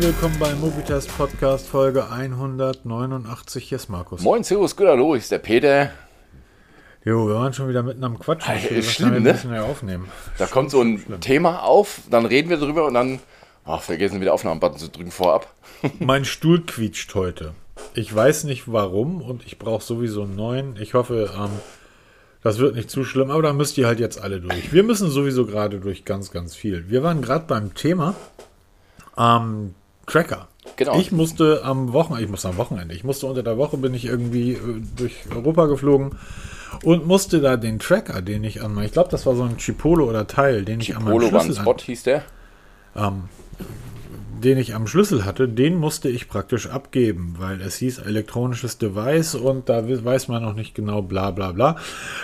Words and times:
willkommen 0.00 0.36
beim 0.38 0.60
Mobitest 0.60 1.16
Podcast 1.16 1.66
Folge 1.66 2.10
189. 2.10 3.68
Hier 3.68 3.76
ist 3.76 3.88
Markus. 3.88 4.20
Moin, 4.20 4.44
Servus, 4.44 4.76
gut, 4.76 4.88
hallo, 4.88 5.14
ist 5.14 5.30
der 5.30 5.38
Peter. 5.38 5.90
Jo, 7.04 7.26
wir 7.28 7.36
waren 7.36 7.52
schon 7.54 7.68
wieder 7.68 7.82
mitten 7.82 8.04
am 8.04 8.18
Quatschen. 8.18 8.52
Alter, 8.52 8.72
Ich 8.72 8.78
ist 8.78 8.92
schlimm, 8.92 9.22
ne? 9.22 9.38
mehr 9.48 9.64
aufnehmen. 9.64 10.08
Da 10.36 10.46
kommt 10.46 10.70
so 10.70 10.82
ein 10.82 11.20
Thema 11.20 11.62
auf, 11.62 12.00
dann 12.10 12.26
reden 12.26 12.50
wir 12.50 12.58
drüber 12.58 12.86
und 12.86 12.94
dann 12.94 13.20
ach, 13.64 13.80
vergessen 13.80 14.20
wieder 14.20 14.34
Aufnahmebutton 14.34 14.78
zu 14.78 14.88
drücken 14.88 15.10
vorab. 15.10 15.52
Mein 15.98 16.24
Stuhl 16.24 16.60
quietscht 16.60 17.14
heute. 17.14 17.54
Ich 17.94 18.14
weiß 18.14 18.44
nicht 18.44 18.70
warum 18.70 19.22
und 19.22 19.46
ich 19.46 19.58
brauche 19.58 19.82
sowieso 19.82 20.22
einen 20.24 20.36
neuen. 20.36 20.76
Ich 20.78 20.92
hoffe, 20.94 21.30
ähm, 21.38 21.50
das 22.42 22.58
wird 22.58 22.74
nicht 22.74 22.90
zu 22.90 23.04
schlimm, 23.04 23.30
aber 23.30 23.42
da 23.42 23.52
müsst 23.54 23.78
ihr 23.78 23.86
halt 23.86 24.00
jetzt 24.00 24.20
alle 24.20 24.40
durch. 24.40 24.72
Wir 24.72 24.82
müssen 24.82 25.10
sowieso 25.10 25.46
gerade 25.46 25.80
durch 25.80 26.04
ganz, 26.04 26.30
ganz 26.30 26.54
viel. 26.54 26.90
Wir 26.90 27.02
waren 27.02 27.22
gerade 27.22 27.46
beim 27.46 27.74
Thema 27.74 28.14
ähm, 29.16 29.74
Tracker. 30.06 30.48
Genau. 30.76 30.98
Ich 30.98 31.12
musste 31.12 31.62
am 31.64 31.92
Wochenende, 31.92 32.24
ich 32.24 32.30
musste 32.30 32.48
am 32.48 32.56
Wochenende, 32.56 32.94
ich 32.94 33.04
musste 33.04 33.26
unter 33.26 33.42
der 33.42 33.56
Woche 33.56 33.76
bin 33.76 33.94
ich 33.94 34.04
irgendwie 34.04 34.52
äh, 34.52 34.82
durch 34.96 35.14
Europa 35.34 35.66
geflogen 35.66 36.16
und 36.82 37.06
musste 37.06 37.40
da 37.40 37.56
den 37.56 37.78
Tracker, 37.78 38.22
den 38.22 38.44
ich 38.44 38.62
an, 38.62 38.78
ich 38.82 38.92
glaube, 38.92 39.10
das 39.10 39.26
war 39.26 39.34
so 39.34 39.44
ein 39.44 39.56
Chipolo 39.56 40.08
oder 40.08 40.26
Teil, 40.26 40.64
den 40.64 40.80
ich 40.80 40.96
an 40.96 41.04
meinem 41.04 41.12
Polo 41.12 41.32
war 41.32 41.40
ein 41.40 41.44
Schlüssel 41.46 41.62
Spot, 41.62 41.76
hieß 41.78 42.02
der. 42.04 42.22
Den 44.42 44.58
ich 44.58 44.74
am 44.74 44.86
Schlüssel 44.86 45.24
hatte, 45.24 45.48
den 45.48 45.76
musste 45.76 46.08
ich 46.08 46.28
praktisch 46.28 46.68
abgeben, 46.68 47.36
weil 47.38 47.60
es 47.60 47.76
hieß 47.76 47.98
elektronisches 47.98 48.78
Device 48.78 49.34
und 49.34 49.68
da 49.68 49.88
weiß 49.88 50.28
man 50.28 50.42
noch 50.42 50.54
nicht 50.54 50.74
genau, 50.74 51.02
bla 51.02 51.30
bla 51.30 51.52
bla. 51.52 51.76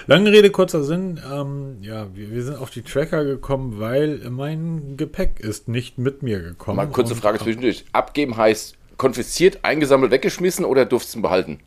Lange 0.07 0.31
Rede, 0.33 0.51
kurzer 0.51 0.83
Sinn, 0.85 1.21
ähm, 1.33 1.79
ja, 1.81 2.09
wir, 2.15 2.31
wir 2.31 2.43
sind 2.43 2.59
auf 2.59 2.71
die 2.71 2.83
Tracker 2.83 3.25
gekommen, 3.25 3.81
weil 3.81 4.21
mein 4.31 4.97
Gepäck 4.97 5.41
ist 5.41 5.69
nicht 5.69 5.99
mit 5.99 6.23
mir 6.23 6.41
gekommen. 6.41 6.77
Mal 6.77 6.89
kurze 6.89 7.15
Frage 7.15 7.39
zwischendurch. 7.39 7.85
Abgeben 7.93 8.37
heißt 8.37 8.77
konfisziert, 8.97 9.61
eingesammelt, 9.63 10.13
weggeschmissen 10.13 10.65
oder 10.65 10.85
durftest 10.85 11.15
du 11.15 11.19
ihn 11.19 11.23
behalten? 11.23 11.59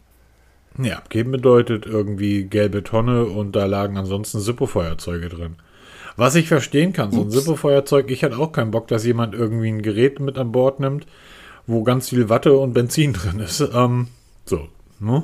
Nee, 0.77 0.91
abgeben 0.91 1.31
bedeutet 1.31 1.85
irgendwie 1.85 2.43
gelbe 2.43 2.83
Tonne 2.83 3.25
und 3.25 3.55
da 3.55 3.65
lagen 3.65 3.97
ansonsten 3.97 4.39
Sippo-Feuerzeuge 4.39 5.29
drin. 5.29 5.55
Was 6.17 6.35
ich 6.35 6.47
verstehen 6.47 6.93
kann, 6.93 7.11
so 7.11 7.21
ein 7.21 7.29
Sippo-Feuerzeug, 7.31 8.09
ich 8.09 8.23
hatte 8.23 8.37
auch 8.37 8.51
keinen 8.51 8.71
Bock, 8.71 8.87
dass 8.87 9.05
jemand 9.05 9.33
irgendwie 9.35 9.69
ein 9.69 9.81
Gerät 9.81 10.19
mit 10.19 10.37
an 10.37 10.51
Bord 10.51 10.79
nimmt, 10.79 11.05
wo 11.67 11.83
ganz 11.83 12.09
viel 12.09 12.29
Watte 12.29 12.57
und 12.57 12.73
Benzin 12.73 13.11
drin 13.13 13.39
ist. 13.39 13.59
Ähm, 13.73 14.07
so, 14.45 14.67
ne? 14.99 15.23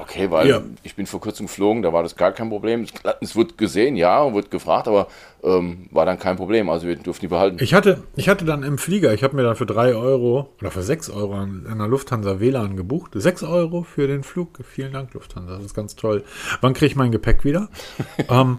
Okay, 0.00 0.30
weil 0.30 0.48
Ja. 0.48 0.62
ich 0.84 0.94
bin 0.94 1.06
vor 1.06 1.20
kurzem 1.20 1.46
geflogen, 1.46 1.82
da 1.82 1.92
war 1.92 2.04
das 2.04 2.14
gar 2.14 2.30
kein 2.30 2.48
Problem. 2.50 2.82
Es- 2.84 2.92
Es 3.20 3.34
wird 3.36 3.58
gesehen, 3.58 3.96
ja, 3.96 4.22
und 4.22 4.34
wird 4.34 4.48
gefragt, 4.50 4.86
aber 4.86 5.08
ähm, 5.42 5.88
war 5.90 6.06
dann 6.06 6.20
kein 6.20 6.36
Problem. 6.36 6.68
Also 6.70 6.86
wir 6.86 6.94
durften 6.94 7.22
die 7.22 7.28
behalten. 7.28 7.58
Ich 7.60 7.74
hatte, 7.74 8.04
ich 8.14 8.28
hatte 8.28 8.44
dann 8.44 8.62
im 8.62 8.78
Flieger, 8.78 9.12
ich 9.12 9.24
habe 9.24 9.34
mir 9.34 9.42
dann 9.42 9.56
für 9.56 9.66
3 9.66 9.96
Euro 9.96 10.50
oder 10.60 10.70
für 10.70 10.82
6 10.82 11.10
Euro 11.10 11.34
an 11.34 11.66
einer 11.68 11.88
Lufthansa 11.88 12.38
WLAN 12.38 12.76
gebucht. 12.76 13.10
6 13.14 13.42
Euro 13.42 13.82
für 13.82 14.06
den 14.06 14.22
Flug. 14.22 14.50
Vielen 14.62 14.92
Dank, 14.92 15.14
Lufthansa. 15.14 15.56
Das 15.56 15.64
ist 15.64 15.74
ganz 15.74 15.96
toll. 15.96 16.22
Wann 16.60 16.74
kriege 16.74 16.86
ich 16.86 16.96
mein 16.96 17.10
Gepäck 17.10 17.44
wieder? 17.44 17.68
ähm, 18.30 18.58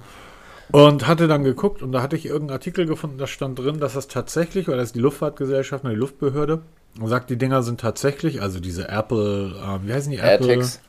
und 0.71 1.07
hatte 1.07 1.27
dann 1.27 1.43
geguckt 1.43 1.81
und 1.81 1.91
da 1.91 2.01
hatte 2.01 2.15
ich 2.15 2.25
irgendeinen 2.25 2.57
Artikel 2.57 2.85
gefunden, 2.85 3.17
da 3.17 3.27
stand 3.27 3.59
drin, 3.59 3.79
dass 3.79 3.93
das 3.93 4.07
tatsächlich, 4.07 4.67
oder 4.67 4.77
das 4.77 4.87
ist 4.87 4.95
die 4.95 4.99
Luftfahrtgesellschaft, 4.99 5.83
die 5.85 5.95
Luftbehörde, 5.95 6.61
sagt, 7.03 7.29
die 7.29 7.37
Dinger 7.37 7.63
sind 7.63 7.79
tatsächlich, 7.79 8.41
also 8.41 8.59
diese 8.59 8.89
Apple, 8.89 9.55
ähm, 9.63 9.81
wie 9.85 9.93
heißen 9.93 10.11
die? 10.11 10.17
Apple? 10.17 10.47
AirTags. 10.47 10.81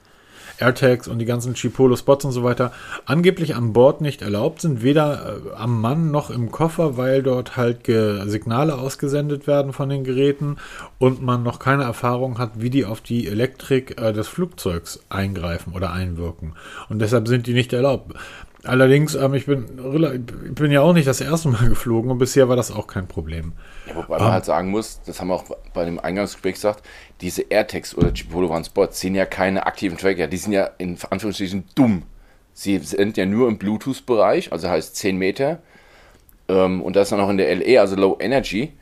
AirTags 0.60 1.08
und 1.08 1.18
die 1.18 1.24
ganzen 1.24 1.54
Chipolo-Spots 1.54 2.24
und 2.24 2.32
so 2.32 2.44
weiter 2.44 2.72
angeblich 3.06 3.54
an 3.56 3.72
Bord 3.72 4.00
nicht 4.00 4.22
erlaubt 4.22 4.60
sind, 4.60 4.82
weder 4.82 5.40
äh, 5.46 5.56
am 5.56 5.80
Mann 5.80 6.10
noch 6.10 6.30
im 6.30 6.50
Koffer, 6.50 6.96
weil 6.96 7.22
dort 7.22 7.56
halt 7.56 7.84
ge 7.84 8.28
Signale 8.28 8.74
ausgesendet 8.78 9.46
werden 9.46 9.72
von 9.72 9.88
den 9.88 10.04
Geräten 10.04 10.56
und 10.98 11.22
man 11.22 11.42
noch 11.42 11.58
keine 11.58 11.84
Erfahrung 11.84 12.38
hat, 12.38 12.52
wie 12.56 12.70
die 12.70 12.84
auf 12.84 13.00
die 13.00 13.26
Elektrik 13.26 14.00
äh, 14.00 14.12
des 14.12 14.28
Flugzeugs 14.28 15.00
eingreifen 15.08 15.72
oder 15.72 15.92
einwirken. 15.92 16.54
Und 16.88 17.00
deshalb 17.00 17.28
sind 17.28 17.46
die 17.46 17.54
nicht 17.54 17.72
erlaubt. 17.72 18.14
Allerdings, 18.64 19.14
ähm, 19.14 19.34
ich, 19.34 19.46
bin, 19.46 19.64
ich 20.44 20.54
bin 20.54 20.70
ja 20.70 20.82
auch 20.82 20.92
nicht 20.92 21.08
das 21.08 21.20
erste 21.20 21.48
Mal 21.48 21.68
geflogen 21.68 22.10
und 22.10 22.18
bisher 22.18 22.48
war 22.48 22.56
das 22.56 22.70
auch 22.70 22.86
kein 22.86 23.06
Problem. 23.06 23.52
Ja, 23.86 23.96
wobei 23.96 24.18
man 24.18 24.32
halt 24.32 24.44
sagen 24.44 24.70
muss, 24.70 25.00
das 25.06 25.20
haben 25.20 25.28
wir 25.28 25.34
auch 25.34 25.44
bei 25.72 25.84
dem 25.84 25.98
Eingangsgespräch 25.98 26.54
gesagt, 26.54 26.84
diese 27.20 27.42
AirTags 27.42 27.94
oder 27.94 28.12
Chipolo 28.12 28.54
One 28.54 28.64
Spots 28.64 29.00
sind 29.00 29.14
ja 29.14 29.24
keine 29.24 29.66
aktiven 29.66 29.96
Tracker, 29.96 30.26
die 30.26 30.36
sind 30.36 30.52
ja 30.52 30.70
in 30.78 30.98
Anführungsstrichen 31.08 31.64
dumm. 31.74 32.02
Sie 32.52 32.76
sind 32.78 33.16
ja 33.16 33.24
nur 33.24 33.48
im 33.48 33.56
Bluetooth-Bereich, 33.56 34.52
also 34.52 34.68
heißt 34.68 34.96
10 34.96 35.16
Meter. 35.16 35.60
Ähm, 36.48 36.82
und 36.82 36.96
das 36.96 37.08
dann 37.08 37.20
auch 37.20 37.30
in 37.30 37.38
der 37.38 37.54
LE, 37.54 37.80
also 37.80 37.96
Low 37.96 38.18
Energy. 38.20 38.72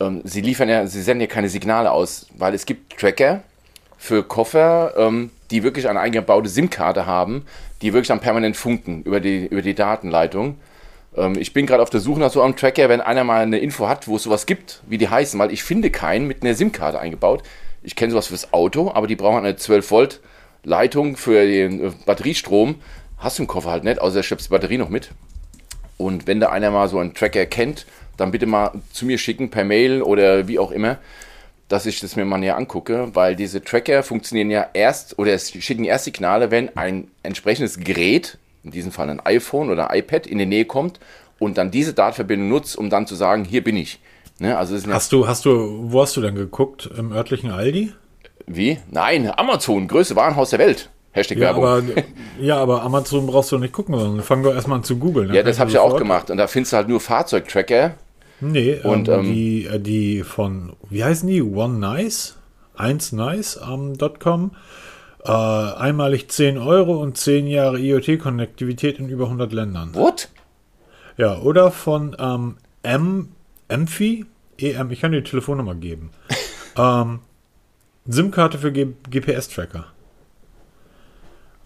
Ähm, 0.00 0.22
sie 0.24 0.40
liefern 0.40 0.68
ja, 0.68 0.86
sie 0.86 1.02
senden 1.02 1.22
ja 1.22 1.26
keine 1.26 1.48
Signale 1.48 1.90
aus, 1.90 2.28
weil 2.36 2.54
es 2.54 2.64
gibt 2.64 2.98
Tracker 2.98 3.42
für 3.98 4.22
Koffer, 4.22 4.94
ähm, 4.96 5.30
die 5.50 5.62
wirklich 5.62 5.88
eine 5.88 6.00
eingebaute 6.00 6.48
SIM-Karte 6.48 7.06
haben, 7.06 7.44
die 7.82 7.92
wirklich 7.92 8.08
dann 8.08 8.20
permanent 8.20 8.56
funken 8.56 9.02
über 9.02 9.20
die, 9.20 9.46
über 9.46 9.62
die 9.62 9.74
Datenleitung. 9.74 10.58
Ähm, 11.16 11.36
ich 11.38 11.52
bin 11.52 11.66
gerade 11.66 11.82
auf 11.82 11.90
der 11.90 12.00
Suche 12.00 12.20
nach 12.20 12.32
so 12.32 12.42
einem 12.42 12.56
Tracker, 12.56 12.88
wenn 12.88 13.00
einer 13.00 13.24
mal 13.24 13.42
eine 13.42 13.58
Info 13.58 13.88
hat, 13.88 14.08
wo 14.08 14.16
es 14.16 14.22
sowas 14.22 14.46
gibt, 14.46 14.82
wie 14.88 14.98
die 14.98 15.08
heißen, 15.08 15.38
weil 15.38 15.52
ich 15.52 15.62
finde 15.62 15.90
keinen 15.90 16.26
mit 16.26 16.42
einer 16.42 16.54
SIM-Karte 16.54 16.98
eingebaut. 16.98 17.42
Ich 17.82 17.96
kenne 17.96 18.10
sowas 18.10 18.28
fürs 18.28 18.52
Auto, 18.52 18.90
aber 18.92 19.06
die 19.06 19.16
brauchen 19.16 19.38
eine 19.38 19.56
12 19.56 19.90
Volt 19.90 20.20
Leitung 20.64 21.16
für 21.16 21.46
den 21.46 21.84
äh, 21.84 21.90
Batteriestrom. 22.04 22.76
Hast 23.18 23.38
du 23.38 23.42
im 23.42 23.46
Koffer 23.48 23.70
halt 23.70 23.84
nicht, 23.84 24.00
außer 24.00 24.22
schleppst 24.22 24.46
die 24.46 24.50
Batterie 24.50 24.78
noch 24.78 24.90
mit. 24.90 25.10
Und 25.96 26.26
wenn 26.26 26.40
da 26.40 26.50
einer 26.50 26.70
mal 26.70 26.88
so 26.88 26.98
einen 26.98 27.14
Tracker 27.14 27.46
kennt, 27.46 27.86
dann 28.16 28.30
bitte 28.30 28.46
mal 28.46 28.72
zu 28.92 29.06
mir 29.06 29.18
schicken 29.18 29.50
per 29.50 29.64
Mail 29.64 30.02
oder 30.02 30.46
wie 30.48 30.58
auch 30.58 30.70
immer, 30.70 30.98
dass 31.68 31.86
ich 31.86 32.00
das 32.00 32.16
mir 32.16 32.24
mal 32.24 32.38
näher 32.38 32.56
angucke, 32.56 33.10
weil 33.14 33.36
diese 33.36 33.62
Tracker 33.62 34.02
funktionieren 34.02 34.50
ja 34.50 34.66
erst 34.72 35.18
oder 35.18 35.32
es 35.32 35.50
schicken 35.50 35.84
erst 35.84 36.04
Signale, 36.04 36.50
wenn 36.50 36.76
ein 36.76 37.08
entsprechendes 37.22 37.78
Gerät, 37.78 38.38
in 38.64 38.70
diesem 38.70 38.90
Fall 38.92 39.10
ein 39.10 39.20
iPhone 39.20 39.70
oder 39.70 39.88
iPad, 39.94 40.26
in 40.26 40.38
die 40.38 40.46
Nähe 40.46 40.64
kommt 40.64 40.98
und 41.38 41.58
dann 41.58 41.70
diese 41.70 41.92
Datenverbindung 41.92 42.48
nutzt, 42.48 42.76
um 42.76 42.90
dann 42.90 43.06
zu 43.06 43.14
sagen, 43.14 43.44
hier 43.44 43.62
bin 43.62 43.76
ich. 43.76 44.00
Ne? 44.38 44.56
Also 44.56 44.76
Hast 44.92 45.12
du, 45.12 45.26
hast 45.26 45.44
du, 45.44 45.90
wo 45.92 46.02
hast 46.02 46.16
du 46.16 46.20
denn 46.20 46.34
geguckt? 46.34 46.88
Im 46.96 47.12
örtlichen 47.12 47.50
Aldi? 47.50 47.92
wie? 48.46 48.78
Nein, 48.90 49.30
Amazon, 49.36 49.88
größte 49.88 50.16
Warenhaus 50.16 50.50
der 50.50 50.58
Welt. 50.58 50.88
Hashtag 51.12 51.38
Ja, 51.38 51.48
Werbung. 51.54 51.64
aber, 51.66 51.82
ja, 52.40 52.56
aber 52.56 52.82
Amazon 52.82 53.26
brauchst 53.26 53.52
du 53.52 53.58
nicht 53.58 53.72
gucken, 53.72 53.98
sondern 53.98 54.24
fang 54.24 54.42
doch 54.42 54.54
erstmal 54.54 54.78
an 54.78 54.84
zu 54.84 54.96
googeln. 54.98 55.32
ja, 55.34 55.42
das 55.42 55.58
habe 55.58 55.68
ich 55.68 55.74
ja 55.74 55.82
auch 55.82 55.96
gemacht. 55.98 56.30
Und 56.30 56.38
da 56.38 56.46
findest 56.46 56.72
du 56.72 56.76
halt 56.78 56.88
nur 56.88 57.00
Fahrzeugtracker. 57.00 57.94
Nee, 58.40 58.80
Und, 58.82 59.08
ähm, 59.08 59.20
ähm, 59.20 59.32
die, 59.32 59.64
äh, 59.66 59.80
die 59.80 60.22
von, 60.22 60.74
wie 60.90 61.04
heißen 61.04 61.28
die? 61.28 61.42
One 61.42 61.78
Nice? 61.78 62.36
1 62.76 63.12
Nice 63.12 63.60
ähm, 63.68 63.94
.com. 64.18 64.52
Äh, 65.24 65.32
einmalig 65.32 66.28
10 66.28 66.58
Euro 66.58 67.02
und 67.02 67.16
10 67.16 67.46
Jahre 67.48 67.78
IoT-Konnektivität 67.78 68.98
in 68.98 69.08
über 69.08 69.24
100 69.24 69.52
Ländern. 69.52 69.94
What? 69.94 70.28
Ja, 71.16 71.38
oder 71.40 71.72
von 71.72 72.16
ähm, 72.18 72.56
M, 72.82 73.30
Mfi, 73.68 74.26
EM, 74.58 74.90
ich 74.92 75.00
kann 75.00 75.10
dir 75.12 75.22
die 75.22 75.30
Telefonnummer 75.30 75.74
geben. 75.74 76.10
ähm, 76.76 77.20
SIM-Karte 78.06 78.58
für 78.58 78.72
GPS-Tracker. 78.72 79.86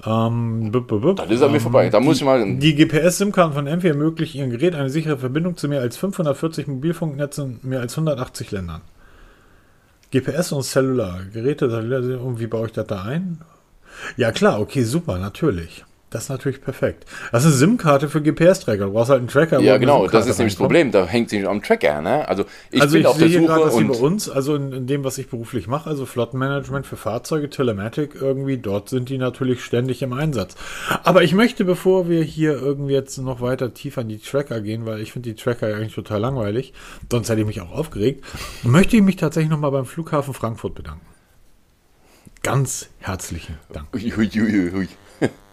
Ähm, 0.05 0.73
bup, 0.73 0.89
bup, 0.89 1.03
bup. 1.03 1.17
Das 1.17 1.31
ist 1.31 1.43
an 1.43 1.53
mir 1.53 1.61
vorbei. 1.61 1.89
Da 1.89 2.01
muss 2.01 2.17
ich 2.17 2.25
mal. 2.25 2.57
Die 2.57 2.75
GPS-SIM-Karten 2.75 3.55
von 3.55 3.65
Mfi 3.65 3.89
ermöglichen 3.89 4.39
Ihrem 4.39 4.51
Gerät 4.51 4.75
eine 4.75 4.91
sichere 4.91 5.19
Verbindung 5.19 5.57
zu 5.57 5.69
mehr 5.69 5.81
als 5.81 5.97
540 5.97 6.67
Mobilfunknetzen 6.67 7.61
in 7.63 7.69
mehr 7.69 7.81
als 7.81 7.93
180 7.93 8.51
Ländern. 8.51 8.81
GPS 10.11 10.53
und 10.53 10.63
Cellular. 10.65 11.21
Geräte, 11.33 12.19
und 12.19 12.41
wie 12.41 12.47
baue 12.47 12.67
ich 12.67 12.73
das 12.73 12.87
da 12.87 13.03
ein? 13.03 13.41
Ja 14.17 14.33
klar, 14.33 14.61
okay, 14.61 14.83
super, 14.83 15.19
natürlich. 15.19 15.85
Das 16.13 16.25
ist 16.25 16.29
natürlich 16.29 16.61
perfekt. 16.61 17.07
Das 17.33 17.45
ist 17.45 17.53
eine 17.53 17.57
SIM-Karte 17.57 18.11
für 18.11 18.21
GPS-Tracker. 18.21 18.85
Du 18.85 18.93
brauchst 18.93 19.11
halt 19.11 19.21
einen 19.21 19.29
Tracker. 19.29 19.61
Ja, 19.61 19.79
genau, 19.79 20.07
das 20.07 20.27
ist 20.27 20.37
nämlich 20.39 20.55
das. 20.55 20.61
Problem. 20.61 20.93
Da 20.93 21.07
hängt 21.07 21.31
sich 21.31 21.49
am 21.49 21.63
Tracker. 21.63 22.03
Ne? 22.03 22.29
Also 22.29 22.45
ich 22.71 22.83
Also 22.83 22.93
bin 22.93 23.01
ich 23.01 23.07
auf 23.07 23.17
der 23.17 23.29
sehe 23.29 23.39
hier 23.39 23.41
Suche 23.41 23.53
gerade, 23.53 23.65
dass 23.65 23.79
hier 23.79 23.89
bei 23.89 23.95
und 23.95 24.01
uns, 24.03 24.29
also 24.29 24.55
in, 24.55 24.73
in 24.73 24.87
dem, 24.87 25.05
was 25.05 25.17
ich 25.17 25.29
beruflich 25.29 25.69
mache, 25.69 25.89
also 25.89 26.05
Flottenmanagement 26.05 26.87
für 26.87 26.97
Fahrzeuge, 26.97 27.49
Telematic 27.49 28.15
irgendwie, 28.15 28.59
dort 28.59 28.91
sind 28.91 29.09
die 29.09 29.17
natürlich 29.17 29.65
ständig 29.65 30.03
im 30.03 30.13
Einsatz. 30.13 30.55
Aber 31.03 31.23
ich 31.23 31.33
möchte, 31.33 31.65
bevor 31.65 32.11
wir 32.11 32.23
hier 32.23 32.53
irgendwie 32.53 32.93
jetzt 32.93 33.17
noch 33.17 33.41
weiter 33.41 33.73
tiefer 33.73 34.03
in 34.03 34.11
die 34.11 34.19
Tracker 34.19 34.61
gehen, 34.61 34.85
weil 34.85 35.01
ich 35.01 35.13
finde 35.13 35.31
die 35.31 35.37
Tracker 35.37 35.71
ja 35.71 35.77
eigentlich 35.77 35.95
total 35.95 36.21
langweilig, 36.21 36.75
sonst 37.11 37.31
hätte 37.31 37.41
ich 37.41 37.47
mich 37.47 37.63
auch 37.63 37.73
aufgeregt, 37.73 38.23
möchte 38.65 38.97
ich 38.97 39.03
mich 39.03 39.17
tatsächlich 39.17 39.51
nochmal 39.51 39.71
beim 39.71 39.87
Flughafen 39.87 40.35
Frankfurt 40.35 40.75
bedanken. 40.75 41.07
Ganz 42.43 42.91
herzlichen 42.99 43.57
Dank. 43.73 43.87
Ui, 43.95 44.13
ui, 44.19 44.71
ui. 44.75 44.89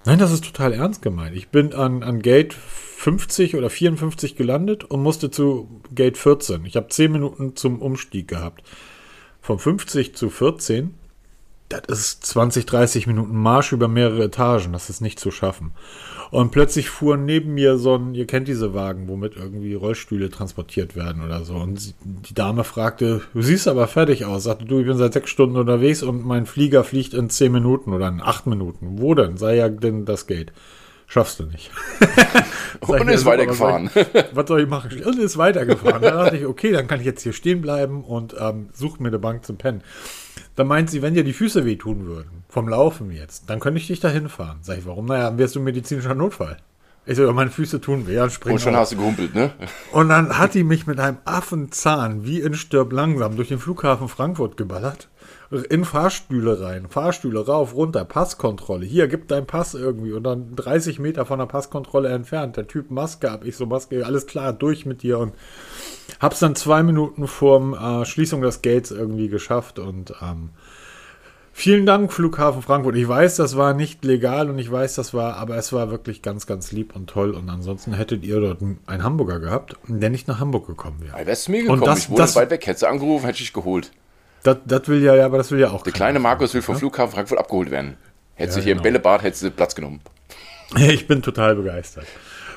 Nein, 0.06 0.20
das 0.20 0.32
ist 0.32 0.46
total 0.46 0.74
ernst 0.74 1.02
gemeint. 1.02 1.36
Ich 1.36 1.50
bin 1.50 1.74
an, 1.74 2.04
an 2.04 2.22
Gate 2.22 2.54
50 2.54 3.56
oder 3.56 3.70
54 3.70 4.36
gelandet 4.36 4.84
und 4.86 5.04
musste 5.04 5.30
zu 5.30 5.82
Gate 5.94 6.18
14. 6.18 6.66
Ich 6.66 6.76
habe 6.76 6.88
10 6.88 7.12
Minuten 7.12 7.56
zum 7.56 7.82
Umstieg 7.82 8.28
gehabt. 8.28 8.64
Von 9.42 9.60
50 9.60 10.16
zu 10.16 10.30
14 10.30 10.94
das 11.70 12.00
ist 12.00 12.26
20, 12.26 12.66
30 12.66 13.08
Minuten 13.08 13.36
Marsch 13.36 13.72
über 13.72 13.88
mehrere 13.88 14.26
Etagen, 14.26 14.74
das 14.74 14.90
ist 14.90 15.02
nicht 15.02 15.20
zu 15.20 15.32
schaffen. 15.32 15.72
Und 16.32 16.52
plötzlich 16.52 16.90
fuhr 16.90 17.18
neben 17.18 17.56
mir 17.56 17.78
so 17.78 17.96
ein, 17.96 18.14
ihr 18.14 18.28
kennt 18.28 18.48
diese 18.48 18.74
Wagen, 18.74 19.08
womit 19.08 19.36
irgendwie 19.36 19.74
Rollstühle 19.74 20.30
transportiert 20.30 20.96
werden 20.96 21.24
oder 21.24 21.44
so. 21.44 21.56
Und 21.56 21.96
die 22.04 22.36
Dame 22.36 22.64
fragte, 22.64 23.22
du 23.34 23.42
siehst 23.42 23.68
aber 23.68 23.88
fertig 23.88 24.26
aus. 24.26 24.44
Sagte, 24.44 24.66
du, 24.66 24.80
ich 24.80 24.86
bin 24.86 24.98
seit 24.98 25.14
sechs 25.14 25.32
Stunden 25.32 25.58
unterwegs 25.58 26.04
und 26.04 26.26
mein 26.26 26.46
Flieger 26.46 26.84
fliegt 26.84 27.16
in 27.16 27.32
zehn 27.32 27.52
Minuten 27.52 27.94
oder 27.94 28.08
in 28.08 28.22
acht 28.22 28.46
Minuten. 28.46 29.00
Wo 29.00 29.16
denn? 29.16 29.38
Sei 29.38 29.56
ja 29.56 29.70
denn 29.70 30.06
das 30.06 30.28
Gate. 30.28 30.52
Schaffst 31.12 31.40
du 31.40 31.46
nicht. 31.46 31.72
und 32.82 33.10
ist 33.10 33.26
weitergefahren. 33.26 33.90
Was 33.92 33.94
soll, 33.96 34.06
ich, 34.14 34.36
was 34.36 34.48
soll 34.48 34.62
ich 34.62 34.70
machen? 34.70 35.04
Und 35.04 35.18
ist 35.18 35.40
weitergefahren. 35.40 36.04
Da 36.04 36.12
dachte 36.12 36.38
ich, 36.38 36.46
okay, 36.46 36.72
dann 36.72 36.88
kann 36.88 37.00
ich 37.00 37.06
jetzt 37.08 37.24
hier 37.24 37.34
stehen 37.34 37.62
bleiben 37.62 38.04
und 38.04 38.36
ähm, 38.40 38.70
suche 38.74 39.02
mir 39.02 39.10
eine 39.10 39.18
Bank 39.18 39.44
zum 39.44 39.58
Pennen. 39.58 39.82
Dann 40.56 40.68
meint 40.68 40.92
sie, 40.92 41.02
wenn 41.02 41.16
dir 41.16 41.24
die 41.24 41.34
Füße 41.34 41.66
wehtun 41.66 42.06
würden, 42.06 42.44
vom 42.48 42.70
Laufen 42.70 43.10
jetzt, 43.10 43.50
dann 43.50 43.60
könnte 43.60 43.80
ich 43.80 43.88
dich 43.88 44.00
da 44.00 44.10
hinfahren. 44.10 44.60
Sag 44.62 44.78
ich, 44.78 44.86
warum? 44.86 45.08
Naja, 45.08 45.24
dann 45.24 45.40
wärst 45.40 45.56
du 45.56 45.60
medizinischer 45.60 46.14
Notfall. 46.14 46.58
Ich 47.08 47.18
so, 47.18 47.34
meine 47.34 47.50
Füße 47.50 47.82
tun 47.82 48.06
weh, 48.06 48.14
dann 48.14 48.30
spring 48.30 48.54
Und 48.54 48.60
schon 48.60 48.76
auf. 48.76 48.82
hast 48.82 48.92
du 48.92 48.98
gehumpelt, 48.98 49.34
ne? 49.34 49.52
Und 49.92 50.10
dann 50.10 50.38
hat 50.38 50.54
die 50.54 50.64
mich 50.64 50.86
mit 50.86 51.00
einem 51.00 51.18
Affenzahn 51.26 52.24
wie 52.24 52.40
in 52.40 52.54
Stirb 52.54 52.94
langsam 52.94 53.36
durch 53.36 53.48
den 53.48 53.58
Flughafen 53.58 54.10
Frankfurt 54.10 54.58
geballert. 54.58 55.10
In 55.70 55.84
Fahrstühle 55.84 56.62
rein, 56.62 56.88
Fahrstühle 56.90 57.44
rauf, 57.44 57.74
runter, 57.74 58.06
Passkontrolle. 58.06 58.86
Hier, 58.86 59.08
gib 59.08 59.28
deinen 59.30 59.48
Pass 59.48 59.74
irgendwie. 59.74 60.14
Und 60.14 60.24
dann 60.24 60.56
30 60.56 61.00
Meter 61.00 61.26
von 61.26 61.40
der 61.40 61.48
Passkontrolle 61.48 62.10
entfernt. 62.10 62.56
Der 62.56 62.68
Typ 62.68 62.92
Maske 62.92 63.32
ab. 63.32 63.44
Ich 63.44 63.58
so, 63.58 63.66
Maske, 63.66 64.06
alles 64.06 64.28
klar, 64.28 64.54
durch 64.54 64.86
mit 64.86 65.02
dir. 65.02 65.18
Und 65.18 65.34
hab's 66.20 66.38
dann 66.40 66.56
zwei 66.56 66.84
Minuten 66.84 67.26
vorm 67.28 67.74
äh, 67.74 68.06
Schließung 68.06 68.42
des 68.44 68.62
Gates 68.62 68.92
irgendwie 68.92 69.28
geschafft. 69.28 69.80
Und 69.80 70.14
ähm, 70.22 70.52
vielen 71.52 71.88
Dank, 71.88 72.14
Flughafen 72.14 72.62
Frankfurt. 72.62 72.96
Ich 72.96 73.08
weiß, 73.08 73.38
das 73.38 73.58
war 73.58 73.74
nicht 73.74 74.06
legal 74.06 74.52
und 74.52 74.60
ich 74.60 74.72
weiß, 74.72 74.94
das 74.94 75.16
war, 75.16 75.38
aber 75.38 75.56
es 75.58 75.74
war 75.74 75.90
wirklich 75.90 76.22
ganz, 76.22 76.46
ganz 76.46 76.72
lieb 76.72 76.96
und 76.96 77.10
toll. 77.10 77.32
Und 77.32 77.50
ansonsten 77.50 77.94
hättet 77.94 78.24
ihr 78.24 78.40
dort 78.40 78.62
einen 78.62 79.04
Hamburger 79.04 79.40
gehabt, 79.40 79.78
der 79.88 80.12
nicht 80.12 80.28
nach 80.28 80.40
Hamburg 80.40 80.68
gekommen 80.68 80.98
wäre. 81.02 81.18
Ja, 81.20 81.26
wärst 81.26 81.48
du 81.48 81.52
mir 81.54 81.64
gekommen. 81.64 81.82
das- 81.84 82.00
ich 82.02 82.10
wohne 82.12 82.20
das- 82.20 82.36
weit 82.36 82.52
weg. 82.52 82.68
Hättest 82.68 82.84
du 82.84 82.88
angerufen, 82.88 83.26
hätte 83.26 83.42
ich 83.42 83.52
geholt. 83.52 83.92
Das, 84.44 84.58
das 84.66 84.88
will 84.88 85.02
ja, 85.04 85.16
ja, 85.16 85.26
aber 85.26 85.38
das 85.38 85.52
will 85.52 85.60
ja 85.60 85.72
auch. 85.72 85.84
Der 85.84 85.94
kleine 85.94 86.20
Markus 86.20 86.54
will 86.54 86.62
vom 86.62 86.76
Flughafen 86.78 87.14
Frankfurt 87.14 87.40
abgeholt 87.40 87.72
werden. 87.72 87.98
Hättest 88.36 88.58
Ja, 88.58 88.62
du 88.62 88.66
hier 88.66 88.74
genau. 88.76 88.80
im 88.82 88.84
Bällebad, 88.84 89.24
hättest 89.24 89.44
du 89.44 89.52
Platz 89.52 89.76
genommen. 89.76 90.02
Ich 90.78 91.08
bin 91.08 91.24
total 91.24 91.56
begeistert. 91.56 92.06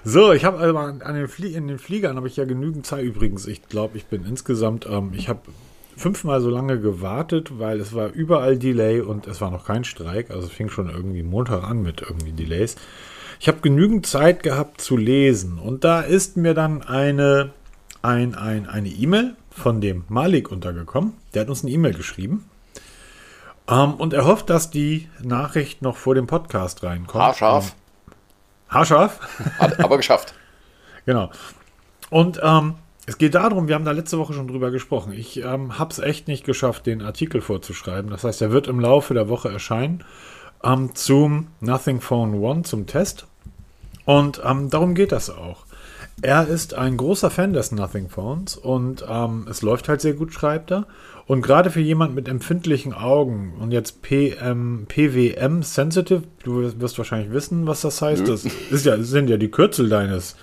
So, 0.05 0.33
ich 0.33 0.45
habe 0.45 0.59
also 0.59 0.77
an 0.77 1.15
den 1.15 1.29
Flie 1.29 1.55
in 1.57 1.67
den 1.67 1.79
Fliegern 1.79 2.17
habe 2.17 2.27
ich 2.29 2.37
ja 2.37 2.45
genügend 2.45 2.85
Zeit 2.85 3.05
übrigens. 3.05 3.47
Ich 3.47 3.69
glaube, 3.69 3.97
ich 3.97 4.05
bin 4.07 4.27
insgesamt, 4.27 4.87
ähm, 4.87 5.13
ich 5.15 5.29
habe 5.31 5.41
fünfmal 5.97 6.41
so 6.43 6.51
lange 6.51 6.79
gewartet, 6.79 7.59
weil 7.59 7.81
es 7.81 7.95
war 7.95 8.09
überall 8.11 8.59
Delay 8.59 9.01
und 9.01 9.27
es 9.27 9.41
war 9.41 9.51
noch 9.51 9.65
kein 9.65 9.85
Streik. 9.85 10.31
Also 10.31 10.49
es 10.49 10.53
fing 10.53 10.69
schon 10.69 10.91
irgendwie 10.91 11.23
Montag 11.23 11.65
an 11.65 11.83
mit 11.83 12.03
irgendwie 12.03 12.33
Delays. 12.33 12.77
Ich 13.41 13.49
habe 13.49 13.61
genügend 13.61 14.05
Zeit 14.07 14.43
gehabt 14.43 14.81
zu 14.81 14.97
lesen 14.97 15.59
und 15.59 15.85
da 15.85 16.01
ist 16.01 16.37
mir 16.37 16.53
dann 16.55 16.83
eine 16.83 17.53
ein, 18.03 18.35
ein, 18.35 18.69
eine 18.69 18.89
E-Mail 18.89 19.37
von 19.55 19.81
dem 19.81 20.05
Malik 20.09 20.51
untergekommen. 20.51 21.15
Der 21.35 21.43
hat 21.43 21.49
uns 21.49 21.63
eine 21.63 21.73
E-Mail 21.73 21.95
geschrieben. 21.95 22.49
Ähm, 23.69 23.95
und 23.95 24.13
er 24.13 24.25
hofft, 24.25 24.51
dass 24.51 24.71
die 24.71 25.09
Nachricht 25.23 25.83
noch 25.83 25.97
vor 25.97 26.15
dem 26.15 26.27
Podcast 26.27 26.83
reinkommt. 26.83 27.23
Haarscharf, 27.23 27.75
Haarscharf. 28.69 29.21
hat 29.59 29.81
aber 29.81 29.97
geschafft. 29.97 30.35
Genau. 31.05 31.33
Und 32.11 32.39
ähm, 32.45 32.77
es 33.07 33.19
geht 33.19 33.35
darum, 33.35 33.67
wir 33.67 33.75
haben 33.75 33.85
da 33.85 33.91
letzte 33.91 34.19
Woche 34.19 34.35
schon 34.35 34.47
drüber 34.47 34.71
gesprochen. 34.71 35.13
Ich 35.13 35.39
ähm, 35.39 35.81
habe 35.81 35.91
es 35.91 35.99
echt 35.99 36.29
nicht 36.29 36.45
geschafft, 36.45 36.87
den 36.87 37.03
Artikel 37.03 37.41
vorzuschreiben. 37.41 38.09
Das 38.09 38.23
heißt, 38.23 38.41
er 38.41 38.53
wird 38.53 38.69
im 38.69 38.79
Laufe 38.79 39.13
der 39.13 39.29
Woche 39.29 39.49
erscheinen 39.49 40.05
ähm, 40.63 40.95
zum 40.95 41.49
Nothing 41.61 42.01
Phone 42.01 42.35
One, 42.35 42.63
zum 42.63 42.87
Test. 42.87 43.27
Und 44.05 44.41
ähm, 44.45 44.71
darum 44.71 44.95
geht 44.95 45.11
das 45.11 45.31
auch. 45.31 45.65
Er 46.21 46.47
ist 46.47 46.75
ein 46.75 46.97
großer 46.97 47.31
Fan 47.31 47.53
des 47.53 47.73
Nothing 47.73 48.09
Phones 48.09 48.57
und 48.57 49.05
ähm, 49.09 49.47
es 49.51 49.63
läuft 49.63 49.89
halt 49.89 50.01
sehr 50.01 50.13
gut, 50.13 50.33
schreibt 50.33 50.71
er. 50.71 50.87
Und 51.27 51.43
gerade 51.43 51.71
für 51.71 51.81
jemand 51.81 52.15
mit 52.15 52.29
empfindlichen 52.29 52.93
Augen 52.93 53.55
und 53.61 53.73
jetzt 53.73 54.03
PM, 54.03 54.87
PWM 54.89 55.63
Sensitive, 55.63 56.25
du 56.45 56.73
wirst 56.81 56.99
wahrscheinlich 56.99 57.33
wissen, 57.33 57.67
was 57.67 57.81
das 57.81 58.03
heißt. 58.03 58.29
Das 58.29 58.45
ist 58.45 58.85
ja, 58.85 59.03
sind 59.03 59.31
ja 59.31 59.37
die 59.37 59.51
Kürzel 59.51 59.89
deines 59.89 60.37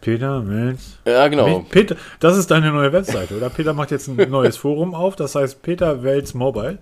Peter 0.00 0.42
Melz. 0.42 0.98
Ja, 1.06 1.28
genau. 1.28 1.64
Peter, 1.70 1.96
das 2.20 2.36
ist 2.36 2.50
deine 2.50 2.72
neue 2.72 2.92
Webseite, 2.92 3.36
oder? 3.36 3.48
Peter 3.48 3.72
macht 3.72 3.92
jetzt 3.92 4.08
ein 4.08 4.16
neues 4.30 4.56
Forum 4.56 4.94
auf, 4.94 5.14
das 5.14 5.34
heißt 5.34 5.62
Peter 5.62 6.02
Welz 6.02 6.34
Mobile. 6.34 6.78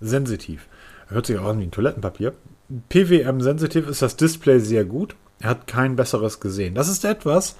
Sensitiv. 0.00 0.66
Hört 1.08 1.26
sich 1.26 1.38
auch 1.38 1.46
an 1.46 1.60
wie 1.60 1.64
ein 1.64 1.70
Toilettenpapier. 1.70 2.32
PWM 2.88 3.40
Sensitive 3.40 3.88
ist 3.90 4.02
das 4.02 4.16
Display 4.16 4.58
sehr 4.58 4.84
gut. 4.84 5.14
Er 5.40 5.50
hat 5.50 5.66
kein 5.66 5.96
besseres 5.96 6.40
gesehen. 6.40 6.74
Das 6.74 6.88
ist 6.88 7.04
etwas, 7.04 7.56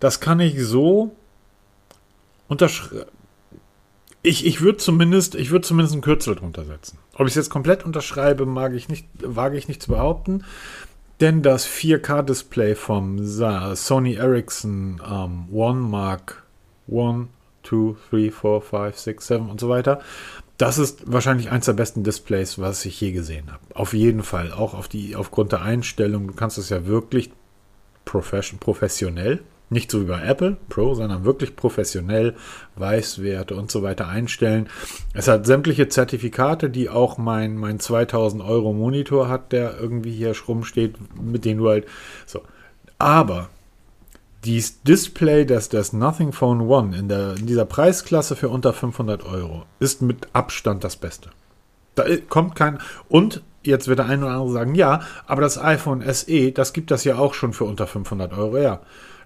das 0.00 0.20
kann 0.20 0.40
ich 0.40 0.60
so 0.62 1.14
unterschreiben. 2.48 3.06
Ich, 4.22 4.46
ich 4.46 4.62
würde 4.62 4.78
zumindest, 4.78 5.34
ich 5.34 5.50
zumindest 5.62 5.94
ein 5.94 6.00
Kürzel 6.00 6.34
drunter 6.34 6.64
setzen. 6.64 6.98
Ob 7.14 7.22
ich 7.22 7.32
es 7.32 7.34
jetzt 7.34 7.50
komplett 7.50 7.84
unterschreibe, 7.84 8.46
mag 8.46 8.72
ich 8.72 8.88
nicht, 8.88 9.06
wage 9.20 9.58
ich 9.58 9.68
nicht 9.68 9.82
zu 9.82 9.90
behaupten. 9.90 10.44
Denn 11.20 11.42
das 11.42 11.68
4K-Display 11.68 12.74
vom 12.74 13.18
Sony 13.24 14.14
Ericsson 14.14 15.00
ähm, 15.08 15.48
One 15.52 15.80
Mark 15.80 16.42
1, 16.90 17.28
2, 17.62 17.96
3, 18.10 18.30
4, 18.30 18.60
5, 18.60 18.96
6, 18.96 19.26
7 19.26 19.50
und 19.50 19.60
so 19.60 19.68
weiter, 19.68 20.00
das 20.58 20.78
ist 20.78 21.02
wahrscheinlich 21.10 21.50
eins 21.50 21.66
der 21.66 21.72
besten 21.72 22.04
Displays, 22.04 22.58
was 22.58 22.84
ich 22.84 23.00
je 23.00 23.12
gesehen 23.12 23.50
habe. 23.50 23.62
Auf 23.74 23.92
jeden 23.92 24.22
Fall. 24.22 24.52
Auch 24.52 24.74
auf 24.74 24.88
die, 24.88 25.16
aufgrund 25.16 25.52
der 25.52 25.62
Einstellung. 25.62 26.28
Du 26.28 26.34
kannst 26.34 26.58
es 26.58 26.68
ja 26.68 26.86
wirklich 26.86 27.32
profession, 28.04 28.60
professionell, 28.60 29.40
nicht 29.70 29.90
so 29.90 30.02
wie 30.02 30.06
bei 30.06 30.22
Apple 30.22 30.56
Pro, 30.68 30.94
sondern 30.94 31.24
wirklich 31.24 31.56
professionell 31.56 32.36
Weißwerte 32.76 33.56
und 33.56 33.70
so 33.70 33.82
weiter 33.82 34.06
einstellen. 34.06 34.68
Es 35.12 35.26
hat 35.26 35.46
sämtliche 35.46 35.88
Zertifikate, 35.88 36.70
die 36.70 36.88
auch 36.88 37.18
mein, 37.18 37.56
mein 37.56 37.80
2000 37.80 38.42
Euro 38.42 38.72
Monitor 38.72 39.28
hat, 39.28 39.52
der 39.52 39.78
irgendwie 39.80 40.12
hier 40.12 40.34
rumsteht, 40.46 40.94
mit 41.20 41.44
dem 41.44 41.58
du 41.58 41.68
halt 41.68 41.86
so. 42.26 42.42
Aber 42.98 43.48
dieses 44.44 44.82
Display 44.82 45.44
des, 45.44 45.68
des 45.68 45.92
Nothing 45.92 46.32
Phone 46.32 46.62
One 46.62 46.96
in, 46.96 47.08
der, 47.08 47.36
in 47.36 47.46
dieser 47.46 47.64
Preisklasse 47.64 48.36
für 48.36 48.48
unter 48.48 48.72
500 48.72 49.24
Euro 49.24 49.64
ist 49.80 50.02
mit 50.02 50.28
Abstand 50.32 50.84
das 50.84 50.96
Beste. 50.96 51.30
Da 51.94 52.04
kommt 52.28 52.56
kein. 52.56 52.78
Und 53.08 53.42
jetzt 53.62 53.88
wird 53.88 54.00
der 54.00 54.06
eine 54.06 54.26
oder 54.26 54.34
andere 54.34 54.52
sagen, 54.52 54.74
ja, 54.74 55.02
aber 55.26 55.42
das 55.42 55.62
iPhone 55.62 56.02
SE, 56.12 56.52
das 56.52 56.72
gibt 56.72 56.90
das 56.90 57.04
ja 57.04 57.16
auch 57.16 57.34
schon 57.34 57.52
für 57.52 57.64
unter 57.64 57.86
500 57.86 58.32
Euro. 58.32 58.58
Ja, 58.58 58.80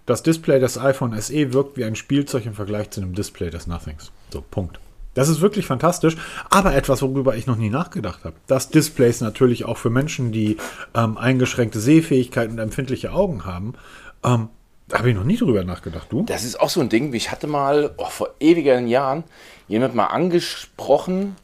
das 0.06 0.23
Display 0.23 0.61
des 0.61 0.79
iPhone 0.79 1.19
SE 1.20 1.53
wirkt 1.53 1.76
wie 1.76 1.85
ein 1.85 1.97
Spielzeug 1.97 2.47
im 2.47 2.55
Vergleich 2.55 2.91
zu 2.91 3.01
einem 3.01 3.15
Display 3.15 3.51
des 3.51 3.67
Nothings. 3.67 4.10
So, 4.32 4.43
Punkt. 4.43 4.81
Das 5.15 5.29
ist 5.29 5.41
wirklich 5.41 5.67
fantastisch, 5.67 6.17
aber 6.48 6.75
etwas, 6.75 7.03
worüber 7.03 7.34
ich 7.34 7.46
noch 7.46 7.56
nie 7.56 7.70
nachgedacht 7.70 8.25
habe. 8.25 8.37
Das 8.46 8.69
Displays 8.69 9.20
natürlich 9.20 9.65
auch 9.65 9.77
für 9.77 9.91
Menschen, 9.91 10.31
die 10.31 10.58
ähm, 10.94 11.19
eingeschränkte 11.19 11.81
Sehfähigkeit 11.81 12.51
und 12.51 12.58
empfindliche 12.58 13.13
Augen 13.13 13.44
haben. 13.44 13.75
Ähm, 14.22 14.48
da 14.88 14.98
habe 14.98 15.10
ich 15.10 15.16
noch 15.16 15.24
nie 15.24 15.36
drüber 15.36 15.64
nachgedacht, 15.64 16.06
du? 16.10 16.22
Das 16.22 16.44
ist 16.44 16.60
auch 16.60 16.70
so 16.70 16.80
ein 16.80 16.88
Ding, 16.88 17.12
wie 17.12 17.18
ich 17.18 17.30
hatte 17.30 17.46
mal 17.46 17.92
oh, 17.98 18.06
vor 18.06 18.30
ewigen 18.40 18.88
Jahren 18.88 19.24
jemand 19.68 19.94
mal 19.94 20.06
angesprochen 20.06 21.36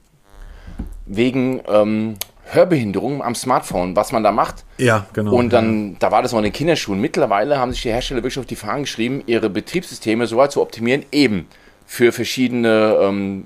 wegen 1.06 1.60
ähm, 1.68 2.16
Hörbehinderung 2.46 3.22
am 3.22 3.34
Smartphone, 3.34 3.96
was 3.96 4.12
man 4.12 4.22
da 4.22 4.32
macht. 4.32 4.64
Ja, 4.78 5.06
genau. 5.12 5.34
Und 5.34 5.52
dann, 5.52 5.98
da 5.98 6.10
war 6.10 6.22
das 6.22 6.32
noch 6.32 6.38
in 6.38 6.44
den 6.44 6.52
Kinderschuhen. 6.52 7.00
Mittlerweile 7.00 7.58
haben 7.58 7.72
sich 7.72 7.82
die 7.82 7.90
Hersteller 7.90 8.22
wirklich 8.22 8.38
auf 8.38 8.46
die 8.46 8.56
Fahnen 8.56 8.82
geschrieben, 8.82 9.22
ihre 9.26 9.50
Betriebssysteme 9.50 10.26
so 10.26 10.36
weit 10.36 10.52
zu 10.52 10.62
optimieren, 10.62 11.04
eben 11.12 11.46
für 11.86 12.12
verschiedene 12.12 12.98
ähm, 13.00 13.44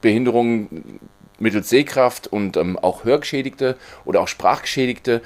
Behinderungen 0.00 1.00
mittels 1.38 1.68
Sehkraft 1.68 2.26
und 2.26 2.56
ähm, 2.56 2.78
auch 2.78 3.04
Hörgeschädigte 3.04 3.76
oder 4.04 4.20
auch 4.20 4.28
Sprachgeschädigte. 4.28 5.22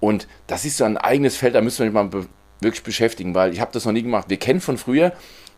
Und 0.00 0.28
das 0.46 0.64
ist 0.64 0.76
so 0.76 0.84
ein 0.84 0.96
eigenes 0.96 1.36
Feld, 1.36 1.54
da 1.54 1.60
müssen 1.60 1.84
wir 1.84 1.90
mal 1.90 2.08
be 2.08 2.26
wirklich 2.64 2.82
beschäftigen, 2.82 3.34
weil 3.34 3.52
ich 3.52 3.60
habe 3.60 3.72
das 3.72 3.84
noch 3.84 3.92
nie 3.92 4.02
gemacht. 4.02 4.26
Wir 4.28 4.36
kennen 4.36 4.60
von 4.60 4.78
früher, 4.78 5.12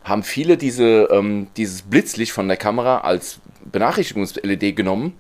haben 0.05 0.23
viele 0.23 0.57
diese, 0.57 1.09
ähm, 1.11 1.49
dieses 1.57 1.83
Blitzlicht 1.83 2.33
von 2.33 2.47
der 2.49 2.57
Kamera 2.57 2.99
als 2.99 3.41
Benachrichtigungs-LED 3.65 4.77
genommen. 4.77 5.15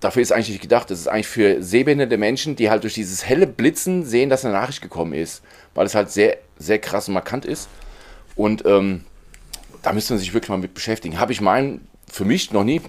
Dafür 0.00 0.22
ist 0.22 0.32
eigentlich 0.32 0.50
nicht 0.50 0.62
gedacht. 0.62 0.90
Das 0.90 0.98
ist 1.00 1.06
eigentlich 1.08 1.28
für 1.28 1.62
sehbehinderte 1.62 2.16
Menschen, 2.16 2.56
die 2.56 2.68
halt 2.68 2.82
durch 2.82 2.94
dieses 2.94 3.24
helle 3.24 3.46
Blitzen 3.46 4.04
sehen, 4.04 4.28
dass 4.28 4.44
eine 4.44 4.54
Nachricht 4.54 4.82
gekommen 4.82 5.12
ist. 5.12 5.42
Weil 5.74 5.86
es 5.86 5.94
halt 5.94 6.10
sehr, 6.10 6.38
sehr 6.58 6.78
krass 6.78 7.08
und 7.08 7.14
markant 7.14 7.44
ist. 7.44 7.68
Und 8.34 8.64
ähm, 8.66 9.04
da 9.82 9.92
müsste 9.92 10.14
man 10.14 10.20
sich 10.20 10.34
wirklich 10.34 10.50
mal 10.50 10.58
mit 10.58 10.74
beschäftigen. 10.74 11.18
Habe 11.18 11.32
ich 11.32 11.40
meinen 11.40 11.86
für 12.10 12.24
mich 12.24 12.52
noch 12.52 12.64
nie 12.64 12.82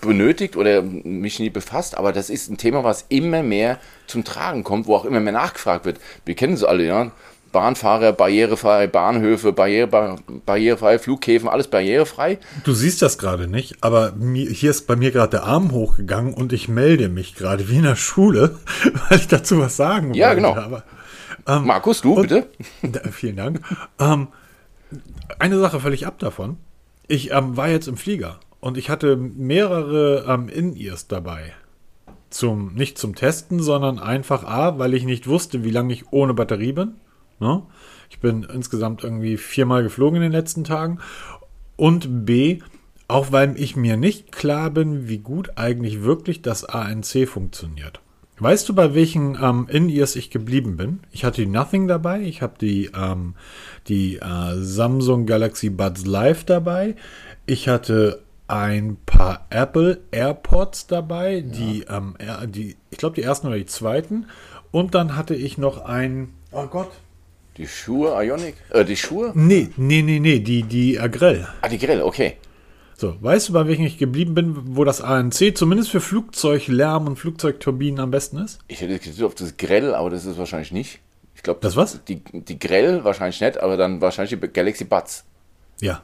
benötigt 0.00 0.56
oder 0.56 0.82
mich 0.82 1.38
nie 1.38 1.50
befasst, 1.50 1.96
aber 1.96 2.12
das 2.12 2.30
ist 2.30 2.50
ein 2.50 2.56
Thema, 2.58 2.84
was 2.84 3.04
immer 3.08 3.42
mehr 3.42 3.78
zum 4.06 4.24
Tragen 4.24 4.64
kommt, 4.64 4.86
wo 4.86 4.94
auch 4.96 5.04
immer 5.04 5.20
mehr 5.20 5.32
nachgefragt 5.32 5.84
wird. 5.84 5.98
Wir 6.24 6.34
kennen 6.34 6.56
sie 6.56 6.68
alle, 6.68 6.84
ja. 6.86 7.10
Bahnfahrer 7.52 8.12
barrierefrei, 8.12 8.86
Bahnhöfe 8.86 9.52
barriere, 9.52 10.16
barrierefrei, 10.46 11.00
Flughäfen, 11.00 11.48
alles 11.48 11.66
barrierefrei. 11.66 12.38
Du 12.62 12.72
siehst 12.74 13.02
das 13.02 13.18
gerade 13.18 13.48
nicht, 13.48 13.78
aber 13.82 14.12
mir, 14.12 14.48
hier 14.48 14.70
ist 14.70 14.86
bei 14.86 14.94
mir 14.94 15.10
gerade 15.10 15.30
der 15.30 15.42
Arm 15.44 15.72
hochgegangen 15.72 16.32
und 16.32 16.52
ich 16.52 16.68
melde 16.68 17.08
mich 17.08 17.34
gerade 17.34 17.68
wie 17.68 17.78
in 17.78 17.82
der 17.82 17.96
Schule, 17.96 18.56
weil 19.08 19.18
ich 19.18 19.26
dazu 19.26 19.58
was 19.58 19.76
sagen 19.76 20.14
Ja, 20.14 20.28
wollte. 20.28 20.36
genau. 20.42 20.54
Aber, 20.54 21.60
Markus, 21.60 22.02
du 22.02 22.14
und- 22.14 22.28
bitte? 22.28 22.46
Vielen 23.10 23.36
Dank. 23.36 23.60
Ähm, 23.98 24.28
eine 25.40 25.58
Sache 25.58 25.80
völlig 25.80 26.06
ab 26.06 26.20
davon. 26.20 26.56
Ich 27.08 27.32
ähm, 27.32 27.56
war 27.56 27.68
jetzt 27.68 27.88
im 27.88 27.96
Flieger 27.96 28.38
und 28.60 28.76
ich 28.76 28.90
hatte 28.90 29.16
mehrere 29.16 30.26
ähm, 30.28 30.48
In-Ears 30.48 31.08
dabei. 31.08 31.52
Zum, 32.28 32.74
nicht 32.74 32.96
zum 32.96 33.14
Testen, 33.16 33.60
sondern 33.60 33.98
einfach 33.98 34.44
A, 34.44 34.78
weil 34.78 34.94
ich 34.94 35.04
nicht 35.04 35.26
wusste, 35.26 35.64
wie 35.64 35.70
lange 35.70 35.92
ich 35.92 36.12
ohne 36.12 36.34
Batterie 36.34 36.72
bin. 36.72 36.94
Ne? 37.40 37.62
Ich 38.08 38.20
bin 38.20 38.44
insgesamt 38.44 39.02
irgendwie 39.02 39.36
viermal 39.36 39.82
geflogen 39.82 40.16
in 40.16 40.22
den 40.22 40.32
letzten 40.32 40.62
Tagen. 40.62 40.98
Und 41.76 42.26
B, 42.26 42.60
auch 43.08 43.32
weil 43.32 43.58
ich 43.58 43.74
mir 43.74 43.96
nicht 43.96 44.30
klar 44.30 44.70
bin, 44.70 45.08
wie 45.08 45.18
gut 45.18 45.52
eigentlich 45.56 46.02
wirklich 46.02 46.42
das 46.42 46.64
ANC 46.64 47.26
funktioniert. 47.26 48.00
Weißt 48.38 48.68
du, 48.68 48.74
bei 48.74 48.94
welchen 48.94 49.36
ähm, 49.40 49.66
In-Ears 49.68 50.16
ich 50.16 50.30
geblieben 50.30 50.76
bin? 50.76 51.00
Ich 51.10 51.24
hatte 51.24 51.42
die 51.42 51.46
Nothing 51.46 51.88
dabei, 51.88 52.22
ich 52.22 52.40
habe 52.40 52.54
die, 52.58 52.90
ähm, 52.96 53.34
die 53.88 54.16
äh, 54.16 54.56
Samsung 54.56 55.26
Galaxy 55.26 55.68
Buds 55.68 56.06
Live 56.06 56.44
dabei, 56.44 56.96
ich 57.44 57.68
hatte 57.68 58.22
ein 58.50 58.96
paar 59.06 59.46
Apple 59.50 60.00
AirPods 60.10 60.86
dabei, 60.88 61.40
die, 61.40 61.84
ähm, 61.88 62.16
die 62.46 62.76
ich 62.90 62.98
glaube 62.98 63.14
die 63.14 63.22
ersten 63.22 63.46
oder 63.46 63.56
die 63.56 63.66
zweiten. 63.66 64.26
Und 64.72 64.94
dann 64.94 65.16
hatte 65.16 65.34
ich 65.34 65.56
noch 65.58 65.84
ein, 65.84 66.32
oh 66.52 66.66
Gott, 66.66 66.90
Die 67.56 67.66
Schuhe, 67.66 68.10
Ionic? 68.22 68.54
Äh, 68.70 68.84
die 68.84 68.96
Schuhe? 68.96 69.32
nee, 69.34 69.68
nee, 69.76 70.02
nee, 70.02 70.18
nee, 70.20 70.40
die, 70.40 70.62
die 70.64 70.98
Agrell. 70.98 71.48
Ah, 71.62 71.68
die 71.68 71.78
Grill, 71.78 72.02
okay. 72.02 72.36
So, 72.96 73.16
weißt 73.20 73.48
du, 73.48 73.52
bei 73.54 73.66
welchen 73.66 73.84
ich 73.86 73.96
geblieben 73.98 74.34
bin, 74.34 74.76
wo 74.76 74.84
das 74.84 75.00
ANC 75.00 75.56
zumindest 75.56 75.90
für 75.90 76.00
Flugzeuglärm 76.00 77.06
und 77.06 77.16
Flugzeugturbinen 77.16 77.98
am 77.98 78.10
besten 78.10 78.38
ist? 78.38 78.58
Ich 78.68 78.80
hätte 78.82 78.98
gesagt, 78.98 79.22
auf 79.22 79.34
das 79.34 79.56
Grell, 79.56 79.94
aber 79.94 80.10
das 80.10 80.26
ist 80.26 80.36
wahrscheinlich 80.38 80.70
nicht. 80.70 81.00
Ich 81.34 81.42
glaube, 81.42 81.60
Das 81.62 81.76
was? 81.76 82.04
Die, 82.04 82.22
die 82.22 82.58
Grell 82.58 83.02
wahrscheinlich 83.04 83.40
nicht, 83.40 83.58
aber 83.58 83.76
dann 83.78 84.00
wahrscheinlich 84.02 84.38
die 84.38 84.48
Galaxy 84.48 84.84
Buds. 84.84 85.24
Ja. 85.80 86.02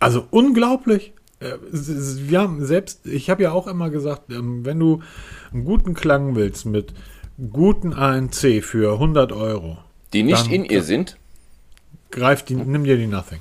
Also 0.00 0.26
unglaublich. 0.30 1.12
Äh, 1.38 1.52
Wir 1.70 2.40
haben 2.40 2.64
selbst, 2.66 3.06
ich 3.06 3.30
habe 3.30 3.42
ja 3.44 3.52
auch 3.52 3.66
immer 3.66 3.90
gesagt, 3.90 4.30
ähm, 4.30 4.64
wenn 4.64 4.78
du 4.80 5.00
einen 5.52 5.64
guten 5.64 5.94
Klang 5.94 6.34
willst 6.34 6.66
mit 6.66 6.92
guten 7.52 7.92
ANC 7.94 8.62
für 8.62 8.94
100 8.94 9.32
Euro, 9.32 9.78
Die 10.12 10.22
nicht 10.22 10.50
in 10.50 10.64
ihr 10.64 10.82
sind. 10.82 11.16
greif 12.10 12.42
die, 12.42 12.54
nimm 12.56 12.84
dir 12.84 12.96
die 12.96 13.06
Nothing. 13.06 13.38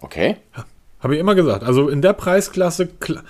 Okay. 0.00 0.36
Habe 1.00 1.14
ich 1.14 1.20
immer 1.20 1.34
gesagt. 1.34 1.62
Also 1.64 1.88
in 1.88 2.00
der 2.02 2.12
Preisklasse, 2.14 2.84
kla- 3.00 3.22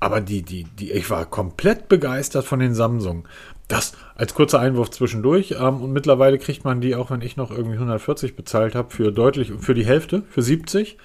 aber 0.00 0.20
die, 0.20 0.42
die, 0.42 0.64
die, 0.64 0.92
ich 0.92 1.10
war 1.10 1.26
komplett 1.26 1.88
begeistert 1.88 2.44
von 2.44 2.58
den 2.60 2.74
Samsung. 2.74 3.26
Das 3.68 3.92
als 4.16 4.32
kurzer 4.34 4.58
Einwurf 4.60 4.90
zwischendurch. 4.90 5.56
Ähm, 5.60 5.82
und 5.82 5.92
mittlerweile 5.92 6.38
kriegt 6.38 6.64
man 6.64 6.80
die, 6.80 6.94
auch 6.96 7.10
wenn 7.10 7.20
ich 7.20 7.36
noch 7.36 7.50
irgendwie 7.50 7.74
140 7.74 8.34
bezahlt 8.34 8.74
habe, 8.74 8.90
für 8.94 9.12
deutlich, 9.12 9.52
für 9.60 9.74
die 9.74 9.84
Hälfte, 9.86 10.22
für 10.30 10.42
70 10.42 10.96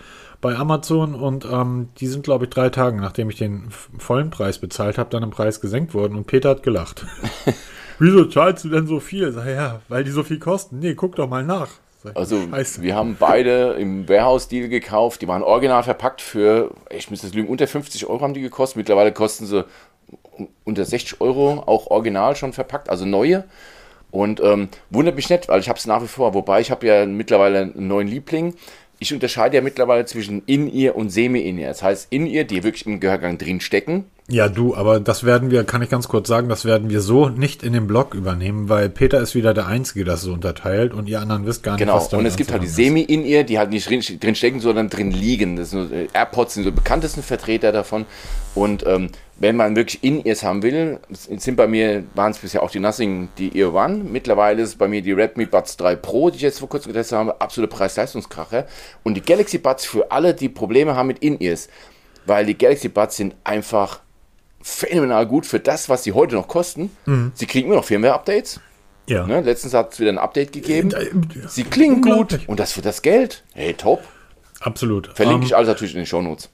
bei 0.43 0.55
Amazon. 0.55 1.15
Und 1.15 1.45
ähm, 1.45 1.89
die 1.97 2.05
sind, 2.07 2.23
glaube 2.23 2.45
ich, 2.45 2.51
drei 2.51 2.69
Tage, 2.69 2.97
nachdem 3.01 3.31
ich 3.31 3.37
den 3.37 3.69
vollen 3.97 4.29
Preis 4.29 4.59
bezahlt 4.59 4.99
habe, 4.99 5.09
dann 5.09 5.23
im 5.23 5.31
Preis 5.31 5.59
gesenkt 5.59 5.95
worden. 5.95 6.15
Und 6.15 6.27
Peter 6.27 6.49
hat 6.49 6.61
gelacht. 6.61 7.05
Wieso 7.99 8.25
zahlst 8.25 8.65
du 8.65 8.69
denn 8.69 8.85
so 8.85 8.99
viel? 8.99 9.31
Sag 9.31 9.47
ja, 9.47 9.81
weil 9.89 10.03
die 10.03 10.11
so 10.11 10.23
viel 10.23 10.39
kosten. 10.39 10.79
Nee, 10.79 10.93
guck 10.95 11.15
doch 11.15 11.27
mal 11.29 11.43
nach. 11.43 11.69
Sag, 12.03 12.17
Also 12.17 12.39
Scheiße. 12.49 12.81
wir 12.81 12.95
haben 12.95 13.15
beide 13.19 13.73
im 13.73 14.07
Warehouse-Deal 14.09 14.67
gekauft. 14.67 15.21
Die 15.21 15.27
waren 15.27 15.41
original 15.43 15.83
verpackt 15.83 16.21
für, 16.21 16.71
ich 16.89 17.09
müsste 17.09 17.27
das 17.27 17.35
lügen, 17.35 17.47
unter 17.49 17.65
50 17.67 18.05
Euro 18.07 18.21
haben 18.21 18.33
die 18.33 18.41
gekostet. 18.41 18.77
Mittlerweile 18.77 19.11
kosten 19.13 19.45
sie 19.45 19.65
un- 20.37 20.49
unter 20.65 20.83
60 20.85 21.21
Euro, 21.21 21.63
auch 21.65 21.87
original 21.87 22.35
schon 22.35 22.51
verpackt, 22.53 22.89
also 22.89 23.05
neue. 23.05 23.45
Und 24.11 24.41
ähm, 24.41 24.69
wundert 24.91 25.15
mich 25.15 25.29
nicht, 25.29 25.47
weil 25.49 25.59
ich 25.59 25.69
habe 25.69 25.79
es 25.79 25.87
nach 25.87 26.01
wie 26.03 26.07
vor. 26.07 26.33
Wobei 26.35 26.61
ich 26.61 26.69
habe 26.71 26.85
ja 26.85 27.05
mittlerweile 27.05 27.61
einen 27.61 27.87
neuen 27.87 28.07
Liebling. 28.07 28.53
Ich 29.03 29.13
unterscheide 29.13 29.57
ja 29.57 29.61
mittlerweile 29.61 30.05
zwischen 30.05 30.43
In-Ear 30.45 30.95
und 30.95 31.09
Semi-In-Ear. 31.09 31.67
Das 31.67 31.83
heißt, 31.83 32.07
In-Ear, 32.09 32.45
die 32.45 32.63
wirklich 32.63 32.85
im 32.85 33.01
Gehörgang 33.01 33.37
drin 33.37 33.59
stecken. 33.59 34.05
Ja, 34.29 34.47
du, 34.47 34.73
aber 34.73 35.01
das 35.01 35.25
werden 35.25 35.51
wir, 35.51 35.65
kann 35.65 35.81
ich 35.81 35.89
ganz 35.89 36.07
kurz 36.07 36.29
sagen, 36.29 36.47
das 36.47 36.63
werden 36.63 36.89
wir 36.89 37.01
so 37.01 37.27
nicht 37.27 37.61
in 37.61 37.73
den 37.73 37.87
Blog 37.87 38.13
übernehmen, 38.13 38.69
weil 38.69 38.87
Peter 38.87 39.19
ist 39.19 39.35
wieder 39.35 39.53
der 39.53 39.67
Einzige, 39.67 40.05
der 40.05 40.13
das 40.13 40.21
so 40.21 40.31
unterteilt 40.31 40.93
und 40.93 41.09
ihr 41.09 41.19
anderen 41.19 41.45
wisst 41.45 41.61
gar 41.61 41.73
nicht, 41.73 41.81
Genau, 41.81 41.99
damit 41.99 42.13
und 42.13 42.25
es 42.27 42.37
gibt 42.37 42.49
halt 42.53 42.63
die. 42.63 42.67
Semi-In-Ear, 42.67 43.43
die 43.43 43.59
halt 43.59 43.71
nicht 43.71 43.89
drin, 43.89 44.35
stecken, 44.35 44.61
sondern 44.61 44.89
drin 44.89 45.11
liegen. 45.11 45.57
Das 45.57 45.71
sind 45.71 45.91
äh, 45.91 46.07
AirPods 46.13 46.53
sind 46.53 46.63
so 46.63 46.69
die 46.69 46.75
bekanntesten 46.77 47.21
Vertreter 47.21 47.73
davon. 47.73 48.05
Und 48.55 48.85
ähm, 48.87 49.09
wenn 49.39 49.57
man 49.57 49.75
wirklich 49.75 50.01
In-Ears 50.05 50.43
haben 50.43 50.63
will, 50.63 50.99
sind 51.09 51.57
bei 51.57 51.67
mir, 51.67 52.05
waren 52.15 52.31
es 52.31 52.37
bisher 52.37 52.63
auch 52.63 52.71
die 52.71 52.79
Nothing, 52.79 53.27
die 53.37 53.57
Ear 53.57 53.73
One. 53.73 54.05
Mittlerweile 54.05 54.61
ist 54.61 54.69
es 54.69 54.75
bei 54.75 54.87
mir 54.87 55.01
die 55.01 55.11
Redmi 55.11 55.47
Buds 55.47 55.75
3 55.75 55.97
Pro, 55.97 56.29
die 56.29 56.37
ich 56.37 56.43
jetzt 56.43 56.59
vor 56.59 56.69
kurzem 56.69 56.93
getestet 56.93 57.17
habe, 57.17 57.41
absolute 57.41 57.75
Preis-Leistungskracher. 57.75 58.67
Und 59.03 59.15
die 59.15 59.21
Galaxy 59.21 59.57
Buds 59.57 59.83
für 59.85 60.11
alle, 60.11 60.33
die 60.33 60.47
Probleme 60.47 60.95
haben 60.95 61.07
mit 61.07 61.19
In-Ears, 61.19 61.67
weil 62.25 62.45
die 62.45 62.57
Galaxy 62.57 62.87
Buds 62.87 63.17
sind 63.17 63.35
einfach 63.43 63.99
phänomenal 64.63 65.27
gut 65.27 65.45
für 65.45 65.59
das, 65.59 65.89
was 65.89 66.03
sie 66.03 66.13
heute 66.13 66.35
noch 66.35 66.47
kosten. 66.47 66.89
Sie 67.35 67.45
kriegen 67.45 67.67
immer 67.67 67.75
noch 67.75 67.85
Firmware-Updates. 67.85 68.59
Ja. 69.07 69.27
Ne? 69.27 69.41
Letztens 69.41 69.73
hat 69.73 69.93
es 69.93 69.99
wieder 69.99 70.11
ein 70.11 70.17
Update 70.17 70.53
gegeben. 70.53 70.91
Äh, 70.91 71.07
Sie 71.47 71.65
klingen 71.65 72.01
gut 72.01 72.11
Unglaublich. 72.11 72.47
und 72.49 72.59
das 72.59 72.71
für 72.71 72.81
das 72.81 73.01
Geld. 73.01 73.43
Hey, 73.53 73.73
top. 73.73 74.01
Absolut. 74.61 75.07
Verlinke 75.13 75.41
Ähm, 75.41 75.47
ich 75.47 75.55
alles 75.55 75.67
natürlich 75.67 75.93
in 75.93 75.99
den 75.99 76.05
Shownotes. 76.05 76.49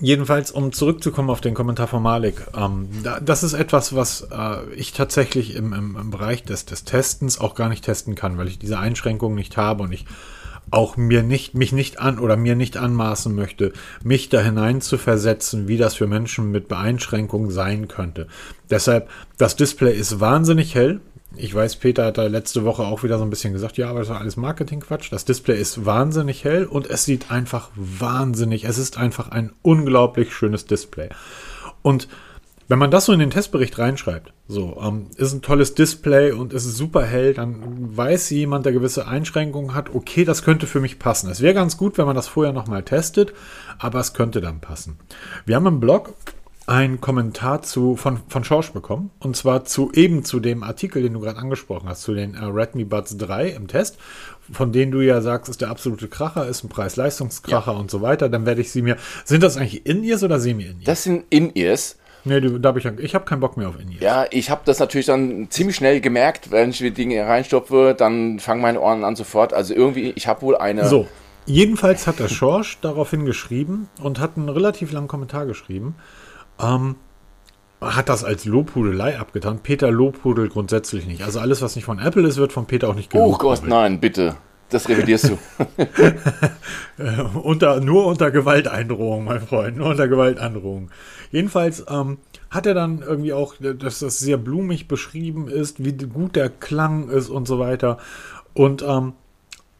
Jedenfalls, 0.00 0.50
um 0.50 0.72
zurückzukommen 0.72 1.28
auf 1.28 1.42
den 1.42 1.52
Kommentar 1.52 1.86
von 1.88 2.02
Malik, 2.02 2.40
ähm, 2.56 2.88
da, 3.02 3.20
das 3.20 3.42
ist 3.42 3.52
etwas, 3.52 3.94
was 3.94 4.28
äh, 4.32 4.72
ich 4.74 4.94
tatsächlich 4.94 5.54
im, 5.54 5.74
im, 5.74 5.96
im 6.00 6.10
Bereich 6.10 6.42
des, 6.42 6.64
des 6.64 6.84
Testens 6.84 7.38
auch 7.38 7.54
gar 7.54 7.68
nicht 7.68 7.84
testen 7.84 8.14
kann, 8.14 8.38
weil 8.38 8.48
ich 8.48 8.58
diese 8.58 8.78
Einschränkungen 8.78 9.36
nicht 9.36 9.58
habe 9.58 9.82
und 9.82 9.92
ich 9.92 10.06
auch 10.70 10.96
mir 10.96 11.22
nicht, 11.22 11.54
mich 11.54 11.72
nicht 11.72 12.00
an 12.00 12.18
oder 12.18 12.36
mir 12.36 12.54
nicht 12.54 12.76
anmaßen 12.76 13.34
möchte, 13.34 13.72
mich 14.02 14.28
da 14.28 14.40
hinein 14.40 14.80
zu 14.80 14.98
versetzen, 14.98 15.68
wie 15.68 15.76
das 15.76 15.94
für 15.94 16.06
Menschen 16.06 16.50
mit 16.50 16.68
Beeinschränkungen 16.68 17.50
sein 17.50 17.88
könnte. 17.88 18.26
Deshalb, 18.70 19.08
das 19.36 19.56
Display 19.56 19.96
ist 19.96 20.20
wahnsinnig 20.20 20.74
hell. 20.74 21.00
Ich 21.36 21.54
weiß, 21.54 21.76
Peter 21.76 22.06
hat 22.06 22.18
da 22.18 22.26
letzte 22.26 22.64
Woche 22.64 22.82
auch 22.82 23.02
wieder 23.02 23.18
so 23.18 23.24
ein 23.24 23.30
bisschen 23.30 23.52
gesagt, 23.52 23.78
ja, 23.78 23.88
aber 23.88 24.00
das 24.00 24.08
war 24.08 24.20
alles 24.20 24.36
Marketingquatsch. 24.36 25.12
Das 25.12 25.24
Display 25.24 25.60
ist 25.60 25.86
wahnsinnig 25.86 26.44
hell 26.44 26.66
und 26.66 26.88
es 26.88 27.04
sieht 27.04 27.30
einfach 27.30 27.70
wahnsinnig, 27.74 28.64
es 28.64 28.78
ist 28.78 28.98
einfach 28.98 29.28
ein 29.28 29.52
unglaublich 29.62 30.34
schönes 30.34 30.66
Display. 30.66 31.08
Und 31.82 32.08
wenn 32.70 32.78
man 32.78 32.92
das 32.92 33.06
so 33.06 33.12
in 33.12 33.18
den 33.18 33.30
Testbericht 33.30 33.80
reinschreibt, 33.80 34.32
so, 34.46 34.80
ähm, 34.80 35.08
ist 35.16 35.32
ein 35.32 35.42
tolles 35.42 35.74
Display 35.74 36.30
und 36.30 36.52
ist 36.52 36.64
super 36.76 37.04
hell, 37.04 37.34
dann 37.34 37.96
weiß 37.96 38.30
jemand, 38.30 38.64
der 38.64 38.72
gewisse 38.72 39.08
Einschränkungen 39.08 39.74
hat, 39.74 39.92
okay, 39.92 40.24
das 40.24 40.44
könnte 40.44 40.68
für 40.68 40.78
mich 40.78 41.00
passen. 41.00 41.28
Es 41.28 41.40
wäre 41.40 41.52
ganz 41.52 41.76
gut, 41.76 41.98
wenn 41.98 42.06
man 42.06 42.14
das 42.14 42.28
vorher 42.28 42.52
nochmal 42.52 42.84
testet, 42.84 43.32
aber 43.80 43.98
es 43.98 44.14
könnte 44.14 44.40
dann 44.40 44.60
passen. 44.60 45.00
Wir 45.46 45.56
haben 45.56 45.66
im 45.66 45.80
Blog 45.80 46.14
einen 46.66 47.00
Kommentar 47.00 47.62
zu, 47.62 47.96
von, 47.96 48.20
von 48.28 48.44
Schorsch 48.44 48.70
bekommen. 48.70 49.10
Und 49.18 49.36
zwar 49.36 49.64
zu 49.64 49.90
eben 49.92 50.24
zu 50.24 50.38
dem 50.38 50.62
Artikel, 50.62 51.02
den 51.02 51.14
du 51.14 51.18
gerade 51.18 51.38
angesprochen 51.38 51.88
hast, 51.88 52.02
zu 52.02 52.14
den 52.14 52.34
äh, 52.34 52.44
Redmi 52.44 52.84
Buds 52.84 53.16
3 53.16 53.48
im 53.48 53.66
Test, 53.66 53.98
von 54.52 54.70
denen 54.70 54.92
du 54.92 55.00
ja 55.00 55.20
sagst, 55.20 55.48
ist 55.48 55.60
der 55.60 55.70
absolute 55.70 56.06
Kracher, 56.06 56.46
ist 56.46 56.62
ein 56.62 56.68
Preis-Leistungskracher 56.68 57.74
und 57.74 57.90
so 57.90 58.02
weiter. 58.02 58.28
Dann 58.28 58.46
werde 58.46 58.60
ich 58.60 58.70
sie 58.70 58.82
mir. 58.82 58.96
Sind 59.24 59.42
das 59.42 59.56
eigentlich 59.56 59.84
In-Ears 59.84 60.22
oder 60.22 60.38
Semi-In-Ears? 60.38 60.84
Das 60.84 61.02
sind 61.02 61.24
In-Ears. 61.30 61.96
Nee, 62.24 62.40
da 62.40 62.68
hab 62.68 62.76
ich, 62.76 62.84
ich 62.84 63.14
habe 63.14 63.24
keinen 63.24 63.40
Bock 63.40 63.56
mehr 63.56 63.68
auf 63.68 63.80
In-Ears. 63.80 64.02
Ja, 64.02 64.26
ich 64.30 64.50
habe 64.50 64.62
das 64.64 64.78
natürlich 64.78 65.06
dann 65.06 65.48
ziemlich 65.50 65.76
schnell 65.76 66.00
gemerkt, 66.00 66.50
wenn 66.50 66.70
ich 66.70 66.78
die 66.78 66.90
Dinge 66.90 67.26
reinstopfe, 67.26 67.94
dann 67.96 68.38
fangen 68.38 68.60
meine 68.60 68.80
Ohren 68.80 69.04
an 69.04 69.16
sofort. 69.16 69.54
Also 69.54 69.74
irgendwie, 69.74 70.12
ich 70.14 70.26
habe 70.26 70.42
wohl 70.42 70.56
eine. 70.56 70.86
So, 70.86 71.08
jedenfalls 71.46 72.06
hat 72.06 72.18
der 72.18 72.28
Schorsch 72.28 72.78
daraufhin 72.82 73.24
geschrieben 73.24 73.88
und 74.02 74.20
hat 74.20 74.36
einen 74.36 74.48
relativ 74.48 74.92
langen 74.92 75.08
Kommentar 75.08 75.46
geschrieben. 75.46 75.94
Ähm, 76.60 76.96
hat 77.80 78.10
das 78.10 78.24
als 78.24 78.44
Lobhudelei 78.44 79.18
abgetan. 79.18 79.60
Peter 79.62 79.90
lobhudelt 79.90 80.52
grundsätzlich 80.52 81.06
nicht. 81.06 81.22
Also 81.22 81.40
alles, 81.40 81.62
was 81.62 81.76
nicht 81.76 81.86
von 81.86 81.98
Apple 81.98 82.26
ist, 82.28 82.36
wird 82.36 82.52
von 82.52 82.66
Peter 82.66 82.88
auch 82.88 82.94
nicht 82.94 83.14
Oh 83.14 83.24
gelobt. 83.24 83.38
Gott, 83.38 83.62
nein, 83.66 84.00
bitte. 84.00 84.36
Das 84.70 84.88
revidierst 84.88 85.30
du. 85.30 85.38
unter, 87.42 87.80
nur 87.80 88.06
unter 88.06 88.30
Gewalteindrohung, 88.30 89.24
mein 89.24 89.40
Freund, 89.40 89.76
nur 89.76 89.88
unter 89.88 90.06
Gewalteindrohung. 90.06 90.90
Jedenfalls 91.32 91.84
ähm, 91.88 92.18
hat 92.50 92.66
er 92.66 92.74
dann 92.74 93.02
irgendwie 93.02 93.32
auch, 93.32 93.54
dass 93.58 93.98
das 93.98 94.18
sehr 94.18 94.36
blumig 94.36 94.88
beschrieben 94.88 95.48
ist, 95.48 95.84
wie 95.84 95.92
gut 95.92 96.36
der 96.36 96.48
Klang 96.48 97.08
ist 97.08 97.28
und 97.28 97.46
so 97.46 97.58
weiter. 97.58 97.98
Und 98.54 98.82
ähm, 98.82 99.14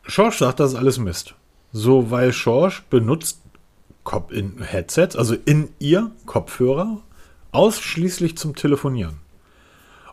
Schorsch 0.03 0.39
sagt, 0.39 0.61
das 0.61 0.73
ist 0.73 0.79
alles 0.79 0.99
Mist. 0.99 1.35
So, 1.73 2.11
weil 2.11 2.33
Schorsch 2.33 2.83
benutzt 2.91 3.41
Kop 4.03 4.33
in 4.33 4.61
Headsets, 4.63 5.15
also 5.15 5.37
in 5.45 5.69
ihr 5.79 6.11
Kopfhörer, 6.27 6.99
ausschließlich 7.53 8.37
zum 8.37 8.57
Telefonieren. 8.57 9.19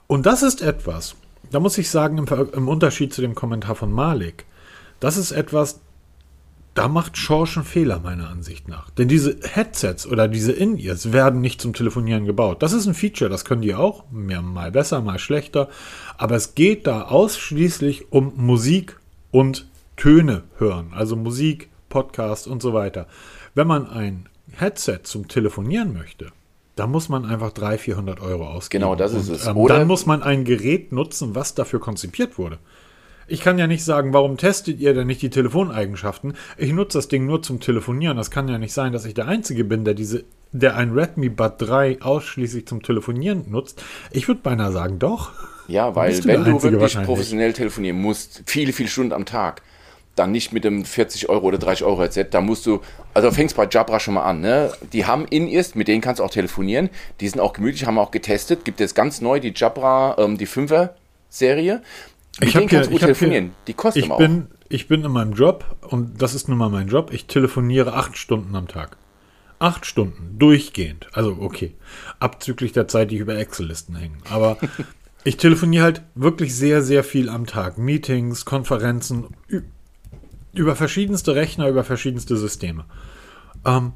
Und 0.08 0.26
das 0.26 0.44
ist 0.44 0.62
etwas, 0.62 1.16
da 1.52 1.60
muss 1.60 1.78
ich 1.78 1.90
sagen, 1.90 2.18
im, 2.18 2.28
im 2.54 2.68
Unterschied 2.68 3.14
zu 3.14 3.22
dem 3.22 3.36
Kommentar 3.36 3.76
von 3.76 3.92
Malik, 3.92 4.46
das 5.00 5.18
ist 5.18 5.32
etwas, 5.32 5.82
da 6.78 6.88
macht 6.88 7.18
Schorsch 7.18 7.58
einen 7.58 7.66
Fehler, 7.66 8.00
meiner 8.00 8.30
Ansicht 8.30 8.68
nach. 8.68 8.92
Denn 8.92 9.08
diese 9.08 9.38
Headsets 9.42 10.06
oder 10.06 10.28
diese 10.28 10.52
In-Ears 10.52 11.12
werden 11.12 11.42
nicht 11.42 11.60
zum 11.60 11.74
Telefonieren 11.74 12.26
gebaut. 12.26 12.62
Das 12.62 12.72
ist 12.72 12.86
ein 12.86 12.94
Feature, 12.94 13.32
das 13.32 13.46
können 13.46 13.64
die 13.64 13.74
auch. 13.74 14.04
Mal 14.12 14.72
besser, 14.72 15.02
mal 15.02 15.18
schlechter. 15.18 15.70
Aber 16.18 16.36
es 16.36 16.54
geht 16.54 16.86
da 16.86 17.04
ausschließlich 17.04 18.12
um 18.12 18.34
Musik 18.36 19.00
und 19.32 19.68
Töne 19.96 20.44
hören. 20.58 20.92
Also 20.94 21.16
Musik, 21.16 21.70
Podcast 21.90 22.48
und 22.48 22.62
so 22.62 22.74
weiter. 22.74 23.08
Wenn 23.56 23.66
man 23.66 23.90
ein 23.90 24.30
Headset 24.52 25.00
zum 25.04 25.28
Telefonieren 25.28 25.94
möchte, 25.94 26.32
da 26.76 26.86
muss 26.86 27.10
man 27.10 27.26
einfach 27.26 27.52
300, 27.52 27.82
400 27.82 28.22
Euro 28.22 28.48
ausgeben. 28.48 28.84
Genau, 28.84 28.96
das 28.96 29.14
ist 29.14 29.30
es. 29.30 29.48
Ähm, 29.48 29.66
dann 29.68 29.88
muss 29.88 30.06
man 30.06 30.22
ein 30.22 30.46
Gerät 30.46 30.92
nutzen, 30.92 31.34
was 31.34 31.56
dafür 31.56 31.80
konzipiert 31.80 32.38
wurde. 32.38 32.60
Ich 33.28 33.42
kann 33.42 33.58
ja 33.58 33.68
nicht 33.68 33.84
sagen, 33.84 34.14
warum 34.14 34.38
testet 34.38 34.80
ihr 34.80 34.94
denn 34.94 35.08
nicht 35.08 35.22
die 35.22 35.30
Telefoneigenschaften? 35.30 36.34
Ich 36.58 36.72
nutze 36.72 36.98
das 36.98 37.10
Ding 37.10 37.26
nur 37.26 37.44
zum 37.44 37.60
Telefonieren. 37.60 38.16
Das 38.16 38.32
kann 38.32 38.48
ja 38.48 38.58
nicht 38.58 38.74
sein, 38.74 38.94
dass 38.94 39.06
ich 39.06 39.14
der 39.14 39.28
Einzige 39.28 39.66
bin, 39.66 39.84
der 39.84 39.94
diese, 39.94 40.24
der 40.54 40.78
ein 40.78 40.92
Redmi 40.92 41.28
Bud 41.28 41.54
3 41.58 42.02
ausschließlich 42.02 42.66
zum 42.68 42.84
Telefonieren 42.84 43.46
nutzt. 43.50 43.84
Ich 44.12 44.28
würde 44.30 44.42
beinahe 44.42 44.72
sagen, 44.72 44.98
doch. 44.98 45.32
Ja, 45.68 45.96
weil 45.96 46.18
du 46.18 46.26
wenn 46.26 46.46
du 46.46 46.64
wirklich 46.64 46.98
professionell 47.04 47.52
telefonieren 47.52 48.02
musst, 48.02 48.44
viele, 48.46 48.72
viele 48.72 48.88
Stunden 48.88 49.12
am 49.12 49.26
Tag, 49.26 49.62
dann 50.16 50.32
nicht 50.32 50.54
mit 50.54 50.64
dem 50.64 50.86
40 50.86 51.30
Euro 51.30 51.48
oder 51.48 51.58
30 51.58 51.86
Euro 51.86 52.02
Headset, 52.02 52.28
da 52.32 52.42
musst 52.42 52.66
du, 52.66 52.80
also 53.14 53.30
fängst 53.32 53.56
bei 53.56 53.68
Jabra 53.70 54.00
schon 54.00 54.16
mal 54.16 54.24
an, 54.24 54.42
ne? 54.42 54.72
Die 54.94 55.06
haben 55.06 55.26
in 55.30 55.48
ist, 55.48 55.76
mit 55.76 55.88
denen 55.88 56.02
kannst 56.02 56.20
du 56.20 56.24
auch 56.24 56.32
telefonieren, 56.32 56.90
die 57.20 57.28
sind 57.28 57.40
auch 57.40 57.54
gemütlich, 57.54 57.86
haben 57.86 58.00
auch 58.00 58.12
getestet, 58.12 58.66
gibt 58.66 58.82
es 58.82 58.96
ganz 58.96 59.22
neu 59.22 59.40
die 59.40 59.54
Jabra, 59.56 60.16
ähm, 60.18 60.38
die 60.38 60.48
5er 60.48 60.92
Serie, 61.30 61.84
mit 62.40 62.50
ich 62.50 62.56
denen 62.56 62.68
kannst 62.68 62.92
du 62.92 62.98
telefonieren. 62.98 63.46
Hier, 63.46 63.54
die 63.68 63.74
kosten 63.74 64.00
ich 64.00 64.12
auch. 64.12 64.18
Bin, 64.18 64.48
ich 64.70 64.88
bin 64.88 65.04
in 65.04 65.12
meinem 65.12 65.34
Job 65.34 65.78
und 65.82 66.22
das 66.22 66.34
ist 66.34 66.50
nun 66.50 66.58
mal 66.58 66.70
mein 66.70 66.88
Job. 66.88 67.12
Ich 67.14 67.26
telefoniere 67.26 67.94
acht 67.94 68.18
Stunden 68.18 68.56
am 68.56 68.68
Tag. 68.68 68.98
Acht 69.60 69.86
Stunden, 69.86 70.38
durchgehend. 70.38 71.08
Also 71.14 71.38
okay, 71.40 71.74
abzüglich 72.20 72.74
der 72.74 72.88
Zeit, 72.88 73.12
die 73.12 73.16
ich 73.16 73.22
über 73.22 73.38
Excel-Listen 73.38 73.96
hänge. 73.96 74.18
Aber 74.30 74.58
ich 75.24 75.38
telefoniere 75.38 75.84
halt 75.84 76.02
wirklich 76.16 76.56
sehr, 76.56 76.84
sehr 76.84 77.04
viel 77.04 77.30
am 77.30 77.46
Tag. 77.46 77.78
Meetings, 77.78 78.46
Konferenzen, 78.46 79.26
über 80.54 80.76
verschiedenste 80.76 81.36
Rechner, 81.36 81.68
über 81.68 81.84
verschiedenste 81.84 82.38
Systeme. 82.38 82.86
Ähm, 83.66 83.94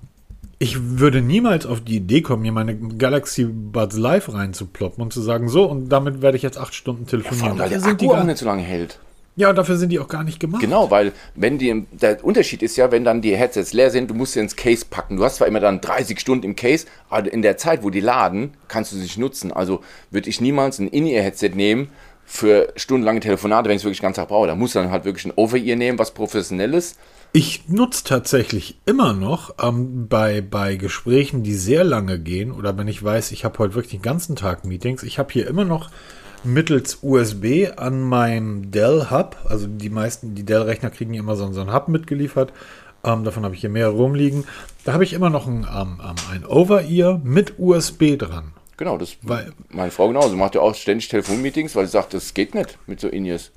ich 0.62 1.00
würde 1.00 1.24
niemals 1.24 1.66
auf 1.66 1.82
die 1.82 1.96
Idee 1.96 2.22
kommen, 2.22 2.44
mir 2.44 2.52
meine 2.52 2.76
Galaxy 2.76 3.46
Buds 3.46 3.98
Live 3.98 4.32
reinzuploppen 4.32 5.02
und 5.02 5.12
zu 5.12 5.20
sagen, 5.20 5.50
so, 5.50 5.66
und 5.66 5.90
damit 5.90 6.22
werde 6.22 6.38
ich 6.38 6.44
jetzt 6.44 6.60
acht 6.60 6.76
Stunden 6.76 7.08
telefonieren. 7.08 7.58
Ja, 7.58 7.64
weil 7.64 7.70
der 7.70 7.84
Akku 7.84 8.14
auch 8.14 8.24
nicht 8.24 8.38
so 8.38 8.46
lange 8.46 8.62
hält. 8.62 9.00
Ja, 9.36 9.54
dafür 9.54 9.76
sind 9.78 9.90
die 9.90 9.98
auch 9.98 10.08
gar 10.08 10.24
nicht 10.24 10.40
gemacht. 10.40 10.62
Genau, 10.62 10.92
weil 10.92 11.14
wenn 11.34 11.58
die, 11.58 11.88
der 11.92 12.24
Unterschied 12.24 12.62
ist 12.62 12.78
ja, 12.78 12.92
wenn 12.92 13.04
dann 13.04 13.24
die 13.24 13.36
Headsets 13.36 13.74
leer 13.74 13.90
sind, 13.90 14.12
du 14.12 14.14
musst 14.14 14.34
sie 14.34 14.40
ins 14.40 14.56
Case 14.56 14.86
packen. 14.88 15.18
Du 15.18 15.24
hast 15.24 15.38
zwar 15.38 15.48
immer 15.48 15.62
dann 15.62 15.82
30 15.82 16.20
Stunden 16.20 16.46
im 16.46 16.56
Case, 16.56 16.86
aber 17.10 17.34
in 17.34 17.42
der 17.42 17.58
Zeit, 17.58 17.82
wo 17.82 17.90
die 17.90 18.00
laden, 18.00 18.54
kannst 18.68 18.92
du 18.92 18.98
sie 18.98 19.02
nicht 19.02 19.18
nutzen. 19.18 19.52
Also 19.52 19.82
würde 20.12 20.30
ich 20.30 20.42
niemals 20.42 20.78
ein 20.78 20.90
In-Ear-Headset 20.90 21.56
nehmen 21.56 21.90
für 22.24 22.72
stundenlange 22.76 23.22
Telefonate, 23.22 23.68
wenn 23.68 23.78
ich 23.78 23.82
es 23.82 23.86
wirklich 23.86 24.04
ganz 24.04 24.18
Tag 24.18 24.28
brauche. 24.28 24.46
Da 24.46 24.54
muss 24.54 24.74
dann 24.74 24.92
halt 24.92 25.06
wirklich 25.06 25.26
ein 25.26 25.34
Over-Ear 25.36 25.76
nehmen, 25.76 25.98
was 25.98 26.12
professionelles. 26.12 26.98
Ich 27.34 27.70
nutze 27.70 28.04
tatsächlich 28.04 28.76
immer 28.86 29.14
noch 29.14 29.56
ähm, 29.64 30.10
bei, 30.10 30.42
bei 30.42 30.76
Gesprächen, 30.76 31.44
die 31.44 31.54
sehr 31.54 31.86
lange 31.86 32.20
gehen, 32.20 32.52
oder 32.52 32.78
wenn 32.78 32.90
ich 32.90 33.02
weiß, 33.02 33.32
ich 33.32 33.46
habe 33.46 33.58
heute 33.60 33.74
wirklich 33.74 33.94
den 33.94 34.02
ganzen 34.02 34.36
Tag 34.36 34.66
Meetings, 34.66 35.02
ich 35.04 35.18
habe 35.18 35.32
hier 35.32 35.48
immer 35.48 35.64
noch 35.64 35.90
mittels 36.44 37.00
USB 37.02 37.68
an 37.78 38.02
meinem 38.02 38.72
Dell 38.72 39.08
Hub, 39.12 39.38
also 39.48 39.68
die 39.68 39.90
meisten, 39.90 40.36
die 40.36 40.44
Dell-Rechner 40.44 40.90
kriegen 40.90 41.14
immer 41.14 41.38
so, 41.38 41.50
so 41.54 41.62
einen 41.62 41.72
Hub 41.72 41.88
mitgeliefert, 41.88 42.52
ähm, 43.06 43.24
davon 43.24 43.46
habe 43.46 43.56
ich 43.56 43.62
hier 43.62 43.70
mehrere 43.70 43.94
rumliegen, 43.94 44.44
da 44.84 44.92
habe 44.92 45.06
ich 45.06 45.14
immer 45.14 45.30
noch 45.30 45.48
ein, 45.48 45.66
ähm, 45.74 46.02
ähm 46.04 46.16
ein 46.34 46.46
Over-Ear 46.46 47.22
mit 47.24 47.54
USB 47.58 48.18
dran. 48.18 48.52
Genau, 48.76 48.98
das 48.98 49.16
weil, 49.22 49.54
meine 49.70 49.92
Frau 49.92 50.10
genauso, 50.10 50.36
macht 50.36 50.56
ja 50.56 50.62
auch 50.62 50.76
ständig 50.76 51.08
Telefonmeetings, 51.08 51.78
weil 51.78 51.86
sie 51.86 51.94
sagt, 51.94 52.14
das 52.14 52.34
geht 52.34 52.54
nicht 52.56 52.78
mit 52.88 53.00
so 53.00 53.08
In-Ears. 53.08 53.52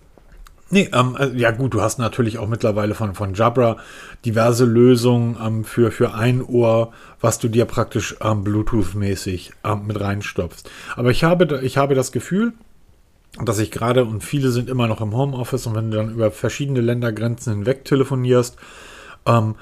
Nee, 0.75 0.90
ähm, 0.93 1.16
äh, 1.16 1.28
ja 1.38 1.52
gut, 1.52 1.73
du 1.73 1.83
hast 1.83 2.00
natürlich 2.00 2.38
auch 2.38 2.49
mittlerweile 2.49 2.97
von, 2.97 3.14
von 3.14 3.35
Jabra 3.35 3.76
diverse 4.25 4.64
Lösungen 4.64 5.37
ähm, 5.40 5.62
für, 5.62 5.93
für 5.93 6.14
ein 6.14 6.43
Ohr, 6.43 6.93
was 7.21 7.39
du 7.39 7.47
dir 7.47 7.65
praktisch 7.65 8.17
ähm, 8.21 8.43
Bluetooth-mäßig 8.43 9.52
ähm, 9.63 9.87
mit 9.87 10.00
reinstopfst. 10.00 10.69
Aber 10.97 11.13
ich 11.13 11.23
habe, 11.23 11.60
ich 11.63 11.76
habe 11.76 11.95
das 11.95 12.10
Gefühl, 12.10 12.54
dass 13.41 13.60
ich 13.60 13.71
gerade, 13.71 14.04
und 14.04 14.25
viele 14.25 14.50
sind 14.50 14.69
immer 14.69 14.89
noch 14.89 15.00
im 15.00 15.15
Homeoffice, 15.15 15.69
und 15.69 15.76
wenn 15.76 15.93
du 15.93 15.97
dann 15.99 16.10
über 16.10 16.32
verschiedene 16.32 16.80
Ländergrenzen 16.80 17.54
hinweg 17.54 17.84
telefonierst, 17.84 18.56
ähm, 19.26 19.54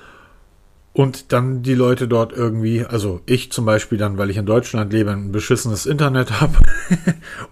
und 0.95 1.33
dann 1.33 1.63
die 1.63 1.75
Leute 1.75 2.07
dort 2.07 2.33
irgendwie, 2.33 2.85
also 2.85 3.21
ich 3.25 3.51
zum 3.51 3.65
Beispiel 3.65 3.97
dann, 3.97 4.19
weil 4.19 4.29
ich 4.29 4.37
in 4.37 4.45
Deutschland 4.45 4.93
lebe, 4.93 5.11
ein 5.11 5.33
beschissenes 5.33 5.87
Internet 5.87 6.41
habe 6.41 6.55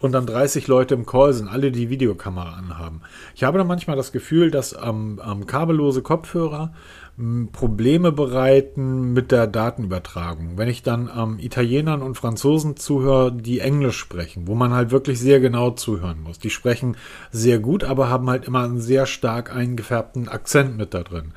und 0.01 0.13
dann 0.13 0.27
30 0.27 0.67
Leute 0.67 0.95
im 0.95 1.07
Call 1.07 1.33
sind, 1.33 1.49
alle 1.49 1.71
die 1.71 1.89
Videokamera 1.89 2.55
anhaben. 2.55 3.01
Ich 3.35 3.43
habe 3.43 3.57
dann 3.57 3.67
manchmal 3.67 3.97
das 3.97 4.13
Gefühl, 4.13 4.51
dass 4.51 4.75
am, 4.75 5.19
am 5.21 5.47
kabellose 5.47 6.03
Kopfhörer 6.03 6.75
hm, 7.17 7.49
Probleme 7.51 8.13
bereiten 8.13 9.15
mit 9.15 9.33
der 9.33 9.47
Datenübertragung. 9.47 10.59
Wenn 10.59 10.69
ich 10.69 10.83
dann 10.83 11.11
ähm, 11.17 11.39
Italienern 11.39 12.03
und 12.03 12.17
Franzosen 12.17 12.77
zuhöre, 12.77 13.33
die 13.33 13.61
Englisch 13.61 13.97
sprechen, 13.97 14.49
wo 14.49 14.55
man 14.55 14.75
halt 14.75 14.91
wirklich 14.91 15.19
sehr 15.19 15.41
genau 15.41 15.71
zuhören 15.71 16.23
muss. 16.23 16.39
Die 16.39 16.51
sprechen 16.51 16.99
sehr 17.31 17.59
gut, 17.59 17.85
aber 17.85 18.11
haben 18.11 18.29
halt 18.29 18.45
immer 18.45 18.65
einen 18.65 18.81
sehr 18.81 19.07
stark 19.07 19.57
eingefärbten 19.57 20.29
Akzent 20.29 20.77
mit 20.77 20.93
da 20.93 21.03
drin 21.03 21.33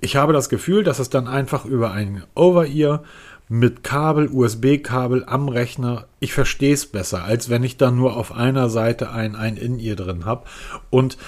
ich 0.00 0.16
habe 0.16 0.32
das 0.32 0.48
Gefühl, 0.48 0.84
dass 0.84 0.98
es 0.98 1.10
dann 1.10 1.28
einfach 1.28 1.64
über 1.64 1.92
ein 1.92 2.24
Over-Ear 2.34 3.02
mit 3.48 3.82
Kabel, 3.82 4.28
USB-Kabel 4.28 5.24
am 5.26 5.48
Rechner, 5.48 6.06
ich 6.20 6.32
verstehe 6.32 6.72
es 6.72 6.86
besser, 6.86 7.24
als 7.24 7.50
wenn 7.50 7.64
ich 7.64 7.76
dann 7.76 7.96
nur 7.96 8.16
auf 8.16 8.32
einer 8.32 8.70
Seite 8.70 9.10
ein, 9.10 9.34
ein 9.34 9.56
In-Ear 9.56 9.96
drin 9.96 10.24
habe. 10.24 10.44
Und 10.88 11.18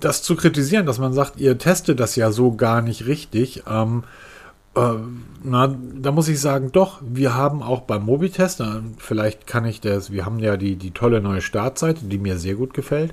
das 0.00 0.24
zu 0.24 0.34
kritisieren, 0.34 0.86
dass 0.86 0.98
man 0.98 1.12
sagt, 1.12 1.38
ihr 1.38 1.56
testet 1.56 2.00
das 2.00 2.16
ja 2.16 2.32
so 2.32 2.56
gar 2.56 2.82
nicht 2.82 3.06
richtig, 3.06 3.62
ähm, 3.68 4.02
äh, 4.74 4.94
na, 5.44 5.74
da 5.94 6.10
muss 6.10 6.28
ich 6.28 6.40
sagen, 6.40 6.72
doch, 6.72 7.00
wir 7.00 7.34
haben 7.34 7.62
auch 7.62 7.82
beim 7.82 8.04
Mobitest, 8.04 8.62
vielleicht 8.98 9.46
kann 9.46 9.64
ich 9.64 9.80
das, 9.80 10.10
wir 10.10 10.26
haben 10.26 10.40
ja 10.40 10.56
die, 10.56 10.74
die 10.74 10.90
tolle 10.90 11.20
neue 11.20 11.42
Startseite, 11.42 12.06
die 12.06 12.18
mir 12.18 12.38
sehr 12.38 12.56
gut 12.56 12.74
gefällt. 12.74 13.12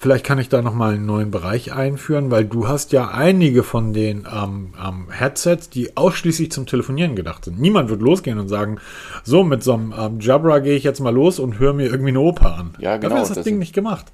Vielleicht 0.00 0.24
kann 0.24 0.38
ich 0.38 0.48
da 0.48 0.62
nochmal 0.62 0.94
einen 0.94 1.04
neuen 1.04 1.30
Bereich 1.30 1.74
einführen, 1.74 2.30
weil 2.30 2.46
du 2.46 2.66
hast 2.66 2.92
ja 2.92 3.10
einige 3.10 3.62
von 3.62 3.92
den 3.92 4.26
ähm, 4.34 4.72
ähm, 4.82 5.10
Headsets, 5.10 5.68
die 5.68 5.94
ausschließlich 5.94 6.50
zum 6.50 6.64
Telefonieren 6.64 7.16
gedacht 7.16 7.44
sind. 7.44 7.60
Niemand 7.60 7.90
wird 7.90 8.00
losgehen 8.00 8.38
und 8.38 8.48
sagen, 8.48 8.78
so 9.24 9.44
mit 9.44 9.62
so 9.62 9.74
einem 9.74 9.92
ähm, 9.92 10.20
Jabra 10.20 10.60
gehe 10.60 10.74
ich 10.74 10.84
jetzt 10.84 11.00
mal 11.00 11.12
los 11.12 11.38
und 11.38 11.58
höre 11.58 11.74
mir 11.74 11.84
irgendwie 11.84 12.08
eine 12.08 12.20
Oper 12.20 12.56
an. 12.56 12.74
Ja, 12.78 12.96
genau. 12.96 13.10
Dafür 13.10 13.22
ist 13.24 13.28
das, 13.28 13.36
das 13.36 13.44
Ding 13.44 13.58
nicht 13.58 13.74
gemacht. 13.74 14.06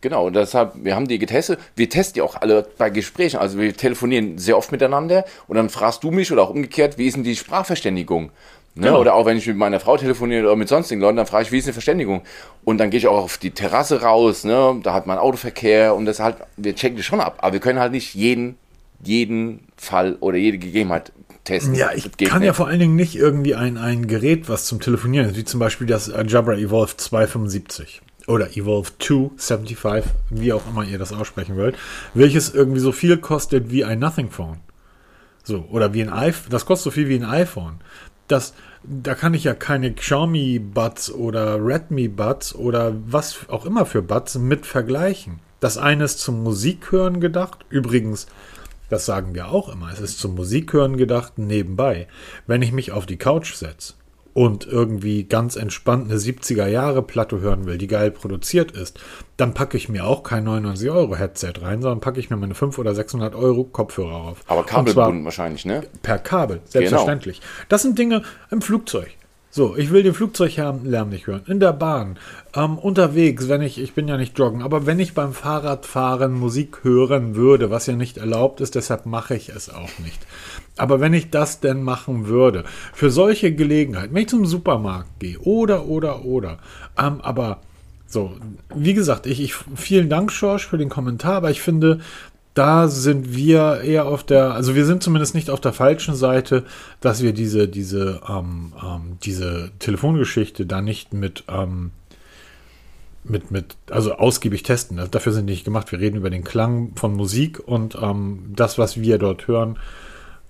Genau, 0.00 0.26
und 0.26 0.34
deshalb, 0.34 0.72
wir 0.82 0.96
haben 0.96 1.06
die 1.06 1.20
getestet. 1.20 1.60
Wir 1.76 1.88
testen 1.88 2.14
die 2.14 2.22
auch 2.22 2.34
alle 2.34 2.66
bei 2.76 2.90
Gesprächen. 2.90 3.38
Also 3.38 3.58
wir 3.58 3.72
telefonieren 3.72 4.36
sehr 4.36 4.58
oft 4.58 4.72
miteinander 4.72 5.26
und 5.46 5.56
dann 5.56 5.70
fragst 5.70 6.02
du 6.02 6.10
mich 6.10 6.32
oder 6.32 6.42
auch 6.42 6.50
umgekehrt, 6.50 6.98
wie 6.98 7.06
ist 7.06 7.14
denn 7.14 7.22
die 7.22 7.36
Sprachverständigung? 7.36 8.32
Ne? 8.76 8.88
Genau. 8.88 9.00
Oder 9.00 9.14
auch 9.14 9.24
wenn 9.24 9.38
ich 9.38 9.46
mit 9.46 9.56
meiner 9.56 9.80
Frau 9.80 9.96
telefoniere 9.96 10.44
oder 10.44 10.56
mit 10.56 10.68
sonstigen 10.68 11.00
Leuten, 11.00 11.16
dann 11.16 11.26
frage 11.26 11.44
ich, 11.44 11.52
wie 11.52 11.58
ist 11.58 11.64
eine 11.64 11.72
Verständigung? 11.72 12.20
Und 12.62 12.76
dann 12.76 12.90
gehe 12.90 12.98
ich 12.98 13.06
auch 13.06 13.24
auf 13.24 13.38
die 13.38 13.50
Terrasse 13.50 14.02
raus, 14.02 14.44
ne? 14.44 14.78
da 14.82 14.92
hat 14.92 15.06
man 15.06 15.16
Autoverkehr 15.16 15.94
und 15.94 16.04
das 16.04 16.20
halt, 16.20 16.36
wir 16.58 16.74
checken 16.74 16.98
das 16.98 17.06
schon 17.06 17.20
ab, 17.20 17.38
aber 17.40 17.54
wir 17.54 17.60
können 17.60 17.78
halt 17.78 17.92
nicht 17.92 18.14
jeden, 18.14 18.56
jeden 19.02 19.68
Fall 19.78 20.18
oder 20.20 20.36
jede 20.36 20.58
Gegebenheit 20.58 21.10
testen. 21.44 21.74
Ja, 21.74 21.90
ich 21.94 22.04
kann 22.18 22.40
nicht. 22.40 22.46
ja 22.48 22.52
vor 22.52 22.66
allen 22.66 22.78
Dingen 22.78 22.96
nicht 22.96 23.16
irgendwie 23.16 23.54
ein, 23.54 23.78
ein 23.78 24.08
Gerät, 24.08 24.50
was 24.50 24.66
zum 24.66 24.78
Telefonieren 24.80 25.30
ist, 25.30 25.36
wie 25.36 25.44
zum 25.44 25.58
Beispiel 25.58 25.86
das 25.86 26.12
Jabra 26.26 26.54
Evolve 26.54 26.98
275 26.98 28.02
oder 28.26 28.54
Evolve 28.58 28.90
275, 28.98 30.12
wie 30.28 30.52
auch 30.52 30.66
immer 30.68 30.84
ihr 30.84 30.98
das 30.98 31.14
aussprechen 31.14 31.56
wollt, 31.56 31.78
welches 32.12 32.52
irgendwie 32.52 32.80
so 32.80 32.92
viel 32.92 33.16
kostet 33.16 33.70
wie 33.70 33.86
ein 33.86 34.00
Nothing 34.00 34.30
Phone. 34.30 34.58
So, 35.44 35.64
oder 35.70 35.94
wie 35.94 36.02
ein 36.02 36.12
iPhone, 36.12 36.50
das 36.50 36.66
kostet 36.66 36.84
so 36.84 36.90
viel 36.90 37.08
wie 37.08 37.16
ein 37.16 37.24
iPhone 37.24 37.78
das, 38.28 38.54
da 38.82 39.14
kann 39.14 39.34
ich 39.34 39.44
ja 39.44 39.54
keine 39.54 39.92
Xiaomi 39.92 40.58
Buds 40.58 41.10
oder 41.10 41.64
Redmi 41.64 42.08
Buds 42.08 42.54
oder 42.54 42.94
was 43.06 43.48
auch 43.48 43.66
immer 43.66 43.86
für 43.86 44.02
Buds 44.02 44.36
mit 44.36 44.66
vergleichen. 44.66 45.40
Das 45.60 45.78
eine 45.78 46.04
ist 46.04 46.18
zum 46.18 46.42
Musikhören 46.42 47.20
gedacht. 47.20 47.64
Übrigens, 47.70 48.26
das 48.90 49.06
sagen 49.06 49.34
wir 49.34 49.48
auch 49.48 49.68
immer, 49.68 49.90
es 49.90 50.00
ist 50.00 50.18
zum 50.18 50.34
Musikhören 50.34 50.96
gedacht 50.96 51.38
nebenbei. 51.38 52.08
Wenn 52.46 52.62
ich 52.62 52.72
mich 52.72 52.92
auf 52.92 53.06
die 53.06 53.16
Couch 53.16 53.54
setze 53.54 53.94
und 54.36 54.66
irgendwie 54.66 55.24
ganz 55.24 55.56
entspannt 55.56 56.10
eine 56.10 56.20
70er 56.20 56.66
Jahre 56.66 57.00
Platte 57.00 57.40
hören 57.40 57.64
will, 57.64 57.78
die 57.78 57.86
geil 57.86 58.10
produziert 58.10 58.70
ist, 58.70 59.00
dann 59.38 59.54
packe 59.54 59.78
ich 59.78 59.88
mir 59.88 60.04
auch 60.04 60.22
kein 60.22 60.44
99 60.44 60.90
Euro 60.90 61.16
Headset 61.16 61.54
rein, 61.62 61.80
sondern 61.80 62.00
packe 62.00 62.20
ich 62.20 62.28
mir 62.28 62.36
meine 62.36 62.54
500 62.54 62.78
oder 62.80 62.94
600 62.94 63.34
Euro 63.34 63.64
Kopfhörer 63.64 64.14
auf. 64.14 64.44
Aber 64.46 64.66
kabelgebunden 64.66 65.24
wahrscheinlich, 65.24 65.64
ne? 65.64 65.84
Per 66.02 66.18
Kabel, 66.18 66.60
selbstverständlich. 66.66 67.40
Genau. 67.40 67.52
Das 67.70 67.80
sind 67.80 67.98
Dinge 67.98 68.24
im 68.50 68.60
Flugzeug. 68.60 69.08
So, 69.48 69.74
ich 69.74 69.90
will 69.90 70.02
den 70.02 70.12
Flugzeuglärm 70.12 71.08
nicht 71.08 71.26
hören. 71.28 71.40
In 71.46 71.58
der 71.58 71.72
Bahn, 71.72 72.18
ähm, 72.54 72.76
unterwegs, 72.76 73.48
wenn 73.48 73.62
ich, 73.62 73.80
ich 73.80 73.94
bin 73.94 74.06
ja 74.06 74.18
nicht 74.18 74.38
joggen, 74.38 74.60
aber 74.60 74.84
wenn 74.84 75.00
ich 75.00 75.14
beim 75.14 75.32
Fahrradfahren 75.32 76.34
Musik 76.34 76.84
hören 76.84 77.36
würde, 77.36 77.70
was 77.70 77.86
ja 77.86 77.96
nicht 77.96 78.18
erlaubt 78.18 78.60
ist, 78.60 78.74
deshalb 78.74 79.06
mache 79.06 79.34
ich 79.34 79.48
es 79.48 79.70
auch 79.70 79.98
nicht. 80.04 80.26
Aber 80.76 81.00
wenn 81.00 81.14
ich 81.14 81.30
das 81.30 81.60
denn 81.60 81.82
machen 81.82 82.26
würde, 82.26 82.64
für 82.92 83.10
solche 83.10 83.54
Gelegenheiten, 83.54 84.14
wenn 84.14 84.22
ich 84.22 84.28
zum 84.28 84.44
Supermarkt 84.44 85.20
gehe, 85.20 85.38
oder, 85.40 85.86
oder, 85.86 86.24
oder, 86.24 86.58
ähm, 86.98 87.20
aber 87.22 87.60
so, 88.06 88.36
wie 88.74 88.94
gesagt, 88.94 89.26
ich, 89.26 89.40
ich 89.40 89.54
vielen 89.74 90.08
Dank, 90.08 90.32
George, 90.38 90.66
für 90.68 90.78
den 90.78 90.88
Kommentar, 90.88 91.36
aber 91.36 91.50
ich 91.50 91.60
finde, 91.60 92.00
da 92.56 92.88
sind 92.88 93.34
wir 93.34 93.82
eher 93.82 94.06
auf 94.06 94.24
der, 94.24 94.54
also 94.54 94.74
wir 94.74 94.86
sind 94.86 95.02
zumindest 95.02 95.34
nicht 95.34 95.50
auf 95.50 95.60
der 95.60 95.74
falschen 95.74 96.14
Seite, 96.14 96.64
dass 97.00 97.22
wir 97.22 97.34
diese, 97.34 97.68
diese, 97.68 98.22
ähm, 98.28 98.72
ähm, 98.82 99.18
diese 99.22 99.72
Telefongeschichte 99.78 100.64
da 100.64 100.80
nicht 100.80 101.12
mit, 101.12 101.44
ähm, 101.48 101.90
mit, 103.24 103.50
mit, 103.50 103.76
also 103.90 104.14
ausgiebig 104.14 104.62
testen. 104.62 105.00
Dafür 105.10 105.32
sind 105.32 105.48
die 105.48 105.52
nicht 105.52 105.64
gemacht. 105.64 105.92
Wir 105.92 106.00
reden 106.00 106.16
über 106.16 106.30
den 106.30 106.44
Klang 106.44 106.92
von 106.96 107.12
Musik 107.12 107.60
und 107.66 107.98
ähm, 108.00 108.52
das, 108.56 108.78
was 108.78 109.00
wir 109.00 109.18
dort 109.18 109.48
hören. 109.48 109.78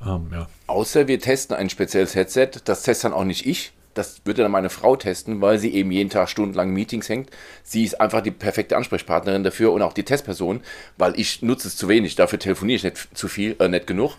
Ähm, 0.07 0.29
ja. 0.33 0.49
Außer 0.67 1.09
wir 1.09 1.21
testen 1.21 1.57
ein 1.57 1.71
spezielles 1.71 2.15
Headset. 2.15 2.51
Das 2.65 2.83
testet 2.83 3.13
dann 3.13 3.19
auch 3.19 3.25
nicht 3.25 3.47
ich, 3.47 3.73
das 3.97 4.21
würde 4.25 4.43
dann 4.43 4.53
meine 4.53 4.69
Frau 4.69 4.95
testen, 4.97 5.41
weil 5.41 5.59
sie 5.59 5.73
eben 5.73 5.91
jeden 5.91 6.11
Tag 6.11 6.29
stundenlang 6.29 6.71
Meetings 6.71 7.09
hängt. 7.09 7.31
Sie 7.63 7.83
ist 7.83 7.99
einfach 8.01 8.21
die 8.21 8.31
perfekte 8.31 8.77
Ansprechpartnerin 8.77 9.43
dafür 9.43 9.73
und 9.73 9.83
auch 9.83 9.95
die 9.95 10.05
Testperson, 10.05 10.61
weil 10.99 11.19
ich 11.19 11.43
nutze 11.43 11.69
es 11.69 11.77
zu 11.77 11.89
wenig. 11.89 12.15
Dafür 12.15 12.39
telefoniere 12.39 12.77
ich 12.77 12.85
nicht 12.85 13.09
zu 13.17 13.27
viel, 13.29 13.57
äh, 13.59 13.69
nicht 13.69 13.87
genug. 13.87 14.17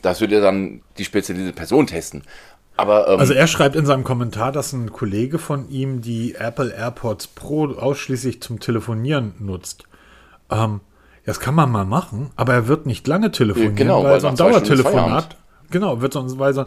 Das 0.00 0.20
würde 0.20 0.40
dann 0.40 0.80
die 0.96 1.04
spezialisierte 1.04 1.54
Person 1.54 1.86
testen. 1.86 2.22
Aber, 2.78 3.08
ähm, 3.08 3.18
also 3.18 3.34
er 3.34 3.48
schreibt 3.48 3.76
in 3.76 3.84
seinem 3.84 4.04
Kommentar, 4.04 4.50
dass 4.50 4.72
ein 4.72 4.92
Kollege 4.92 5.38
von 5.38 5.68
ihm 5.68 6.00
die 6.00 6.36
Apple 6.36 6.72
AirPods 6.72 7.26
Pro 7.26 7.66
ausschließlich 7.66 8.40
zum 8.40 8.60
Telefonieren 8.60 9.34
nutzt. 9.40 9.84
Ähm, 10.50 10.80
das 11.28 11.40
kann 11.40 11.54
man 11.54 11.70
mal 11.70 11.84
machen, 11.84 12.30
aber 12.36 12.54
er 12.54 12.68
wird 12.68 12.86
nicht 12.86 13.06
lange 13.06 13.30
telefonieren, 13.30 13.76
genau, 13.76 14.02
weil, 14.02 14.12
weil 14.12 14.20
so 14.22 14.28
ein 14.28 14.36
Dauertelefonat. 14.36 15.36
Genau, 15.70 16.00
wird 16.00 16.14
sonst, 16.14 16.38
weil 16.38 16.54
so, 16.54 16.64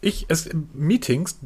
ich, 0.00 0.24
es, 0.28 0.48
Meetings 0.72 1.38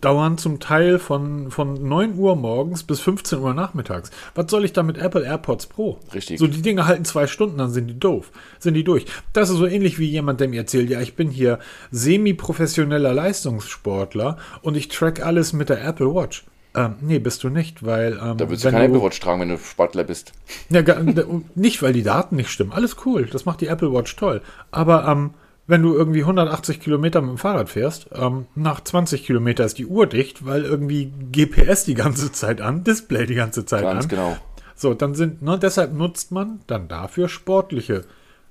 dauern 0.00 0.38
zum 0.38 0.60
Teil 0.60 1.00
von, 1.00 1.50
von 1.50 1.88
9 1.88 2.16
Uhr 2.16 2.36
morgens 2.36 2.84
bis 2.84 3.00
15 3.00 3.40
Uhr 3.40 3.54
nachmittags. 3.54 4.12
Was 4.36 4.52
soll 4.52 4.64
ich 4.64 4.72
da 4.72 4.84
mit 4.84 4.98
Apple 4.98 5.24
AirPods 5.24 5.66
Pro? 5.66 5.98
Richtig. 6.14 6.38
So, 6.38 6.46
die 6.46 6.62
Dinge 6.62 6.86
halten 6.86 7.04
zwei 7.04 7.26
Stunden, 7.26 7.58
dann 7.58 7.72
sind 7.72 7.88
die 7.88 7.98
doof. 7.98 8.30
Sind 8.60 8.74
die 8.74 8.84
durch. 8.84 9.06
Das 9.32 9.50
ist 9.50 9.56
so 9.56 9.66
ähnlich 9.66 9.98
wie 9.98 10.08
jemand, 10.08 10.38
der 10.38 10.46
mir 10.46 10.60
erzählt, 10.60 10.90
ja, 10.90 11.00
ich 11.00 11.16
bin 11.16 11.28
hier 11.28 11.58
semi-professioneller 11.90 13.12
Leistungssportler 13.12 14.36
und 14.62 14.76
ich 14.76 14.86
track 14.86 15.26
alles 15.26 15.52
mit 15.52 15.70
der 15.70 15.84
Apple 15.84 16.14
Watch. 16.14 16.44
Ähm, 16.76 16.96
nee, 17.00 17.18
bist 17.18 17.44
du 17.44 17.50
nicht, 17.50 17.84
weil. 17.84 18.14
Ähm, 18.14 18.36
da 18.36 18.48
würdest 18.48 18.64
du 18.64 18.70
keine 18.70 18.84
Apple 18.84 19.02
Watch 19.02 19.20
tragen, 19.20 19.40
wenn 19.40 19.48
du 19.48 19.58
Sportler 19.58 20.04
bist. 20.04 20.32
Ja, 20.70 20.82
nicht, 21.54 21.82
weil 21.82 21.92
die 21.92 22.02
Daten 22.02 22.36
nicht 22.36 22.50
stimmen. 22.50 22.72
Alles 22.72 22.96
cool, 23.04 23.26
das 23.26 23.44
macht 23.44 23.60
die 23.60 23.68
Apple 23.68 23.92
Watch 23.92 24.16
toll. 24.16 24.42
Aber 24.72 25.06
ähm, 25.06 25.34
wenn 25.66 25.82
du 25.82 25.94
irgendwie 25.94 26.20
180 26.20 26.80
Kilometer 26.80 27.20
mit 27.20 27.30
dem 27.30 27.38
Fahrrad 27.38 27.68
fährst, 27.68 28.08
ähm, 28.12 28.46
nach 28.54 28.82
20 28.82 29.24
Kilometer 29.24 29.64
ist 29.64 29.78
die 29.78 29.86
Uhr 29.86 30.06
dicht, 30.06 30.44
weil 30.44 30.64
irgendwie 30.64 31.12
GPS 31.32 31.84
die 31.84 31.94
ganze 31.94 32.32
Zeit 32.32 32.60
an, 32.60 32.84
Display 32.84 33.26
die 33.26 33.34
ganze 33.34 33.64
Zeit 33.64 33.82
Ganz 33.82 34.04
an. 34.04 34.08
genau. 34.08 34.36
So, 34.76 34.92
dann 34.92 35.14
sind, 35.14 35.42
ne, 35.42 35.58
deshalb 35.58 35.94
nutzt 35.94 36.32
man 36.32 36.60
dann 36.66 36.88
dafür 36.88 37.28
sportliche 37.28 38.04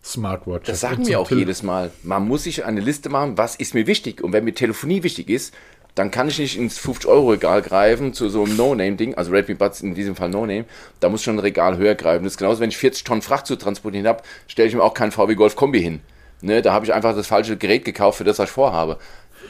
Smartwatches. 0.03 0.67
Das 0.67 0.79
sagen 0.81 1.05
wir 1.05 1.19
auch 1.19 1.27
Tele 1.27 1.41
jedes 1.41 1.63
Mal. 1.63 1.91
Man 2.03 2.27
muss 2.27 2.43
sich 2.43 2.65
eine 2.65 2.81
Liste 2.81 3.09
machen, 3.09 3.37
was 3.37 3.55
ist 3.55 3.73
mir 3.73 3.87
wichtig. 3.87 4.23
Und 4.23 4.33
wenn 4.33 4.43
mir 4.43 4.53
Telefonie 4.53 5.03
wichtig 5.03 5.29
ist, 5.29 5.53
dann 5.95 6.09
kann 6.09 6.27
ich 6.27 6.39
nicht 6.39 6.57
ins 6.57 6.79
50-Euro-Regal 6.79 7.61
greifen 7.61 8.13
zu 8.13 8.29
so 8.29 8.43
einem 8.43 8.57
No-Name-Ding, 8.57 9.15
also 9.15 9.31
Redmi 9.31 9.55
Buds 9.55 9.81
in 9.81 9.93
diesem 9.93 10.15
Fall 10.15 10.29
No-Name, 10.29 10.65
da 10.99 11.09
muss 11.09 11.23
schon 11.23 11.35
ein 11.35 11.39
Regal 11.39 11.77
höher 11.77 11.95
greifen. 11.95 12.23
Das 12.23 12.33
ist 12.33 12.37
genauso, 12.37 12.61
wenn 12.61 12.69
ich 12.69 12.77
40 12.77 13.03
Tonnen 13.03 13.21
Fracht 13.21 13.45
zu 13.45 13.55
transportieren 13.55 14.07
habe, 14.07 14.23
stelle 14.47 14.67
ich 14.67 14.75
mir 14.75 14.83
auch 14.83 14.95
keinen 14.95 15.11
VW 15.11 15.35
Golf 15.35 15.55
Kombi 15.55 15.81
hin. 15.81 16.01
Ne, 16.41 16.61
da 16.61 16.73
habe 16.73 16.85
ich 16.85 16.93
einfach 16.93 17.15
das 17.15 17.27
falsche 17.27 17.55
Gerät 17.55 17.85
gekauft, 17.85 18.17
für 18.17 18.25
das 18.25 18.37
was 18.37 18.49
ich 18.49 18.53
vorhabe. 18.53 18.97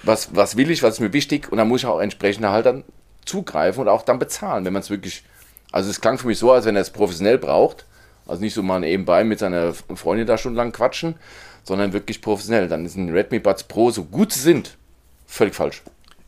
Was, 0.04 0.36
was 0.36 0.58
will 0.58 0.70
ich, 0.70 0.84
was 0.84 0.96
ist 0.96 1.00
mir 1.00 1.14
wichtig 1.14 1.52
und 1.52 1.58
dann 1.58 1.68
muss 1.68 1.82
ich 1.82 1.88
auch 1.88 2.00
entsprechend 2.00 2.46
halt 2.46 2.66
dann 2.66 2.84
zugreifen 3.26 3.82
und 3.82 3.88
auch 3.88 4.04
dann 4.04 4.20
bezahlen, 4.20 4.66
wenn 4.66 4.74
man 4.74 4.82
es 4.82 4.90
wirklich. 4.90 5.24
Also 5.72 5.90
es 5.90 6.02
klang 6.02 6.20
für 6.20 6.28
mich 6.28 6.38
so, 6.38 6.52
als 6.52 6.66
wenn 6.66 6.76
er 6.76 6.84
es 6.84 6.92
professionell 6.92 7.40
braucht. 7.40 7.86
Also 8.28 8.44
nicht 8.44 8.54
so 8.54 8.62
mal 8.62 8.80
nebenbei 8.80 9.24
mit 9.24 9.40
seiner 9.40 9.74
Freundin 9.74 10.28
da 10.28 10.38
stundenlang 10.38 10.72
quatschen, 10.72 11.16
sondern 11.64 11.94
wirklich 11.94 12.22
professionell. 12.22 12.68
Dann 12.68 12.86
ein 12.86 13.10
Redmi 13.10 13.40
Buds 13.40 13.64
Pro, 13.64 13.90
so 13.90 14.04
gut 14.04 14.32
sie 14.32 14.40
sind, 14.40 14.78
völlig 15.26 15.56
falsch. 15.56 15.82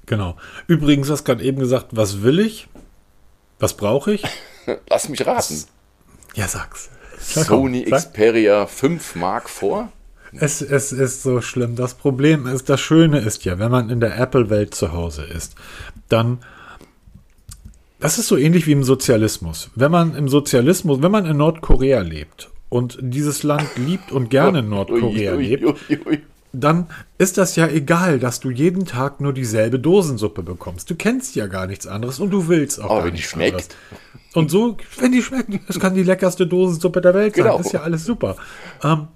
Genau. 0.06 0.38
Übrigens, 0.68 1.10
hast 1.10 1.24
gerade 1.24 1.44
eben 1.44 1.60
gesagt, 1.60 1.88
was 1.92 2.22
will 2.22 2.40
ich? 2.40 2.68
Was 3.60 3.76
brauche 3.76 4.14
ich? 4.14 4.24
Lass 4.90 5.10
mich 5.10 5.26
raten. 5.26 5.64
Ja, 6.36 6.48
sag's. 6.48 6.90
Sony 7.20 7.86
Xperia 7.86 8.68
5 8.68 9.16
Mark 9.16 9.50
vor? 9.50 9.92
Es, 10.38 10.62
es 10.62 10.92
ist 10.92 11.24
so 11.24 11.42
schlimm. 11.42 11.76
Das 11.76 11.94
Problem 11.94 12.46
ist, 12.46 12.70
das 12.70 12.82
Schöne 12.82 13.20
ist 13.20 13.46
ja, 13.46 13.58
wenn 13.58 13.72
man 13.72 13.90
in 13.90 14.00
der 14.00 14.20
Apple-Welt 14.20 14.76
zu 14.76 14.92
Hause 14.92 15.24
ist, 15.24 15.56
dann 16.10 16.40
das 18.00 18.20
ist 18.20 18.28
so 18.28 18.38
ähnlich 18.38 18.68
wie 18.68 18.74
im 18.74 18.84
Sozialismus. 18.84 19.72
Wenn 19.76 19.92
man 19.92 20.16
im 20.16 20.28
Sozialismus, 20.28 21.02
wenn 21.02 21.12
man 21.12 21.26
in 21.26 21.38
Nordkorea 21.38 22.02
lebt 22.02 22.52
und 22.70 22.98
dieses 23.02 23.44
Land 23.44 23.68
liebt 23.78 24.12
und 24.12 24.30
gerne 24.30 24.60
in 24.60 24.70
Nordkorea 24.70 25.34
lebt, 25.36 25.64
dann 26.60 26.88
ist 27.18 27.38
das 27.38 27.56
ja 27.56 27.68
egal, 27.68 28.20
dass 28.20 28.40
du 28.40 28.50
jeden 28.50 28.86
Tag 28.86 29.22
nur 29.22 29.34
dieselbe 29.34 29.80
Dosensuppe 29.80 30.44
bekommst. 30.44 30.90
Du 30.90 30.96
kennst 30.96 31.36
ja 31.36 31.48
gar 31.48 31.68
nichts 31.68 31.88
anderes 31.88 32.20
und 32.20 32.32
du 32.32 32.48
willst 32.48 32.80
auch 32.82 32.86
Aber 32.86 32.96
gar 32.96 33.06
wenn 33.06 33.16
die 33.16 33.22
schmeckt. 33.22 33.54
Anderes. 33.54 34.36
Und 34.36 34.52
so, 34.52 34.78
wenn 35.00 35.12
die 35.12 35.24
schmeckt, 35.24 35.50
es 35.70 35.80
kann 35.80 35.96
die 35.96 36.04
leckerste 36.04 36.46
Dosensuppe 36.46 37.02
der 37.02 37.14
Welt 37.14 37.36
sein. 37.36 37.46
Genau. 37.46 37.60
ist 37.60 37.72
ja 37.72 37.82
alles 37.82 38.04
super. 38.04 38.36
Ähm, 38.84 39.08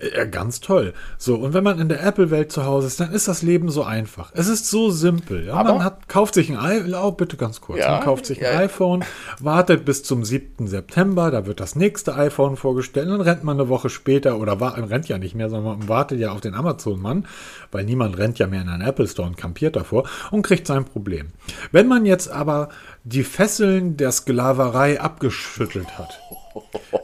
ja, 0.00 0.24
ganz 0.24 0.60
toll. 0.60 0.92
So, 1.18 1.36
und 1.36 1.54
wenn 1.54 1.64
man 1.64 1.80
in 1.80 1.88
der 1.88 2.02
Apple-Welt 2.02 2.52
zu 2.52 2.64
Hause 2.64 2.86
ist, 2.86 3.00
dann 3.00 3.12
ist 3.12 3.28
das 3.28 3.42
Leben 3.42 3.70
so 3.70 3.82
einfach. 3.82 4.30
Es 4.34 4.48
ist 4.48 4.68
so 4.68 4.90
simpel. 4.90 5.46
Ja? 5.46 5.54
Aber 5.54 5.74
man 5.74 5.84
hat, 5.84 6.08
kauft 6.08 6.34
sich 6.34 6.50
ein 6.50 6.58
iPhone, 6.58 6.94
oh, 6.94 7.12
bitte 7.12 7.36
ganz 7.36 7.60
kurz, 7.60 7.80
ja, 7.80 7.92
man 7.92 8.00
kauft 8.02 8.26
sich 8.26 8.44
ein 8.44 8.52
ja. 8.52 8.58
iPhone, 8.60 9.04
wartet 9.40 9.84
bis 9.84 10.02
zum 10.02 10.24
7. 10.24 10.66
September, 10.66 11.30
da 11.30 11.46
wird 11.46 11.60
das 11.60 11.76
nächste 11.76 12.14
iPhone 12.14 12.56
vorgestellt, 12.56 13.08
dann 13.08 13.20
rennt 13.20 13.44
man 13.44 13.58
eine 13.58 13.68
Woche 13.68 13.88
später, 13.88 14.38
oder 14.38 14.60
war, 14.60 14.76
rennt 14.76 15.08
ja 15.08 15.18
nicht 15.18 15.34
mehr, 15.34 15.48
sondern 15.48 15.78
man 15.78 15.88
wartet 15.88 16.20
ja 16.20 16.32
auf 16.32 16.40
den 16.40 16.54
Amazon-Mann, 16.54 17.26
weil 17.72 17.84
niemand 17.84 18.18
rennt 18.18 18.38
ja 18.38 18.46
mehr 18.46 18.62
in 18.62 18.68
einen 18.68 18.86
Apple 18.86 19.08
Store 19.08 19.28
und 19.28 19.36
kampiert 19.36 19.76
davor 19.76 20.08
und 20.30 20.42
kriegt 20.42 20.66
sein 20.66 20.84
Problem. 20.84 21.28
Wenn 21.72 21.88
man 21.88 22.06
jetzt 22.06 22.30
aber 22.30 22.68
die 23.04 23.24
Fesseln 23.24 23.96
der 23.96 24.12
Sklaverei 24.12 25.00
abgeschüttelt 25.00 25.98
hat, 25.98 26.20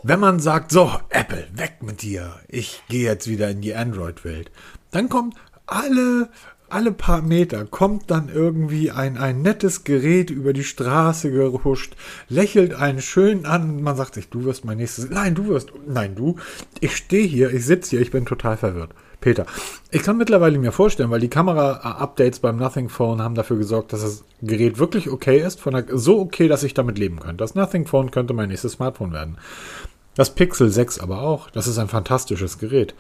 wenn 0.02 0.20
man 0.20 0.40
sagt, 0.40 0.72
so, 0.72 0.90
Apple, 1.10 1.48
weg 1.52 1.82
mit 1.82 2.02
dir, 2.02 2.40
ich 2.48 2.82
gehe 2.88 3.04
jetzt 3.04 3.28
wieder 3.28 3.50
in 3.50 3.60
die 3.60 3.74
Android-Welt, 3.74 4.50
dann 4.90 5.08
kommt 5.08 5.36
alle, 5.66 6.28
alle 6.72 6.92
paar 6.92 7.22
Meter 7.22 7.64
kommt 7.64 8.10
dann 8.10 8.28
irgendwie 8.28 8.90
ein, 8.90 9.16
ein 9.16 9.42
nettes 9.42 9.84
Gerät 9.84 10.30
über 10.30 10.52
die 10.52 10.64
Straße 10.64 11.30
gehuscht, 11.30 11.94
lächelt 12.28 12.74
einen 12.74 13.00
schön 13.00 13.46
an, 13.46 13.82
man 13.82 13.96
sagt 13.96 14.14
sich, 14.14 14.28
du 14.28 14.44
wirst 14.44 14.64
mein 14.64 14.78
nächstes, 14.78 15.10
nein, 15.10 15.34
du 15.34 15.48
wirst, 15.48 15.72
nein, 15.86 16.14
du, 16.14 16.36
ich 16.80 16.96
stehe 16.96 17.26
hier, 17.26 17.52
ich 17.52 17.64
sitze 17.66 17.90
hier, 17.90 18.00
ich 18.00 18.10
bin 18.10 18.26
total 18.26 18.56
verwirrt. 18.56 18.90
Peter. 19.22 19.46
Ich 19.90 20.02
kann 20.02 20.18
mittlerweile 20.18 20.58
mir 20.58 20.72
vorstellen, 20.72 21.10
weil 21.10 21.20
die 21.20 21.30
Kamera-Updates 21.30 22.40
beim 22.40 22.56
Nothing 22.56 22.90
Phone 22.90 23.22
haben 23.22 23.34
dafür 23.34 23.56
gesorgt, 23.56 23.92
dass 23.92 24.02
das 24.02 24.24
Gerät 24.42 24.78
wirklich 24.78 25.08
okay 25.08 25.40
ist, 25.40 25.60
von 25.60 25.72
der, 25.72 25.86
so 25.96 26.20
okay, 26.20 26.48
dass 26.48 26.64
ich 26.64 26.74
damit 26.74 26.98
leben 26.98 27.20
könnte. 27.20 27.36
Das 27.36 27.54
Nothing 27.54 27.86
Phone 27.86 28.10
könnte 28.10 28.34
mein 28.34 28.50
nächstes 28.50 28.72
Smartphone 28.72 29.12
werden. 29.12 29.38
Das 30.14 30.30
Pixel 30.30 30.68
6 30.70 30.98
aber 30.98 31.22
auch. 31.22 31.48
Das 31.48 31.66
ist 31.66 31.78
ein 31.78 31.88
fantastisches 31.88 32.58
Gerät. 32.58 32.94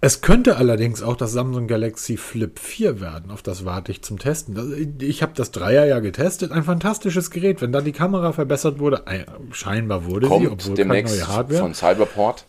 Es 0.00 0.20
könnte 0.20 0.56
allerdings 0.56 1.02
auch 1.02 1.16
das 1.16 1.32
Samsung 1.32 1.66
Galaxy 1.66 2.16
Flip 2.16 2.56
4 2.56 3.00
werden. 3.00 3.32
Auf 3.32 3.42
das 3.42 3.64
warte 3.64 3.90
ich 3.90 4.02
zum 4.02 4.18
Testen. 4.20 4.96
Ich 5.00 5.22
habe 5.22 5.32
das 5.34 5.50
Dreier 5.50 5.86
ja 5.86 5.98
getestet. 5.98 6.52
Ein 6.52 6.62
fantastisches 6.62 7.30
Gerät. 7.30 7.60
Wenn 7.62 7.72
da 7.72 7.80
die 7.80 7.92
Kamera 7.92 8.32
verbessert 8.32 8.78
wurde, 8.78 9.02
äh, 9.06 9.24
scheinbar 9.50 10.04
wurde 10.04 10.28
Kommt 10.28 10.42
sie, 10.42 10.52
obwohl 10.52 10.74
demnächst 10.76 11.14
keine 11.16 11.26
neue 11.26 11.36
Hardware. 11.36 11.60
von 11.62 11.74
Cyberport. 11.74 12.46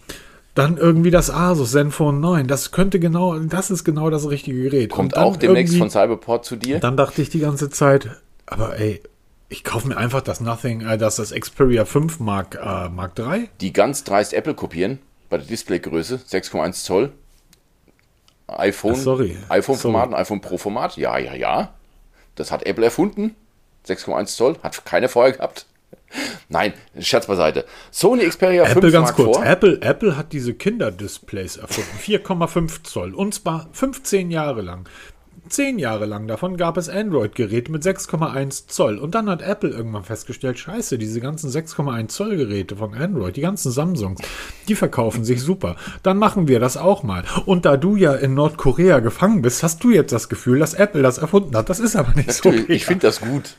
Dann 0.53 0.77
irgendwie 0.77 1.09
das 1.09 1.31
Asus 1.31 1.71
Zenfone 1.71 2.19
9. 2.19 2.47
Das 2.47 2.71
könnte 2.71 2.99
genau, 2.99 3.39
das 3.39 3.71
ist 3.71 3.83
genau 3.83 4.11
das 4.11 4.29
richtige 4.29 4.61
Gerät. 4.61 4.91
Kommt 4.91 5.17
auch 5.17 5.37
demnächst 5.37 5.75
von 5.75 5.89
Cyberport 5.89 6.45
zu 6.45 6.55
dir? 6.55 6.79
Dann 6.79 6.95
dachte 6.95 7.23
ich 7.23 7.29
die 7.29 7.39
ganze 7.39 7.71
Zeit, 7.71 8.11
aber 8.45 8.77
ey, 8.79 9.01
ich 9.49 9.63
kaufe 9.63 9.87
mir 9.87 9.97
einfach 9.97 10.21
das 10.21 10.41
Nothing, 10.41 10.81
äh, 10.81 10.97
das, 10.97 11.17
das 11.17 11.31
Xperia 11.31 11.85
5 11.85 12.19
Mark, 12.19 12.55
äh, 12.55 12.89
Mark 12.89 13.15
3. 13.15 13.49
Die 13.61 13.73
ganz 13.73 14.03
dreist 14.03 14.33
Apple 14.33 14.53
kopieren, 14.55 14.99
bei 15.29 15.37
der 15.37 15.47
Displaygröße, 15.47 16.15
6,1 16.15 16.83
Zoll. 16.83 17.11
iPhone, 18.47 18.95
sorry. 18.95 19.37
iPhone-Format, 19.49 20.09
ein 20.09 20.15
iPhone 20.15 20.41
Pro-Format, 20.41 20.97
ja, 20.97 21.17
ja, 21.17 21.33
ja. 21.33 21.73
Das 22.35 22.51
hat 22.51 22.65
Apple 22.65 22.85
erfunden. 22.85 23.35
6,1 23.87 24.35
Zoll, 24.35 24.57
hat 24.63 24.85
keine 24.85 25.09
vorher 25.09 25.33
gehabt. 25.33 25.65
Nein, 26.49 26.73
Scherz 26.99 27.25
beiseite. 27.25 27.65
Sony 27.91 28.27
Xperia 28.27 28.63
Apple 28.63 28.91
5 28.91 28.93
ganz 28.93 29.05
Mark 29.07 29.15
kurz. 29.15 29.37
Apple, 29.39 29.81
Apple 29.81 30.15
hat 30.15 30.31
diese 30.31 30.53
Kinderdisplays 30.53 31.57
erfunden. 31.57 31.89
4,5 31.99 32.83
Zoll. 32.83 33.13
Und 33.13 33.33
zwar 33.33 33.67
15 33.71 34.29
Jahre 34.29 34.61
lang. 34.61 34.87
Zehn 35.53 35.79
Jahre 35.79 36.05
lang 36.05 36.27
davon 36.27 36.57
gab 36.57 36.77
es 36.77 36.89
Android-Geräte 36.89 37.71
mit 37.71 37.83
6,1 37.83 38.67
Zoll. 38.67 38.97
Und 38.97 39.15
dann 39.15 39.29
hat 39.29 39.41
Apple 39.41 39.69
irgendwann 39.69 40.03
festgestellt, 40.03 40.59
scheiße, 40.59 40.97
diese 40.97 41.21
ganzen 41.21 41.49
6,1 41.49 42.07
Zoll 42.09 42.35
Geräte 42.37 42.75
von 42.75 42.93
Android, 42.93 43.35
die 43.35 43.41
ganzen 43.41 43.71
Samsungs, 43.71 44.19
die 44.67 44.75
verkaufen 44.75 45.23
sich 45.23 45.41
super. 45.41 45.75
Dann 46.01 46.17
machen 46.17 46.47
wir 46.47 46.59
das 46.59 46.75
auch 46.77 47.03
mal. 47.03 47.23
Und 47.45 47.65
da 47.65 47.77
du 47.77 47.95
ja 47.95 48.13
in 48.15 48.33
Nordkorea 48.33 48.99
gefangen 48.99 49.41
bist, 49.41 49.63
hast 49.63 49.83
du 49.83 49.91
jetzt 49.91 50.11
das 50.11 50.27
Gefühl, 50.29 50.59
dass 50.59 50.73
Apple 50.73 51.01
das 51.01 51.19
erfunden 51.19 51.55
hat. 51.55 51.69
Das 51.69 51.79
ist 51.79 51.95
aber 51.95 52.13
nicht 52.15 52.27
Natürlich, 52.27 52.67
so. 52.67 52.73
ich 52.73 52.85
finde 52.85 53.07
das 53.07 53.21
gut. 53.21 53.55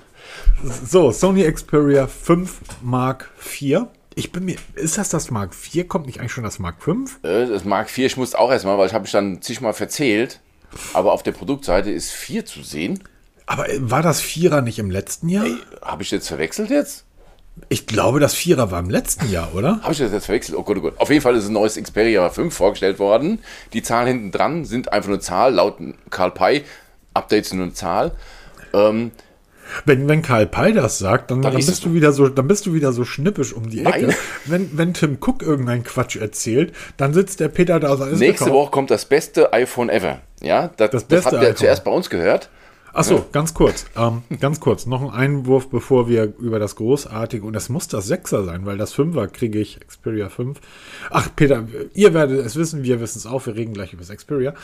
So, 0.62 1.12
Sony 1.12 1.50
Xperia 1.50 2.07
5 2.07 2.61
Mark 2.83 3.30
IV. 3.61 3.83
Ich 4.16 4.30
bin 4.30 4.44
mir, 4.44 4.57
ist 4.74 4.96
das 4.98 5.09
das 5.09 5.30
Mark 5.30 5.52
IV? 5.54 5.88
Kommt 5.88 6.07
nicht 6.07 6.20
eigentlich 6.20 6.33
schon 6.33 6.44
das 6.44 6.59
Mark 6.59 6.76
V? 6.83 6.92
Äh, 7.22 7.46
Das 7.46 7.64
Mark 7.64 7.90
4, 7.90 8.07
ich 8.07 8.16
musste 8.16 8.38
auch 8.38 8.50
erstmal, 8.50 8.78
weil 8.78 8.87
ich 8.87 8.94
habe 8.94 9.02
mich 9.02 9.12
dann 9.12 9.42
zigmal 9.42 9.72
verzählt. 9.74 10.40
Aber 10.93 11.13
auf 11.13 11.23
der 11.23 11.33
Produktseite 11.33 11.91
ist 11.91 12.11
4 12.11 12.47
zu 12.47 12.63
sehen. 12.63 13.03
Aber 13.47 13.69
äh, 13.69 13.79
war 13.81 14.03
das 14.03 14.21
Vierer 14.21 14.63
nicht 14.63 14.79
im 14.79 14.91
letzten 14.91 15.29
Jahr? 15.29 15.47
Habe 15.83 16.03
ich 16.03 16.11
jetzt 16.11 16.29
verwechselt 16.29 16.71
jetzt? 16.71 17.05
Ich 17.69 17.87
glaube, 17.87 18.19
das 18.19 18.35
Vierer 18.35 18.71
war 18.73 18.81
im 18.81 18.91
letzten 18.91 19.31
Jahr, 19.31 19.55
oder? 19.55 19.81
Habe 19.83 19.93
ich 19.93 19.99
das 19.99 20.11
jetzt 20.13 20.27
verwechselt? 20.27 20.59
Oh 20.59 20.65
Gott, 20.65 20.79
oh 20.79 20.81
Gott. 20.81 20.95
Auf 20.99 21.11
jeden 21.11 21.23
Fall 21.23 21.37
ist 21.37 21.47
ein 21.47 21.53
neues 21.53 21.77
Xperia 21.81 22.29
5 22.29 22.53
vorgestellt 22.53 22.99
worden. 22.99 23.39
Die 23.73 23.83
Zahlen 23.83 24.09
hinten 24.09 24.33
dran 24.33 24.65
sind 24.65 24.93
einfach 24.93 25.09
nur 25.09 25.21
Zahl. 25.21 25.55
Laut 25.55 25.77
Karl 26.11 26.33
Pei, 26.33 26.65
Updates 27.13 27.51
sind 27.51 27.59
nur 27.59 27.67
eine 27.67 27.75
Zahl. 27.75 28.13
Ähm, 28.73 29.13
Wenn, 29.85 30.09
wenn 30.09 30.23
Karl 30.23 30.47
Pei 30.47 30.73
das 30.73 30.99
sagt, 30.99 31.31
dann, 31.31 31.43
dann, 31.43 31.57
es 31.57 31.67
bist 31.67 31.85
du 31.85 31.95
wieder 31.95 32.13
so, 32.13 32.29
dann 32.29 32.49
bist 32.49 32.67
du 32.67 32.75
wieder 32.75 32.93
so 32.93 33.05
schnippisch 33.05 33.53
um 33.53 33.71
die 33.71 33.85
Ecke. 33.85 34.09
Nein. 34.09 34.17
Wenn, 34.47 34.77
wenn 34.77 34.95
Tim 34.95 35.19
Cook 35.21 35.43
irgendeinen 35.43 35.85
Quatsch 35.85 36.17
erzählt, 36.17 36.75
dann 36.97 37.15
sitzt 37.15 37.39
der 37.39 37.49
Peter 37.49 37.79
da 37.79 37.95
nächste 37.95 38.27
gekauft. 38.27 38.51
Woche 38.51 38.71
kommt 38.73 38.91
das 38.91 39.05
beste 39.05 39.53
iPhone 39.53 39.91
ever. 39.91 40.21
Ja, 40.44 40.68
das, 40.76 40.90
das, 40.90 41.04
beste 41.04 41.24
habt 41.24 41.35
ihr 41.35 41.40
iPhone. 41.40 41.57
zuerst 41.57 41.85
bei 41.85 41.90
uns 41.90 42.11
gehört. 42.11 42.50
Achso, 42.94 43.26
ganz 43.33 43.54
kurz, 43.54 43.87
ähm, 43.96 44.22
ganz 44.38 44.61
kurz, 44.61 44.87
noch 44.87 45.02
ein 45.02 45.11
Einwurf, 45.11 45.68
bevor 45.68 46.09
wir 46.09 46.33
über 46.38 46.61
das 46.61 46.76
Großartige, 46.76 47.44
und 47.44 47.57
es 47.57 47.68
muss 47.68 47.88
das 47.88 48.07
Sechser 48.07 48.44
sein, 48.44 48.66
weil 48.66 48.78
das 48.78 48.92
Fünfer 48.92 49.26
kriege 49.26 49.59
ich, 49.59 49.80
Xperia 49.80 50.28
5. 50.28 50.61
Ach, 51.11 51.28
Peter, 51.35 51.66
ihr 51.92 52.14
werdet 52.14 52.46
es 52.46 52.54
wissen, 52.54 52.85
wir 52.85 53.00
wissen 53.00 53.18
es 53.18 53.26
auch, 53.26 53.46
wir 53.46 53.57
reden 53.57 53.74
gleich 53.74 53.92
über 53.92 54.04
das 54.04 54.16
Xperia. 54.16 54.54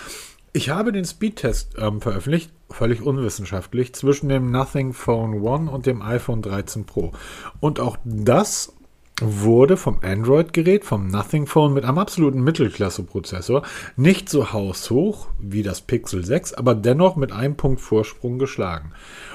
Ich 0.53 0.71
habe 0.71 0.93
den 0.93 1.05
Speedtest 1.05 1.75
ähm, 1.77 2.01
veröffentlicht, 2.01 2.53
völlig 2.71 3.03
unwissenschaftlich, 3.03 3.95
zwischen 3.95 4.29
dem 4.29 4.53
Nothing 4.53 4.93
Phone 4.93 5.43
One 5.43 5.69
und 5.69 5.87
dem 5.87 6.01
iPhone 6.01 6.41
13 6.41 6.87
Pro. 6.87 7.11
Und 7.59 7.81
auch 7.81 7.97
das 8.05 8.73
wurde 9.21 9.77
vom 9.77 9.99
Android-Gerät, 10.03 10.85
vom 10.85 11.09
Nothing 11.09 11.47
Phone 11.47 11.75
mit 11.75 11.85
einem 11.85 11.99
absoluten 11.99 12.43
Mittelklasse-Prozessor 12.43 13.63
nicht 13.97 14.29
so 14.29 14.53
haushoch 14.53 15.29
wie 15.39 15.63
das 15.63 15.81
Pixel 15.81 16.25
6, 16.25 16.55
aber 16.55 16.75
dennoch 16.75 17.17
mit 17.17 17.33
einem 17.33 17.57
Punkt 17.57 17.81
Vorsprung 17.81 18.39
geschlagen. 18.39 18.93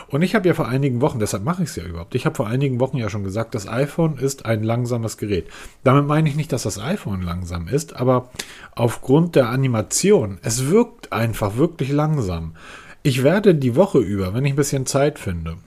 Und 0.07 0.21
ich 0.21 0.35
habe 0.35 0.47
ja 0.47 0.53
vor 0.53 0.67
einigen 0.67 1.01
Wochen, 1.01 1.19
deshalb 1.19 1.43
mache 1.43 1.63
ich 1.63 1.69
es 1.69 1.75
ja 1.75 1.83
überhaupt, 1.83 2.15
ich 2.15 2.25
habe 2.25 2.35
vor 2.35 2.47
einigen 2.47 2.79
Wochen 2.79 2.97
ja 2.97 3.09
schon 3.09 3.23
gesagt, 3.23 3.55
das 3.55 3.67
iPhone 3.67 4.17
ist 4.17 4.45
ein 4.45 4.63
langsames 4.63 5.17
Gerät. 5.17 5.47
Damit 5.83 6.05
meine 6.05 6.29
ich 6.29 6.35
nicht, 6.35 6.51
dass 6.51 6.63
das 6.63 6.79
iPhone 6.79 7.21
langsam 7.21 7.67
ist, 7.67 7.95
aber 7.95 8.29
aufgrund 8.75 9.35
der 9.35 9.49
Animation, 9.49 10.37
es 10.41 10.69
wirkt 10.69 11.11
einfach 11.11 11.57
wirklich 11.57 11.91
langsam. 11.91 12.55
Ich 13.03 13.23
werde 13.23 13.55
die 13.55 13.75
Woche 13.75 13.99
über, 13.99 14.33
wenn 14.33 14.45
ich 14.45 14.53
ein 14.53 14.57
bisschen 14.57 14.85
Zeit 14.85 15.19
finde, 15.19 15.57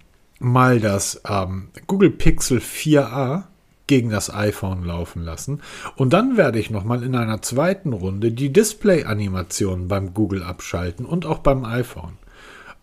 mal 0.40 0.80
das 0.80 1.20
ähm, 1.28 1.68
Google 1.86 2.10
Pixel 2.10 2.58
4a 2.58 3.44
gegen 3.88 4.10
das 4.10 4.32
iPhone 4.32 4.84
laufen 4.84 5.24
lassen. 5.24 5.60
Und 5.96 6.12
dann 6.12 6.36
werde 6.36 6.60
ich 6.60 6.70
nochmal 6.70 7.02
in 7.02 7.16
einer 7.16 7.42
zweiten 7.42 7.92
Runde 7.92 8.30
die 8.30 8.52
Display-Animation 8.52 9.88
beim 9.88 10.14
Google 10.14 10.42
abschalten 10.44 11.04
und 11.04 11.26
auch 11.26 11.38
beim 11.38 11.64
iPhone. 11.64 12.12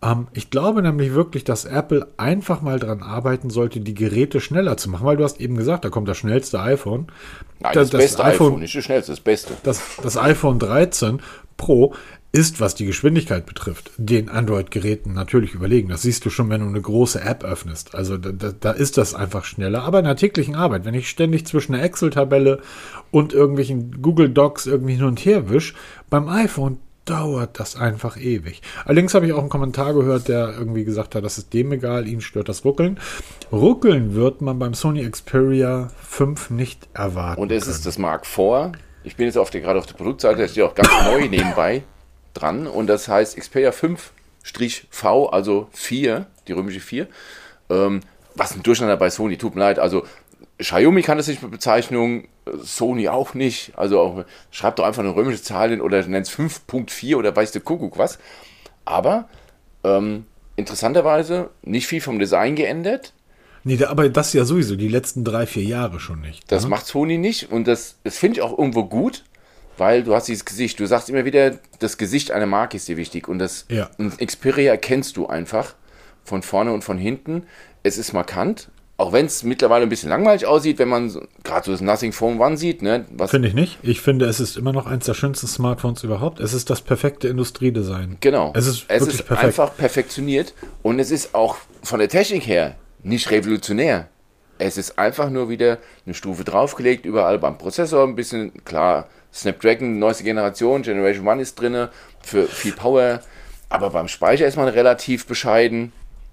Ähm, 0.02 0.26
ich 0.34 0.50
glaube 0.50 0.82
nämlich 0.82 1.14
wirklich, 1.14 1.44
dass 1.44 1.64
Apple 1.64 2.06
einfach 2.18 2.60
mal 2.60 2.78
dran 2.78 3.02
arbeiten 3.02 3.48
sollte, 3.48 3.80
die 3.80 3.94
Geräte 3.94 4.40
schneller 4.40 4.76
zu 4.76 4.90
machen, 4.90 5.06
weil 5.06 5.16
du 5.16 5.24
hast 5.24 5.40
eben 5.40 5.56
gesagt, 5.56 5.84
da 5.84 5.88
kommt 5.88 6.08
das 6.08 6.18
schnellste 6.18 6.60
iPhone. 6.60 7.06
Nein, 7.60 7.72
Das- 7.72 7.88
das, 7.88 7.90
das 7.90 8.00
beste 8.02 8.24
iPhone- 8.24 8.46
iPhone, 8.48 8.60
nicht 8.60 8.74
das 8.76 8.84
schnellste, 8.84 9.12
das 9.12 9.20
beste. 9.20 9.54
Das, 9.62 9.80
das 10.02 10.16
iPhone 10.18 10.58
13 10.58 11.20
Pro 11.56 11.94
ist, 12.36 12.60
was 12.60 12.74
die 12.74 12.84
Geschwindigkeit 12.84 13.46
betrifft, 13.46 13.90
den 13.96 14.28
Android-Geräten 14.28 15.14
natürlich 15.14 15.54
überlegen. 15.54 15.88
Das 15.88 16.02
siehst 16.02 16.24
du 16.26 16.30
schon, 16.30 16.50
wenn 16.50 16.60
du 16.60 16.66
eine 16.66 16.80
große 16.80 17.20
App 17.20 17.44
öffnest. 17.44 17.94
Also 17.94 18.18
da, 18.18 18.52
da, 18.52 18.70
ist 18.72 18.98
das 18.98 19.14
einfach 19.14 19.44
schneller. 19.44 19.84
Aber 19.84 20.00
in 20.00 20.04
der 20.04 20.16
täglichen 20.16 20.54
Arbeit, 20.54 20.84
wenn 20.84 20.92
ich 20.92 21.08
ständig 21.08 21.46
zwischen 21.46 21.74
einer 21.74 21.82
Excel-Tabelle 21.84 22.60
und 23.10 23.32
irgendwelchen 23.32 24.02
Google 24.02 24.28
Docs 24.28 24.66
irgendwie 24.66 24.94
hin 24.94 25.04
und 25.04 25.24
her 25.24 25.48
wisch, 25.48 25.74
beim 26.10 26.28
iPhone 26.28 26.78
dauert 27.06 27.58
das 27.58 27.74
einfach 27.74 28.18
ewig. 28.18 28.60
Allerdings 28.84 29.14
habe 29.14 29.26
ich 29.26 29.32
auch 29.32 29.38
einen 29.38 29.48
Kommentar 29.48 29.94
gehört, 29.94 30.28
der 30.28 30.52
irgendwie 30.58 30.84
gesagt 30.84 31.14
hat, 31.14 31.24
das 31.24 31.38
ist 31.38 31.54
dem 31.54 31.72
egal, 31.72 32.06
ihn 32.06 32.20
stört 32.20 32.50
das 32.50 32.66
Ruckeln. 32.66 33.00
Ruckeln 33.50 34.14
wird 34.14 34.42
man 34.42 34.58
beim 34.58 34.74
Sony 34.74 35.08
Xperia 35.08 35.88
5 36.02 36.50
nicht 36.50 36.88
erwarten. 36.92 37.40
Und 37.40 37.50
es 37.50 37.66
ist 37.66 37.86
das 37.86 37.96
Mark 37.96 38.26
IV. 38.26 38.76
Ich 39.04 39.16
bin 39.16 39.24
jetzt 39.26 39.38
auf 39.38 39.48
der, 39.48 39.62
gerade 39.62 39.78
auf 39.78 39.86
der 39.86 39.94
Produktseite, 39.94 40.42
da 40.42 40.48
steht 40.48 40.64
auch 40.64 40.74
ganz 40.74 40.90
neu 41.06 41.28
nebenbei 41.28 41.84
dran. 42.40 42.66
Und 42.66 42.86
das 42.86 43.08
heißt 43.08 43.36
Xperia 43.36 43.70
5-V, 43.70 45.26
also 45.26 45.68
4, 45.72 46.26
die 46.48 46.52
römische 46.52 46.80
4. 46.80 47.06
Ähm, 47.70 48.00
was 48.34 48.54
ein 48.54 48.62
Durcheinander 48.62 48.96
bei 48.96 49.10
Sony, 49.10 49.38
tut 49.38 49.54
mir 49.54 49.62
leid. 49.62 49.78
Also 49.78 50.04
Xiaomi 50.58 51.02
kann 51.02 51.18
das 51.18 51.28
nicht 51.28 51.42
mit 51.42 51.50
Bezeichnung, 51.50 52.28
Sony 52.62 53.08
auch 53.08 53.34
nicht. 53.34 53.72
Also 53.76 54.00
auch, 54.00 54.24
schreibt 54.50 54.78
doch 54.78 54.84
einfach 54.84 55.02
eine 55.02 55.14
römische 55.14 55.42
Zahl 55.42 55.70
hin 55.70 55.80
oder 55.80 56.06
nennt 56.06 56.26
es 56.26 56.32
5.4 56.32 57.16
oder 57.16 57.34
weiß 57.34 57.52
der 57.52 57.62
Kuckuck 57.62 57.98
was. 57.98 58.18
Aber 58.84 59.28
ähm, 59.84 60.24
interessanterweise 60.56 61.50
nicht 61.62 61.86
viel 61.86 62.00
vom 62.00 62.18
Design 62.18 62.56
geändert. 62.56 63.12
Nee, 63.64 63.82
aber 63.84 64.08
das 64.08 64.32
ja 64.32 64.44
sowieso 64.44 64.76
die 64.76 64.88
letzten 64.88 65.24
drei, 65.24 65.44
vier 65.44 65.64
Jahre 65.64 65.98
schon 65.98 66.20
nicht. 66.20 66.50
Das 66.52 66.64
ne? 66.64 66.70
macht 66.70 66.86
Sony 66.86 67.18
nicht 67.18 67.50
und 67.50 67.66
das, 67.66 67.96
das 68.04 68.16
finde 68.16 68.38
ich 68.38 68.42
auch 68.42 68.56
irgendwo 68.56 68.84
gut, 68.84 69.24
weil 69.78 70.02
du 70.02 70.14
hast 70.14 70.28
dieses 70.28 70.44
Gesicht. 70.44 70.78
Du 70.80 70.86
sagst 70.86 71.08
immer 71.10 71.24
wieder, 71.24 71.58
das 71.78 71.98
Gesicht 71.98 72.30
einer 72.30 72.46
Marke 72.46 72.76
ist 72.76 72.88
dir 72.88 72.96
wichtig 72.96 73.28
und 73.28 73.38
das 73.38 73.66
Ja. 73.68 73.90
und 73.98 74.18
Xperia 74.18 74.72
erkennst 74.72 75.16
du 75.16 75.26
einfach 75.26 75.74
von 76.24 76.42
vorne 76.42 76.72
und 76.72 76.82
von 76.82 76.98
hinten. 76.98 77.44
Es 77.82 77.98
ist 77.98 78.12
markant, 78.12 78.68
auch 78.98 79.12
wenn 79.12 79.26
es 79.26 79.42
mittlerweile 79.44 79.82
ein 79.84 79.88
bisschen 79.90 80.08
langweilig 80.08 80.46
aussieht, 80.46 80.78
wenn 80.78 80.88
man 80.88 81.10
so- 81.10 81.22
gerade 81.44 81.66
so 81.66 81.72
das 81.72 81.82
Nothing 81.82 82.12
Phone 82.12 82.40
One 82.40 82.56
sieht, 82.56 82.80
ne? 82.82 83.04
Was, 83.12 83.30
Finde 83.30 83.46
ich 83.48 83.54
nicht. 83.54 83.78
Ich 83.82 84.00
finde, 84.00 84.24
es 84.26 84.40
ist 84.40 84.56
immer 84.56 84.72
noch 84.72 84.86
eins 84.86 85.04
der 85.04 85.14
schönsten 85.14 85.46
Smartphones 85.46 86.02
überhaupt. 86.02 86.40
Es 86.40 86.54
ist 86.54 86.70
das 86.70 86.80
perfekte 86.80 87.28
Industriedesign. 87.28 88.16
Genau. 88.20 88.52
Es 88.56 88.66
ist 88.66 88.86
es 88.88 89.02
ist 89.06 89.26
perfekt. 89.26 89.44
einfach 89.46 89.76
perfektioniert 89.76 90.54
und 90.82 90.98
es 90.98 91.10
ist 91.10 91.34
auch 91.34 91.56
von 91.82 91.98
der 92.00 92.08
Technik 92.08 92.46
her 92.46 92.74
nicht 93.02 93.30
revolutionär. 93.30 94.08
Es 94.58 94.78
ist 94.78 94.98
einfach 94.98 95.28
nur 95.28 95.50
wieder 95.50 95.76
eine 96.06 96.14
Stufe 96.14 96.42
draufgelegt, 96.42 97.04
überall 97.04 97.38
beim 97.38 97.58
Prozessor 97.58 98.02
ein 98.04 98.16
bisschen, 98.16 98.64
klar, 98.64 99.06
Snapdragon, 99.36 99.98
neueste 99.98 100.24
Generation, 100.24 100.82
Generation 100.82 101.28
1 101.28 101.42
ist 101.42 101.54
drin, 101.60 101.88
für 102.22 102.46
viel 102.46 102.72
Power, 102.72 103.20
aber 103.68 103.90
beim 103.90 104.08
Speicher 104.08 104.46
ist 104.46 104.56
man 104.56 104.68
relativ 104.68 105.26
bescheiden, 105.26 105.92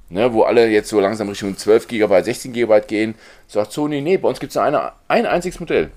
ne, 0.10 0.34
wo 0.34 0.44
alle 0.44 0.68
jetzt 0.70 0.89
so 0.89 1.00
langsam 1.00 1.28
Richtung 1.30 1.58
12 1.58 1.88
GB, 1.88 2.24
16 2.24 2.54
GB 2.54 2.82
gehen, 2.88 3.16
sagt 3.48 3.74
Sony, 3.74 4.02
nee, 4.02 4.18
bei 4.18 4.30
uns 4.30 4.39
gibt 4.39 4.52
es 4.52 4.56
nur 4.56 4.63
eine, 4.63 4.94
ein 5.08 5.26
einziges 5.26 5.60
Modell. 5.60 5.92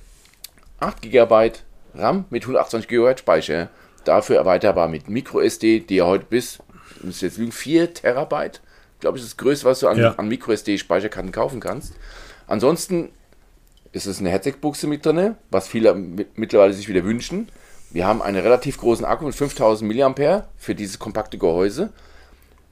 8 0.81 1.03
GB 1.03 1.53
RAM 1.95 2.25
mit 2.31 2.43
128 2.43 2.89
GB 2.89 3.17
Speicher. 3.19 3.69
Dafür 4.05 4.37
erweiterbar 4.37 4.89
mit 4.89 5.09
MicroSD, 5.09 5.81
die 5.81 5.97
ja 5.97 6.07
heute 6.07 6.27
bis, 6.29 6.59
muss 7.03 7.21
jetzt 7.21 7.39
lügen, 7.39 7.53
4 7.53 7.95
Terabyte, 7.95 8.61
glaube 9.01 9.19
ich, 9.19 9.25
ist 9.25 9.33
das 9.33 9.37
größte, 9.37 9.65
was 9.67 9.81
du 9.81 9.89
an, 9.89 9.99
Ja. 9.99 10.15
an 10.17 10.29
MicroSD-Speicherkarten 10.29 11.33
kaufen 11.33 11.61
kannst. 11.61 11.95
Ansonsten 12.47 13.11
ist 13.93 14.07
es 14.07 14.21
eine 14.21 14.31
Headset-Buchse 14.31 14.87
mit 14.87 15.05
drin, 15.07 15.37
was 15.51 15.69
viele 15.69 15.95
mi- 15.95 16.27
mittlerweile 16.35 16.73
sich 16.73 16.89
wieder 16.89 17.05
wünschen. 17.05 17.49
Wir 17.91 18.07
haben 18.07 18.21
einen 18.23 18.41
relativ 18.43 18.79
großen 18.79 19.05
Akku 19.05 19.25
mit 19.27 19.35
5000 19.35 19.91
mAh 20.19 20.45
für 20.57 20.75
dieses 20.75 20.99
kompakte 20.99 21.39
Gehäuse 21.39 21.93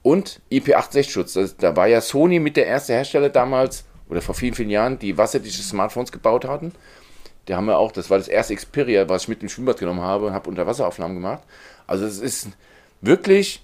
und 0.03 0.41
IP68-Schutz. 0.51 1.33
Das- 1.33 1.57
Da 1.57 1.75
war 1.75 1.87
ja 1.87 2.01
Sony 2.01 2.39
mit 2.39 2.57
der 2.57 2.67
erste 2.67 2.93
Hersteller 2.93 3.29
damals 3.29 3.85
oder 4.09 4.21
vor 4.21 4.35
vielen, 4.35 4.53
vielen 4.53 4.69
Jahren, 4.69 4.99
die 4.99 5.17
wasserdichte 5.17 5.63
Smartphones 5.63 6.11
gebaut 6.11 6.45
hatten. 6.45 6.73
Die 7.47 7.55
haben 7.55 7.65
wir 7.65 7.77
auch, 7.77 7.91
das 7.91 8.09
war 8.09 8.17
das 8.17 8.27
erste 8.27 8.55
Xperia, 8.55 9.07
was 9.09 9.23
ich 9.23 9.27
mit 9.29 9.41
dem 9.41 9.49
Schwimmbad 9.49 9.77
genommen 9.79 10.01
habe 10.01 10.25
und 10.27 10.33
habe 10.33 10.49
Unterwasseraufnahmen 10.49 11.15
gemacht. 11.15 11.43
Also 11.87 12.05
es 12.05 12.19
ist 12.19 12.49
wirklich 13.01 13.63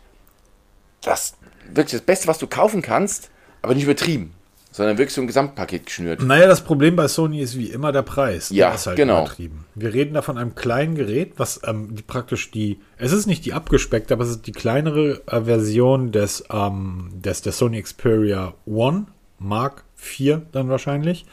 das, 1.01 1.35
wirklich 1.67 1.93
das 1.93 2.01
Beste, 2.01 2.27
was 2.27 2.37
du 2.37 2.47
kaufen 2.47 2.81
kannst, 2.81 3.29
aber 3.61 3.73
nicht 3.73 3.83
übertrieben, 3.83 4.33
sondern 4.71 4.97
wirklich 4.97 5.13
so 5.13 5.21
ein 5.21 5.27
Gesamtpaket 5.27 5.85
geschnürt. 5.85 6.23
Naja, 6.23 6.47
das 6.47 6.61
Problem 6.61 6.95
bei 6.95 7.07
Sony 7.07 7.41
ist 7.41 7.57
wie 7.57 7.67
immer 7.67 7.91
der 7.91 8.03
Preis. 8.03 8.49
Der 8.49 8.57
Ja, 8.57 8.73
ist 8.73 8.87
halt 8.87 8.95
genau. 8.95 9.21
übertrieben. 9.21 9.65
Wir 9.75 9.93
reden 9.93 10.13
da 10.13 10.21
von 10.21 10.37
einem 10.37 10.55
kleinen 10.55 10.95
Gerät, 10.95 11.33
was 11.37 11.59
ähm, 11.65 11.93
die 11.95 12.03
praktisch 12.03 12.51
die, 12.51 12.79
es 12.97 13.11
ist 13.11 13.27
nicht 13.27 13.45
die 13.45 13.53
abgespeckte, 13.53 14.13
aber 14.13 14.23
es 14.23 14.29
ist 14.29 14.47
die 14.47 14.53
kleinere 14.53 15.21
äh, 15.27 15.41
Version 15.41 16.11
des, 16.11 16.45
ähm, 16.51 17.09
des 17.13 17.41
der 17.41 17.51
Sony 17.51 17.81
Xperia 17.81 18.53
One 18.65 19.07
Mark 19.39 19.83
IV 20.01 20.39
dann 20.51 20.69
wahrscheinlich. 20.69 21.25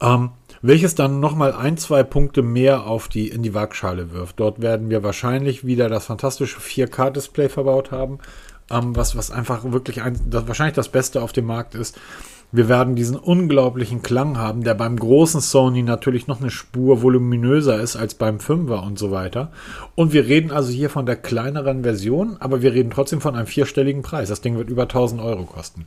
Ähm, 0.00 0.30
welches 0.66 0.94
dann 0.94 1.20
nochmal 1.20 1.52
ein, 1.52 1.76
zwei 1.76 2.02
Punkte 2.02 2.40
mehr 2.40 2.86
auf 2.86 3.08
die, 3.08 3.28
in 3.28 3.42
die 3.42 3.52
Waagschale 3.52 4.12
wirft. 4.12 4.40
Dort 4.40 4.62
werden 4.62 4.88
wir 4.88 5.02
wahrscheinlich 5.02 5.66
wieder 5.66 5.90
das 5.90 6.06
fantastische 6.06 6.58
4K-Display 6.58 7.50
verbaut 7.50 7.90
haben, 7.90 8.18
ähm, 8.70 8.96
was, 8.96 9.14
was 9.14 9.30
einfach 9.30 9.62
wirklich 9.72 10.00
ein, 10.00 10.18
das, 10.30 10.48
wahrscheinlich 10.48 10.74
das 10.74 10.88
Beste 10.88 11.20
auf 11.20 11.34
dem 11.34 11.44
Markt 11.44 11.74
ist. 11.74 12.00
Wir 12.56 12.68
werden 12.68 12.94
diesen 12.94 13.16
unglaublichen 13.16 14.02
Klang 14.02 14.38
haben, 14.38 14.62
der 14.62 14.74
beim 14.74 14.96
großen 14.96 15.40
Sony 15.40 15.82
natürlich 15.82 16.28
noch 16.28 16.40
eine 16.40 16.50
Spur 16.50 17.02
voluminöser 17.02 17.80
ist 17.80 17.96
als 17.96 18.14
beim 18.14 18.36
5er 18.36 18.86
und 18.86 18.96
so 18.96 19.10
weiter. 19.10 19.50
Und 19.96 20.12
wir 20.12 20.28
reden 20.28 20.52
also 20.52 20.70
hier 20.70 20.88
von 20.88 21.04
der 21.04 21.16
kleineren 21.16 21.82
Version, 21.82 22.36
aber 22.38 22.62
wir 22.62 22.72
reden 22.72 22.90
trotzdem 22.90 23.20
von 23.20 23.34
einem 23.34 23.48
vierstelligen 23.48 24.02
Preis. 24.02 24.28
Das 24.28 24.40
Ding 24.40 24.56
wird 24.56 24.70
über 24.70 24.82
1000 24.82 25.20
Euro 25.20 25.46
kosten. 25.46 25.86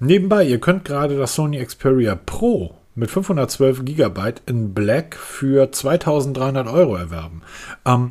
Nebenbei, 0.00 0.44
ihr 0.44 0.58
könnt 0.58 0.84
gerade 0.84 1.16
das 1.16 1.36
Sony 1.36 1.64
Xperia 1.64 2.16
Pro 2.16 2.74
mit 2.96 3.12
512 3.12 3.84
GB 3.84 4.20
in 4.46 4.74
Black 4.74 5.14
für 5.14 5.70
2300 5.70 6.66
Euro 6.66 6.96
erwerben. 6.96 7.42
Ähm, 7.86 8.10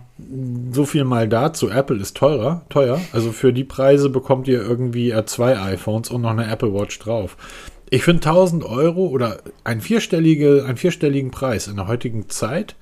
so 0.71 0.85
viel 0.85 1.03
mal 1.03 1.27
dazu. 1.27 1.69
Apple 1.69 1.97
ist 1.97 2.15
teurer, 2.15 2.61
teuer. 2.69 3.01
Also 3.11 3.33
für 3.33 3.51
die 3.51 3.65
Preise 3.65 4.09
bekommt 4.09 4.47
ihr 4.47 4.61
irgendwie 4.61 5.11
äh, 5.11 5.25
zwei 5.25 5.59
iPhones 5.59 6.09
und 6.09 6.21
noch 6.21 6.29
eine 6.29 6.49
Apple 6.49 6.73
Watch 6.73 6.99
drauf. 6.99 7.35
Ich 7.89 8.03
finde 8.03 8.27
1000 8.27 8.63
Euro 8.65 9.07
oder 9.07 9.39
ein 9.63 9.81
vierstellige, 9.81 10.65
einen 10.65 10.77
vierstelligen 10.77 11.31
Preis 11.31 11.67
in 11.67 11.77
der 11.77 11.87
heutigen 11.87 12.29
Zeit. 12.29 12.75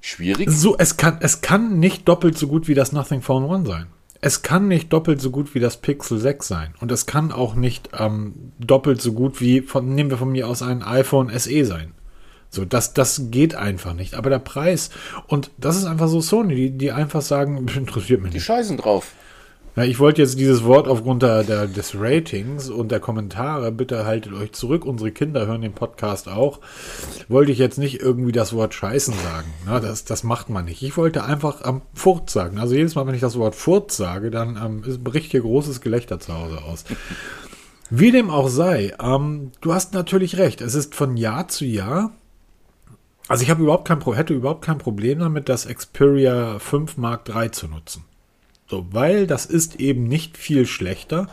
Schwierig. 0.00 0.50
So, 0.50 0.76
es 0.78 0.96
kann, 0.96 1.18
es 1.20 1.40
kann 1.40 1.78
nicht 1.78 2.06
doppelt 2.08 2.36
so 2.38 2.46
gut 2.46 2.68
wie 2.68 2.74
das 2.74 2.92
Nothing 2.92 3.22
Phone 3.22 3.44
One 3.44 3.66
sein. 3.66 3.86
Es 4.20 4.42
kann 4.42 4.68
nicht 4.68 4.92
doppelt 4.92 5.20
so 5.20 5.30
gut 5.30 5.54
wie 5.54 5.60
das 5.60 5.76
Pixel 5.78 6.18
6 6.18 6.46
sein. 6.46 6.74
Und 6.80 6.90
es 6.92 7.06
kann 7.06 7.30
auch 7.32 7.54
nicht 7.54 7.90
ähm, 7.98 8.52
doppelt 8.58 9.02
so 9.02 9.12
gut 9.12 9.40
wie, 9.40 9.60
von, 9.60 9.94
nehmen 9.94 10.10
wir 10.10 10.16
von 10.16 10.32
mir 10.32 10.48
aus, 10.48 10.62
ein 10.62 10.82
iPhone 10.82 11.30
SE 11.38 11.64
sein. 11.64 11.92
So, 12.48 12.64
das, 12.64 12.94
das 12.94 13.30
geht 13.30 13.54
einfach 13.54 13.92
nicht. 13.94 14.14
Aber 14.14 14.30
der 14.30 14.38
Preis, 14.38 14.90
und 15.26 15.50
das 15.58 15.76
ist 15.76 15.84
einfach 15.84 16.08
so 16.08 16.20
Sony, 16.20 16.54
die, 16.54 16.70
die 16.70 16.92
einfach 16.92 17.22
sagen, 17.22 17.66
interessiert 17.74 18.22
mich 18.22 18.30
Die 18.30 18.36
nicht. 18.36 18.46
scheißen 18.46 18.76
drauf. 18.76 19.12
Ja, 19.76 19.82
ich 19.82 19.98
wollte 19.98 20.22
jetzt 20.22 20.38
dieses 20.38 20.62
Wort 20.62 20.86
aufgrund 20.86 21.22
der, 21.22 21.42
der, 21.42 21.66
des 21.66 21.96
Ratings 21.98 22.70
und 22.70 22.92
der 22.92 23.00
Kommentare, 23.00 23.72
bitte 23.72 24.06
haltet 24.06 24.32
euch 24.32 24.52
zurück, 24.52 24.84
unsere 24.84 25.10
Kinder 25.10 25.46
hören 25.48 25.62
den 25.62 25.72
Podcast 25.72 26.28
auch, 26.28 26.60
wollte 27.28 27.50
ich 27.50 27.58
jetzt 27.58 27.78
nicht 27.78 28.00
irgendwie 28.00 28.30
das 28.30 28.52
Wort 28.52 28.72
Scheißen 28.72 29.14
sagen. 29.14 29.52
Na, 29.66 29.80
das, 29.80 30.04
das 30.04 30.22
macht 30.22 30.48
man 30.48 30.66
nicht. 30.66 30.82
Ich 30.82 30.96
wollte 30.96 31.24
einfach 31.24 31.62
am 31.62 31.82
Furz 31.92 32.32
sagen. 32.32 32.58
Also 32.58 32.76
jedes 32.76 32.94
Mal, 32.94 33.06
wenn 33.08 33.16
ich 33.16 33.20
das 33.20 33.36
Wort 33.36 33.56
Furz 33.56 33.96
sage, 33.96 34.30
dann 34.30 34.56
ähm, 34.56 35.02
bricht 35.02 35.32
hier 35.32 35.40
großes 35.40 35.80
Gelächter 35.80 36.20
zu 36.20 36.32
Hause 36.32 36.62
aus. 36.62 36.84
Wie 37.90 38.12
dem 38.12 38.30
auch 38.30 38.48
sei, 38.48 38.94
ähm, 39.02 39.50
du 39.60 39.74
hast 39.74 39.92
natürlich 39.92 40.38
recht. 40.38 40.60
Es 40.60 40.76
ist 40.76 40.94
von 40.94 41.16
Jahr 41.16 41.48
zu 41.48 41.64
Jahr 41.64 42.12
also 43.26 43.42
ich 43.42 43.50
habe 43.50 43.62
überhaupt 43.62 43.88
kein 43.88 44.00
hätte 44.14 44.34
überhaupt 44.34 44.64
kein 44.64 44.76
Problem 44.76 45.18
damit, 45.18 45.48
das 45.48 45.66
Xperia 45.66 46.58
5 46.58 46.98
Mark 46.98 47.28
III 47.28 47.50
zu 47.50 47.68
nutzen. 47.68 48.04
So, 48.66 48.86
weil 48.90 49.26
das 49.26 49.46
ist 49.46 49.76
eben 49.80 50.08
nicht 50.08 50.36
viel 50.36 50.66
schlechter 50.66 51.28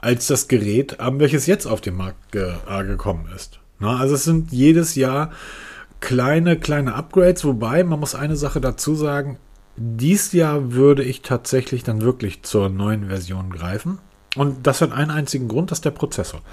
als 0.00 0.26
das 0.26 0.48
Gerät, 0.48 0.96
ähm, 1.00 1.20
welches 1.20 1.46
jetzt 1.46 1.66
auf 1.66 1.80
den 1.80 1.96
Markt 1.96 2.32
ge 2.32 2.52
äh, 2.68 2.84
gekommen 2.84 3.28
ist. 3.34 3.60
Na, 3.78 3.98
also 3.98 4.14
es 4.16 4.24
sind 4.24 4.52
jedes 4.52 4.94
Jahr 4.96 5.30
kleine, 6.00 6.58
kleine 6.58 6.94
Upgrades, 6.94 7.44
wobei 7.44 7.84
man 7.84 8.00
muss 8.00 8.14
eine 8.14 8.36
Sache 8.36 8.60
dazu 8.60 8.94
sagen, 8.94 9.38
dies 9.76 10.32
Jahr 10.32 10.72
würde 10.72 11.02
ich 11.02 11.22
tatsächlich 11.22 11.82
dann 11.82 12.02
wirklich 12.02 12.42
zur 12.42 12.68
neuen 12.68 13.08
Version 13.08 13.50
greifen. 13.50 13.98
Und 14.36 14.66
das 14.66 14.80
hat 14.80 14.92
einen 14.92 15.10
einzigen 15.10 15.46
Grund, 15.46 15.70
das 15.70 15.78
ist 15.78 15.84
der 15.84 15.90
Prozessor. 15.90 16.40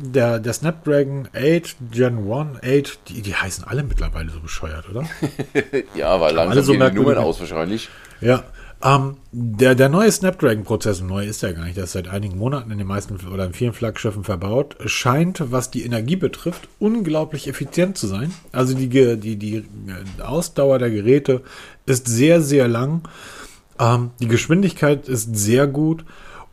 Der, 0.00 0.38
der 0.38 0.52
Snapdragon 0.52 1.28
8 1.34 1.76
Gen 1.90 2.30
1, 2.30 2.58
8, 2.62 2.98
die, 3.08 3.22
die 3.22 3.34
heißen 3.34 3.64
alle 3.64 3.82
mittlerweile 3.82 4.30
so 4.30 4.40
bescheuert, 4.40 4.88
oder? 4.88 5.04
Ja, 5.94 6.20
weil 6.20 6.38
alle 6.38 6.54
langsam 6.54 6.64
so 6.64 6.72
gehen 6.72 6.90
die 6.92 6.96
Nummern 6.96 7.18
aus 7.18 7.40
wahrscheinlich. 7.40 7.88
Ja. 8.20 8.44
Ähm, 8.82 9.16
der, 9.32 9.74
der 9.74 9.88
neue 9.88 10.12
Snapdragon-Prozessor, 10.12 11.06
neu 11.06 11.26
ist 11.26 11.42
der 11.42 11.54
gar 11.54 11.64
nicht, 11.64 11.76
der 11.76 11.84
ist 11.84 11.92
seit 11.92 12.08
einigen 12.08 12.36
Monaten 12.36 12.70
in 12.70 12.78
den 12.78 12.86
meisten 12.86 13.18
oder 13.32 13.46
in 13.46 13.54
vielen 13.54 13.72
Flaggschiffen 13.72 14.22
verbaut, 14.22 14.76
scheint, 14.84 15.50
was 15.50 15.70
die 15.70 15.84
Energie 15.84 16.16
betrifft, 16.16 16.68
unglaublich 16.78 17.48
effizient 17.48 17.96
zu 17.96 18.06
sein. 18.06 18.32
Also 18.52 18.74
die, 18.74 18.88
die, 18.88 19.36
die 19.36 19.56
äh, 19.56 20.22
Ausdauer 20.22 20.78
der 20.78 20.90
Geräte 20.90 21.42
ist 21.86 22.06
sehr, 22.06 22.42
sehr 22.42 22.68
lang. 22.68 23.08
Ähm, 23.78 24.10
die 24.20 24.28
Geschwindigkeit 24.28 25.08
ist 25.08 25.34
sehr 25.36 25.66
gut. 25.66 26.04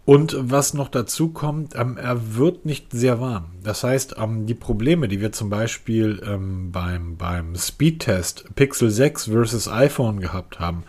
Und 0.05 0.35
was 0.37 0.73
noch 0.73 0.89
dazu 0.89 1.29
kommt, 1.29 1.75
ähm, 1.75 1.95
er 1.95 2.35
wird 2.35 2.65
nicht 2.65 2.91
sehr 2.91 3.21
warm. 3.21 3.45
Das 3.63 3.85
heißt, 3.85 4.15
ähm, 4.17 4.45
die 4.45 4.53
Probleme, 4.53 5.07
die 5.07 5.21
wir 5.21 5.31
zum 5.31 5.49
Beispiel 5.49 6.21
ähm, 6.25 6.73
beim, 6.73 7.15
beim 7.15 7.55
Speedtest 7.55 8.53
Pixel 8.55 8.89
6 8.89 9.27
versus 9.27 9.69
iPhone 9.69 10.19
gehabt 10.19 10.59
haben, 10.59 10.83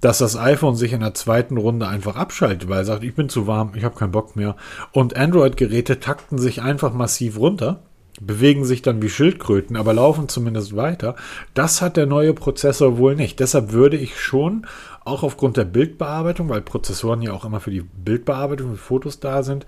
dass 0.00 0.18
das 0.18 0.36
iPhone 0.36 0.76
sich 0.76 0.92
in 0.92 1.00
der 1.00 1.14
zweiten 1.14 1.56
Runde 1.56 1.86
einfach 1.86 2.16
abschaltet, 2.16 2.68
weil 2.68 2.78
er 2.78 2.84
sagt, 2.84 3.04
ich 3.04 3.14
bin 3.14 3.28
zu 3.28 3.46
warm, 3.46 3.72
ich 3.74 3.84
habe 3.84 3.96
keinen 3.96 4.12
Bock 4.12 4.36
mehr. 4.36 4.56
Und 4.92 5.16
Android-Geräte 5.16 6.00
takten 6.00 6.38
sich 6.38 6.62
einfach 6.62 6.92
massiv 6.94 7.38
runter, 7.38 7.82
bewegen 8.20 8.64
sich 8.64 8.82
dann 8.82 9.02
wie 9.02 9.08
Schildkröten, 9.08 9.76
aber 9.76 9.94
laufen 9.94 10.28
zumindest 10.28 10.76
weiter. 10.76 11.16
Das 11.54 11.82
hat 11.82 11.96
der 11.96 12.06
neue 12.06 12.34
Prozessor 12.34 12.98
wohl 12.98 13.16
nicht. 13.16 13.40
Deshalb 13.40 13.72
würde 13.72 13.96
ich 13.96 14.20
schon, 14.20 14.66
auch 15.04 15.22
aufgrund 15.22 15.56
der 15.56 15.64
Bildbearbeitung, 15.64 16.48
weil 16.48 16.60
Prozessoren 16.60 17.22
ja 17.22 17.32
auch 17.32 17.44
immer 17.44 17.60
für 17.60 17.70
die 17.70 17.80
Bildbearbeitung, 17.80 18.72
für 18.72 18.76
Fotos 18.76 19.20
da 19.20 19.42
sind, 19.42 19.66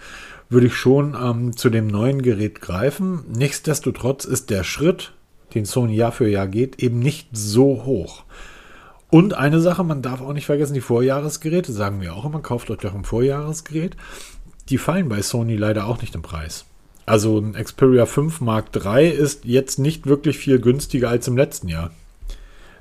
würde 0.50 0.66
ich 0.66 0.74
schon 0.74 1.16
ähm, 1.20 1.56
zu 1.56 1.70
dem 1.70 1.86
neuen 1.86 2.22
Gerät 2.22 2.60
greifen. 2.60 3.24
Nichtsdestotrotz 3.34 4.24
ist 4.24 4.50
der 4.50 4.64
Schritt, 4.64 5.12
den 5.54 5.64
Sony 5.64 5.94
Jahr 5.94 6.12
für 6.12 6.28
Jahr 6.28 6.48
geht, 6.48 6.82
eben 6.82 6.98
nicht 6.98 7.28
so 7.32 7.84
hoch. 7.84 8.24
Und 9.12 9.34
eine 9.34 9.60
Sache, 9.60 9.84
man 9.84 10.00
darf 10.00 10.22
auch 10.22 10.32
nicht 10.32 10.46
vergessen, 10.46 10.72
die 10.72 10.80
Vorjahresgeräte, 10.80 11.70
sagen 11.70 12.00
wir 12.00 12.16
auch 12.16 12.24
immer, 12.24 12.40
kauft 12.40 12.70
euch 12.70 12.78
doch 12.78 12.94
ein 12.94 13.04
Vorjahresgerät. 13.04 13.94
Die 14.70 14.78
fallen 14.78 15.10
bei 15.10 15.20
Sony 15.20 15.54
leider 15.56 15.86
auch 15.86 16.00
nicht 16.00 16.14
im 16.14 16.22
Preis. 16.22 16.64
Also 17.04 17.38
ein 17.38 17.52
Xperia 17.52 18.06
5 18.06 18.40
Mark 18.40 18.74
III 18.74 19.10
ist 19.10 19.44
jetzt 19.44 19.78
nicht 19.78 20.06
wirklich 20.06 20.38
viel 20.38 20.58
günstiger 20.60 21.10
als 21.10 21.28
im 21.28 21.36
letzten 21.36 21.68
Jahr. 21.68 21.90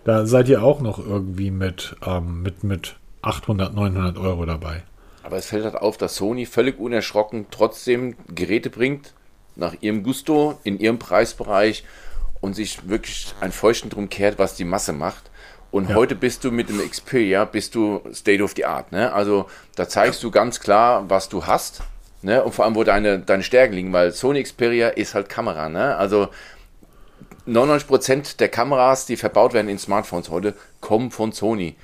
Da 0.06 0.26
seid 0.26 0.48
ihr 0.48 0.63
auch 0.63 0.80
noch 0.80 1.06
irgendwie 1.06 1.52
mit, 1.52 1.98
ähm, 2.08 2.41
mit, 2.44 2.63
mit 2.63 2.96
800, 3.24 3.76
900 3.76 4.17
Euro 4.17 4.46
dabei. 4.46 4.84
Aber 5.24 5.36
es 5.36 5.48
fällt 5.48 5.65
halt 5.65 5.76
auf, 5.76 5.98
dass 5.98 6.15
Sony 6.15 6.46
völlig 6.46 6.80
unerschrocken 6.80 7.48
trotzdem 7.52 8.15
Geräte 8.34 8.70
bringt, 8.70 9.13
nach 9.58 9.76
ihrem 9.82 10.02
Gusto, 10.02 10.58
in 10.63 10.80
ihrem 10.80 10.98
Preisbereich 10.98 11.84
und 12.39 12.56
sich 12.56 12.88
wirklich 12.88 13.36
ein 13.41 13.52
Feuchten 13.52 13.89
drum 13.89 14.08
kehrt, 14.08 14.39
was 14.39 14.56
die 14.56 14.63
Masse 14.63 14.94
macht. 14.94 15.31
Und 15.71 15.89
Ja. 15.89 15.95
heute 15.95 16.15
bist 16.15 16.43
du 16.43 16.51
mit 16.51 16.69
dem 16.69 16.79
Xperia, 16.79 17.45
bist 17.45 17.75
du 17.75 18.01
State 18.13 18.43
of 18.43 18.53
the 18.55 18.65
Art. 18.65 18.91
Ne? 18.91 19.12
Also 19.13 19.45
da 19.75 19.88
zeigst 19.88 20.21
du 20.23 20.29
ganz 20.29 20.60
klar, 20.60 21.10
was 21.10 21.29
du 21.29 21.45
hast. 21.45 21.81
Ne? 22.21 22.43
Und 22.43 22.53
vor 22.53 22.65
allem, 22.65 22.75
wo 22.75 22.84
deine, 22.84 23.19
deine 23.19 23.41
Stärken 23.43 23.73
liegen, 23.73 23.93
weil 23.93 24.12
Sony 24.12 24.43
Xperia 24.43 24.89
ist 24.89 25.15
halt 25.15 25.29
Kamera. 25.29 25.69
Ne? 25.69 25.95
Also 25.95 26.27
99% 27.47 28.38
der 28.38 28.49
Kameras, 28.49 29.05
die 29.05 29.17
verbaut 29.17 29.53
werden 29.53 29.69
in 29.69 29.79
Smartphones 29.79 30.29
heute, 30.29 30.53
kommen 30.79 31.10
von 31.10 31.31
Sony. 31.31 31.75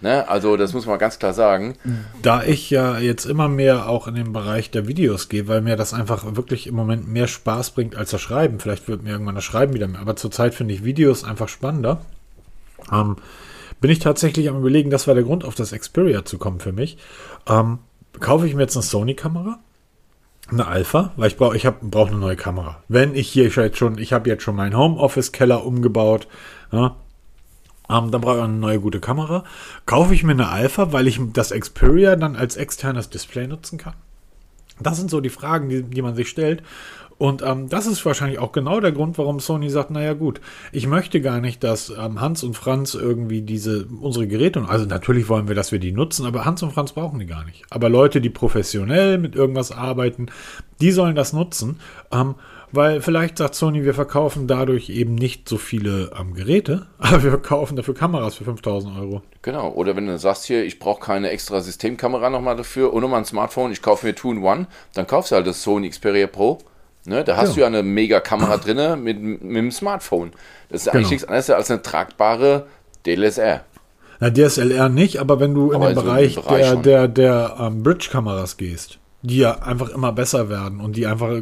Ne? 0.00 0.28
Also 0.28 0.56
das 0.56 0.72
muss 0.72 0.86
man 0.86 0.98
ganz 0.98 1.18
klar 1.18 1.32
sagen. 1.32 1.74
Da 2.22 2.42
ich 2.42 2.70
ja 2.70 2.98
jetzt 2.98 3.24
immer 3.24 3.48
mehr 3.48 3.88
auch 3.88 4.06
in 4.06 4.14
den 4.14 4.32
Bereich 4.32 4.70
der 4.70 4.86
Videos 4.86 5.28
gehe, 5.28 5.48
weil 5.48 5.60
mir 5.60 5.76
das 5.76 5.92
einfach 5.94 6.24
wirklich 6.36 6.66
im 6.66 6.74
Moment 6.74 7.08
mehr 7.08 7.26
Spaß 7.26 7.72
bringt 7.72 7.96
als 7.96 8.10
das 8.10 8.20
Schreiben. 8.20 8.60
Vielleicht 8.60 8.86
wird 8.88 9.02
mir 9.02 9.10
irgendwann 9.10 9.34
das 9.34 9.44
Schreiben 9.44 9.74
wieder 9.74 9.88
mehr. 9.88 10.00
Aber 10.00 10.16
zurzeit 10.16 10.54
finde 10.54 10.74
ich 10.74 10.84
Videos 10.84 11.24
einfach 11.24 11.48
spannender. 11.48 12.00
Ähm, 12.92 13.16
bin 13.80 13.90
ich 13.90 13.98
tatsächlich 13.98 14.48
am 14.48 14.58
überlegen, 14.58 14.90
das 14.90 15.06
war 15.06 15.14
der 15.14 15.24
Grund, 15.24 15.44
auf 15.44 15.54
das 15.54 15.72
Xperia 15.72 16.24
zu 16.24 16.38
kommen 16.38 16.60
für 16.60 16.72
mich. 16.72 16.96
Ähm, 17.46 17.78
kaufe 18.20 18.46
ich 18.46 18.54
mir 18.54 18.62
jetzt 18.62 18.76
eine 18.76 18.82
Sony-Kamera? 18.82 19.58
Eine 20.50 20.66
Alpha, 20.66 21.12
weil 21.16 21.28
ich 21.28 21.36
brauche 21.36 21.56
ich 21.56 21.64
hab, 21.66 21.80
brauch 21.80 22.08
eine 22.08 22.18
neue 22.18 22.36
Kamera. 22.36 22.82
Wenn 22.88 23.14
ich 23.14 23.28
hier 23.28 23.46
ich 23.46 23.56
jetzt 23.56 23.78
schon, 23.78 23.98
ich 23.98 24.12
habe 24.12 24.28
jetzt 24.28 24.42
schon 24.42 24.56
meinen 24.56 24.76
Homeoffice-Keller 24.76 25.64
umgebaut, 25.64 26.28
ja, 26.70 26.96
ähm, 27.88 28.10
dann 28.10 28.20
brauche 28.20 28.36
ich 28.36 28.42
eine 28.42 28.52
neue 28.54 28.80
gute 28.80 29.00
Kamera. 29.00 29.44
Kaufe 29.86 30.14
ich 30.14 30.22
mir 30.22 30.32
eine 30.32 30.48
Alpha, 30.48 30.92
weil 30.92 31.06
ich 31.06 31.20
das 31.32 31.50
Xperia 31.50 32.16
dann 32.16 32.36
als 32.36 32.56
externes 32.56 33.10
Display 33.10 33.46
nutzen 33.46 33.78
kann? 33.78 33.94
Das 34.80 34.96
sind 34.96 35.10
so 35.10 35.20
die 35.20 35.30
Fragen, 35.30 35.68
die, 35.68 35.82
die 35.82 36.02
man 36.02 36.14
sich 36.14 36.28
stellt. 36.28 36.62
Und 37.24 37.40
ähm, 37.40 37.70
das 37.70 37.86
ist 37.86 38.04
wahrscheinlich 38.04 38.38
auch 38.38 38.52
genau 38.52 38.80
der 38.80 38.92
Grund, 38.92 39.16
warum 39.16 39.40
Sony 39.40 39.70
sagt, 39.70 39.90
naja 39.90 40.12
gut, 40.12 40.42
ich 40.72 40.86
möchte 40.86 41.22
gar 41.22 41.40
nicht, 41.40 41.64
dass 41.64 41.88
ähm, 41.88 42.20
Hans 42.20 42.44
und 42.44 42.52
Franz 42.52 42.92
irgendwie 42.92 43.40
diese, 43.40 43.86
unsere 43.86 44.26
Geräte, 44.26 44.62
also 44.68 44.84
natürlich 44.84 45.30
wollen 45.30 45.48
wir, 45.48 45.54
dass 45.54 45.72
wir 45.72 45.78
die 45.78 45.92
nutzen, 45.92 46.26
aber 46.26 46.44
Hans 46.44 46.62
und 46.62 46.74
Franz 46.74 46.92
brauchen 46.92 47.18
die 47.18 47.24
gar 47.24 47.46
nicht. 47.46 47.62
Aber 47.70 47.88
Leute, 47.88 48.20
die 48.20 48.28
professionell 48.28 49.16
mit 49.16 49.36
irgendwas 49.36 49.72
arbeiten, 49.72 50.26
die 50.82 50.90
sollen 50.90 51.14
das 51.14 51.32
nutzen, 51.32 51.80
ähm, 52.12 52.34
weil 52.72 53.00
vielleicht 53.00 53.38
sagt 53.38 53.54
Sony, 53.54 53.86
wir 53.86 53.94
verkaufen 53.94 54.46
dadurch 54.46 54.90
eben 54.90 55.14
nicht 55.14 55.48
so 55.48 55.56
viele 55.56 56.10
ähm, 56.20 56.34
Geräte, 56.34 56.88
aber 56.98 57.22
wir 57.22 57.30
verkaufen 57.30 57.74
dafür 57.74 57.94
Kameras 57.94 58.34
für 58.34 58.44
5000 58.44 58.98
Euro. 58.98 59.22
Genau, 59.40 59.70
oder 59.70 59.96
wenn 59.96 60.08
du 60.08 60.18
sagst 60.18 60.44
hier, 60.44 60.62
ich 60.62 60.78
brauche 60.78 61.00
keine 61.00 61.30
extra 61.30 61.62
Systemkamera 61.62 62.28
nochmal 62.28 62.56
dafür 62.56 62.92
und 62.92 63.00
nochmal 63.00 63.20
ein 63.20 63.24
Smartphone, 63.24 63.72
ich 63.72 63.80
kaufe 63.80 64.04
mir 64.04 64.14
Two-in-One, 64.14 64.66
dann 64.92 65.06
kaufst 65.06 65.30
du 65.30 65.36
halt 65.36 65.46
das 65.46 65.62
Sony 65.62 65.88
Xperia 65.88 66.26
Pro. 66.26 66.58
Ne, 67.06 67.22
da 67.22 67.36
hast 67.36 67.42
Genau. 67.42 67.54
du 67.54 67.60
ja 67.60 67.66
eine 67.66 67.82
mega 67.82 68.20
Kamera 68.20 68.56
drin 68.64 69.02
mit, 69.02 69.20
mit 69.22 69.56
dem 69.56 69.70
Smartphone. 69.70 70.32
Das 70.70 70.82
ist 70.82 70.88
eigentlich 70.88 71.02
Genau. 71.02 71.10
nichts 71.10 71.24
anderes 71.28 71.50
als 71.50 71.70
eine 71.70 71.82
tragbare 71.82 72.66
DLSR. 73.06 73.64
Na, 74.20 74.30
DSLR 74.30 74.88
nicht, 74.88 75.18
aber 75.18 75.38
wenn 75.40 75.54
du 75.54 75.74
Aber 75.74 75.90
in 75.90 75.94
den 75.94 75.94
so 75.96 76.00
im 76.00 76.06
Bereich, 76.06 76.34
Bereich 76.36 76.62
der, 76.62 76.72
schon. 76.72 76.82
der, 76.82 77.08
der 77.08 77.56
ähm, 77.60 77.82
Bridge-Kameras 77.82 78.56
gehst, 78.56 78.98
die 79.22 79.38
ja 79.38 79.58
einfach 79.62 79.90
immer 79.90 80.12
besser 80.12 80.48
werden 80.48 80.80
und 80.80 80.96
die 80.96 81.06
einfach. 81.06 81.32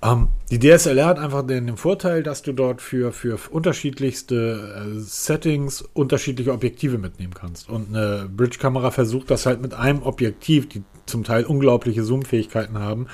Ähm, 0.00 0.28
die 0.50 0.58
DSLR 0.60 1.06
hat 1.06 1.18
einfach 1.18 1.44
den, 1.46 1.66
den 1.66 1.76
Vorteil, 1.76 2.22
dass 2.22 2.42
du 2.42 2.52
dort 2.52 2.80
für, 2.80 3.10
für 3.12 3.36
unterschiedlichste 3.50 4.94
äh, 4.96 5.00
Settings 5.00 5.82
unterschiedliche 5.92 6.52
Objektive 6.52 6.98
mitnehmen 6.98 7.34
kannst. 7.34 7.68
Und 7.68 7.94
eine 7.94 8.28
Bridge-Kamera 8.34 8.90
versucht 8.92 9.30
das 9.30 9.44
halt 9.46 9.60
mit 9.60 9.74
einem 9.74 10.02
Objektiv, 10.02 10.68
die 10.68 10.82
zum 11.08 11.24
Teil 11.24 11.44
unglaubliche 11.44 12.04
Zoom-Fähigkeiten 12.04 12.78
haben. 12.78 13.06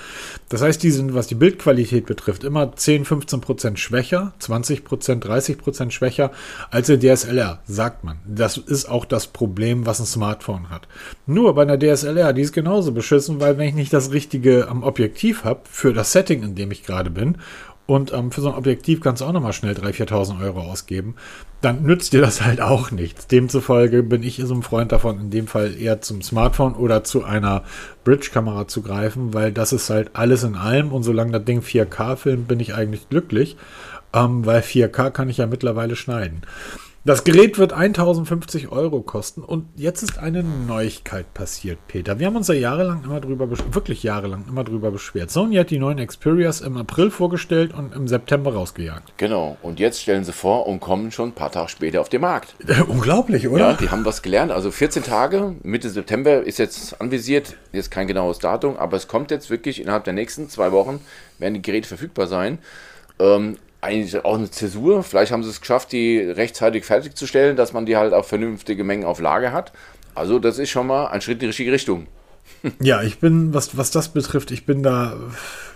Das 0.48 0.62
heißt, 0.62 0.82
die 0.82 0.90
sind, 0.90 1.14
was 1.14 1.26
die 1.26 1.34
Bildqualität 1.34 2.06
betrifft, 2.06 2.44
immer 2.44 2.74
10, 2.74 3.04
15 3.04 3.40
Prozent 3.40 3.78
schwächer, 3.78 4.34
20 4.38 4.84
Prozent, 4.84 5.24
30 5.24 5.58
Prozent 5.58 5.92
schwächer 5.92 6.30
als 6.70 6.88
der 6.88 6.98
DSLR, 6.98 7.60
sagt 7.66 8.04
man. 8.04 8.18
Das 8.26 8.56
ist 8.56 8.88
auch 8.88 9.04
das 9.04 9.26
Problem, 9.28 9.86
was 9.86 10.00
ein 10.00 10.06
Smartphone 10.06 10.70
hat. 10.70 10.88
Nur 11.26 11.54
bei 11.54 11.62
einer 11.62 11.78
DSLR, 11.78 12.32
die 12.32 12.42
ist 12.42 12.52
genauso 12.52 12.92
beschissen, 12.92 13.40
weil 13.40 13.58
wenn 13.58 13.68
ich 13.68 13.74
nicht 13.74 13.92
das 13.92 14.12
richtige 14.12 14.68
am 14.68 14.82
Objektiv 14.82 15.44
habe 15.44 15.60
für 15.70 15.92
das 15.92 16.12
Setting, 16.12 16.42
in 16.42 16.54
dem 16.54 16.70
ich 16.70 16.84
gerade 16.84 17.10
bin, 17.10 17.38
und 17.86 18.12
ähm, 18.12 18.30
für 18.30 18.40
so 18.40 18.48
ein 18.48 18.54
Objektiv 18.54 19.00
kannst 19.00 19.20
du 19.20 19.26
auch 19.26 19.32
nochmal 19.32 19.52
schnell 19.52 19.74
3.000, 19.74 20.08
4.000 20.08 20.42
Euro 20.42 20.60
ausgeben. 20.60 21.16
Dann 21.60 21.82
nützt 21.82 22.14
dir 22.14 22.22
das 22.22 22.42
halt 22.42 22.60
auch 22.60 22.90
nichts. 22.90 23.26
Demzufolge 23.26 24.02
bin 24.02 24.22
ich 24.22 24.40
so 24.42 24.54
ein 24.54 24.62
Freund 24.62 24.92
davon, 24.92 25.20
in 25.20 25.30
dem 25.30 25.46
Fall 25.46 25.74
eher 25.78 26.00
zum 26.00 26.22
Smartphone 26.22 26.74
oder 26.74 27.04
zu 27.04 27.24
einer 27.24 27.64
Bridge-Kamera 28.04 28.68
zu 28.68 28.80
greifen, 28.80 29.34
weil 29.34 29.52
das 29.52 29.72
ist 29.72 29.90
halt 29.90 30.10
alles 30.14 30.44
in 30.44 30.54
allem. 30.54 30.92
Und 30.92 31.02
solange 31.02 31.32
das 31.32 31.44
Ding 31.44 31.60
4K 31.60 32.16
filmt, 32.16 32.48
bin 32.48 32.60
ich 32.60 32.74
eigentlich 32.74 33.08
glücklich, 33.10 33.56
ähm, 34.14 34.46
weil 34.46 34.62
4K 34.62 35.10
kann 35.10 35.28
ich 35.28 35.36
ja 35.36 35.46
mittlerweile 35.46 35.96
schneiden. 35.96 36.42
Das 37.06 37.22
Gerät 37.22 37.58
wird 37.58 37.74
1050 37.74 38.72
Euro 38.72 39.02
kosten 39.02 39.42
und 39.42 39.66
jetzt 39.76 40.02
ist 40.02 40.16
eine 40.16 40.42
Neuigkeit 40.42 41.34
passiert, 41.34 41.78
Peter. 41.86 42.18
Wir 42.18 42.26
haben 42.26 42.36
uns 42.36 42.48
ja 42.48 42.54
jahrelang 42.54 43.04
immer 43.04 43.20
drüber, 43.20 43.46
wirklich 43.50 44.02
jahrelang 44.02 44.46
immer 44.48 44.64
drüber 44.64 44.90
beschwert. 44.90 45.30
Sony 45.30 45.56
hat 45.56 45.68
die 45.68 45.78
neuen 45.78 45.98
Xperias 45.98 46.62
im 46.62 46.78
April 46.78 47.10
vorgestellt 47.10 47.74
und 47.74 47.94
im 47.94 48.08
September 48.08 48.54
rausgejagt. 48.54 49.18
Genau. 49.18 49.58
Und 49.60 49.80
jetzt 49.80 50.00
stellen 50.00 50.24
sie 50.24 50.32
vor 50.32 50.66
und 50.66 50.80
kommen 50.80 51.10
schon 51.10 51.28
ein 51.28 51.34
paar 51.34 51.52
Tage 51.52 51.68
später 51.68 52.00
auf 52.00 52.08
den 52.08 52.22
Markt. 52.22 52.54
Äh, 52.66 52.80
unglaublich, 52.80 53.48
oder? 53.48 53.72
Ja, 53.72 53.72
die 53.74 53.90
haben 53.90 54.06
was 54.06 54.22
gelernt. 54.22 54.50
Also 54.50 54.70
14 54.70 55.02
Tage, 55.02 55.56
Mitte 55.62 55.90
September 55.90 56.42
ist 56.42 56.58
jetzt 56.58 57.02
anvisiert. 57.02 57.54
Jetzt 57.72 57.90
kein 57.90 58.06
genaues 58.06 58.38
Datum, 58.38 58.78
aber 58.78 58.96
es 58.96 59.08
kommt 59.08 59.30
jetzt 59.30 59.50
wirklich 59.50 59.78
innerhalb 59.78 60.04
der 60.04 60.14
nächsten 60.14 60.48
zwei 60.48 60.72
Wochen, 60.72 61.00
werden 61.38 61.52
die 61.52 61.60
Geräte 61.60 61.86
verfügbar 61.86 62.28
sein. 62.28 62.60
Ähm, 63.18 63.58
eigentlich 63.84 64.24
auch 64.24 64.36
eine 64.36 64.50
Zäsur. 64.50 65.02
Vielleicht 65.02 65.30
haben 65.30 65.42
sie 65.42 65.50
es 65.50 65.60
geschafft, 65.60 65.92
die 65.92 66.18
rechtzeitig 66.18 66.84
fertigzustellen, 66.84 67.56
dass 67.56 67.72
man 67.72 67.86
die 67.86 67.96
halt 67.96 68.12
auch 68.12 68.24
vernünftige 68.24 68.82
Mengen 68.82 69.04
auf 69.04 69.20
Lager 69.20 69.52
hat. 69.52 69.72
Also 70.14 70.38
das 70.38 70.58
ist 70.58 70.70
schon 70.70 70.86
mal 70.86 71.06
ein 71.06 71.20
Schritt 71.20 71.34
in 71.34 71.40
die 71.40 71.46
richtige 71.46 71.72
Richtung. 71.72 72.06
Ja, 72.80 73.02
ich 73.02 73.18
bin, 73.18 73.52
was, 73.54 73.76
was 73.76 73.90
das 73.90 74.08
betrifft, 74.08 74.50
ich 74.50 74.64
bin 74.64 74.82
da 74.82 75.16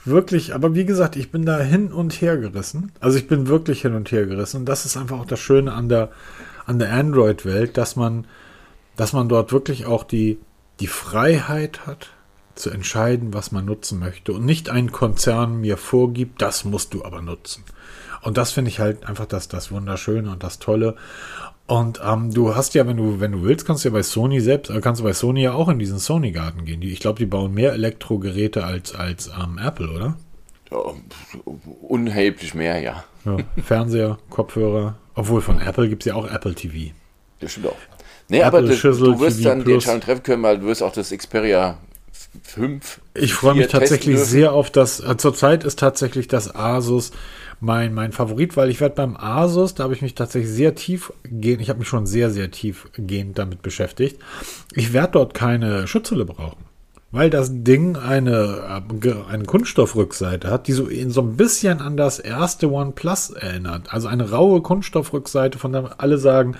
wirklich, 0.05 0.55
aber 0.55 0.75
wie 0.75 0.85
gesagt, 0.85 1.17
ich 1.17 1.31
bin 1.31 1.45
da 1.45 1.61
hin 1.61 1.93
und 1.93 2.21
her 2.21 2.39
gerissen. 2.39 2.93
Also 3.01 3.19
ich 3.19 3.27
bin 3.27 3.47
wirklich 3.47 3.83
hin 3.83 3.95
und 3.95 4.11
her 4.11 4.27
gerissen. 4.27 4.59
Und 4.59 4.67
das 4.67 4.85
ist 4.85 4.97
einfach 4.97 5.19
auch 5.21 5.27
das 5.27 5.41
Schöne 5.41 5.73
an 5.73 5.89
der, 5.89 6.11
an 6.67 6.79
der 6.79 6.93
Android-Welt, 6.93 7.77
dass 7.77 7.97
man, 7.97 8.27
dass 8.97 9.13
man 9.13 9.29
dort 9.29 9.53
wirklich 9.53 9.87
auch 9.87 10.05
die, 10.05 10.39
die 10.81 10.87
Freiheit 10.87 11.87
hat, 11.87 12.11
zu 12.55 12.71
entscheiden, 12.71 13.33
was 13.33 13.53
man 13.53 13.65
nutzen 13.65 13.99
möchte. 13.99 14.33
Und 14.33 14.45
nicht 14.45 14.69
ein 14.69 14.93
Konzern 14.93 15.61
mir 15.61 15.77
vorgibt, 15.77 16.43
das 16.43 16.65
musst 16.65 16.93
du 16.95 17.05
aber 17.05 17.23
nutzen. 17.23 17.65
Und 18.23 18.37
das 18.37 18.53
finde 18.53 18.71
ich 18.71 18.81
halt 18.81 19.07
einfach 19.07 19.27
das, 19.27 19.49
das 19.49 19.71
Wunderschöne 19.71 20.31
und 20.31 20.43
das 20.43 20.59
Tolle. 20.59 20.97
Und 21.67 22.01
ähm, 22.03 22.33
du 22.33 22.55
hast 22.55 22.75
ja, 22.75 22.87
wenn 22.87 22.97
du, 22.97 23.21
wenn 23.21 23.33
du 23.33 23.43
willst, 23.43 23.67
kannst 23.67 23.85
du 23.85 23.91
ja 23.91 23.93
bei 23.93 24.03
Sony 24.03 24.41
selbst, 24.41 24.71
äh, 24.71 24.81
kannst 24.81 25.01
du 25.01 25.05
bei 25.05 25.13
Sony 25.13 25.43
ja 25.43 25.53
auch 25.53 25.69
in 25.69 25.79
diesen 25.79 25.99
Sony-Garten 25.99 26.65
gehen. 26.65 26.81
Die, 26.81 26.91
ich 26.91 27.01
glaube, 27.01 27.19
die 27.19 27.27
bauen 27.27 27.53
mehr 27.53 27.73
Elektrogeräte 27.73 28.65
als, 28.65 28.95
als 28.95 29.29
ähm, 29.29 29.59
Apple, 29.63 29.91
oder? 29.91 30.17
Ja, 30.71 30.79
unerheblich 31.83 32.55
mehr, 32.55 32.81
ja. 32.81 33.05
Ja. 33.25 33.37
Fernseher, 33.63 34.19
Kopfhörer. 34.31 34.97
Obwohl 35.15 35.43
von 35.43 35.61
Apple 35.61 35.89
gibt 35.89 36.03
es 36.03 36.07
ja 36.07 36.15
auch 36.15 36.31
Apple 36.31 36.55
TV. 36.55 36.95
Das 37.41 37.53
stimmt 37.53 37.67
auch. 37.67 37.77
Nee, 38.29 38.43
aber 38.43 38.59
Apple 38.59 38.71
das, 38.71 38.79
Schüssel 38.79 39.05
du 39.05 39.21
wirst 39.21 39.39
TV 39.39 39.49
dann 39.49 39.59
die 39.59 39.65
Plus. 39.65 39.75
Entscheidung 39.75 40.01
treffen 40.01 40.23
können, 40.23 40.43
weil 40.43 40.59
du 40.59 40.67
wirst 40.67 40.83
auch 40.83 40.93
das 40.93 41.11
Xperia 41.11 41.79
5. 42.45 43.01
Ich 43.15 43.35
freue 43.35 43.55
mich 43.55 43.67
4 43.67 43.69
testen 43.69 43.81
tatsächlich 43.81 44.19
sehr 44.21 44.53
auf 44.53 44.71
das. 44.71 45.01
Äh, 45.01 45.17
zurzeit 45.17 45.65
ist 45.65 45.79
tatsächlich 45.79 46.29
das 46.29 46.55
Asus 46.55 47.13
mein, 47.61 47.95
mein 47.95 48.13
Favorit, 48.13 48.57
weil 48.57 48.71
ich 48.71 48.81
werde 48.81 48.95
beim 48.95 49.17
Asus, 49.17 49.75
da 49.75 49.85
habe 49.85 49.95
ich 49.95 50.03
mich 50.03 50.15
tatsächlich 50.15 50.53
sehr 50.53 50.75
tief 50.75 51.13
gehen, 51.25 51.61
ich 51.61 51.69
habe 51.71 51.81
mich 51.81 51.89
schon 51.89 52.07
sehr, 52.07 52.31
sehr 52.31 52.51
tief 52.51 52.89
gehend 52.97 53.39
damit 53.39 53.63
beschäftigt. 53.63 54.21
Ich 54.75 54.93
werde 54.93 55.13
dort 55.13 55.35
keine 55.35 55.87
Schutzhülle 55.87 56.25
brauchen. 56.25 56.65
Weil 57.11 57.31
das 57.31 57.49
Ding 57.51 57.97
eine, 57.97 58.83
äh, 59.03 59.31
eine 59.31 59.45
Kunststoffrückseite 59.45 60.51
hat, 60.51 60.69
die 60.69 60.73
so, 60.73 60.87
in 60.87 61.11
so 61.11 61.23
ein 61.23 61.37
bisschen 61.37 61.81
an 61.81 61.97
das 61.97 62.19
erste 62.19 62.71
OnePlus 62.71 63.31
erinnert. 63.31 63.95
Also 63.95 64.09
eine 64.09 64.31
raue 64.31 64.61
Kunststoffrückseite, 64.61 65.59
von 65.59 65.73
der 65.73 66.01
alle 66.03 66.19
sagen, 66.19 66.57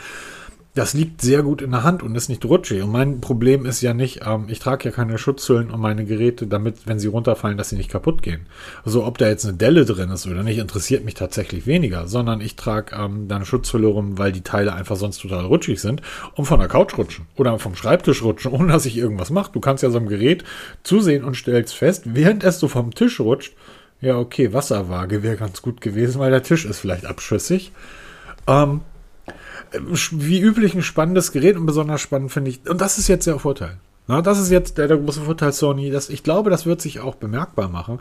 das 0.79 0.95
liegt 0.95 1.23
sehr 1.23 1.43
gut 1.43 1.61
in 1.61 1.73
der 1.73 1.83
Hand 1.83 2.05
und 2.05 2.15
ist 2.15 2.29
nicht 2.29 2.45
rutschig. 2.45 2.83
Und 2.85 2.93
mein 2.93 3.21
Problem 3.21 3.67
ist 3.67 3.83
ja 3.83 3.95
nicht, 3.95 4.21
ähm, 4.25 4.45
ich 4.47 4.61
trage 4.61 4.85
ja 4.85 4.91
keine 4.95 5.19
Schutzhüllen 5.19 5.73
um 5.73 5.81
meine 5.81 6.05
Geräte, 6.05 6.47
damit, 6.47 6.87
wenn 6.87 7.01
sie 7.01 7.09
runterfallen, 7.09 7.59
dass 7.59 7.71
sie 7.71 7.77
nicht 7.77 7.91
kaputt 7.91 8.23
gehen. 8.23 8.47
Also 8.85 9.05
ob 9.05 9.19
da 9.19 9.27
jetzt 9.27 9.45
eine 9.45 9.57
Delle 9.57 9.85
drin 9.85 10.11
ist 10.11 10.29
oder 10.29 10.45
nicht, 10.45 10.59
interessiert 10.59 11.05
mich 11.05 11.15
tatsächlich 11.15 11.67
weniger, 11.67 12.07
sondern 12.07 12.41
ich 12.41 12.55
trage 12.55 12.95
ähm, 12.95 13.27
da 13.27 13.37
eine 13.37 13.45
Schutzhülle 13.45 13.89
rum, 13.89 14.19
weil 14.19 14.31
die 14.31 14.43
Teile 14.43 14.73
einfach 14.73 14.95
sonst 14.95 15.19
total 15.19 15.47
rutschig 15.47 15.81
sind 15.81 16.01
und 16.37 16.45
von 16.45 16.61
der 16.61 16.69
Couch 16.69 16.97
rutschen 16.97 17.27
oder 17.37 17.59
vom 17.59 17.75
Schreibtisch 17.75 18.23
rutschen, 18.23 18.53
ohne 18.53 18.73
dass 18.73 18.87
ich 18.87 18.97
irgendwas 18.97 19.31
mache. 19.31 19.51
Du 19.53 19.59
kannst 19.59 19.83
ja 19.83 19.91
so 19.91 19.99
einem 19.99 20.09
Gerät 20.09 20.45
zusehen 20.85 21.25
und 21.25 21.35
stellst 21.35 21.75
fest, 21.75 22.05
während 22.07 22.45
es 22.45 22.61
so 22.61 22.69
vom 22.69 22.95
Tisch 22.95 23.19
rutscht, 23.19 23.55
ja 24.01 24.17
okay, 24.17 24.53
Wasserwaage 24.53 25.25
wäre 25.25 25.37
ganz 25.37 25.61
gut 25.61 25.81
gewesen, 25.81 26.21
weil 26.21 26.31
der 26.31 26.45
Tisch 26.45 26.65
ist 26.65 26.79
vielleicht 26.79 27.05
abschüssig. 27.05 27.73
Ähm, 28.47 28.83
wie 29.73 30.41
üblich 30.41 30.75
ein 30.75 30.83
spannendes 30.83 31.33
Gerät 31.33 31.57
und 31.57 31.67
besonders 31.67 32.01
spannend 32.01 32.33
finde 32.33 32.51
ich, 32.51 32.69
und 32.69 32.81
das 32.81 32.99
ist 32.99 33.09
jetzt 33.09 33.27
der 33.27 33.39
Vorteil. 33.39 33.79
Na, 34.11 34.23
das 34.23 34.41
ist 34.41 34.51
jetzt 34.51 34.79
der, 34.79 34.89
der 34.89 34.97
große 34.97 35.21
Vorteil 35.21 35.53
Sony. 35.53 35.91
Das, 35.91 36.09
ich 36.09 36.23
glaube, 36.23 36.49
das 36.49 36.65
wird 36.65 36.81
sich 36.81 37.01
auch 37.01 37.17
bemerkbar 37.17 37.69
machen. 37.69 38.01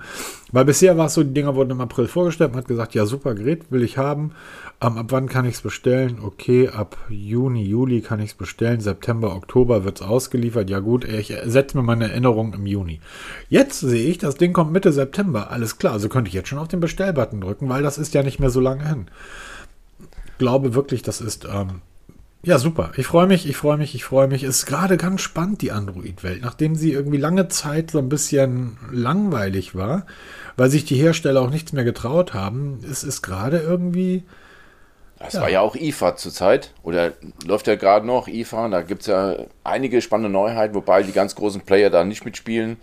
Weil 0.54 0.64
bisher 0.64 0.98
war 0.98 1.08
es 1.08 1.16
so, 1.16 1.22
die 1.22 1.34
Dinger 1.34 1.56
wurden 1.56 1.72
im 1.72 1.82
April 1.82 2.08
vorgestellt. 2.08 2.52
Man 2.52 2.62
hat 2.62 2.70
gesagt, 2.70 2.96
ja, 2.96 3.06
super 3.06 3.36
Gerät, 3.36 3.70
will 3.72 3.84
ich 3.84 3.98
haben. 3.98 4.32
Ähm, 4.80 4.98
ab 4.98 5.08
wann 5.10 5.28
kann 5.28 5.44
ich 5.44 5.56
es 5.56 5.62
bestellen? 5.62 6.20
Okay, 6.24 6.70
ab 6.70 6.96
Juni, 7.10 7.66
Juli 7.66 8.00
kann 8.00 8.22
ich 8.22 8.30
es 8.30 8.36
bestellen. 8.36 8.80
September, 8.80 9.36
Oktober 9.36 9.84
wird 9.84 10.00
es 10.00 10.08
ausgeliefert. 10.08 10.70
Ja 10.70 10.80
gut, 10.80 11.04
ich 11.04 11.36
setze 11.44 11.76
mir 11.76 11.84
meine 11.84 12.10
Erinnerung 12.10 12.54
im 12.54 12.66
Juni. 12.66 13.02
Jetzt 13.50 13.82
sehe 13.82 14.10
ich, 14.10 14.18
das 14.18 14.36
Ding 14.36 14.54
kommt 14.54 14.72
Mitte 14.72 14.94
September. 14.94 15.52
Alles 15.52 15.78
klar, 15.78 15.92
also 15.92 16.08
könnte 16.08 16.30
ich 16.30 16.36
jetzt 16.36 16.48
schon 16.48 16.60
auf 16.60 16.70
den 16.70 16.80
Bestellbutton 16.80 17.42
drücken, 17.42 17.68
weil 17.68 17.84
das 17.84 17.98
ist 17.98 18.14
ja 18.14 18.24
nicht 18.24 18.40
mehr 18.40 18.50
so 18.50 18.62
lange 18.62 18.88
hin 18.88 19.08
glaube 20.38 20.74
wirklich, 20.74 21.02
das 21.02 21.22
ist 21.22 21.46
ähm, 21.46 21.82
ja 22.44 22.58
super. 22.60 22.92
Ich 22.98 23.08
freue 23.08 23.28
mich, 23.28 23.48
ich 23.48 23.58
freue 23.58 23.78
mich, 23.78 23.96
ich 23.96 24.04
freue 24.04 24.28
mich. 24.28 24.44
Es 24.44 24.60
ist 24.60 24.66
gerade 24.66 24.98
ganz 24.98 25.22
spannend, 25.22 25.62
die 25.62 25.72
Android-Welt, 25.72 26.42
nachdem 26.42 26.76
sie 26.76 26.92
irgendwie 26.92 27.18
lange 27.18 27.48
Zeit 27.48 27.92
so 27.92 28.00
ein 28.00 28.10
bisschen 28.10 28.78
langweilig 28.92 29.76
war, 29.76 30.06
weil 30.56 30.70
sich 30.70 30.86
die 30.86 30.96
Hersteller 30.96 31.42
auch 31.42 31.50
nichts 31.50 31.74
mehr 31.74 31.84
getraut 31.84 32.34
haben. 32.34 32.80
Es 32.90 33.04
ist 33.04 33.22
gerade 33.22 33.60
irgendwie. 33.60 34.24
Das 35.20 35.34
war 35.34 35.50
ja 35.50 35.62
auch 35.62 35.76
IFA 35.76 36.16
zurzeit, 36.16 36.76
oder 36.84 37.14
läuft 37.44 37.66
ja 37.66 37.76
gerade 37.76 38.06
noch 38.06 38.28
IFA, 38.28 38.70
da 38.70 38.84
gibt 38.84 39.02
es 39.02 39.08
ja 39.08 39.36
einige 39.64 40.00
spannende 40.04 40.30
Neuheiten, 40.30 40.76
wobei 40.76 41.02
die 41.02 41.12
ganz 41.12 41.34
großen 41.34 41.62
Player 41.62 41.90
da 41.90 42.04
nicht 42.04 42.24
mitspielen. 42.24 42.78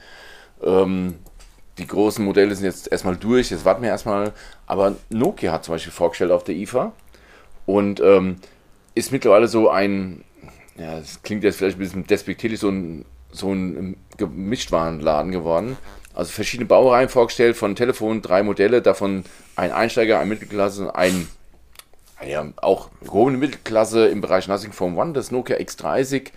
Ähm, 0.61 1.15
die 1.79 1.87
großen 1.87 2.25
Modelle 2.25 2.53
sind 2.57 2.65
jetzt 2.65 2.91
erstmal 2.91 3.17
durch, 3.17 3.51
jetzt 3.51 3.65
warten 3.65 3.83
wir 3.83 3.91
erstmal. 3.91 4.33
Aber 4.67 4.97
Nokia 5.11 5.53
hat 5.53 5.65
zum 5.65 5.75
Beispiel 5.75 5.93
vorgestellt 5.93 6.33
auf 6.33 6.43
der 6.43 6.57
IFA 6.57 6.93
und 7.67 8.01
ähm, 8.01 8.37
ist 8.95 9.13
mittlerweile 9.13 9.49
so 9.49 9.71
ein, 9.71 10.25
ja, 10.77 10.99
das 10.99 11.23
klingt 11.23 11.45
jetzt 11.45 11.59
vielleicht 11.59 11.77
ein 11.77 11.81
bisschen 11.81 12.07
despektierlich, 12.07 12.61
so 12.61 12.69
ein, 12.69 13.05
so 13.33 13.53
ein 13.53 13.97
Gemischtwarenladen 14.17 15.33
geworden. 15.33 15.77
Also 16.15 16.31
verschiedene 16.31 16.69
Baureihen 16.69 17.09
vorgestellt 17.09 17.57
von 17.57 17.75
Telefon, 17.75 18.23
drei 18.23 18.43
Modelle, 18.43 18.83
davon 18.83 19.25
ein 19.57 19.73
Einsteiger, 19.73 20.21
ein 20.21 20.29
Mittelklasse, 20.29 20.95
ein 20.95 21.27
ja, 22.27 22.47
auch 22.57 22.91
gehobene 23.03 23.37
Mittelklasse 23.39 24.07
im 24.07 24.21
Bereich 24.21 24.49
Nothing 24.49 24.73
Phone 24.73 24.97
One, 24.97 25.13
das 25.13 25.31
Nokia 25.31 25.57
X30. 25.57 26.31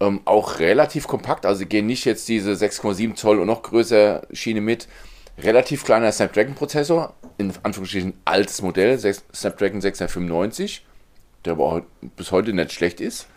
Ähm, 0.00 0.20
auch 0.26 0.60
relativ 0.60 1.08
kompakt, 1.08 1.44
also 1.44 1.66
gehen 1.66 1.86
nicht 1.86 2.04
jetzt 2.04 2.28
diese 2.28 2.52
6,7 2.52 3.16
Zoll 3.16 3.40
und 3.40 3.48
noch 3.48 3.62
größer 3.62 4.22
Schiene 4.32 4.60
mit. 4.60 4.86
Relativ 5.42 5.84
kleiner 5.84 6.10
Snapdragon-Prozessor, 6.10 7.14
in 7.38 7.52
Anführungsstrichen 7.62 8.14
altes 8.24 8.60
Modell, 8.60 8.98
6, 8.98 9.24
Snapdragon 9.34 9.80
695, 9.80 10.84
der 11.44 11.52
aber 11.52 11.82
bis 12.16 12.32
heute 12.32 12.52
nicht 12.52 12.72
schlecht 12.72 13.00
ist. 13.00 13.28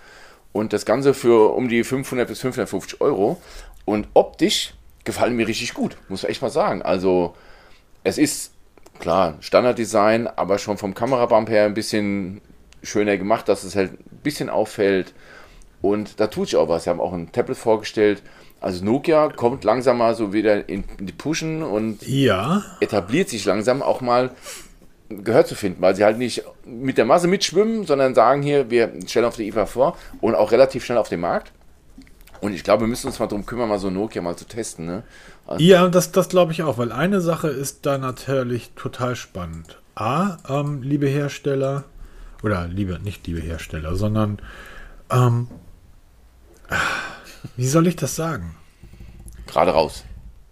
Und 0.51 0.73
das 0.73 0.85
Ganze 0.85 1.13
für 1.13 1.53
um 1.53 1.69
die 1.69 1.83
500 1.83 2.27
bis 2.27 2.39
550 2.39 3.01
Euro. 3.01 3.41
Und 3.85 4.07
optisch 4.13 4.73
gefallen 5.03 5.35
mir 5.35 5.47
richtig 5.47 5.73
gut, 5.73 5.97
muss 6.09 6.23
man 6.23 6.31
echt 6.31 6.41
mal 6.41 6.49
sagen. 6.49 6.81
Also, 6.81 7.35
es 8.03 8.17
ist 8.17 8.53
klar 8.99 9.37
Standarddesign, 9.39 10.27
aber 10.27 10.57
schon 10.57 10.77
vom 10.77 10.93
Kamerabump 10.93 11.49
her 11.49 11.65
ein 11.65 11.73
bisschen 11.73 12.41
schöner 12.83 13.17
gemacht, 13.17 13.47
dass 13.47 13.63
es 13.63 13.75
halt 13.75 13.93
bisschen 14.23 14.49
auffällt. 14.49 15.13
Und 15.81 16.19
da 16.19 16.27
tut 16.27 16.49
sich 16.49 16.57
auch 16.57 16.69
was. 16.69 16.83
Sie 16.83 16.89
haben 16.89 17.01
auch 17.01 17.13
ein 17.13 17.31
Tablet 17.31 17.57
vorgestellt. 17.57 18.21
Also 18.61 18.85
Nokia 18.85 19.29
kommt 19.29 19.63
langsam 19.63 19.97
mal 19.97 20.13
so 20.13 20.33
wieder 20.33 20.69
in 20.69 20.83
die 20.99 21.11
Pushen 21.11 21.63
und 21.63 22.07
Ja, 22.07 22.63
etabliert 22.79 23.27
sich 23.27 23.43
langsam 23.43 23.81
auch 23.81 24.01
mal 24.01 24.29
Gehör 25.09 25.45
zu 25.45 25.55
finden, 25.55 25.81
weil 25.81 25.95
sie 25.95 26.05
halt 26.05 26.19
nicht 26.19 26.43
mit 26.63 26.97
der 26.97 27.05
Masse 27.05 27.27
mitschwimmen, 27.27 27.85
sondern 27.85 28.15
sagen 28.15 28.43
hier, 28.43 28.69
wir 28.69 28.93
stellen 29.07 29.25
auf 29.25 29.35
die 29.35 29.47
IFA 29.47 29.65
vor 29.65 29.97
und 30.21 30.35
auch 30.35 30.51
relativ 30.51 30.85
schnell 30.85 30.99
auf 30.99 31.09
den 31.09 31.19
Markt. 31.19 31.51
Und 32.39 32.53
ich 32.53 32.63
glaube, 32.63 32.83
wir 32.83 32.87
müssen 32.87 33.07
uns 33.07 33.19
mal 33.19 33.27
darum 33.27 33.45
kümmern, 33.45 33.67
mal 33.67 33.79
so 33.79 33.89
Nokia 33.89 34.21
mal 34.21 34.35
zu 34.35 34.45
testen. 34.45 34.85
Ne? 34.85 35.03
ja, 35.57 35.87
das, 35.89 36.11
das 36.11 36.29
glaube 36.29 36.51
ich 36.53 36.63
auch, 36.63 36.77
weil 36.77 36.91
eine 36.91 37.19
Sache 37.19 37.49
ist 37.49 37.85
da 37.85 37.97
natürlich 37.97 38.71
total 38.75 39.15
spannend. 39.15 39.79
A, 39.95 40.37
ähm, 40.47 40.81
liebe 40.83 41.07
Hersteller, 41.07 41.83
oder 42.43 42.67
liebe, 42.67 42.99
nicht 43.03 43.27
liebe 43.27 43.41
Hersteller, 43.41 43.95
sondern, 43.95 44.39
ähm, 45.11 45.47
wie 47.55 47.67
soll 47.67 47.87
ich 47.87 47.95
das 47.95 48.15
sagen? 48.15 48.55
Gerade 49.47 49.71
raus. 49.71 50.03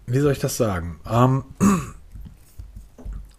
Wie 0.06 0.20
soll 0.20 0.32
ich 0.32 0.38
das 0.38 0.56
sagen? 0.56 1.00
Ähm, 1.08 1.44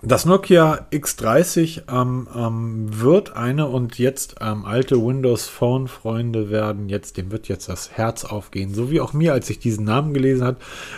das 0.02 0.26
Nokia 0.26 0.88
X30 0.92 1.84
ähm, 1.92 2.28
ähm, 2.36 3.02
wird 3.02 3.36
eine 3.36 3.68
und 3.68 4.00
jetzt 4.00 4.36
ähm, 4.42 4.66
alte 4.66 4.96
Windows 4.96 5.48
Phone 5.48 5.88
Freunde 5.88 6.50
werden 6.50 6.90
jetzt, 6.90 7.18
dem 7.18 7.32
wird 7.32 7.48
jetzt 7.48 7.70
das 7.70 7.92
Herz 7.92 8.26
aufgehen, 8.26 8.74
so 8.74 8.90
wie 8.90 9.00
auch 9.00 9.14
mir, 9.14 9.34
als 9.34 9.50
ich 9.50 9.60
diesen 9.60 9.86
Namen 9.86 10.14
gelesen 10.14 10.44
habe, 10.46 10.58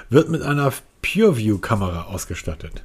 wird 0.10 0.30
mit 0.30 0.42
einer 0.42 0.72
PureView 1.02 1.58
Kamera 1.58 2.04
ausgestattet. 2.04 2.84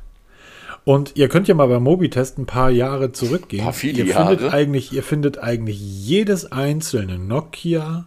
Und 0.84 1.12
ihr 1.16 1.28
könnt 1.28 1.46
ja 1.46 1.54
mal 1.54 1.68
bei 1.68 1.78
Mobitest 1.78 2.38
ein 2.38 2.46
paar 2.46 2.70
Jahre 2.70 3.12
zurückgehen. 3.12 3.62
Paar 3.62 3.72
viele 3.72 4.04
ihr 4.04 4.14
findet 4.14 4.40
Jahre. 4.40 4.54
eigentlich, 4.54 4.92
ihr 4.92 5.02
findet 5.02 5.38
eigentlich 5.38 5.78
jedes 5.78 6.50
einzelne 6.50 7.18
Nokia 7.18 8.06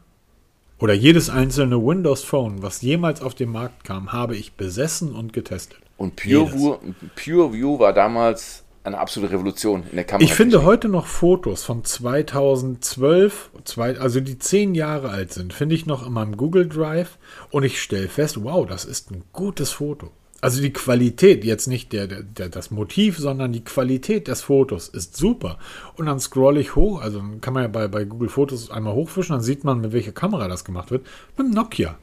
oder 0.81 0.93
jedes 0.93 1.29
einzelne 1.29 1.77
Windows 1.77 2.23
Phone, 2.23 2.61
was 2.61 2.81
jemals 2.81 3.21
auf 3.21 3.35
den 3.35 3.51
Markt 3.51 3.83
kam, 3.83 4.11
habe 4.11 4.35
ich 4.35 4.53
besessen 4.53 5.15
und 5.15 5.31
getestet. 5.31 5.79
Und. 5.97 6.15
PureView 6.15 6.77
PureView 7.15 7.79
war 7.79 7.93
damals 7.93 8.63
eine 8.83 8.97
absolute 8.97 9.31
Revolution 9.33 9.83
in 9.89 9.95
der 9.95 10.05
Kamera. 10.05 10.23
Ich 10.23 10.33
finde 10.33 10.63
heute 10.63 10.89
noch 10.89 11.05
Fotos 11.05 11.63
von 11.63 11.83
2012, 11.83 13.51
zwei, 13.63 13.99
also 13.99 14.19
die 14.19 14.39
zehn 14.39 14.73
Jahre 14.73 15.09
alt 15.09 15.31
sind, 15.31 15.53
finde 15.53 15.75
ich 15.75 15.85
noch 15.85 16.05
in 16.05 16.13
meinem 16.13 16.35
Google 16.35 16.67
Drive 16.67 17.19
und 17.51 17.63
ich 17.63 17.81
stelle 17.81 18.07
fest, 18.07 18.43
wow, 18.43 18.65
das 18.65 18.85
ist 18.85 19.11
ein 19.11 19.23
gutes 19.33 19.71
Foto. 19.71 20.09
Also 20.41 20.59
die 20.59 20.73
Qualität, 20.73 21.43
jetzt 21.45 21.67
nicht 21.67 21.93
der, 21.93 22.07
der, 22.07 22.23
der, 22.23 22.49
das 22.49 22.71
Motiv, 22.71 23.19
sondern 23.19 23.53
die 23.53 23.63
Qualität 23.63 24.27
des 24.27 24.41
Fotos 24.41 24.87
ist 24.87 25.15
super. 25.15 25.59
Und 25.95 26.07
dann 26.07 26.19
scrolle 26.19 26.59
ich 26.59 26.75
hoch, 26.75 26.99
also 26.99 27.21
kann 27.41 27.53
man 27.53 27.63
ja 27.63 27.69
bei, 27.69 27.87
bei 27.87 28.05
Google 28.05 28.29
Fotos 28.29 28.71
einmal 28.71 28.95
hochfischen, 28.95 29.35
dann 29.35 29.43
sieht 29.43 29.63
man, 29.63 29.81
mit 29.81 29.93
welcher 29.93 30.11
Kamera 30.11 30.47
das 30.47 30.65
gemacht 30.65 30.89
wird. 30.89 31.05
Mit 31.37 31.47
dem 31.47 31.53
Nokia. 31.53 31.95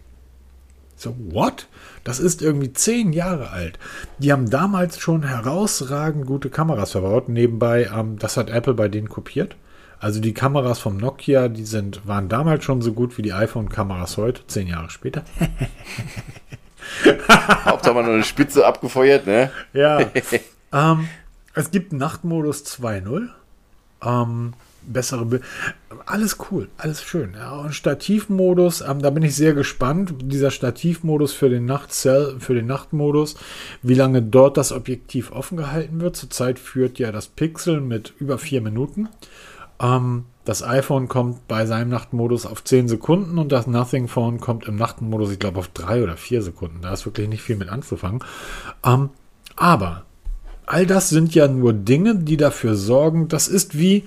So, 0.94 1.14
what? 1.30 1.66
Das 2.04 2.20
ist 2.20 2.40
irgendwie 2.40 2.72
zehn 2.72 3.12
Jahre 3.12 3.50
alt. 3.50 3.78
Die 4.18 4.32
haben 4.32 4.50
damals 4.50 4.98
schon 4.98 5.24
herausragend 5.24 6.26
gute 6.26 6.48
Kameras 6.48 6.92
verbaut. 6.92 7.28
Nebenbei, 7.28 7.90
ähm, 7.92 8.18
das 8.18 8.36
hat 8.36 8.50
Apple 8.50 8.74
bei 8.74 8.88
denen 8.88 9.08
kopiert. 9.08 9.56
Also 10.00 10.20
die 10.20 10.34
Kameras 10.34 10.78
vom 10.78 10.96
Nokia, 10.96 11.48
die 11.48 11.64
sind, 11.64 12.06
waren 12.06 12.28
damals 12.28 12.64
schon 12.64 12.82
so 12.82 12.92
gut 12.92 13.18
wie 13.18 13.22
die 13.22 13.32
iPhone-Kameras 13.32 14.16
heute, 14.16 14.46
zehn 14.46 14.68
Jahre 14.68 14.90
später. 14.90 15.24
Hauptsache 17.64 17.94
mal 17.94 18.02
nur 18.04 18.14
eine 18.14 18.24
Spitze 18.24 18.66
abgefeuert, 18.66 19.26
ne? 19.26 19.50
Ja. 19.72 20.00
ähm, 20.72 21.08
es 21.54 21.70
gibt 21.70 21.92
Nachtmodus 21.92 22.64
2.0. 22.64 23.28
Ähm, 24.04 24.54
bessere 24.82 25.24
Bild. 25.24 25.42
Alles 26.06 26.38
cool, 26.50 26.68
alles 26.78 27.02
schön. 27.02 27.34
Ja, 27.34 27.52
und 27.56 27.74
Stativmodus, 27.74 28.80
ähm, 28.80 29.00
da 29.00 29.10
bin 29.10 29.22
ich 29.22 29.34
sehr 29.34 29.54
gespannt. 29.54 30.14
Dieser 30.22 30.50
Stativmodus 30.50 31.32
für 31.32 31.48
den 31.48 31.66
Nachtzell, 31.66 32.36
für 32.38 32.54
den 32.54 32.66
Nachtmodus, 32.66 33.36
wie 33.82 33.94
lange 33.94 34.22
dort 34.22 34.56
das 34.56 34.72
Objektiv 34.72 35.32
offen 35.32 35.56
gehalten 35.56 36.00
wird. 36.00 36.16
Zurzeit 36.16 36.58
führt 36.58 36.98
ja 36.98 37.12
das 37.12 37.28
Pixel 37.28 37.80
mit 37.80 38.14
über 38.18 38.38
vier 38.38 38.60
Minuten. 38.60 39.08
Ähm, 39.80 40.24
das 40.44 40.62
iPhone 40.62 41.08
kommt 41.08 41.46
bei 41.46 41.66
seinem 41.66 41.90
Nachtmodus 41.90 42.46
auf 42.46 42.64
10 42.64 42.88
Sekunden 42.88 43.38
und 43.38 43.52
das 43.52 43.66
Nothing 43.66 44.08
Phone 44.08 44.40
kommt 44.40 44.66
im 44.66 44.76
Nachtmodus, 44.76 45.30
ich 45.30 45.38
glaube, 45.38 45.58
auf 45.58 45.68
3 45.68 46.02
oder 46.02 46.16
4 46.16 46.42
Sekunden. 46.42 46.80
Da 46.80 46.92
ist 46.92 47.04
wirklich 47.04 47.28
nicht 47.28 47.42
viel 47.42 47.56
mit 47.56 47.68
anzufangen. 47.68 48.24
Ähm, 48.84 49.10
aber 49.56 50.04
all 50.64 50.86
das 50.86 51.10
sind 51.10 51.34
ja 51.34 51.48
nur 51.48 51.72
Dinge, 51.72 52.16
die 52.16 52.36
dafür 52.36 52.76
sorgen, 52.76 53.28
das 53.28 53.48
ist 53.48 53.78
wie, 53.78 54.04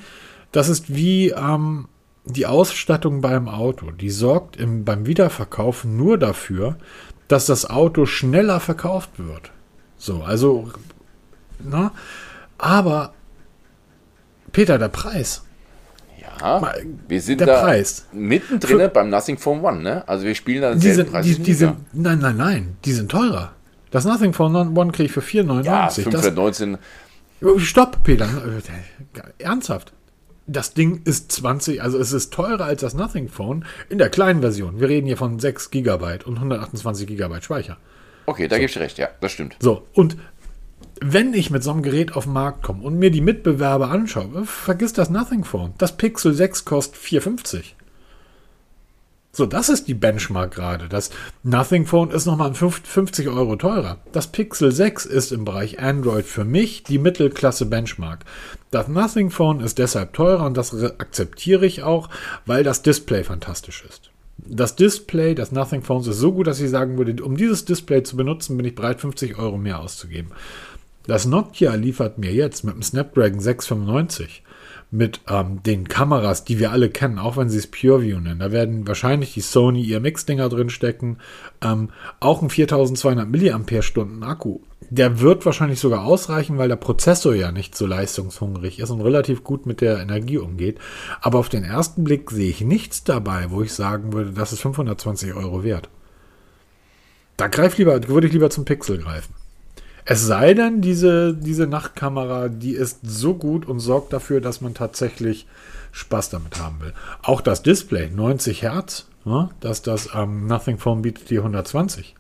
das 0.52 0.68
ist 0.68 0.96
wie 0.96 1.30
ähm, 1.30 1.88
die 2.26 2.48
Ausstattung 2.48 3.22
beim 3.22 3.48
Auto. 3.48 3.92
Die 3.92 4.10
sorgt 4.10 4.58
im, 4.58 4.84
beim 4.84 5.06
Wiederverkauf 5.06 5.86
nur 5.86 6.18
dafür, 6.18 6.78
dass 7.28 7.46
das 7.46 7.70
Auto 7.70 8.06
schneller 8.06 8.60
verkauft 8.60 9.12
wird. 9.18 9.52
So, 9.98 10.24
also, 10.24 10.70
na, 11.60 11.92
aber 12.58 13.14
Peter, 14.52 14.78
der 14.78 14.90
Preis. 14.90 15.44
Ja, 16.40 16.74
wir 17.08 17.22
sind 17.22 17.40
der 17.40 17.48
da 17.48 17.62
Preis. 17.62 18.08
mittendrin 18.14 18.90
beim 18.94 19.10
Nothing 19.10 19.38
Phone 19.38 19.62
One, 19.64 19.82
ne? 19.82 20.08
Also 20.08 20.26
wir 20.26 20.36
spielen 20.36 20.62
da 20.62 20.76
Die 20.76 20.92
sind, 20.92 21.10
die, 21.24 21.40
die 21.40 21.54
sind, 21.54 21.76
nein, 21.94 22.20
nein, 22.20 22.38
nein, 22.38 22.78
die 22.86 22.94
sind 22.94 23.12
teurer. 23.12 23.54
Das 23.92 24.06
Nothing 24.06 24.34
Phone 24.34 24.56
One 24.78 24.92
kriege 24.92 25.06
ich 25.08 25.12
für 25.12 25.22
4,99. 25.22 25.64
ja, 25.64 25.86
das, 25.86 25.96
519. 25.96 26.78
Oh, 27.44 27.58
Stopp, 27.60 28.04
Peter. 28.04 28.26
Äh, 28.26 29.44
Ernsthaft. 29.44 29.94
Das 30.48 30.74
Ding 30.74 31.02
ist 31.06 31.32
20, 31.32 31.82
also 31.82 31.98
es 31.98 32.12
ist 32.14 32.34
teurer 32.34 32.66
als 32.66 32.82
das 32.82 32.94
Nothing 32.94 33.30
Phone 33.30 33.66
in 33.90 33.98
der 33.98 34.10
kleinen 34.10 34.42
Version. 34.42 34.80
Wir 34.80 34.90
reden 34.90 35.08
hier 35.08 35.18
von 35.18 35.40
6 35.40 35.72
GB 35.72 36.20
und 36.26 36.36
128 36.36 37.08
GB 37.08 37.42
Speicher. 37.42 37.78
Okay, 38.26 38.48
da 38.48 38.58
gibst 38.58 38.76
du 38.76 38.80
recht, 38.80 38.98
ja, 38.98 39.10
das 39.20 39.32
stimmt. 39.32 39.56
So, 39.60 39.88
und 39.94 40.18
wenn 41.04 41.34
ich 41.34 41.50
mit 41.50 41.64
so 41.64 41.72
einem 41.72 41.82
Gerät 41.82 42.16
auf 42.16 42.26
den 42.26 42.34
Markt 42.34 42.62
komme 42.62 42.84
und 42.84 42.98
mir 42.98 43.10
die 43.10 43.22
Mitbewerber 43.22 43.90
anschaue, 43.90 44.46
vergiss 44.46 44.94
das 44.94 45.10
Nothing 45.10 45.44
Phone. 45.44 45.74
Das 45.80 45.98
Pixel 45.98 46.34
6 46.34 46.64
kostet 46.64 47.02
4,50. 47.02 47.64
So, 49.34 49.46
das 49.46 49.70
ist 49.70 49.88
die 49.88 49.94
Benchmark 49.94 50.54
gerade. 50.54 50.90
Das 50.90 51.10
Nothing 51.42 51.88
Phone 51.88 52.12
ist 52.12 52.26
nochmal 52.26 52.54
50 52.54 53.30
Euro 53.30 53.56
teurer. 53.56 53.98
Das 54.12 54.28
Pixel 54.28 54.72
6 54.72 55.06
ist 55.06 55.32
im 55.32 55.44
Bereich 55.46 55.80
Android 55.80 56.26
für 56.26 56.44
mich 56.44 56.84
die 56.84 57.00
Mittelklasse 57.00 57.66
Benchmark. 57.66 58.26
Das 58.70 58.88
Nothing 58.88 59.32
Phone 59.32 59.62
ist 59.62 59.80
deshalb 59.80 60.14
teurer 60.14 60.46
und 60.46 60.56
das 60.56 60.84
akzeptiere 60.84 61.66
ich 61.66 61.82
auch, 61.82 62.10
weil 62.46 62.64
das 62.64 62.84
Display 62.84 63.24
fantastisch 63.24 63.84
ist. 63.88 64.12
Das 64.38 64.76
Display 64.76 65.36
des 65.36 65.52
Nothing 65.52 65.82
Phones 65.82 66.08
ist 66.08 66.18
so 66.18 66.34
gut, 66.34 66.48
dass 66.48 66.60
ich 66.60 66.70
sagen 66.70 66.98
würde, 66.98 67.24
um 67.24 67.38
dieses 67.38 67.64
Display 67.64 68.04
zu 68.04 68.18
benutzen, 68.18 68.58
bin 68.58 68.66
ich 68.66 68.76
bereit, 68.76 69.00
50 69.00 69.38
Euro 69.38 69.58
mehr 69.58 69.80
auszugeben. 69.80 70.32
Das 71.08 71.26
Nokia 71.26 71.74
liefert 71.76 72.18
mir 72.18 72.32
jetzt 72.32 72.64
mit 72.64 72.76
dem 72.76 72.84
Snapdragon 72.84 73.40
695 73.40 74.44
mit 74.92 75.22
ähm, 75.30 75.64
den 75.64 75.88
Kameras, 75.88 76.44
die 76.44 76.60
wir 76.60 76.72
alle 76.72 76.90
kennen, 76.90 77.18
auch 77.18 77.38
wenn 77.38 77.50
sie 77.50 77.58
es 77.58 77.68
PureView 77.68 78.20
nennen. 78.20 78.42
Da 78.42 78.52
werden 78.52 78.86
wahrscheinlich 78.86 79.34
die 79.34 79.42
Sony 79.42 79.90
IMX-Dinger 79.90 80.50
drin 80.50 80.70
stecken. 80.70 81.18
Ähm, 81.64 81.90
auch 82.20 82.42
ein 82.42 82.50
4200 82.50 83.28
mAh 83.30 84.28
Akku. 84.28 84.60
Der 84.90 85.22
wird 85.22 85.46
wahrscheinlich 85.46 85.80
sogar 85.80 86.04
ausreichen, 86.04 86.58
weil 86.58 86.68
der 86.68 86.76
Prozessor 86.76 87.34
ja 87.34 87.54
nicht 87.54 87.76
so 87.76 87.88
leistungshungrig 87.88 88.80
ist 88.80 88.90
und 88.90 89.00
relativ 89.00 89.46
gut 89.46 89.66
mit 89.66 89.80
der 89.80 90.00
Energie 90.00 90.38
umgeht. 90.38 90.80
Aber 91.22 91.40
auf 91.40 91.48
den 91.48 91.64
ersten 91.64 92.04
Blick 92.04 92.30
sehe 92.30 92.50
ich 92.50 92.60
nichts 92.60 93.06
dabei, 93.06 93.50
wo 93.50 93.62
ich 93.62 93.74
sagen 93.74 94.12
würde, 94.12 94.32
das 94.32 94.52
ist 94.52 94.60
520 94.60 95.34
Euro 95.34 95.64
wert. 95.64 95.88
Da 97.38 97.48
greif 97.48 97.78
lieber, 97.78 98.06
würde 98.10 98.28
ich 98.28 98.34
lieber 98.34 98.50
zum 98.50 98.66
Pixel 98.66 98.98
greifen. 98.98 99.34
Es 100.12 100.26
sei 100.26 100.54
denn, 100.54 100.82
diese, 100.82 101.34
diese 101.34 101.68
Nachtkamera, 101.68 102.50
die 102.50 102.74
ist 102.74 103.00
so 103.02 103.34
gut 103.34 103.66
und 103.66 103.80
sorgt 103.80 104.12
dafür, 104.12 104.42
dass 104.42 104.60
man 104.60 104.74
tatsächlich 104.74 105.48
Spaß 105.94 106.32
damit 106.32 106.60
haben 106.60 106.82
will. 106.82 106.92
Auch 107.22 107.40
das 107.40 107.64
Display, 107.64 108.10
90 108.10 108.62
Hertz, 108.62 109.08
ja, 109.24 109.52
dass 109.62 109.84
das 109.84 110.10
ähm, 110.14 110.48
Nothing 110.48 110.80
Phone 110.80 111.02
bietet 111.02 111.30
die 111.30 111.38
120. 111.38 112.14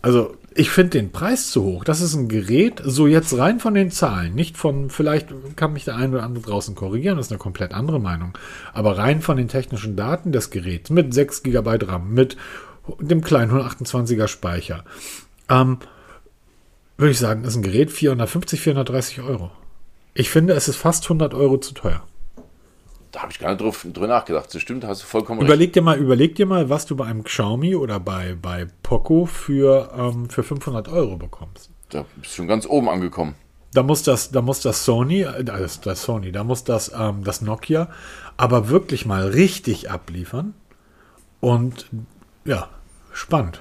Also, 0.00 0.38
ich 0.54 0.70
finde 0.70 0.92
den 0.92 1.12
Preis 1.12 1.50
zu 1.50 1.64
hoch. 1.64 1.84
Das 1.84 2.00
ist 2.00 2.14
ein 2.14 2.28
Gerät, 2.28 2.80
so 2.82 3.06
jetzt 3.06 3.36
rein 3.36 3.60
von 3.60 3.74
den 3.74 3.90
Zahlen, 3.90 4.34
nicht 4.34 4.56
von, 4.56 4.88
vielleicht 4.88 5.28
kann 5.56 5.74
mich 5.74 5.84
der 5.84 5.96
eine 5.96 6.14
oder 6.14 6.22
andere 6.22 6.44
draußen 6.44 6.74
korrigieren, 6.74 7.18
das 7.18 7.26
ist 7.26 7.32
eine 7.32 7.38
komplett 7.38 7.74
andere 7.74 8.00
Meinung, 8.00 8.32
aber 8.72 8.96
rein 8.96 9.20
von 9.20 9.36
den 9.36 9.48
technischen 9.48 9.96
Daten 9.96 10.32
des 10.32 10.48
Geräts 10.48 10.88
mit 10.88 11.12
6 11.12 11.42
GB 11.42 11.78
RAM, 11.82 12.14
mit 12.14 12.38
dem 13.00 13.20
kleinen 13.20 13.52
128er 13.52 14.28
Speicher, 14.28 14.84
ähm, 15.50 15.78
würde 16.96 17.10
ich 17.10 17.18
sagen, 17.18 17.44
ist 17.44 17.56
ein 17.56 17.62
Gerät 17.62 17.90
450, 17.90 18.60
430 18.60 19.20
Euro. 19.22 19.50
Ich 20.14 20.30
finde, 20.30 20.54
es 20.54 20.68
ist 20.68 20.76
fast 20.76 21.04
100 21.04 21.34
Euro 21.34 21.58
zu 21.58 21.74
teuer. 21.74 22.02
Da 23.12 23.22
habe 23.22 23.32
ich 23.32 23.40
gar 23.40 23.50
nicht 23.50 23.60
drauf, 23.60 23.84
drüber 23.92 24.06
nachgedacht. 24.06 24.54
Das 24.54 24.62
stimmt, 24.62 24.84
hast 24.84 25.02
du 25.02 25.06
vollkommen 25.06 25.40
Überleg 25.40 25.72
dir 25.72 25.82
mal, 25.82 25.98
überleg 25.98 26.36
dir 26.36 26.46
mal, 26.46 26.68
was 26.68 26.86
du 26.86 26.94
bei 26.94 27.06
einem 27.06 27.24
Xiaomi 27.24 27.74
oder 27.74 27.98
bei, 27.98 28.36
bei 28.40 28.66
Poco 28.82 29.26
für, 29.26 29.90
ähm, 29.96 30.30
für 30.30 30.42
500 30.42 30.88
Euro 30.88 31.16
bekommst. 31.16 31.70
Da 31.88 32.04
bist 32.16 32.32
du 32.32 32.36
schon 32.36 32.46
ganz 32.46 32.66
oben 32.66 32.88
angekommen. 32.88 33.34
Da 33.72 33.82
muss 33.82 34.02
das, 34.02 34.30
da 34.30 34.42
muss 34.42 34.60
das 34.60 34.84
Sony, 34.84 35.22
äh, 35.22 35.42
das, 35.42 35.80
das 35.80 36.02
Sony, 36.02 36.30
da 36.30 36.44
muss 36.44 36.64
das, 36.64 36.92
ähm, 36.96 37.24
das 37.24 37.40
Nokia 37.40 37.88
aber 38.36 38.68
wirklich 38.68 39.04
mal 39.04 39.28
richtig 39.28 39.90
abliefern. 39.90 40.54
Und 41.40 41.86
ja, 42.44 42.68
spannend. 43.12 43.60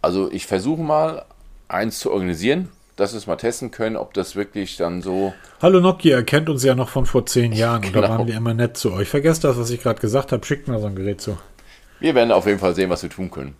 Also 0.00 0.30
ich 0.30 0.46
versuche 0.46 0.80
mal, 0.80 1.24
eins 1.68 1.98
zu 1.98 2.12
organisieren, 2.12 2.68
dass 2.96 3.12
wir 3.12 3.18
es 3.18 3.26
mal 3.26 3.36
testen 3.36 3.70
können, 3.70 3.96
ob 3.96 4.14
das 4.14 4.36
wirklich 4.36 4.76
dann 4.76 5.02
so. 5.02 5.32
Hallo 5.60 5.80
Nokia, 5.80 6.18
ihr 6.18 6.24
kennt 6.24 6.48
uns 6.48 6.64
ja 6.64 6.74
noch 6.74 6.88
von 6.88 7.06
vor 7.06 7.26
zehn 7.26 7.52
Jahren 7.54 7.82
genau. 7.82 8.00
da 8.00 8.08
waren 8.08 8.26
wir 8.26 8.36
immer 8.36 8.54
nett 8.54 8.76
zu 8.76 8.92
euch. 8.92 9.08
Vergesst 9.08 9.44
das, 9.44 9.58
was 9.58 9.70
ich 9.70 9.82
gerade 9.82 10.00
gesagt 10.00 10.32
habe, 10.32 10.44
schickt 10.44 10.68
mir 10.68 10.78
so 10.80 10.86
ein 10.86 10.94
Gerät 10.94 11.20
zu. 11.20 11.38
Wir 12.00 12.14
werden 12.14 12.32
auf 12.32 12.46
jeden 12.46 12.58
Fall 12.58 12.74
sehen, 12.74 12.90
was 12.90 13.02
wir 13.02 13.10
tun 13.10 13.30
können. 13.30 13.56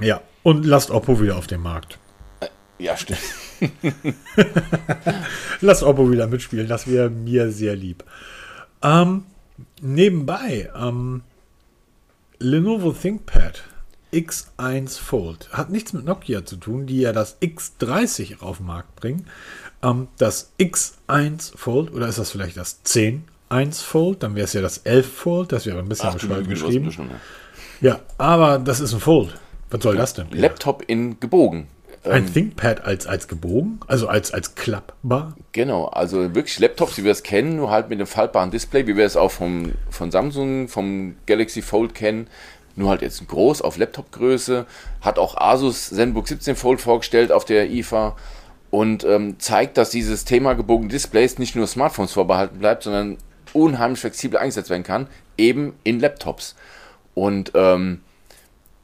Ja, 0.00 0.20
und 0.42 0.66
lasst 0.66 0.90
Oppo 0.90 1.20
wieder 1.20 1.36
auf 1.36 1.46
dem 1.46 1.62
Markt. 1.62 1.98
Äh, 2.40 2.48
ja, 2.78 2.96
stimmt. 2.96 3.20
Lasst 5.60 5.84
Oppo 5.84 6.10
wieder 6.10 6.26
mitspielen, 6.26 6.66
das 6.66 6.88
wäre 6.88 7.10
mir 7.10 7.52
sehr 7.52 7.76
lieb. 7.76 8.02
Ähm, 8.82 9.24
nebenbei, 9.80 10.68
ähm, 10.74 11.22
Lenovo 12.40 12.90
ThinkPad 12.90 13.62
X1 14.12 14.98
Fold 14.98 15.48
hat 15.52 15.70
nichts 15.70 15.92
mit 15.92 16.04
Nokia 16.04 16.44
zu 16.44 16.56
tun, 16.56 16.86
die 16.86 17.00
ja 17.00 17.12
das 17.12 17.40
X30 17.40 18.40
auf 18.40 18.58
den 18.58 18.66
Markt 18.66 18.96
bringen. 18.96 19.26
Ähm, 19.82 20.08
das 20.18 20.52
X1 20.58 21.56
Fold, 21.56 21.92
oder 21.92 22.08
ist 22.08 22.18
das 22.18 22.30
vielleicht 22.30 22.56
das 22.56 22.82
10 22.82 23.24
1 23.48 23.82
Fold? 23.82 24.22
Dann 24.22 24.34
wäre 24.34 24.44
es 24.44 24.52
ja 24.52 24.60
das 24.60 24.78
11 24.78 25.12
Fold, 25.12 25.52
das 25.52 25.66
wäre 25.66 25.78
ein 25.78 25.88
bisschen 25.88 26.12
bescheuert 26.12 26.48
geschrieben. 26.48 26.86
Bisschen, 26.86 27.10
ja. 27.80 27.90
ja, 27.90 28.00
aber 28.18 28.58
das 28.58 28.80
ist 28.80 28.92
ein 28.92 29.00
Fold. 29.00 29.34
Was 29.70 29.82
soll 29.82 29.96
das 29.96 30.14
denn? 30.14 30.26
Laptop 30.32 30.84
in 30.86 31.18
gebogen. 31.18 31.68
Ein 32.04 32.26
ähm, 32.26 32.32
ThinkPad 32.32 32.84
als, 32.84 33.06
als 33.06 33.28
gebogen, 33.28 33.78
also 33.86 34.08
als, 34.08 34.32
als 34.34 34.56
klappbar? 34.56 35.36
Genau, 35.52 35.86
also 35.86 36.34
wirklich 36.34 36.58
Laptops, 36.58 36.98
wie 36.98 37.04
wir 37.04 37.12
es 37.12 37.22
kennen, 37.22 37.56
nur 37.56 37.70
halt 37.70 37.88
mit 37.88 37.98
einem 37.98 38.08
faltbaren 38.08 38.50
Display, 38.50 38.88
wie 38.88 38.96
wir 38.96 39.06
es 39.06 39.16
auch 39.16 39.30
vom, 39.30 39.72
von 39.88 40.10
Samsung, 40.10 40.66
vom 40.66 41.14
Galaxy 41.26 41.62
Fold 41.62 41.94
kennen, 41.94 42.26
nur 42.76 42.90
halt 42.90 43.02
jetzt 43.02 43.26
groß 43.26 43.62
auf 43.62 43.76
Laptopgröße, 43.76 44.66
hat 45.00 45.18
auch 45.18 45.36
Asus 45.36 45.90
ZenBook 45.90 46.28
17 46.28 46.56
Fold 46.56 46.80
vorgestellt 46.80 47.32
auf 47.32 47.44
der 47.44 47.70
IFA 47.70 48.16
und 48.70 49.04
ähm, 49.04 49.38
zeigt, 49.38 49.76
dass 49.76 49.90
dieses 49.90 50.24
Thema 50.24 50.54
gebogene 50.54 50.88
Displays 50.88 51.38
nicht 51.38 51.54
nur 51.54 51.66
Smartphones 51.66 52.12
vorbehalten 52.12 52.58
bleibt, 52.58 52.84
sondern 52.84 53.18
unheimlich 53.52 54.00
flexibel 54.00 54.38
eingesetzt 54.38 54.70
werden 54.70 54.82
kann, 54.82 55.08
eben 55.36 55.74
in 55.84 56.00
Laptops. 56.00 56.56
Und 57.14 57.52
ähm, 57.54 58.00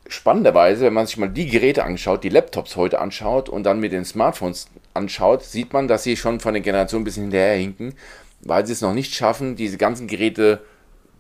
spannenderweise, 0.06 0.84
wenn 0.84 0.92
man 0.92 1.06
sich 1.06 1.16
mal 1.16 1.28
die 1.28 1.48
Geräte 1.48 1.84
anschaut, 1.84 2.24
die 2.24 2.28
Laptops 2.28 2.76
heute 2.76 3.00
anschaut 3.00 3.48
und 3.48 3.64
dann 3.64 3.80
mit 3.80 3.92
den 3.92 4.04
Smartphones 4.04 4.68
anschaut, 4.94 5.42
sieht 5.42 5.72
man, 5.72 5.88
dass 5.88 6.02
sie 6.02 6.16
schon 6.16 6.40
von 6.40 6.54
der 6.54 6.62
Generation 6.62 7.02
ein 7.02 7.04
bisschen 7.04 7.24
hinterherhinken, 7.24 7.94
weil 8.40 8.66
sie 8.66 8.72
es 8.72 8.80
noch 8.80 8.94
nicht 8.94 9.14
schaffen, 9.14 9.56
diese 9.56 9.78
ganzen 9.78 10.06
Geräte 10.06 10.60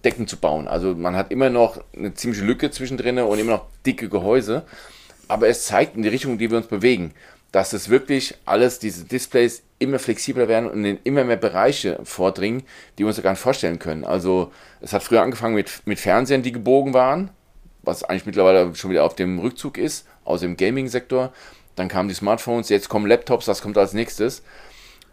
Decken 0.08 0.26
zu 0.26 0.38
bauen. 0.38 0.68
Also 0.68 0.94
man 0.94 1.16
hat 1.16 1.30
immer 1.30 1.50
noch 1.50 1.84
eine 1.94 2.14
ziemliche 2.14 2.42
Lücke 2.42 2.70
zwischendrin 2.70 3.18
und 3.18 3.38
immer 3.38 3.52
noch 3.52 3.66
dicke 3.84 4.08
Gehäuse, 4.08 4.62
aber 5.28 5.48
es 5.48 5.66
zeigt 5.66 5.96
in 5.96 6.02
die 6.02 6.08
Richtung, 6.08 6.32
in 6.32 6.38
die 6.38 6.50
wir 6.50 6.56
uns 6.56 6.66
bewegen, 6.66 7.12
dass 7.52 7.74
es 7.74 7.90
wirklich 7.90 8.34
alles, 8.46 8.78
diese 8.78 9.04
Displays 9.04 9.62
immer 9.78 9.98
flexibler 9.98 10.48
werden 10.48 10.70
und 10.70 10.82
in 10.86 10.98
immer 11.04 11.24
mehr 11.24 11.36
Bereiche 11.36 12.00
vordringen, 12.04 12.62
die 12.96 13.02
wir 13.02 13.08
uns 13.08 13.20
gar 13.22 13.32
nicht 13.32 13.40
vorstellen 13.40 13.78
können. 13.78 14.04
Also 14.04 14.50
es 14.80 14.94
hat 14.94 15.02
früher 15.02 15.20
angefangen 15.20 15.54
mit, 15.54 15.82
mit 15.84 15.98
Fernsehern, 15.98 16.42
die 16.42 16.52
gebogen 16.52 16.94
waren, 16.94 17.28
was 17.82 18.02
eigentlich 18.02 18.24
mittlerweile 18.24 18.74
schon 18.74 18.90
wieder 18.90 19.04
auf 19.04 19.14
dem 19.14 19.38
Rückzug 19.38 19.76
ist, 19.76 20.06
aus 20.24 20.40
dem 20.40 20.56
Gaming-Sektor. 20.56 21.34
Dann 21.76 21.88
kamen 21.88 22.08
die 22.08 22.14
Smartphones, 22.14 22.70
jetzt 22.70 22.88
kommen 22.88 23.06
Laptops, 23.06 23.44
das 23.44 23.60
kommt 23.60 23.76
als 23.76 23.92
nächstes. 23.92 24.42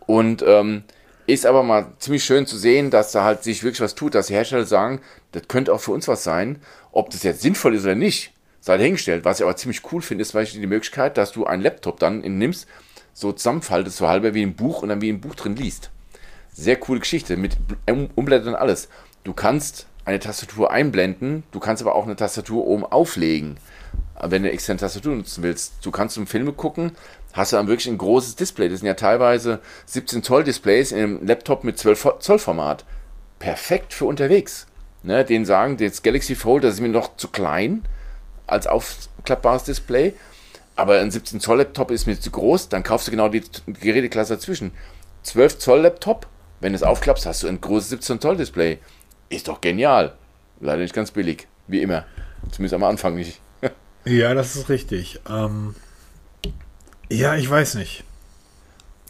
Und 0.05 0.41
ähm, 0.47 0.83
ist 1.27 1.45
aber 1.45 1.63
mal 1.63 1.93
ziemlich 1.99 2.23
schön 2.23 2.45
zu 2.45 2.57
sehen, 2.57 2.91
dass 2.91 3.11
da 3.11 3.23
halt 3.23 3.43
sich 3.43 3.63
wirklich 3.63 3.81
was 3.81 3.95
tut, 3.95 4.15
dass 4.15 4.27
die 4.27 4.33
Hersteller 4.33 4.65
sagen, 4.65 5.01
das 5.31 5.47
könnte 5.47 5.73
auch 5.73 5.81
für 5.81 5.91
uns 5.91 6.07
was 6.07 6.23
sein. 6.23 6.61
Ob 6.91 7.09
das 7.09 7.23
jetzt 7.23 7.41
sinnvoll 7.41 7.75
ist 7.75 7.83
oder 7.83 7.95
nicht, 7.95 8.33
sei 8.61 8.77
dahingestellt. 8.77 9.25
Was 9.25 9.39
ich 9.39 9.43
aber 9.43 9.55
ziemlich 9.55 9.81
cool 9.91 10.01
finde, 10.01 10.21
ist 10.21 10.31
zum 10.31 10.41
Beispiel 10.41 10.61
die 10.61 10.67
Möglichkeit, 10.67 11.17
dass 11.17 11.31
du 11.31 11.45
einen 11.45 11.61
Laptop 11.61 11.99
dann 11.99 12.19
nimmst, 12.19 12.67
so 13.13 13.31
zusammenfaltest, 13.31 13.97
so 13.97 14.07
halber 14.07 14.33
wie 14.33 14.43
ein 14.43 14.55
Buch 14.55 14.81
und 14.81 14.89
dann 14.89 15.01
wie 15.01 15.09
ein 15.09 15.21
Buch 15.21 15.35
drin 15.35 15.55
liest. 15.55 15.89
Sehr 16.53 16.77
coole 16.77 16.99
Geschichte 16.99 17.37
mit 17.37 17.57
Umblättern 18.15 18.49
und 18.49 18.55
alles. 18.55 18.87
Du 19.23 19.33
kannst 19.33 19.87
eine 20.05 20.19
Tastatur 20.19 20.71
einblenden, 20.71 21.43
du 21.51 21.59
kannst 21.59 21.81
aber 21.81 21.95
auch 21.95 22.05
eine 22.05 22.15
Tastatur 22.15 22.65
oben 22.65 22.85
auflegen, 22.85 23.57
wenn 24.21 24.43
du 24.43 24.51
externe 24.51 24.79
Tastatur 24.79 25.15
nutzen 25.15 25.43
willst. 25.43 25.73
Du 25.81 25.91
kannst 25.91 26.17
um 26.17 26.27
Filme 26.27 26.53
gucken, 26.53 26.91
hast 27.35 27.51
du 27.51 27.57
dann 27.57 27.67
wirklich 27.67 27.87
ein 27.87 27.97
großes 27.97 28.37
Display. 28.37 28.69
Das 28.69 28.79
sind 28.79 28.87
ja 28.87 28.93
teilweise 28.93 29.59
17 29.85 30.23
Zoll 30.23 30.43
Displays 30.43 30.91
in 30.91 30.97
einem 30.97 31.27
Laptop 31.27 31.63
mit 31.63 31.77
12 31.77 32.15
Zoll 32.19 32.39
Format. 32.39 32.85
Perfekt 33.39 33.93
für 33.93 34.05
unterwegs. 34.05 34.67
Ne, 35.03 35.23
den 35.23 35.45
sagen, 35.45 35.77
das 35.77 36.01
Galaxy 36.01 36.33
Fold, 36.33 36.63
das 36.63 36.75
ist 36.75 36.79
mir 36.79 36.89
noch 36.89 37.15
zu 37.17 37.27
klein 37.27 37.83
als 38.47 38.65
aufklappbares 38.65 39.65
Display. 39.65 40.13
Aber 40.75 40.99
ein 40.99 41.11
17 41.11 41.39
Zoll 41.39 41.59
Laptop 41.59 41.91
ist 41.91 42.07
mir 42.07 42.19
zu 42.19 42.31
groß, 42.31 42.69
dann 42.69 42.83
kaufst 42.83 43.07
du 43.07 43.11
genau 43.11 43.29
die 43.29 43.43
Geräteklasse 43.67 44.35
dazwischen. 44.35 44.71
12 45.23 45.59
Zoll 45.59 45.81
Laptop, 45.81 46.27
wenn 46.59 46.71
du 46.71 46.77
es 46.77 46.83
aufklappst, 46.83 47.25
hast 47.25 47.43
du 47.43 47.47
ein 47.47 47.61
großes 47.61 47.89
17 47.89 48.21
Zoll 48.21 48.37
Display. 48.37 48.79
Ist 49.29 49.47
doch 49.47 49.61
genial. 49.61 50.15
Leider 50.59 50.81
nicht 50.81 50.95
ganz 50.95 51.11
billig, 51.11 51.47
wie 51.67 51.81
immer. 51.81 52.05
Zumindest 52.51 52.73
am 52.73 52.83
Anfang 52.83 53.15
nicht. 53.15 53.39
ja, 54.05 54.33
das 54.33 54.55
ist 54.55 54.69
richtig. 54.69 55.19
Ähm, 55.29 55.75
ja, 57.09 57.35
ich 57.35 57.49
weiß 57.49 57.75
nicht. 57.75 58.03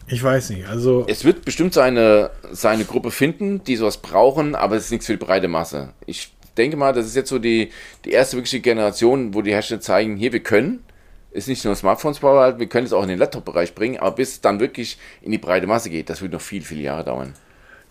Ich 0.07 0.21
weiß 0.21 0.51
nicht. 0.51 0.67
Also 0.67 1.05
es 1.07 1.23
wird 1.23 1.45
bestimmt 1.45 1.73
seine, 1.73 2.29
seine 2.51 2.85
Gruppe 2.85 3.11
finden, 3.11 3.63
die 3.63 3.75
sowas 3.75 3.97
brauchen, 3.97 4.55
aber 4.55 4.75
es 4.75 4.85
ist 4.85 4.91
nichts 4.91 5.07
für 5.07 5.17
die 5.17 5.25
breite 5.25 5.47
Masse. 5.47 5.93
Ich 6.05 6.31
denke 6.57 6.77
mal, 6.77 6.93
das 6.93 7.07
ist 7.07 7.15
jetzt 7.15 7.29
so 7.29 7.39
die, 7.39 7.71
die 8.05 8.11
erste 8.11 8.37
wirkliche 8.37 8.59
Generation, 8.59 9.33
wo 9.33 9.41
die 9.41 9.51
Hersteller 9.51 9.81
zeigen, 9.81 10.15
hier, 10.15 10.31
wir 10.31 10.43
können. 10.43 10.83
Ist 11.31 11.47
nicht 11.47 11.65
nur 11.65 11.75
Smartphones 11.75 12.19
vorbehalten, 12.19 12.59
wir 12.59 12.69
können 12.69 12.85
es 12.85 12.93
auch 12.93 13.03
in 13.03 13.09
den 13.09 13.19
Laptop-Bereich 13.19 13.75
bringen, 13.75 13.99
aber 13.99 14.15
bis 14.15 14.33
es 14.33 14.41
dann 14.41 14.61
wirklich 14.61 14.97
in 15.21 15.31
die 15.31 15.37
breite 15.37 15.67
Masse 15.67 15.89
geht, 15.89 16.09
das 16.09 16.21
wird 16.21 16.31
noch 16.31 16.39
viel, 16.39 16.61
viele 16.61 16.83
Jahre 16.83 17.03
dauern. 17.03 17.33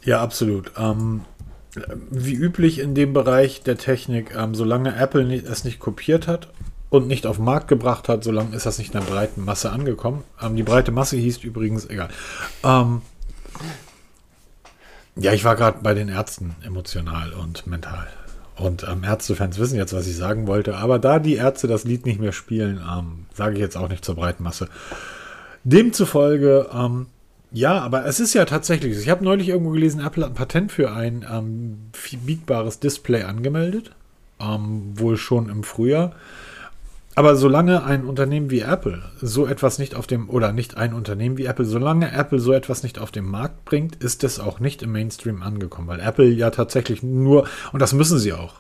Ja, 0.03 0.23
absolut. 0.23 0.73
Ähm, 0.79 1.23
wie 2.11 2.35
üblich 2.35 2.79
in 2.79 2.95
dem 2.95 3.13
Bereich 3.13 3.63
der 3.63 3.77
Technik, 3.77 4.35
ähm, 4.35 4.55
solange 4.55 4.97
Apple 4.97 5.25
nicht, 5.25 5.47
es 5.47 5.65
nicht 5.65 5.79
kopiert 5.79 6.27
hat 6.27 6.49
und 6.95 7.07
nicht 7.07 7.27
auf 7.27 7.37
den 7.37 7.45
Markt 7.45 7.69
gebracht 7.69 8.09
hat, 8.09 8.25
solange 8.25 8.55
ist 8.55 8.67
das 8.67 8.79
nicht 8.79 8.95
in 8.95 9.01
der 9.01 9.07
breiten 9.07 9.45
Masse 9.45 9.71
angekommen. 9.71 10.25
Ähm, 10.41 10.57
die 10.57 10.63
breite 10.63 10.93
Masse 10.93 11.17
hieß 11.17 11.39
übrigens, 11.39 11.89
egal. 11.89 12.09
Ähm, 12.63 13.03
ja, 15.17 15.33
ich 15.33 15.45
war 15.45 15.57
gerade 15.57 15.79
bei 15.83 15.95
den 15.95 16.09
Ärzten 16.09 16.57
emotional 16.65 17.33
und 17.33 17.67
mental. 17.67 18.07
Und 18.57 18.85
ähm, 18.89 19.05
Ärztefans 19.05 19.59
wissen 19.59 19.77
jetzt, 19.77 19.93
was 19.93 20.07
ich 20.07 20.17
sagen 20.17 20.47
wollte. 20.47 20.77
Aber 20.77 20.99
da 20.99 21.19
die 21.19 21.35
Ärzte 21.35 21.67
das 21.67 21.85
Lied 21.85 22.07
nicht 22.07 22.21
mehr 22.21 22.33
spielen, 22.33 22.81
ähm, 22.91 23.27
sage 23.35 23.55
ich 23.55 23.61
jetzt 23.61 23.77
auch 23.77 23.89
nicht 23.89 24.05
zur 24.05 24.15
breiten 24.15 24.43
Masse. 24.43 24.69
Demzufolge 25.65 26.69
ähm, 26.73 27.07
ja, 27.55 27.79
aber 27.79 28.05
es 28.05 28.19
ist 28.19 28.35
ja 28.35 28.47
tatsächlich. 28.47 28.99
Ich 28.99 29.09
habe 29.09 29.23
neulich 29.23 29.49
irgendwo 29.49 29.71
gelesen, 29.71 30.05
Apple 30.05 30.25
hat 30.25 30.33
ein 30.33 30.35
Patent 30.35 30.73
für 30.73 30.91
ein 30.91 31.25
ähm, 31.31 31.93
biegbares 32.27 32.81
Display 32.81 33.23
angemeldet. 33.23 33.93
Ähm, 34.41 34.99
wohl 34.99 35.17
schon 35.17 35.49
im 35.49 35.63
Frühjahr. 35.63 36.17
Aber 37.17 37.37
solange 37.37 37.85
ein 37.85 38.05
Unternehmen 38.05 38.51
wie 38.51 38.61
Apple 38.61 39.03
so 39.21 39.47
etwas 39.47 39.79
nicht 39.79 39.95
auf 39.95 40.07
dem, 40.07 40.29
oder 40.29 40.53
nicht 40.53 40.77
ein 40.77 40.95
Unternehmen 40.95 41.39
wie 41.39 41.47
Apple, 41.47 41.65
solange 41.65 42.13
Apple 42.13 42.41
so 42.41 42.53
etwas 42.53 42.83
nicht 42.83 42.99
auf 42.99 43.13
den 43.13 43.25
Markt 43.25 43.65
bringt, 43.65 43.97
ist 43.97 44.25
es 44.25 44.41
auch 44.41 44.59
nicht 44.59 44.83
im 44.83 44.93
Mainstream 44.93 45.43
angekommen, 45.43 45.89
weil 45.89 46.01
Apple 46.01 46.27
ja 46.27 46.51
tatsächlich 46.51 47.03
nur, 47.03 47.47
und 47.73 47.81
das 47.81 47.93
müssen 47.93 48.19
sie 48.19 48.33
auch, 48.33 48.55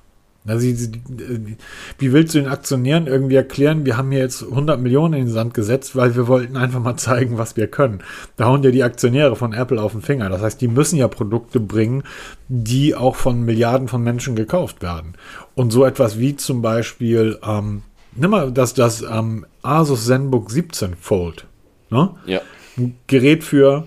also, 0.47 0.67
wie 0.67 2.13
willst 2.13 2.35
du 2.35 2.39
den 2.39 2.49
Aktionären 2.49 3.07
irgendwie 3.07 3.35
erklären, 3.37 3.87
wir 3.87 3.97
haben 3.97 4.11
hier 4.11 4.21
jetzt 4.21 4.43
100 4.43 4.79
Millionen 4.79 5.15
in 5.15 5.25
den 5.25 5.33
Sand 5.33 5.55
gesetzt, 5.55 5.97
weil 5.97 6.15
wir 6.17 6.29
wollten 6.29 6.59
einfach 6.59 6.81
mal 6.81 6.97
zeigen, 6.97 7.39
was 7.39 7.57
wir 7.57 7.67
können. 7.67 8.03
Da 8.37 8.45
hauen 8.45 8.63
ja 8.63 8.71
die 8.71 8.83
Aktionäre 8.83 9.37
von 9.37 9.55
Apple 9.55 9.81
auf 9.83 9.93
den 9.93 10.03
Finger. 10.03 10.29
Das 10.29 10.43
heißt, 10.43 10.61
die 10.61 10.69
müssen 10.69 10.99
ja 10.99 11.09
Produkte 11.09 11.61
bringen, 11.61 12.03
die 12.49 12.95
auch 12.95 13.17
von 13.17 13.43
Milliarden 13.43 13.89
von 13.89 14.03
Menschen 14.03 14.37
gekauft 14.37 14.83
werden. 14.83 15.15
Und 15.55 15.71
so 15.71 15.83
etwas 15.83 16.19
wie 16.19 16.37
zum 16.37 16.61
Beispiel, 16.61 17.39
ähm, 17.43 17.83
nimm 18.17 18.31
mal 18.31 18.53
das, 18.53 18.75
das 18.75 19.03
ähm, 19.03 19.47
Asus 19.63 20.07
ZenBook 20.07 20.51
17 20.51 20.97
Fold. 20.97 21.47
Ne? 21.91 22.11
Ja. 22.27 22.41
Ein 22.77 22.97
Gerät 23.07 23.45
für 23.45 23.87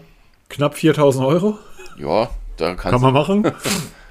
knapp 0.49 0.75
4000 0.75 1.25
Euro. 1.25 1.57
Ja, 1.97 2.29
da 2.57 2.75
kann 2.75 3.01
man 3.01 3.13
machen. 3.13 3.51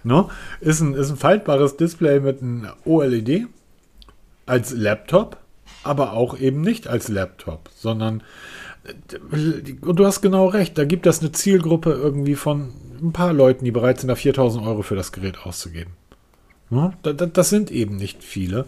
Ne? 0.06 0.28
Ist, 0.60 0.80
ein, 0.80 0.94
ist 0.94 1.10
ein 1.10 1.16
faltbares 1.16 1.78
Display 1.78 2.20
mit 2.20 2.40
einem 2.40 2.68
OLED 2.84 3.48
als 4.46 4.70
Laptop, 4.70 5.38
aber 5.82 6.12
auch 6.12 6.38
eben 6.38 6.60
nicht 6.60 6.86
als 6.86 7.08
Laptop, 7.08 7.68
sondern 7.74 8.22
und 9.80 9.96
du 9.96 10.06
hast 10.06 10.22
genau 10.22 10.46
recht, 10.46 10.78
da 10.78 10.84
gibt 10.84 11.06
es 11.06 11.20
eine 11.20 11.32
Zielgruppe 11.32 11.90
irgendwie 11.90 12.36
von 12.36 12.72
ein 13.02 13.12
paar 13.12 13.32
Leuten, 13.32 13.64
die 13.64 13.70
bereit 13.70 14.00
sind, 14.00 14.08
da 14.08 14.14
4000 14.14 14.64
Euro 14.64 14.82
für 14.82 14.96
das 14.96 15.12
Gerät 15.12 15.38
auszugeben. 15.44 15.94
Ne? 16.70 16.92
Das 17.02 17.50
sind 17.50 17.70
eben 17.70 17.96
nicht 17.96 18.22
viele. 18.22 18.66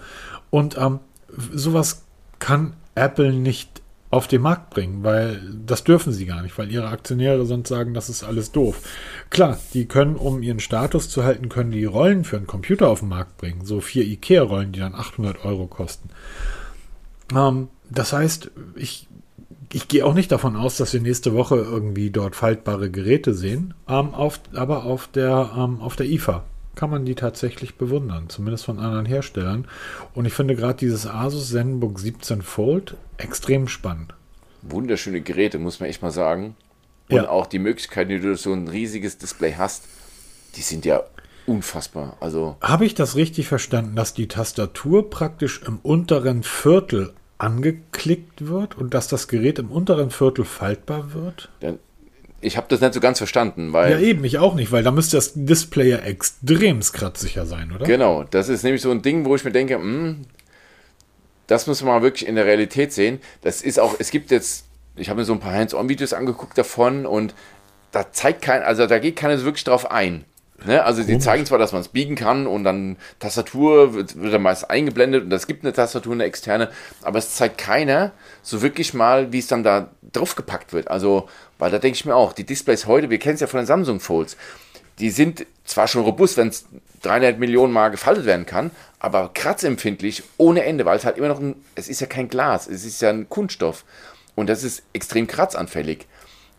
Und 0.50 0.76
ähm, 0.78 1.00
sowas 1.52 2.04
kann 2.38 2.74
Apple 2.94 3.32
nicht 3.32 3.82
auf 4.10 4.26
den 4.26 4.40
Markt 4.40 4.70
bringen, 4.70 5.04
weil 5.04 5.40
das 5.66 5.84
dürfen 5.84 6.12
sie 6.12 6.24
gar 6.24 6.42
nicht, 6.42 6.56
weil 6.56 6.72
ihre 6.72 6.88
Aktionäre 6.88 7.44
sonst 7.44 7.68
sagen, 7.68 7.92
das 7.92 8.08
ist 8.08 8.24
alles 8.24 8.52
doof. 8.52 8.80
Klar, 9.28 9.58
die 9.74 9.84
können, 9.84 10.16
um 10.16 10.42
ihren 10.42 10.60
Status 10.60 11.10
zu 11.10 11.24
halten, 11.24 11.50
können 11.50 11.72
die 11.72 11.84
Rollen 11.84 12.24
für 12.24 12.38
einen 12.38 12.46
Computer 12.46 12.88
auf 12.88 13.00
den 13.00 13.10
Markt 13.10 13.36
bringen. 13.36 13.66
So 13.66 13.80
vier 13.80 14.04
Ikea-Rollen, 14.04 14.72
die 14.72 14.80
dann 14.80 14.94
800 14.94 15.44
Euro 15.44 15.66
kosten. 15.66 16.08
Ähm, 17.34 17.68
das 17.90 18.14
heißt, 18.14 18.50
ich, 18.76 19.08
ich 19.74 19.88
gehe 19.88 20.06
auch 20.06 20.14
nicht 20.14 20.32
davon 20.32 20.56
aus, 20.56 20.78
dass 20.78 20.94
wir 20.94 21.02
nächste 21.02 21.34
Woche 21.34 21.56
irgendwie 21.56 22.10
dort 22.10 22.34
faltbare 22.34 22.90
Geräte 22.90 23.34
sehen, 23.34 23.74
ähm, 23.88 24.14
auf, 24.14 24.40
aber 24.54 24.84
auf 24.84 25.08
der, 25.08 25.50
ähm, 25.54 25.80
auf 25.80 25.96
der 25.96 26.06
IFA 26.06 26.44
kann 26.78 26.90
man 26.90 27.04
die 27.04 27.16
tatsächlich 27.16 27.74
bewundern, 27.74 28.28
zumindest 28.28 28.64
von 28.64 28.78
anderen 28.78 29.04
Herstellern. 29.04 29.66
Und 30.14 30.26
ich 30.26 30.32
finde 30.32 30.54
gerade 30.54 30.78
dieses 30.78 31.08
Asus 31.08 31.50
ZenBook 31.50 31.98
17 31.98 32.40
Fold 32.40 32.94
extrem 33.16 33.66
spannend. 33.66 34.14
Wunderschöne 34.62 35.20
Geräte, 35.20 35.58
muss 35.58 35.80
man 35.80 35.88
echt 35.88 36.02
mal 36.02 36.12
sagen. 36.12 36.54
Und 37.08 37.16
ja. 37.16 37.28
auch 37.28 37.46
die 37.46 37.58
Möglichkeit, 37.58 38.10
die 38.10 38.20
du 38.20 38.36
so 38.36 38.52
ein 38.52 38.68
riesiges 38.68 39.18
Display 39.18 39.54
hast, 39.58 39.88
die 40.54 40.60
sind 40.60 40.84
ja 40.84 41.02
unfassbar. 41.46 42.16
Also 42.20 42.56
habe 42.60 42.86
ich 42.86 42.94
das 42.94 43.16
richtig 43.16 43.48
verstanden, 43.48 43.96
dass 43.96 44.14
die 44.14 44.28
Tastatur 44.28 45.10
praktisch 45.10 45.62
im 45.66 45.80
unteren 45.82 46.44
Viertel 46.44 47.12
angeklickt 47.38 48.46
wird 48.46 48.78
und 48.78 48.94
dass 48.94 49.08
das 49.08 49.26
Gerät 49.26 49.58
im 49.58 49.72
unteren 49.72 50.10
Viertel 50.10 50.44
faltbar 50.44 51.12
wird? 51.12 51.48
Dann 51.58 51.80
ich 52.40 52.56
habe 52.56 52.66
das 52.68 52.80
nicht 52.80 52.94
so 52.94 53.00
ganz 53.00 53.18
verstanden, 53.18 53.72
weil. 53.72 53.92
Ja, 53.92 53.98
eben, 53.98 54.24
ich 54.24 54.38
auch 54.38 54.54
nicht, 54.54 54.70
weil 54.70 54.82
da 54.82 54.90
müsste 54.90 55.16
das 55.16 55.32
Display 55.34 55.90
ja 55.90 55.98
extrem 55.98 56.80
kratzsicher 56.80 57.46
sein, 57.46 57.72
oder? 57.74 57.84
Genau, 57.84 58.24
das 58.24 58.48
ist 58.48 58.62
nämlich 58.62 58.82
so 58.82 58.90
ein 58.90 59.02
Ding, 59.02 59.24
wo 59.24 59.34
ich 59.34 59.44
mir 59.44 59.50
denke, 59.50 59.78
mh, 59.78 59.84
hm, 59.84 60.24
das 61.48 61.66
muss 61.66 61.82
man 61.82 61.94
mal 61.94 62.02
wirklich 62.02 62.28
in 62.28 62.36
der 62.36 62.44
Realität 62.44 62.92
sehen. 62.92 63.20
Das 63.42 63.62
ist 63.62 63.80
auch, 63.80 63.96
es 63.98 64.10
gibt 64.10 64.30
jetzt, 64.30 64.66
ich 64.96 65.08
habe 65.08 65.20
mir 65.20 65.24
so 65.24 65.32
ein 65.32 65.40
paar 65.40 65.54
Hands-on-Videos 65.54 66.12
angeguckt 66.12 66.56
davon 66.56 67.06
und 67.06 67.34
da 67.90 68.12
zeigt 68.12 68.42
kein, 68.42 68.62
also 68.62 68.86
da 68.86 68.98
geht 68.98 69.16
keiner 69.16 69.38
so 69.38 69.44
wirklich 69.44 69.64
drauf 69.64 69.90
ein. 69.90 70.24
Ne? 70.64 70.84
Also 70.84 71.02
sie 71.02 71.18
zeigen 71.20 71.46
zwar, 71.46 71.58
dass 71.58 71.72
man 71.72 71.80
es 71.80 71.88
biegen 71.88 72.16
kann 72.16 72.46
und 72.46 72.64
dann 72.64 72.96
Tastatur 73.20 73.94
wird, 73.94 74.20
wird 74.20 74.34
dann 74.34 74.42
meist 74.42 74.68
eingeblendet 74.68 75.24
und 75.24 75.32
es 75.32 75.46
gibt 75.46 75.64
eine 75.64 75.72
Tastatur, 75.72 76.12
eine 76.12 76.24
externe, 76.24 76.68
aber 77.02 77.18
es 77.18 77.36
zeigt 77.36 77.58
keiner 77.58 78.12
so 78.42 78.60
wirklich 78.60 78.92
mal, 78.92 79.32
wie 79.32 79.38
es 79.38 79.46
dann 79.46 79.62
da 79.62 79.90
draufgepackt 80.12 80.72
wird. 80.72 80.88
Also, 80.88 81.28
weil 81.58 81.70
da 81.70 81.78
denke 81.78 81.96
ich 81.96 82.04
mir 82.04 82.14
auch, 82.14 82.32
die 82.32 82.44
Displays 82.44 82.86
heute, 82.86 83.10
wir 83.10 83.18
kennen 83.18 83.34
es 83.34 83.40
ja 83.40 83.46
von 83.46 83.58
den 83.58 83.66
Samsung 83.66 84.00
Folds, 84.00 84.36
die 84.98 85.10
sind 85.10 85.46
zwar 85.64 85.86
schon 85.86 86.02
robust, 86.02 86.36
wenn 86.36 86.48
es 86.48 86.66
300 87.02 87.38
Millionen 87.38 87.72
Mal 87.72 87.90
gefaltet 87.90 88.26
werden 88.26 88.46
kann, 88.46 88.70
aber 88.98 89.30
kratzempfindlich 89.32 90.24
ohne 90.36 90.64
Ende, 90.64 90.84
weil 90.84 90.96
es 90.96 91.04
halt 91.04 91.18
immer 91.18 91.28
noch 91.28 91.40
ein, 91.40 91.54
es 91.74 91.88
ist 91.88 92.00
ja 92.00 92.06
kein 92.06 92.28
Glas, 92.28 92.66
es 92.66 92.84
ist 92.84 93.00
ja 93.00 93.10
ein 93.10 93.28
Kunststoff 93.28 93.84
und 94.34 94.48
das 94.48 94.64
ist 94.64 94.82
extrem 94.92 95.26
kratzanfällig. 95.26 96.06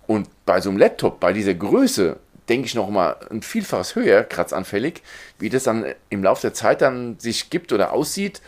Und 0.08 0.28
bei 0.46 0.62
so 0.62 0.70
einem 0.70 0.80
Laptop, 0.80 1.20
bei 1.20 1.34
dieser 1.34 1.54
Größe, 1.54 2.18
denke 2.48 2.66
ich, 2.66 2.76
noch 2.76 2.90
mal 2.90 3.16
ein 3.30 3.42
Vielfaches 3.42 3.96
höher 3.96 4.24
kratzanfällig, 4.24 5.04
wie 5.38 5.50
das 5.50 5.64
dann 5.64 5.86
im 6.10 6.24
Laufe 6.24 6.42
der 6.42 6.54
Zeit 6.54 6.82
dann 6.82 7.20
sich 7.20 7.50
gibt 7.50 7.72
oder 7.72 7.94
aussieht. 7.94 8.42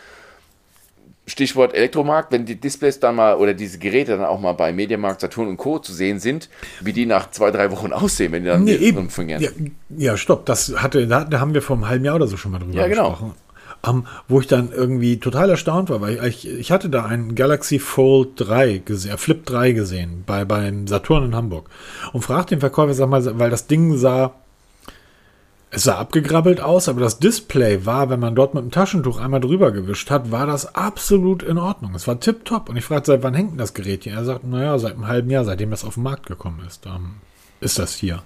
Stichwort 1.26 1.72
Elektromarkt, 1.74 2.32
wenn 2.32 2.44
die 2.46 2.56
Displays 2.56 2.98
dann 2.98 3.14
mal 3.14 3.36
oder 3.36 3.54
diese 3.54 3.78
Geräte 3.78 4.16
dann 4.16 4.26
auch 4.26 4.40
mal 4.40 4.52
bei 4.52 4.72
Mediamarkt, 4.72 5.20
Saturn 5.20 5.48
und 5.48 5.56
Co. 5.56 5.78
zu 5.78 5.92
sehen 5.92 6.18
sind, 6.18 6.48
wie 6.80 6.92
die 6.92 7.06
nach 7.06 7.30
zwei, 7.30 7.50
drei 7.52 7.70
Wochen 7.70 7.92
aussehen, 7.92 8.32
wenn 8.32 8.42
die 8.42 8.48
dann 8.48 8.64
nee, 8.64 8.74
eben. 8.74 9.08
Ja, 9.40 9.50
ja, 9.96 10.16
stopp, 10.16 10.46
das 10.46 10.74
hatte, 10.82 11.06
da, 11.06 11.24
da, 11.24 11.38
haben 11.38 11.54
wir 11.54 11.62
vor 11.62 11.76
einem 11.76 11.88
halben 11.88 12.04
Jahr 12.04 12.16
oder 12.16 12.26
so 12.26 12.36
schon 12.36 12.52
mal 12.52 12.58
drüber 12.58 12.74
ja, 12.74 12.88
genau. 12.88 13.10
gesprochen. 13.10 13.34
Um, 13.84 14.06
wo 14.28 14.38
ich 14.38 14.46
dann 14.46 14.70
irgendwie 14.70 15.18
total 15.18 15.50
erstaunt 15.50 15.90
war, 15.90 16.00
weil 16.00 16.24
ich, 16.26 16.48
ich 16.48 16.70
hatte 16.70 16.88
da 16.88 17.04
einen 17.04 17.34
Galaxy 17.34 17.80
Fold 17.80 18.34
3 18.36 18.78
gesehen, 18.84 19.18
Flip 19.18 19.44
3 19.44 19.72
gesehen, 19.72 20.22
bei, 20.24 20.44
beim 20.44 20.86
Saturn 20.86 21.24
in 21.24 21.34
Hamburg. 21.34 21.68
Und 22.12 22.22
fragte 22.22 22.54
den 22.54 22.60
Verkäufer, 22.60 22.94
sag 22.94 23.08
mal, 23.08 23.38
weil 23.40 23.50
das 23.50 23.66
Ding 23.66 23.96
sah, 23.96 24.34
es 25.74 25.84
sah 25.84 25.96
abgegrabbelt 25.96 26.60
aus, 26.60 26.90
aber 26.90 27.00
das 27.00 27.18
Display 27.18 27.86
war, 27.86 28.10
wenn 28.10 28.20
man 28.20 28.34
dort 28.34 28.52
mit 28.52 28.62
dem 28.62 28.70
Taschentuch 28.70 29.18
einmal 29.18 29.40
drüber 29.40 29.72
gewischt 29.72 30.10
hat, 30.10 30.30
war 30.30 30.46
das 30.46 30.74
absolut 30.74 31.42
in 31.42 31.56
Ordnung. 31.56 31.94
Es 31.94 32.06
war 32.06 32.20
tipptopp. 32.20 32.68
Und 32.68 32.76
ich 32.76 32.84
fragte, 32.84 33.12
seit 33.12 33.22
wann 33.22 33.32
hängt 33.32 33.52
denn 33.52 33.58
das 33.58 33.72
Gerät 33.72 34.04
hier? 34.04 34.12
Er 34.12 34.24
sagt, 34.24 34.44
naja, 34.44 34.78
seit 34.78 34.92
einem 34.92 35.08
halben 35.08 35.30
Jahr, 35.30 35.46
seitdem 35.46 35.70
das 35.70 35.84
auf 35.84 35.94
den 35.94 36.02
Markt 36.02 36.26
gekommen 36.26 36.60
ist, 36.66 36.84
ähm, 36.84 37.14
ist 37.60 37.78
das 37.78 37.94
hier. 37.94 38.22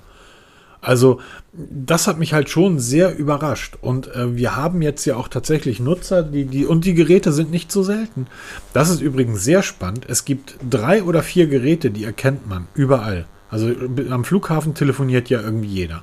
Also 0.81 1.21
das 1.53 2.09
hat 2.09 2.19
mich 2.19 2.33
halt 2.33 2.51
schon 2.51 2.81
sehr 2.81 3.17
überrascht. 3.17 3.79
Und 3.81 4.09
äh, 4.09 4.37
wir 4.37 4.57
haben 4.57 4.83
jetzt 4.83 5.05
ja 5.05 5.15
auch 5.15 5.29
tatsächlich 5.29 5.79
Nutzer, 5.79 6.25
die, 6.25 6.47
die, 6.47 6.67
und 6.67 6.85
die 6.85 6.95
Geräte 6.95 7.31
sind 7.31 7.53
nicht 7.53 7.71
so 7.71 7.85
selten. 7.85 8.27
Das 8.73 8.91
ist 8.91 9.01
übrigens 9.01 9.45
sehr 9.45 9.63
spannend. 9.63 10.05
Es 10.09 10.25
gibt 10.25 10.57
drei 10.69 11.05
oder 11.05 11.23
vier 11.23 11.47
Geräte, 11.47 11.93
die 11.93 12.03
erkennt 12.03 12.49
man 12.49 12.67
überall. 12.75 13.27
Also 13.51 13.71
am 14.11 14.25
Flughafen 14.25 14.75
telefoniert 14.75 15.31
ja 15.31 15.41
irgendwie 15.41 15.69
jeder. 15.69 16.03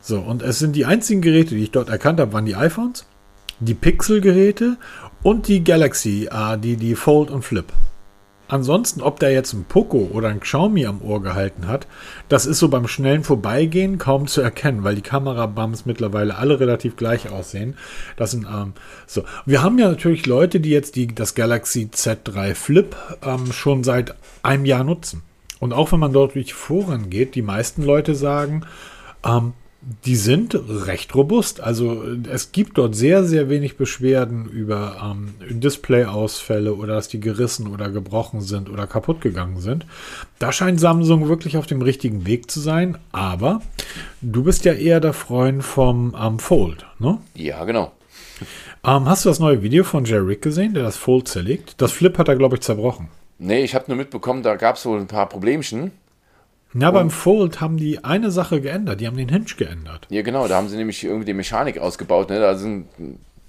So, 0.00 0.18
und 0.20 0.42
es 0.42 0.58
sind 0.58 0.76
die 0.76 0.86
einzigen 0.86 1.20
Geräte, 1.20 1.54
die 1.54 1.64
ich 1.64 1.70
dort 1.70 1.88
erkannt 1.88 2.20
habe, 2.20 2.32
waren 2.32 2.46
die 2.46 2.56
iPhones, 2.56 3.06
die 3.60 3.74
Pixel-Geräte 3.74 4.76
und 5.22 5.48
die 5.48 5.62
Galaxy, 5.62 6.28
äh, 6.30 6.58
die, 6.58 6.76
die 6.76 6.94
Fold 6.94 7.30
und 7.30 7.42
Flip. 7.44 7.66
Ansonsten, 8.50 9.00
ob 9.00 9.20
der 9.20 9.30
jetzt 9.30 9.52
ein 9.52 9.64
Poco 9.64 10.10
oder 10.12 10.28
ein 10.28 10.40
Xiaomi 10.40 10.84
am 10.84 11.02
Ohr 11.02 11.22
gehalten 11.22 11.68
hat, 11.68 11.86
das 12.28 12.46
ist 12.46 12.58
so 12.58 12.68
beim 12.68 12.88
schnellen 12.88 13.22
Vorbeigehen 13.22 13.98
kaum 13.98 14.26
zu 14.26 14.40
erkennen, 14.40 14.82
weil 14.82 14.96
die 14.96 15.02
Kamerabums 15.02 15.86
mittlerweile 15.86 16.36
alle 16.36 16.58
relativ 16.58 16.96
gleich 16.96 17.30
aussehen. 17.30 17.76
Das 18.16 18.32
sind 18.32 18.48
ähm, 18.52 18.72
so. 19.06 19.22
Wir 19.46 19.62
haben 19.62 19.78
ja 19.78 19.88
natürlich 19.88 20.26
Leute, 20.26 20.58
die 20.58 20.70
jetzt 20.70 20.96
die, 20.96 21.14
das 21.14 21.36
Galaxy 21.36 21.90
Z3 21.94 22.56
Flip 22.56 22.96
ähm, 23.22 23.52
schon 23.52 23.84
seit 23.84 24.16
einem 24.42 24.64
Jahr 24.64 24.82
nutzen. 24.82 25.22
Und 25.60 25.72
auch 25.72 25.92
wenn 25.92 26.00
man 26.00 26.12
dort 26.12 26.34
durch 26.34 26.52
Foren 26.52 27.08
geht, 27.08 27.36
die 27.36 27.42
meisten 27.42 27.84
Leute 27.84 28.16
sagen, 28.16 28.62
ähm, 29.24 29.52
die 30.04 30.16
sind 30.16 30.58
recht 30.68 31.14
robust. 31.14 31.60
Also 31.60 32.04
es 32.30 32.52
gibt 32.52 32.76
dort 32.76 32.94
sehr, 32.94 33.24
sehr 33.24 33.48
wenig 33.48 33.76
Beschwerden 33.76 34.46
über 34.46 35.00
ähm, 35.02 35.34
Display-Ausfälle 35.58 36.74
oder 36.74 36.94
dass 36.94 37.08
die 37.08 37.20
gerissen 37.20 37.66
oder 37.66 37.88
gebrochen 37.90 38.42
sind 38.42 38.68
oder 38.68 38.86
kaputt 38.86 39.20
gegangen 39.20 39.60
sind. 39.60 39.86
Da 40.38 40.52
scheint 40.52 40.80
Samsung 40.80 41.28
wirklich 41.28 41.56
auf 41.56 41.66
dem 41.66 41.80
richtigen 41.80 42.26
Weg 42.26 42.50
zu 42.50 42.60
sein. 42.60 42.98
Aber 43.12 43.62
du 44.20 44.44
bist 44.44 44.66
ja 44.66 44.74
eher 44.74 45.00
der 45.00 45.14
Freund 45.14 45.64
vom 45.64 46.14
ähm, 46.20 46.38
Fold, 46.38 46.84
ne? 46.98 47.18
Ja, 47.34 47.64
genau. 47.64 47.92
Ähm, 48.84 49.06
hast 49.06 49.24
du 49.24 49.28
das 49.30 49.38
neue 49.38 49.62
Video 49.62 49.84
von 49.84 50.04
Jerry 50.04 50.26
Rick 50.26 50.42
gesehen, 50.42 50.74
der 50.74 50.82
das 50.82 50.96
Fold 50.96 51.28
zerlegt? 51.28 51.74
Das 51.78 51.92
Flip 51.92 52.16
hat 52.18 52.28
er, 52.28 52.36
glaube 52.36 52.56
ich, 52.56 52.62
zerbrochen. 52.62 53.08
Nee, 53.38 53.62
ich 53.64 53.74
habe 53.74 53.86
nur 53.88 53.96
mitbekommen, 53.96 54.42
da 54.42 54.56
gab 54.56 54.76
es 54.76 54.84
wohl 54.84 55.00
ein 55.00 55.06
paar 55.06 55.28
Problemchen. 55.28 55.92
Ja, 56.74 56.88
und 56.88 56.94
beim 56.94 57.10
Fold 57.10 57.60
haben 57.60 57.76
die 57.76 58.04
eine 58.04 58.30
Sache 58.30 58.60
geändert. 58.60 59.00
Die 59.00 59.06
haben 59.06 59.16
den 59.16 59.28
Hinge 59.28 59.46
geändert. 59.56 60.06
Ja, 60.10 60.22
genau. 60.22 60.46
Da 60.46 60.56
haben 60.56 60.68
sie 60.68 60.76
nämlich 60.76 61.02
irgendwie 61.02 61.26
die 61.26 61.34
Mechanik 61.34 61.78
ausgebaut. 61.78 62.30
Ne? 62.30 62.38
Da 62.38 62.56
sind 62.56 62.86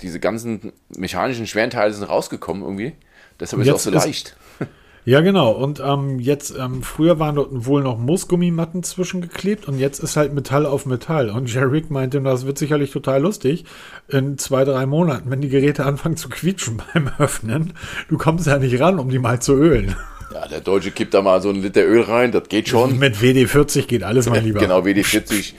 diese 0.02 0.20
ganzen 0.20 0.74
mechanischen 0.96 1.46
schweren 1.46 1.70
Teile 1.70 1.94
sind 1.94 2.04
rausgekommen 2.04 2.64
irgendwie. 2.64 2.94
Deshalb 3.40 3.62
ist 3.62 3.68
es 3.68 3.74
auch 3.74 3.80
so 3.80 3.92
leicht. 3.92 4.36
Ja, 5.04 5.22
genau. 5.22 5.52
Und 5.52 5.80
ähm, 5.80 6.20
jetzt, 6.20 6.56
ähm, 6.56 6.84
früher 6.84 7.18
waren 7.18 7.36
dort 7.36 7.50
wohl 7.66 7.82
noch 7.82 7.98
Moosgummimatten 7.98 8.84
zwischengeklebt 8.84 9.68
und 9.68 9.80
jetzt 9.80 9.98
ist 9.98 10.16
halt 10.16 10.32
Metall 10.34 10.68
auf 10.68 10.86
Metall. 10.86 11.32
Und 11.32 11.52
Jerry 11.52 11.84
meinte, 11.90 12.22
das 12.22 12.46
wird 12.46 12.60
sicherlich 12.60 12.92
total 12.92 13.24
lustig 13.24 13.66
in 14.10 14.38
zwei, 14.38 14.64
drei 14.64 14.86
Monaten, 14.86 15.32
wenn 15.32 15.42
die 15.42 15.50
Geräte 15.50 15.86
anfangen 15.86 16.18
zu 16.18 16.30
quietschen 16.30 16.84
beim 16.94 17.10
Öffnen. 17.18 17.74
Du 18.10 18.20
kommst 18.20 18.46
ja 18.46 18.60
nicht 18.60 18.80
ran, 18.80 19.00
um 19.00 19.10
die 19.10 19.18
mal 19.18 19.42
zu 19.42 19.54
ölen. 19.54 19.96
Ja, 20.34 20.48
der 20.48 20.62
Deutsche 20.62 20.92
kippt 20.92 21.14
da 21.14 21.22
mal 21.22 21.42
so 21.42 21.50
einen 21.50 21.62
Liter 21.62 21.86
Öl 21.86 22.02
rein, 22.02 22.32
das 22.32 22.48
geht 22.48 22.70
schon. 22.70 22.98
Mit 23.00 23.18
WD-40 23.18 23.88
geht 23.88 24.04
alles 24.04 24.30
mal 24.30 24.40
lieber. 24.40 24.60
genau, 24.60 24.80
WD-40 24.80 25.54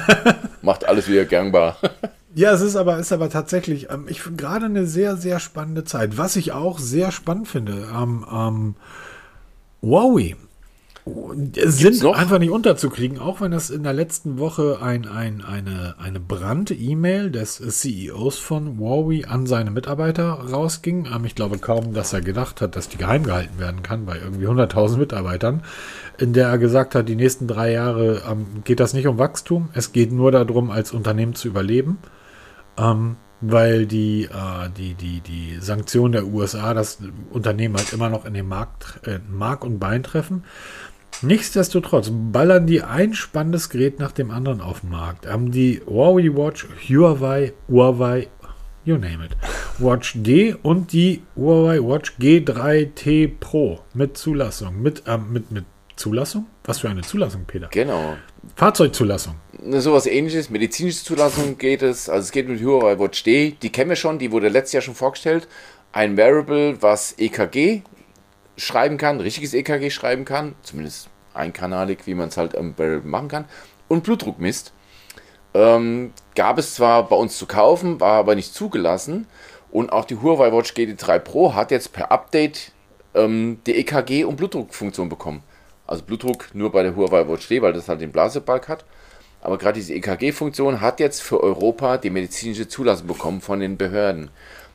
macht 0.62 0.86
alles 0.86 1.08
wieder 1.08 1.24
gangbar. 1.24 1.76
Ja, 2.38 2.52
es 2.52 2.60
ist 2.60 2.76
aber, 2.76 2.98
ist 2.98 3.12
aber 3.12 3.30
tatsächlich, 3.30 3.88
ähm, 3.88 4.04
ich 4.10 4.20
finde 4.20 4.42
gerade 4.42 4.66
eine 4.66 4.84
sehr, 4.84 5.16
sehr 5.16 5.40
spannende 5.40 5.84
Zeit. 5.84 6.18
Was 6.18 6.36
ich 6.36 6.52
auch 6.52 6.78
sehr 6.78 7.10
spannend 7.10 7.48
finde, 7.48 7.88
ähm, 7.98 8.26
ähm, 8.30 8.74
Huawei 9.80 10.36
sind 11.06 12.04
einfach 12.04 12.40
nicht 12.40 12.50
unterzukriegen, 12.50 13.20
auch 13.20 13.40
wenn 13.40 13.52
das 13.52 13.70
in 13.70 13.84
der 13.84 13.92
letzten 13.92 14.40
Woche 14.40 14.78
ein, 14.82 15.06
ein, 15.06 15.40
eine, 15.40 15.94
eine 15.98 16.18
Brand-E-Mail 16.18 17.30
des 17.30 17.58
CEOs 17.58 18.38
von 18.38 18.78
Huawei 18.78 19.24
an 19.28 19.46
seine 19.46 19.70
Mitarbeiter 19.70 20.30
rausging. 20.30 21.06
Ähm, 21.14 21.24
ich 21.24 21.36
glaube 21.36 21.58
kaum, 21.58 21.94
dass 21.94 22.12
er 22.12 22.22
gedacht 22.22 22.60
hat, 22.60 22.74
dass 22.74 22.88
die 22.88 22.96
geheim 22.96 23.22
gehalten 23.22 23.60
werden 23.60 23.84
kann 23.84 24.04
bei 24.04 24.18
irgendwie 24.18 24.48
100.000 24.48 24.96
Mitarbeitern, 24.96 25.62
in 26.18 26.32
der 26.32 26.48
er 26.48 26.58
gesagt 26.58 26.96
hat, 26.96 27.08
die 27.08 27.16
nächsten 27.16 27.46
drei 27.46 27.70
Jahre 27.70 28.22
ähm, 28.28 28.46
geht 28.64 28.80
das 28.80 28.92
nicht 28.92 29.06
um 29.06 29.18
Wachstum, 29.18 29.68
es 29.74 29.92
geht 29.92 30.10
nur 30.10 30.32
darum, 30.32 30.72
als 30.72 30.90
Unternehmen 30.90 31.34
zu 31.34 31.46
überleben. 31.46 31.98
Ähm, 32.76 33.16
weil 33.40 33.86
die, 33.86 34.24
äh, 34.24 34.70
die, 34.76 34.94
die, 34.94 35.20
die 35.20 35.58
Sanktionen 35.60 36.12
der 36.12 36.26
USA 36.26 36.74
das 36.74 36.98
Unternehmen 37.30 37.76
halt 37.76 37.92
immer 37.92 38.08
noch 38.08 38.24
in 38.24 38.34
den 38.34 38.48
Markt, 38.48 39.06
äh, 39.06 39.18
Mark 39.28 39.64
und 39.64 39.78
Bein 39.78 40.02
treffen. 40.02 40.44
Nichtsdestotrotz 41.22 42.10
ballern 42.12 42.66
die 42.66 42.82
ein 42.82 43.14
spannendes 43.14 43.70
Gerät 43.70 43.98
nach 43.98 44.12
dem 44.12 44.30
anderen 44.30 44.60
auf 44.60 44.80
den 44.80 44.90
Markt. 44.90 45.26
Haben 45.26 45.50
die 45.50 45.80
Huawei 45.86 46.28
Watch, 46.36 46.66
Huawei, 46.88 47.54
Huawei, 47.68 48.28
you 48.84 48.96
name 48.96 49.24
it. 49.24 49.30
Watch 49.78 50.12
D 50.16 50.54
und 50.62 50.92
die 50.92 51.22
Huawei 51.34 51.80
Watch 51.80 52.12
G3T 52.20 53.32
Pro 53.40 53.80
mit 53.94 54.18
Zulassung. 54.18 54.82
Mit, 54.82 55.04
äh, 55.06 55.16
mit, 55.16 55.50
mit 55.50 55.64
Zulassung? 55.96 56.46
Was 56.64 56.80
für 56.80 56.90
eine 56.90 57.00
Zulassung, 57.00 57.44
Peter? 57.46 57.68
Genau. 57.70 58.16
Fahrzeugzulassung. 58.54 59.36
Sowas 59.78 60.06
ähnliches, 60.06 60.50
medizinische 60.50 61.02
Zulassung 61.02 61.56
geht 61.56 61.80
es. 61.80 62.10
Also 62.10 62.26
es 62.26 62.30
geht 62.30 62.46
mit 62.46 62.62
Huawei 62.62 62.98
Watch 62.98 63.22
D. 63.22 63.56
Die 63.62 63.70
kennen 63.70 63.88
wir 63.88 63.96
schon, 63.96 64.18
die 64.18 64.32
wurde 64.32 64.50
letztes 64.50 64.74
Jahr 64.74 64.82
schon 64.82 64.94
vorgestellt. 64.94 65.48
Ein 65.92 66.18
Wearable, 66.18 66.76
was 66.82 67.14
EKG 67.16 67.82
schreiben 68.56 68.98
kann, 68.98 69.20
richtiges 69.20 69.54
EKG 69.54 69.90
schreiben 69.90 70.24
kann, 70.24 70.54
zumindest 70.62 71.08
einkanalig, 71.34 72.06
wie 72.06 72.14
man 72.14 72.28
es 72.28 72.36
halt 72.36 72.56
am 72.56 72.76
Wearable 72.78 73.08
machen 73.08 73.28
kann, 73.28 73.44
und 73.88 74.04
Blutdruck 74.04 74.38
misst. 74.38 74.72
Ähm, 75.54 76.12
gab 76.34 76.58
es 76.58 76.74
zwar 76.74 77.08
bei 77.08 77.16
uns 77.16 77.38
zu 77.38 77.46
kaufen, 77.46 78.00
war 78.00 78.18
aber 78.18 78.34
nicht 78.34 78.52
zugelassen. 78.52 79.26
Und 79.70 79.92
auch 79.92 80.04
die 80.04 80.16
Huawei 80.16 80.52
Watch 80.52 80.72
GT3 80.72 81.18
Pro 81.18 81.54
hat 81.54 81.70
jetzt 81.70 81.92
per 81.92 82.12
Update 82.12 82.72
ähm, 83.14 83.60
die 83.66 83.74
EKG- 83.74 84.24
und 84.24 84.36
Blutdruckfunktion 84.36 85.08
bekommen. 85.08 85.42
Also 85.86 86.02
Blutdruck 86.02 86.54
nur 86.54 86.72
bei 86.72 86.82
der 86.82 86.96
Huawei 86.96 87.28
Watch 87.28 87.48
D, 87.48 87.62
weil 87.62 87.72
das 87.72 87.88
halt 87.88 88.00
den 88.00 88.12
Blasebalg 88.12 88.68
hat. 88.68 88.84
Aber 89.40 89.58
gerade 89.58 89.78
diese 89.78 89.94
EKG-Funktion 89.94 90.80
hat 90.80 91.00
jetzt 91.00 91.22
für 91.22 91.42
Europa 91.42 91.98
die 91.98 92.10
medizinische 92.10 92.68
Zulassung 92.68 93.06
bekommen 93.06 93.40
von 93.40 93.60
den 93.60 93.76
Behörden. 93.76 94.30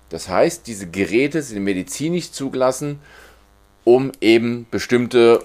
Das 0.09 0.29
heißt, 0.29 0.65
diese 0.67 0.89
Geräte 0.89 1.41
sind 1.41 1.63
medizinisch 1.63 2.31
zugelassen, 2.31 2.99
um 3.83 4.11
eben 4.21 4.67
bestimmte 4.69 5.41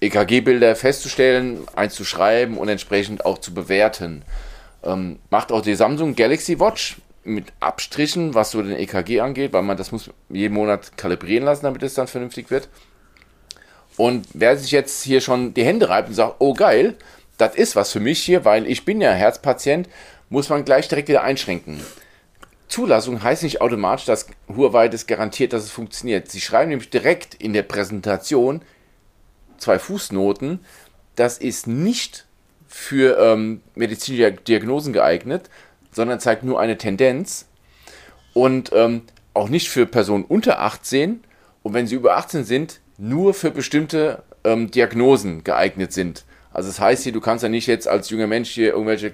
EKG-Bilder 0.00 0.76
festzustellen, 0.76 1.66
einzuschreiben 1.74 2.58
und 2.58 2.68
entsprechend 2.68 3.24
auch 3.24 3.38
zu 3.38 3.54
bewerten. 3.54 4.22
Ähm, 4.82 5.18
macht 5.30 5.52
auch 5.52 5.62
die 5.62 5.74
Samsung 5.74 6.14
Galaxy 6.14 6.60
Watch 6.60 6.96
mit 7.24 7.46
Abstrichen, 7.60 8.34
was 8.34 8.50
so 8.50 8.62
den 8.62 8.76
EKG 8.76 9.20
angeht, 9.20 9.52
weil 9.52 9.62
man 9.62 9.76
das 9.76 9.92
muss 9.92 10.10
jeden 10.28 10.54
Monat 10.54 10.96
kalibrieren 10.96 11.44
lassen, 11.44 11.64
damit 11.64 11.82
es 11.82 11.94
dann 11.94 12.06
vernünftig 12.06 12.50
wird. 12.50 12.68
Und 13.96 14.26
wer 14.34 14.56
sich 14.56 14.72
jetzt 14.72 15.02
hier 15.04 15.20
schon 15.20 15.54
die 15.54 15.64
Hände 15.64 15.88
reibt 15.88 16.08
und 16.08 16.14
sagt, 16.14 16.36
oh 16.40 16.52
geil, 16.52 16.94
das 17.38 17.54
ist 17.54 17.76
was 17.76 17.92
für 17.92 18.00
mich 18.00 18.20
hier, 18.20 18.44
weil 18.44 18.66
ich 18.66 18.84
bin 18.84 19.00
ja 19.00 19.12
Herzpatient, 19.12 19.88
muss 20.28 20.48
man 20.48 20.64
gleich 20.64 20.88
direkt 20.88 21.08
wieder 21.08 21.22
einschränken. 21.22 21.80
Zulassung 22.74 23.22
heißt 23.22 23.44
nicht 23.44 23.60
automatisch, 23.60 24.04
dass 24.04 24.26
Huawei 24.48 24.88
das 24.88 25.06
garantiert, 25.06 25.52
dass 25.52 25.62
es 25.62 25.70
funktioniert. 25.70 26.28
Sie 26.28 26.40
schreiben 26.40 26.70
nämlich 26.70 26.90
direkt 26.90 27.36
in 27.36 27.52
der 27.52 27.62
Präsentation 27.62 28.62
zwei 29.58 29.78
Fußnoten, 29.78 30.58
das 31.14 31.38
ist 31.38 31.68
nicht 31.68 32.26
für 32.66 33.16
ähm, 33.20 33.60
medizinische 33.76 34.32
Diagnosen 34.32 34.92
geeignet, 34.92 35.50
sondern 35.92 36.18
zeigt 36.18 36.42
nur 36.42 36.58
eine 36.58 36.76
Tendenz 36.76 37.46
und 38.32 38.72
ähm, 38.74 39.02
auch 39.34 39.48
nicht 39.48 39.68
für 39.68 39.86
Personen 39.86 40.24
unter 40.24 40.58
18 40.58 41.22
und 41.62 41.74
wenn 41.74 41.86
sie 41.86 41.94
über 41.94 42.16
18 42.16 42.42
sind, 42.42 42.80
nur 42.98 43.34
für 43.34 43.52
bestimmte 43.52 44.24
ähm, 44.42 44.72
Diagnosen 44.72 45.44
geeignet 45.44 45.92
sind. 45.92 46.24
Also 46.52 46.70
das 46.70 46.80
heißt 46.80 47.04
hier, 47.04 47.12
du 47.12 47.20
kannst 47.20 47.44
ja 47.44 47.48
nicht 47.48 47.68
jetzt 47.68 47.86
als 47.86 48.10
junger 48.10 48.26
Mensch 48.26 48.50
hier 48.50 48.72
irgendwelche 48.72 49.12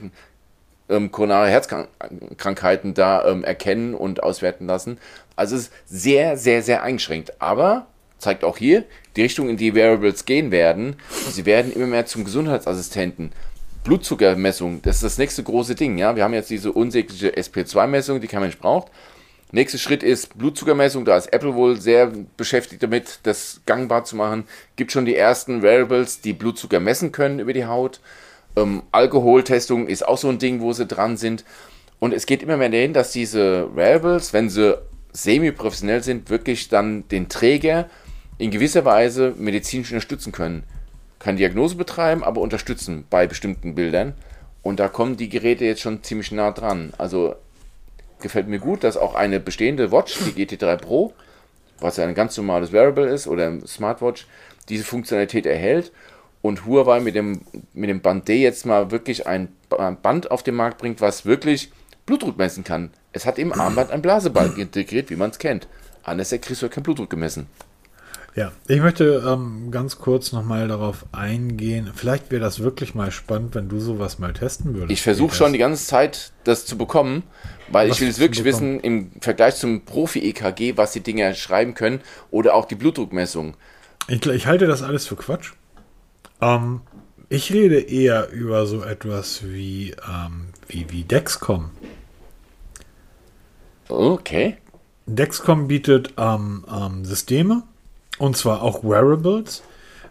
ähm, 0.90 1.10
koronare 1.10 1.48
Herzkrankheiten 1.48 2.94
da 2.94 3.24
ähm, 3.26 3.44
erkennen 3.44 3.94
und 3.94 4.22
auswerten 4.22 4.66
lassen. 4.66 4.98
Also 5.36 5.56
es 5.56 5.62
ist 5.62 5.72
sehr, 5.86 6.36
sehr, 6.36 6.62
sehr 6.62 6.82
eingeschränkt. 6.82 7.40
Aber 7.40 7.86
zeigt 8.18 8.44
auch 8.44 8.58
hier 8.58 8.84
die 9.16 9.22
Richtung, 9.22 9.48
in 9.48 9.56
die 9.56 9.74
Wearables 9.74 10.24
gehen 10.24 10.50
werden. 10.50 10.96
Sie 11.30 11.46
werden 11.46 11.72
immer 11.72 11.86
mehr 11.86 12.06
zum 12.06 12.24
Gesundheitsassistenten. 12.24 13.32
Blutzuckermessung, 13.82 14.82
das 14.82 14.96
ist 14.96 15.04
das 15.04 15.18
nächste 15.18 15.42
große 15.42 15.74
Ding. 15.74 15.96
Ja? 15.96 16.14
Wir 16.14 16.24
haben 16.24 16.34
jetzt 16.34 16.50
diese 16.50 16.72
unsägliche 16.72 17.30
SP2-Messung, 17.30 18.20
die 18.20 18.26
kein 18.26 18.42
Mensch 18.42 18.58
braucht. 18.58 18.92
Nächster 19.52 19.78
Schritt 19.78 20.02
ist 20.02 20.38
Blutzuckermessung. 20.38 21.04
Da 21.04 21.16
ist 21.16 21.32
Apple 21.32 21.54
wohl 21.54 21.80
sehr 21.80 22.12
beschäftigt 22.36 22.82
damit, 22.82 23.20
das 23.24 23.62
gangbar 23.66 24.04
zu 24.04 24.16
machen. 24.16 24.44
Gibt 24.76 24.92
schon 24.92 25.06
die 25.06 25.16
ersten 25.16 25.62
Wearables, 25.62 26.20
die 26.20 26.34
Blutzucker 26.34 26.78
messen 26.78 27.10
können 27.10 27.40
über 27.40 27.52
die 27.52 27.64
Haut. 27.64 28.00
Ähm, 28.56 28.82
Alkoholtestung 28.92 29.86
ist 29.86 30.06
auch 30.06 30.18
so 30.18 30.28
ein 30.28 30.38
Ding, 30.38 30.60
wo 30.60 30.72
sie 30.72 30.86
dran 30.86 31.16
sind. 31.16 31.44
Und 31.98 32.14
es 32.14 32.26
geht 32.26 32.42
immer 32.42 32.56
mehr 32.56 32.70
dahin, 32.70 32.92
dass 32.92 33.12
diese 33.12 33.74
Wearables, 33.76 34.32
wenn 34.32 34.48
sie 34.48 34.78
semi-professionell 35.12 36.02
sind, 36.02 36.30
wirklich 36.30 36.68
dann 36.68 37.06
den 37.08 37.28
Träger 37.28 37.88
in 38.38 38.50
gewisser 38.50 38.84
Weise 38.84 39.34
medizinisch 39.36 39.90
unterstützen 39.92 40.32
können. 40.32 40.64
Kann 41.18 41.36
Diagnose 41.36 41.76
betreiben, 41.76 42.24
aber 42.24 42.40
unterstützen 42.40 43.04
bei 43.10 43.26
bestimmten 43.26 43.74
Bildern. 43.74 44.14
Und 44.62 44.80
da 44.80 44.88
kommen 44.88 45.16
die 45.16 45.28
Geräte 45.28 45.64
jetzt 45.64 45.82
schon 45.82 46.02
ziemlich 46.02 46.32
nah 46.32 46.50
dran. 46.50 46.92
Also 46.96 47.34
gefällt 48.20 48.48
mir 48.48 48.58
gut, 48.58 48.84
dass 48.84 48.96
auch 48.96 49.14
eine 49.14 49.40
bestehende 49.40 49.92
Watch, 49.92 50.18
die 50.24 50.46
GT3 50.46 50.76
Pro, 50.76 51.12
was 51.80 51.96
ja 51.96 52.04
ein 52.04 52.14
ganz 52.14 52.36
normales 52.36 52.72
Wearable 52.72 53.08
ist 53.08 53.26
oder 53.26 53.58
Smartwatch, 53.66 54.26
diese 54.68 54.84
Funktionalität 54.84 55.46
erhält 55.46 55.92
und 56.42 56.66
Huawei 56.66 57.00
mit 57.00 57.14
dem, 57.14 57.42
mit 57.72 57.90
dem 57.90 58.00
Band 58.00 58.28
D 58.28 58.42
jetzt 58.42 58.66
mal 58.66 58.90
wirklich 58.90 59.26
ein 59.26 59.48
Band 59.68 60.30
auf 60.30 60.42
den 60.42 60.54
Markt 60.54 60.78
bringt, 60.78 61.00
was 61.00 61.24
wirklich 61.26 61.70
Blutdruck 62.06 62.38
messen 62.38 62.64
kann. 62.64 62.90
Es 63.12 63.26
hat 63.26 63.38
im 63.38 63.52
Armband 63.52 63.90
ein 63.90 64.02
Blasebalg 64.02 64.56
integriert, 64.58 65.10
wie 65.10 65.16
man 65.16 65.30
es 65.30 65.38
kennt. 65.38 65.68
Anders 66.02 66.30
kriegst 66.30 66.62
du 66.62 66.68
kein 66.68 66.82
Blutdruck 66.82 67.10
gemessen. 67.10 67.46
Ja, 68.36 68.52
ich 68.68 68.80
möchte 68.80 69.24
ähm, 69.26 69.70
ganz 69.72 69.98
kurz 69.98 70.30
nochmal 70.30 70.68
darauf 70.68 71.04
eingehen. 71.10 71.90
Vielleicht 71.94 72.30
wäre 72.30 72.40
das 72.40 72.60
wirklich 72.60 72.94
mal 72.94 73.10
spannend, 73.10 73.56
wenn 73.56 73.68
du 73.68 73.80
sowas 73.80 74.20
mal 74.20 74.32
testen 74.32 74.74
würdest. 74.74 74.92
Ich 74.92 75.02
versuche 75.02 75.34
schon 75.34 75.52
die 75.52 75.58
ganze 75.58 75.84
Zeit, 75.84 76.32
das 76.44 76.64
zu 76.64 76.78
bekommen, 76.78 77.24
weil 77.68 77.90
was 77.90 77.96
ich 77.96 78.02
will 78.02 78.08
es 78.08 78.20
wirklich 78.20 78.44
wissen, 78.44 78.78
im 78.80 79.10
Vergleich 79.20 79.56
zum 79.56 79.84
Profi-EKG, 79.84 80.76
was 80.76 80.92
die 80.92 81.00
Dinger 81.00 81.34
schreiben 81.34 81.74
können 81.74 82.00
oder 82.30 82.54
auch 82.54 82.66
die 82.66 82.76
Blutdruckmessung. 82.76 83.56
Ich, 84.06 84.24
ich 84.24 84.46
halte 84.46 84.66
das 84.66 84.82
alles 84.82 85.06
für 85.06 85.16
Quatsch. 85.16 85.52
Ähm, 86.40 86.80
ich 87.28 87.52
rede 87.52 87.80
eher 87.80 88.30
über 88.30 88.66
so 88.66 88.82
etwas 88.82 89.44
wie, 89.44 89.94
ähm, 90.08 90.48
wie, 90.66 90.90
wie 90.90 91.04
Dexcom. 91.04 91.70
Okay. 93.88 94.56
Dexcom 95.06 95.68
bietet 95.68 96.14
ähm, 96.16 96.64
ähm, 96.72 97.04
Systeme, 97.04 97.62
und 98.18 98.36
zwar 98.36 98.62
auch 98.62 98.84
Wearables, 98.84 99.62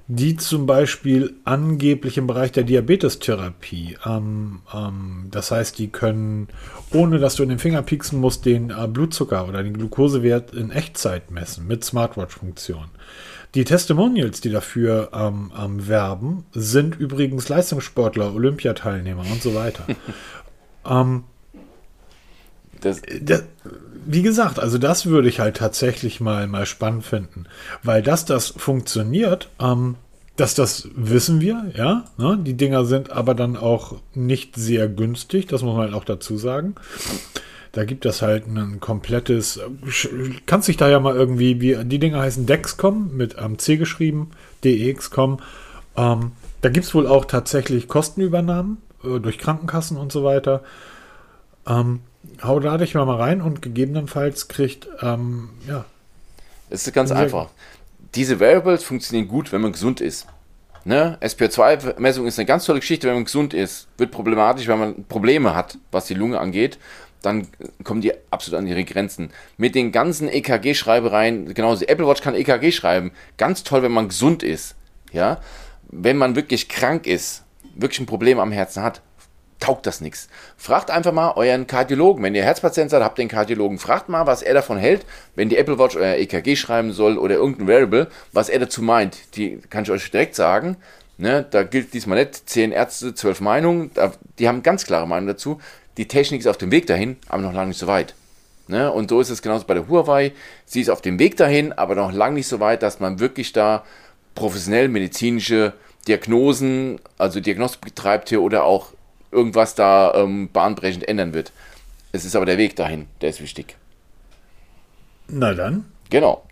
die 0.08 0.36
zum 0.36 0.66
Beispiel 0.66 1.36
angeblich 1.46 2.18
im 2.18 2.26
Bereich 2.26 2.52
der 2.52 2.64
Diabetestherapie, 2.64 3.98
ähm, 4.06 4.62
ähm, 4.74 5.28
das 5.30 5.52
heißt, 5.52 5.78
die 5.78 5.90
können, 5.90 6.48
ohne 6.92 7.20
dass 7.20 7.36
du 7.36 7.44
in 7.44 7.50
den 7.50 7.60
Finger 7.60 7.84
pieksen 7.84 8.20
musst, 8.20 8.46
den 8.46 8.72
äh, 8.72 8.88
Blutzucker 8.88 9.48
oder 9.48 9.62
den 9.62 9.78
Glukosewert 9.78 10.54
in 10.54 10.72
Echtzeit 10.72 11.32
messen 11.32 11.68
mit 11.68 11.84
Smartwatch-Funktion. 11.84 12.90
Die 13.56 13.64
Testimonials, 13.64 14.42
die 14.42 14.52
dafür 14.52 15.10
ähm, 15.14 15.52
ähm, 15.60 15.88
werben, 15.88 16.46
sind 16.52 16.96
übrigens 17.00 17.50
Leistungssportler, 17.50 18.34
Olympiateilnehmer 18.34 19.22
und 19.22 19.42
so 19.42 19.56
weiter. 19.56 19.86
ähm, 20.86 21.24
das, 22.82 23.02
das, 23.22 23.44
wie 24.06 24.22
gesagt, 24.22 24.60
also 24.60 24.78
das 24.78 25.08
würde 25.08 25.28
ich 25.30 25.40
halt 25.40 25.58
tatsächlich 25.58 26.22
mal, 26.22 26.48
mal 26.48 26.66
spannend 26.66 27.06
finden. 27.06 27.46
Weil 27.84 28.04
dass 28.04 28.26
das 28.26 28.48
funktioniert, 28.48 29.50
ähm, 29.60 29.96
dass 30.36 30.56
das 30.56 30.88
wissen 30.96 31.42
wir, 31.42 31.72
ja. 31.76 32.06
Ne? 32.18 32.38
Die 32.42 32.56
Dinger 32.56 32.86
sind 32.86 33.12
aber 33.12 33.34
dann 33.34 33.58
auch 33.58 33.96
nicht 34.14 34.56
sehr 34.56 34.88
günstig, 34.88 35.48
das 35.48 35.64
muss 35.64 35.76
man 35.76 35.86
halt 35.86 35.94
auch 35.94 36.06
dazu 36.06 36.38
sagen. 36.38 36.76
Da 37.72 37.86
gibt 37.86 38.06
es 38.06 38.22
halt 38.22 38.48
ein 38.48 38.80
komplettes, 38.80 39.60
kannst 40.48 40.68
dich 40.68 40.78
da 40.78 40.90
ja 40.90 41.00
mal 41.00 41.16
irgendwie, 41.16 41.62
wie, 41.62 41.76
die 41.86 42.00
Dinger 42.00 42.20
heißen 42.20 42.46
Dexcom 42.46 43.16
mit 43.16 43.38
am 43.38 43.60
C 43.60 43.78
geschrieben, 43.78 44.32
DEXCom. 44.64 45.40
Ähm, 45.96 46.32
da 46.62 46.70
gibt 46.70 46.86
es 46.86 46.96
wohl 46.96 47.06
auch 47.06 47.26
tatsächlich 47.26 47.88
Kostenübernahmen 47.88 48.78
äh, 49.04 49.20
durch 49.20 49.38
Krankenkassen 49.38 49.98
und 49.98 50.12
so 50.12 50.24
weiter. 50.24 50.64
Ähm, 51.68 52.02
hau 52.44 52.60
da 52.60 52.78
dich 52.78 52.96
mal, 52.96 53.06
mal 53.06 53.18
rein 53.18 53.42
und 53.42 53.62
gegebenenfalls 53.62 54.48
kriegt, 54.48 54.88
ähm, 55.02 55.50
ja. 55.68 55.86
Es 56.70 56.86
ist 56.86 56.94
ganz 56.94 57.12
einfach. 57.12 57.50
Diese 58.16 58.40
Variables 58.40 58.84
funktionieren 58.84 59.28
gut, 59.28 59.52
wenn 59.52 59.62
man 59.62 59.72
gesund 59.72 60.02
ist. 60.02 60.28
Ne? 60.86 61.18
SPO2-Messung 61.22 62.26
ist 62.26 62.40
eine 62.40 62.46
ganz 62.46 62.66
tolle 62.66 62.80
Geschichte, 62.80 63.08
wenn 63.08 63.16
man 63.16 63.26
gesund 63.26 63.54
ist. 63.54 63.88
Wird 63.98 64.12
problematisch, 64.12 64.68
wenn 64.68 64.80
man 64.80 65.06
Probleme 65.06 65.56
hat, 65.56 65.78
was 65.92 66.06
die 66.06 66.14
Lunge 66.14 66.40
angeht. 66.40 66.80
Dann 67.22 67.48
kommen 67.84 68.02
die 68.02 68.14
absolut 68.32 68.60
an 68.60 68.68
ihre 68.68 68.84
Grenzen. 68.84 69.32
Mit 69.58 69.76
den 69.76 69.92
ganzen 69.92 70.30
EKG-Schreibereien, 70.30 71.54
genauso 71.54 71.86
Apple 71.86 72.08
Watch 72.08 72.22
kann 72.22 72.36
EKG 72.36 72.72
schreiben. 72.72 73.12
Ganz 73.38 73.64
toll, 73.64 73.84
wenn 73.84 73.92
man 73.92 74.08
gesund 74.08 74.44
ist. 74.44 74.76
Ja? 75.12 75.40
Wenn 75.90 76.18
man 76.18 76.36
wirklich 76.36 76.70
krank 76.70 77.08
ist, 77.08 77.44
wirklich 77.76 78.00
ein 78.00 78.06
Problem 78.06 78.40
am 78.40 78.52
Herzen 78.52 78.84
hat, 78.84 79.02
taugt 79.60 79.86
das 79.86 80.02
nichts. 80.02 80.30
Fragt 80.58 80.90
einfach 80.90 81.12
mal 81.12 81.34
euren 81.36 81.68
Kardiologen. 81.68 82.24
Wenn 82.24 82.36
ihr 82.36 82.44
Herzpatient 82.44 82.90
seid, 82.90 83.04
habt 83.04 83.18
den 83.18 83.28
Kardiologen. 83.28 83.78
Fragt 83.78 84.10
mal, 84.10 84.26
was 84.26 84.42
er 84.42 84.54
davon 84.54 84.78
hält, 84.78 85.06
wenn 85.36 85.50
die 85.50 85.58
Apple 85.58 85.78
Watch 85.78 85.96
euer 85.96 86.16
EKG 86.16 86.56
schreiben 86.56 86.92
soll 86.92 87.18
oder 87.18 87.36
irgendein 87.36 87.68
Wearable, 87.68 88.08
was 88.32 88.50
er 88.50 88.60
dazu 88.60 88.82
meint. 88.82 89.36
Die 89.36 89.60
kann 89.70 89.84
ich 89.84 89.92
euch 89.92 90.10
direkt 90.10 90.36
sagen. 90.36 90.78
Ne, 91.18 91.46
da 91.52 91.64
gilt 91.64 91.94
diesmal 91.94 92.18
nicht 92.18 92.50
zehn 92.50 92.72
Ärzte, 92.72 93.14
zwölf 93.14 93.42
Meinungen. 93.42 93.92
Da, 93.94 94.14
die 94.38 94.48
haben 94.48 94.64
ganz 94.64 94.86
klare 94.86 95.06
Meinungen 95.06 95.28
dazu. 95.28 95.60
Die 95.98 96.08
Technik 96.08 96.42
ist 96.42 96.48
auf 96.48 96.58
dem 96.58 96.72
Weg 96.72 96.88
dahin, 96.88 97.18
aber 97.28 97.42
noch 97.42 97.54
lange 97.54 97.70
nicht 97.70 97.80
so 97.80 97.88
weit. 97.88 98.16
Ne? 98.68 98.92
Und 98.92 99.10
so 99.10 99.20
ist 99.20 99.30
es 99.30 99.42
genauso 99.42 99.66
bei 99.66 99.74
der 99.74 99.88
Huawei. 99.88 100.32
Sie 100.66 100.82
ist 100.82 100.90
auf 100.90 101.02
dem 101.02 101.18
Weg 101.20 101.38
dahin, 101.38 101.74
aber 101.74 101.96
noch 101.96 102.12
lange 102.12 102.36
nicht 102.36 102.48
so 102.48 102.60
weit, 102.60 102.84
dass 102.84 103.00
man 103.00 103.20
wirklich 103.20 103.52
da 103.52 103.84
professionell 104.36 104.88
medizinische 104.88 105.74
Diagnosen, 106.08 107.00
also 107.18 107.40
Diagnostik 107.40 107.82
betreibt 107.82 108.30
hier 108.30 108.42
oder 108.42 108.64
auch 108.64 108.94
irgendwas 109.32 109.76
da 109.76 110.14
ähm, 110.16 110.50
bahnbrechend 110.52 111.08
ändern 111.08 111.34
wird. 111.34 111.52
Es 112.12 112.26
ist 112.26 112.36
aber 112.36 112.46
der 112.46 112.58
Weg 112.58 112.76
dahin, 112.76 113.08
der 113.22 113.30
ist 113.30 113.42
wichtig. 113.42 113.76
Na 115.28 115.54
dann. 115.54 115.86
Genau. 116.10 116.44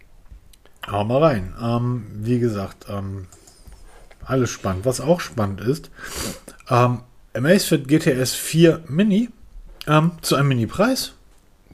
Hau 0.90 1.04
mal 1.04 1.24
rein. 1.24 1.54
Ähm, 1.62 2.06
wie 2.14 2.40
gesagt, 2.40 2.86
ähm, 2.90 3.28
alles 4.26 4.50
spannend. 4.50 4.86
Was 4.86 5.02
auch 5.02 5.20
spannend 5.20 5.62
ist, 5.62 5.90
ähm, 6.70 7.02
Amazfit 7.38 7.88
GTS 7.88 8.36
4 8.36 8.84
Mini 8.88 9.30
ähm, 9.88 10.12
zu 10.22 10.36
einem 10.36 10.50
Mini-Preis. 10.50 11.14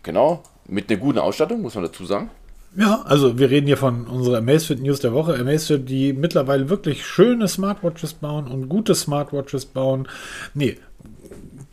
Genau. 0.03 0.43
Mit 0.67 0.89
einer 0.89 0.99
guten 0.99 1.19
Ausstattung, 1.19 1.61
muss 1.61 1.75
man 1.75 1.83
dazu 1.83 2.05
sagen. 2.05 2.29
Ja, 2.75 3.03
also 3.05 3.37
wir 3.37 3.49
reden 3.49 3.67
hier 3.67 3.77
von 3.77 4.07
unserer 4.07 4.39
Amazfit 4.39 4.81
News 4.81 4.99
der 4.99 5.13
Woche. 5.13 5.35
Amazfit, 5.35 5.89
die 5.89 6.13
mittlerweile 6.13 6.69
wirklich 6.69 7.05
schöne 7.05 7.47
Smartwatches 7.47 8.13
bauen 8.13 8.47
und 8.47 8.67
gute 8.67 8.95
Smartwatches 8.95 9.65
bauen. 9.65 10.07
Nee, 10.53 10.77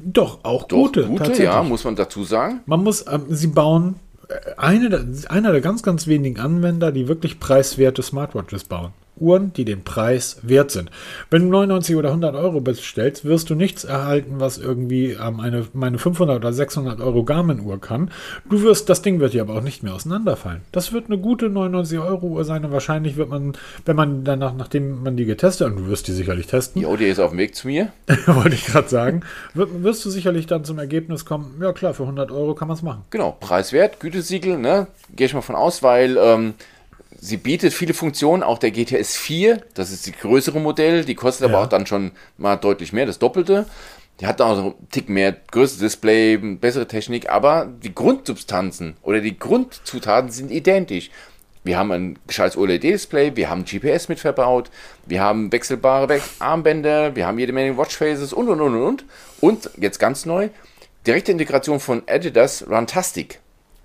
doch, 0.02 0.44
auch 0.44 0.64
Doch, 0.64 0.76
gute. 0.78 1.06
gute, 1.06 1.42
ja, 1.42 1.62
muss 1.62 1.84
man 1.84 1.94
dazu 1.94 2.24
sagen. 2.24 2.60
Man 2.66 2.82
muss, 2.82 3.04
ähm, 3.06 3.26
sie 3.28 3.48
bauen 3.48 3.96
äh, 4.28 4.34
eine, 4.56 5.06
einer 5.28 5.52
der 5.52 5.60
ganz, 5.60 5.82
ganz 5.82 6.06
wenigen 6.06 6.40
Anwender, 6.40 6.90
die 6.90 7.06
wirklich 7.06 7.38
preiswerte 7.38 8.02
Smartwatches 8.02 8.64
bauen. 8.64 8.92
Uhren, 9.20 9.52
die 9.52 9.64
den 9.64 9.84
Preis 9.84 10.38
wert 10.42 10.70
sind. 10.70 10.90
Wenn 11.30 11.42
du 11.42 11.48
99 11.48 11.96
oder 11.96 12.08
100 12.08 12.34
Euro 12.34 12.60
bestellst, 12.60 13.24
wirst 13.24 13.50
du 13.50 13.54
nichts 13.54 13.84
erhalten, 13.84 14.34
was 14.38 14.58
irgendwie 14.58 15.12
ähm, 15.12 15.40
eine, 15.40 15.66
meine 15.72 15.98
500 15.98 16.36
oder 16.36 16.52
600 16.52 17.00
Euro 17.00 17.24
Garmin-Uhr 17.24 17.80
kann. 17.80 18.10
Du 18.48 18.62
wirst, 18.62 18.88
das 18.88 19.02
Ding 19.02 19.20
wird 19.20 19.34
dir 19.34 19.42
aber 19.42 19.54
auch 19.54 19.62
nicht 19.62 19.82
mehr 19.82 19.94
auseinanderfallen. 19.94 20.62
Das 20.72 20.92
wird 20.92 21.06
eine 21.06 21.18
gute 21.18 21.48
99 21.48 21.98
Euro 21.98 22.26
Uhr 22.26 22.44
sein 22.44 22.64
und 22.64 22.72
wahrscheinlich 22.72 23.16
wird 23.16 23.28
man, 23.28 23.52
wenn 23.84 23.96
man 23.96 24.24
danach, 24.24 24.54
nachdem 24.54 25.02
man 25.02 25.16
die 25.16 25.24
getestet 25.24 25.66
hat, 25.66 25.76
und 25.76 25.84
du 25.84 25.90
wirst 25.90 26.08
die 26.08 26.12
sicherlich 26.12 26.46
testen, 26.46 26.82
Jo, 26.82 26.96
der 26.96 27.08
ist 27.08 27.18
auf 27.18 27.30
dem 27.30 27.38
Weg 27.38 27.54
zu 27.54 27.68
mir. 27.68 27.92
wollte 28.26 28.54
ich 28.54 28.66
gerade 28.66 28.88
sagen, 28.88 29.22
wirst 29.54 30.04
du 30.04 30.10
sicherlich 30.10 30.46
dann 30.46 30.64
zum 30.64 30.78
Ergebnis 30.78 31.24
kommen, 31.24 31.60
ja 31.60 31.72
klar, 31.72 31.94
für 31.94 32.04
100 32.04 32.30
Euro 32.30 32.54
kann 32.54 32.68
man 32.68 32.76
es 32.76 32.82
machen. 32.82 33.02
Genau, 33.10 33.36
preiswert, 33.38 34.00
Gütesiegel, 34.00 34.58
ne? 34.58 34.86
Gehe 35.14 35.26
ich 35.26 35.34
mal 35.34 35.40
von 35.40 35.56
aus, 35.56 35.82
weil 35.82 36.16
ähm, 36.18 36.54
sie 37.20 37.36
bietet 37.36 37.72
viele 37.72 37.94
Funktionen, 37.94 38.42
auch 38.42 38.58
der 38.58 38.70
GTS 38.70 39.16
4, 39.16 39.62
das 39.74 39.90
ist 39.92 40.06
die 40.06 40.12
größere 40.12 40.58
Modell, 40.58 41.04
die 41.04 41.14
kostet 41.14 41.44
aber 41.44 41.58
Ja. 41.58 41.64
auch 41.64 41.68
dann 41.68 41.86
schon 41.86 42.12
mal 42.38 42.56
deutlich 42.56 42.92
mehr, 42.92 43.06
das 43.06 43.18
Doppelte. 43.18 43.66
Die 44.20 44.26
hat 44.26 44.40
auch 44.42 44.54
so 44.54 44.62
einen 44.62 44.88
Tick 44.90 45.08
mehr, 45.08 45.34
größeres 45.50 45.80
Display, 45.80 46.36
bessere 46.36 46.86
Technik, 46.86 47.30
aber 47.30 47.66
die 47.82 47.94
Grundsubstanzen 47.94 48.96
oder 49.02 49.20
die 49.20 49.38
Grundzutaten 49.38 50.30
sind 50.30 50.50
identisch. 50.50 51.10
Wir 51.62 51.78
haben 51.78 51.92
ein 51.92 52.18
gescheites 52.26 52.56
OLED-Display, 52.56 53.36
wir 53.36 53.50
haben 53.50 53.64
GPS 53.64 54.08
mit 54.08 54.18
verbaut, 54.18 54.70
wir 55.06 55.20
haben 55.22 55.52
wechselbare 55.52 56.08
We 56.08 56.20
Armbänder, 56.38 57.14
wir 57.16 57.26
haben 57.26 57.38
jede 57.38 57.52
Menge 57.52 57.76
Watchfaces 57.76 58.32
und 58.32 58.48
und 58.48 58.60
und 58.60 58.74
und 58.74 58.82
und. 58.82 59.04
Und 59.40 59.70
jetzt 59.78 59.98
ganz 59.98 60.24
neu, 60.24 60.48
direkte 61.06 61.32
Integration 61.32 61.78
von 61.80 62.02
Adidas 62.08 62.66
Runtastic. 62.68 63.40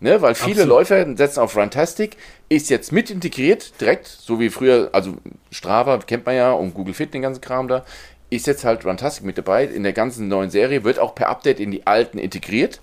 Ne, 0.06 0.22
weil 0.22 0.36
viele 0.36 0.62
Absolut. 0.62 0.70
Läufer 0.70 1.18
setzen 1.18 1.40
auf 1.40 1.58
Runtastic, 1.58 2.16
ist 2.48 2.70
jetzt 2.70 2.92
mit 2.92 3.10
integriert, 3.10 3.82
direkt, 3.82 4.06
so 4.06 4.40
wie 4.40 4.52
früher, 4.52 4.90
also 4.92 5.16
Strava 5.50 5.98
kennt 5.98 6.28
man 6.28 6.36
ja 6.36 6.52
und 6.52 6.76
Google 6.76 6.94
Fit, 6.94 7.16
den 7.16 7.24
ganzen 7.24 7.42
Kram 7.42 7.68
da, 7.68 7.84
ist 8.30 8.46
jetzt 8.46 8.66
halt 8.66 8.86
Runtastic 8.86 9.26
mit 9.26 9.40
dabei. 9.40 9.66
In 9.66 9.82
der 9.82 9.94
ganzen 9.94 10.28
neuen 10.28 10.52
Serie 10.52 10.84
wird 10.84 11.00
auch 11.00 11.16
per 11.16 11.30
Update 11.30 11.60
in 11.60 11.72
die 11.72 11.88
alten 11.88 12.20
integriert. 12.20 12.82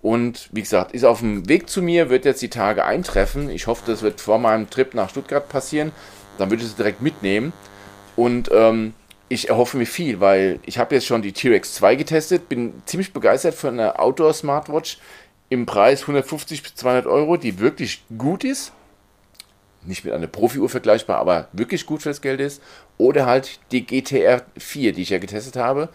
Und 0.00 0.48
wie 0.52 0.62
gesagt, 0.62 0.92
ist 0.92 1.04
auf 1.04 1.20
dem 1.20 1.46
Weg 1.50 1.68
zu 1.68 1.82
mir, 1.82 2.08
wird 2.08 2.24
jetzt 2.24 2.40
die 2.40 2.48
Tage 2.48 2.86
eintreffen. 2.86 3.50
Ich 3.50 3.66
hoffe, 3.66 3.82
das 3.84 4.00
wird 4.00 4.22
vor 4.22 4.38
meinem 4.38 4.70
Trip 4.70 4.94
nach 4.94 5.10
Stuttgart 5.10 5.50
passieren. 5.50 5.92
Dann 6.38 6.48
würde 6.48 6.62
ich 6.62 6.70
es 6.70 6.76
direkt 6.76 7.02
mitnehmen. 7.02 7.52
Und 8.16 8.50
ähm, 8.50 8.94
ich 9.28 9.50
erhoffe 9.50 9.76
mir 9.76 9.86
viel, 9.86 10.20
weil 10.20 10.60
ich 10.64 10.78
habe 10.78 10.94
jetzt 10.94 11.06
schon 11.06 11.20
die 11.20 11.32
T-Rex 11.32 11.74
2 11.74 11.96
getestet, 11.96 12.48
bin 12.48 12.72
ziemlich 12.86 13.12
begeistert 13.12 13.54
von 13.54 13.78
einer 13.78 14.00
Outdoor-Smartwatch 14.00 14.98
im 15.48 15.66
Preis 15.66 16.02
150 16.02 16.62
bis 16.62 16.74
200 16.74 17.06
Euro, 17.06 17.36
die 17.36 17.58
wirklich 17.58 18.04
gut 18.16 18.44
ist. 18.44 18.72
Nicht 19.82 20.04
mit 20.04 20.14
einer 20.14 20.26
Profi-Uhr 20.26 20.68
vergleichbar, 20.68 21.18
aber 21.18 21.48
wirklich 21.52 21.84
gut 21.84 22.02
für 22.02 22.08
das 22.08 22.22
Geld 22.22 22.40
ist. 22.40 22.62
Oder 22.96 23.26
halt 23.26 23.60
die 23.70 23.86
GTR 23.86 24.42
4, 24.56 24.92
die 24.92 25.02
ich 25.02 25.10
ja 25.10 25.18
getestet 25.18 25.56
habe. 25.56 25.90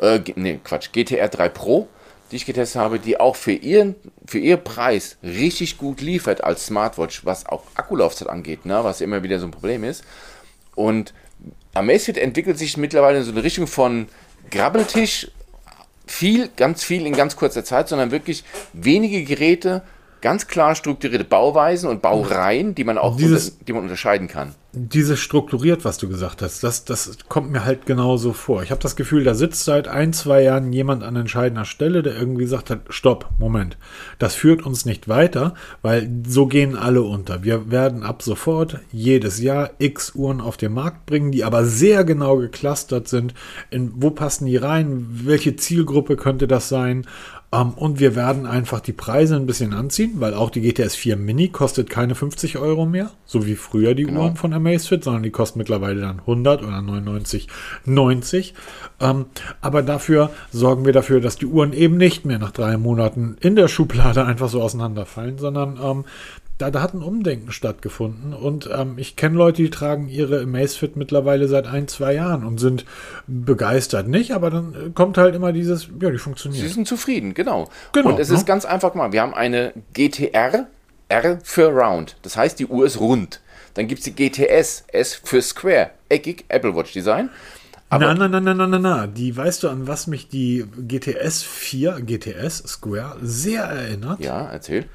Äh, 0.00 0.20
nee, 0.36 0.60
Quatsch, 0.62 0.90
GTR 0.92 1.28
3 1.28 1.48
Pro, 1.48 1.88
die 2.30 2.36
ich 2.36 2.46
getestet 2.46 2.80
habe, 2.80 2.98
die 2.98 3.18
auch 3.18 3.36
für 3.36 3.52
ihren, 3.52 3.96
für 4.26 4.38
ihr 4.38 4.56
Preis 4.56 5.18
richtig 5.22 5.78
gut 5.78 6.00
liefert 6.00 6.44
als 6.44 6.66
Smartwatch, 6.66 7.24
was 7.24 7.46
auch 7.46 7.64
Akkulaufzeit 7.74 8.28
angeht, 8.28 8.66
ne, 8.66 8.84
was 8.84 9.00
immer 9.00 9.22
wieder 9.22 9.38
so 9.38 9.46
ein 9.46 9.50
Problem 9.50 9.84
ist. 9.84 10.04
Und 10.74 11.12
Amazfit 11.74 12.18
entwickelt 12.18 12.58
sich 12.58 12.76
mittlerweile 12.76 13.18
in 13.18 13.24
so 13.24 13.32
eine 13.32 13.42
Richtung 13.42 13.66
von 13.66 14.08
Grabbeltisch, 14.50 15.30
viel, 16.06 16.48
ganz 16.56 16.84
viel 16.84 17.06
in 17.06 17.14
ganz 17.14 17.36
kurzer 17.36 17.64
Zeit, 17.64 17.88
sondern 17.88 18.10
wirklich 18.10 18.44
wenige 18.72 19.24
Geräte, 19.24 19.82
ganz 20.20 20.46
klar 20.46 20.74
strukturierte 20.74 21.24
Bauweisen 21.24 21.88
und 21.88 22.02
Baureihen, 22.02 22.74
die 22.74 22.84
man 22.84 22.98
auch 22.98 23.16
Dieses- 23.16 23.50
unter, 23.50 23.64
die 23.64 23.72
man 23.72 23.82
unterscheiden 23.82 24.28
kann. 24.28 24.54
Dieses 24.76 25.20
strukturiert, 25.20 25.84
was 25.84 25.98
du 25.98 26.08
gesagt 26.08 26.42
hast, 26.42 26.64
das, 26.64 26.84
das 26.84 27.16
kommt 27.28 27.52
mir 27.52 27.64
halt 27.64 27.86
genauso 27.86 28.32
vor. 28.32 28.62
Ich 28.62 28.70
habe 28.70 28.80
das 28.80 28.96
Gefühl, 28.96 29.22
da 29.22 29.34
sitzt 29.34 29.64
seit 29.64 29.86
ein, 29.86 30.12
zwei 30.12 30.42
Jahren 30.42 30.72
jemand 30.72 31.04
an 31.04 31.14
entscheidender 31.14 31.64
Stelle, 31.64 32.02
der 32.02 32.16
irgendwie 32.16 32.46
sagt 32.46 32.70
hat, 32.70 32.80
stopp, 32.88 33.30
Moment, 33.38 33.76
das 34.18 34.34
führt 34.34 34.66
uns 34.66 34.84
nicht 34.84 35.08
weiter, 35.08 35.54
weil 35.82 36.10
so 36.26 36.46
gehen 36.46 36.76
alle 36.76 37.02
unter. 37.02 37.44
Wir 37.44 37.70
werden 37.70 38.02
ab 38.02 38.22
sofort 38.22 38.80
jedes 38.90 39.40
Jahr 39.40 39.70
x 39.78 40.14
Uhren 40.14 40.40
auf 40.40 40.56
den 40.56 40.72
Markt 40.72 41.06
bringen, 41.06 41.30
die 41.30 41.44
aber 41.44 41.64
sehr 41.64 42.04
genau 42.04 42.36
geclustert 42.38 43.06
sind. 43.06 43.34
In, 43.70 43.92
wo 43.96 44.10
passen 44.10 44.46
die 44.46 44.56
rein? 44.56 45.06
Welche 45.24 45.54
Zielgruppe 45.56 46.16
könnte 46.16 46.48
das 46.48 46.68
sein? 46.68 47.06
Ähm, 47.54 47.70
und 47.76 48.00
wir 48.00 48.16
werden 48.16 48.46
einfach 48.46 48.80
die 48.80 48.92
Preise 48.92 49.36
ein 49.36 49.46
bisschen 49.46 49.72
anziehen, 49.72 50.14
weil 50.16 50.34
auch 50.34 50.50
die 50.50 50.60
GTS 50.60 50.96
4 50.96 51.16
Mini 51.16 51.48
kostet 51.48 51.88
keine 51.88 52.14
50 52.14 52.58
Euro 52.58 52.84
mehr, 52.84 53.10
so 53.26 53.46
wie 53.46 53.54
früher 53.54 53.94
die 53.94 54.06
Uhren 54.06 54.34
von 54.36 54.52
Amazfit, 54.52 55.04
sondern 55.04 55.22
die 55.22 55.30
kosten 55.30 55.58
mittlerweile 55.58 56.00
dann 56.00 56.20
100 56.20 56.62
oder 56.62 56.82
99, 56.82 57.48
90. 57.84 58.54
Ähm, 59.00 59.26
aber 59.60 59.82
dafür 59.82 60.30
sorgen 60.50 60.84
wir 60.84 60.92
dafür, 60.92 61.20
dass 61.20 61.36
die 61.36 61.46
Uhren 61.46 61.72
eben 61.72 61.96
nicht 61.96 62.24
mehr 62.24 62.38
nach 62.38 62.50
drei 62.50 62.76
Monaten 62.76 63.36
in 63.40 63.54
der 63.54 63.68
Schublade 63.68 64.24
einfach 64.26 64.48
so 64.48 64.60
auseinanderfallen, 64.60 65.38
sondern 65.38 65.78
ähm, 65.82 66.04
da, 66.58 66.70
da 66.70 66.82
hat 66.82 66.94
ein 66.94 67.02
Umdenken 67.02 67.50
stattgefunden 67.50 68.32
und 68.32 68.70
ähm, 68.72 68.94
ich 68.96 69.16
kenne 69.16 69.36
Leute, 69.36 69.62
die 69.62 69.70
tragen 69.70 70.08
ihre 70.08 70.42
Amazfit 70.42 70.94
mittlerweile 70.96 71.48
seit 71.48 71.66
ein, 71.66 71.88
zwei 71.88 72.14
Jahren 72.14 72.44
und 72.44 72.58
sind 72.58 72.84
begeistert 73.26 74.06
nicht, 74.06 74.32
aber 74.32 74.50
dann 74.50 74.74
äh, 74.74 74.90
kommt 74.90 75.18
halt 75.18 75.34
immer 75.34 75.52
dieses, 75.52 75.88
ja, 76.00 76.10
die 76.10 76.16
Sie 76.16 76.18
funktioniert. 76.18 76.70
sind 76.70 76.86
zufrieden, 76.86 77.34
genau. 77.34 77.68
Genau, 77.92 78.10
Und 78.10 78.20
es 78.20 78.28
ne? 78.28 78.36
ist 78.36 78.46
ganz 78.46 78.64
einfach 78.64 78.92
gemacht. 78.92 79.12
Wir 79.12 79.22
haben 79.22 79.34
eine 79.34 79.72
GTR, 79.94 80.68
R 81.08 81.38
für 81.42 81.68
Round. 81.70 82.16
Das 82.22 82.36
heißt, 82.36 82.58
die 82.58 82.66
Uhr 82.66 82.86
ist 82.86 83.00
rund. 83.00 83.40
Dann 83.74 83.88
gibt 83.88 83.98
es 84.00 84.04
die 84.04 84.14
GTS, 84.14 84.84
S 84.92 85.14
für 85.14 85.42
Square, 85.42 85.90
eckig, 86.08 86.44
Apple 86.48 86.76
Watch 86.76 86.92
Design. 86.92 87.30
Aber 87.90 88.14
na, 88.14 88.28
na, 88.28 88.40
na, 88.40 88.40
na, 88.40 88.54
na, 88.54 88.66
na, 88.66 88.78
na. 88.78 89.06
Die, 89.08 89.36
weißt 89.36 89.64
du, 89.64 89.68
an 89.68 89.86
was 89.88 90.06
mich 90.06 90.28
die 90.28 90.64
GTS 90.88 91.42
4, 91.42 92.00
GTS 92.00 92.58
Square 92.66 93.16
sehr 93.22 93.64
erinnert? 93.64 94.20
ja, 94.20 94.48
erzähl. 94.50 94.86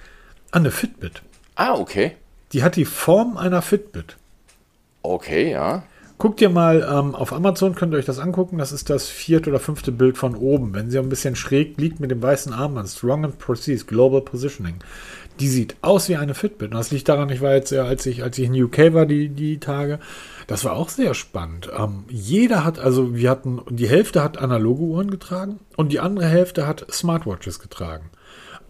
An 0.51 0.61
eine 0.61 0.71
Fitbit. 0.71 1.21
Ah, 1.59 1.73
okay. 1.73 2.15
Die 2.53 2.63
hat 2.63 2.77
die 2.77 2.85
Form 2.85 3.35
einer 3.35 3.61
Fitbit. 3.61 4.15
Okay, 5.01 5.51
ja. 5.51 5.83
Guckt 6.17 6.39
ihr 6.39 6.49
mal 6.49 6.87
ähm, 6.89 7.15
auf 7.15 7.33
Amazon, 7.33 7.75
könnt 7.75 7.93
ihr 7.93 7.97
euch 7.97 8.05
das 8.05 8.19
angucken. 8.19 8.57
Das 8.57 8.71
ist 8.71 8.89
das 8.89 9.09
vierte 9.09 9.49
oder 9.49 9.59
fünfte 9.59 9.91
Bild 9.91 10.17
von 10.17 10.35
oben. 10.35 10.73
Wenn 10.73 10.89
sie 10.89 10.97
ein 10.97 11.09
bisschen 11.09 11.35
schräg 11.35 11.77
liegt 11.77 11.99
mit 11.99 12.11
dem 12.11 12.21
weißen 12.21 12.53
Armband, 12.53 12.87
Strong 12.87 13.25
and 13.25 13.39
Precise, 13.39 13.83
Global 13.83 14.21
Positioning. 14.21 14.75
Die 15.41 15.49
sieht 15.49 15.75
aus 15.81 16.07
wie 16.07 16.15
eine 16.15 16.33
Fitbit. 16.33 16.71
Und 16.71 16.77
das 16.77 16.91
liegt 16.91 17.09
daran, 17.09 17.29
ich 17.29 17.41
war 17.41 17.53
jetzt, 17.53 17.71
ja, 17.71 17.83
als 17.83 18.05
ich, 18.05 18.23
als 18.23 18.37
ich 18.37 18.45
in 18.45 18.63
UK 18.63 18.93
war, 18.93 19.05
die, 19.05 19.27
die 19.27 19.59
Tage, 19.59 19.99
das 20.47 20.63
war 20.63 20.77
auch 20.77 20.87
sehr 20.87 21.13
spannend. 21.13 21.69
Ähm, 21.77 22.05
jeder 22.07 22.63
hat, 22.63 22.79
also 22.79 23.15
wir 23.15 23.29
hatten, 23.29 23.59
die 23.69 23.89
Hälfte 23.89 24.23
hat 24.23 24.37
analoge 24.37 24.83
Uhren 24.83 25.11
getragen 25.11 25.59
und 25.75 25.91
die 25.91 25.99
andere 25.99 26.27
Hälfte 26.27 26.65
hat 26.65 26.85
Smartwatches 26.89 27.59
getragen. 27.59 28.11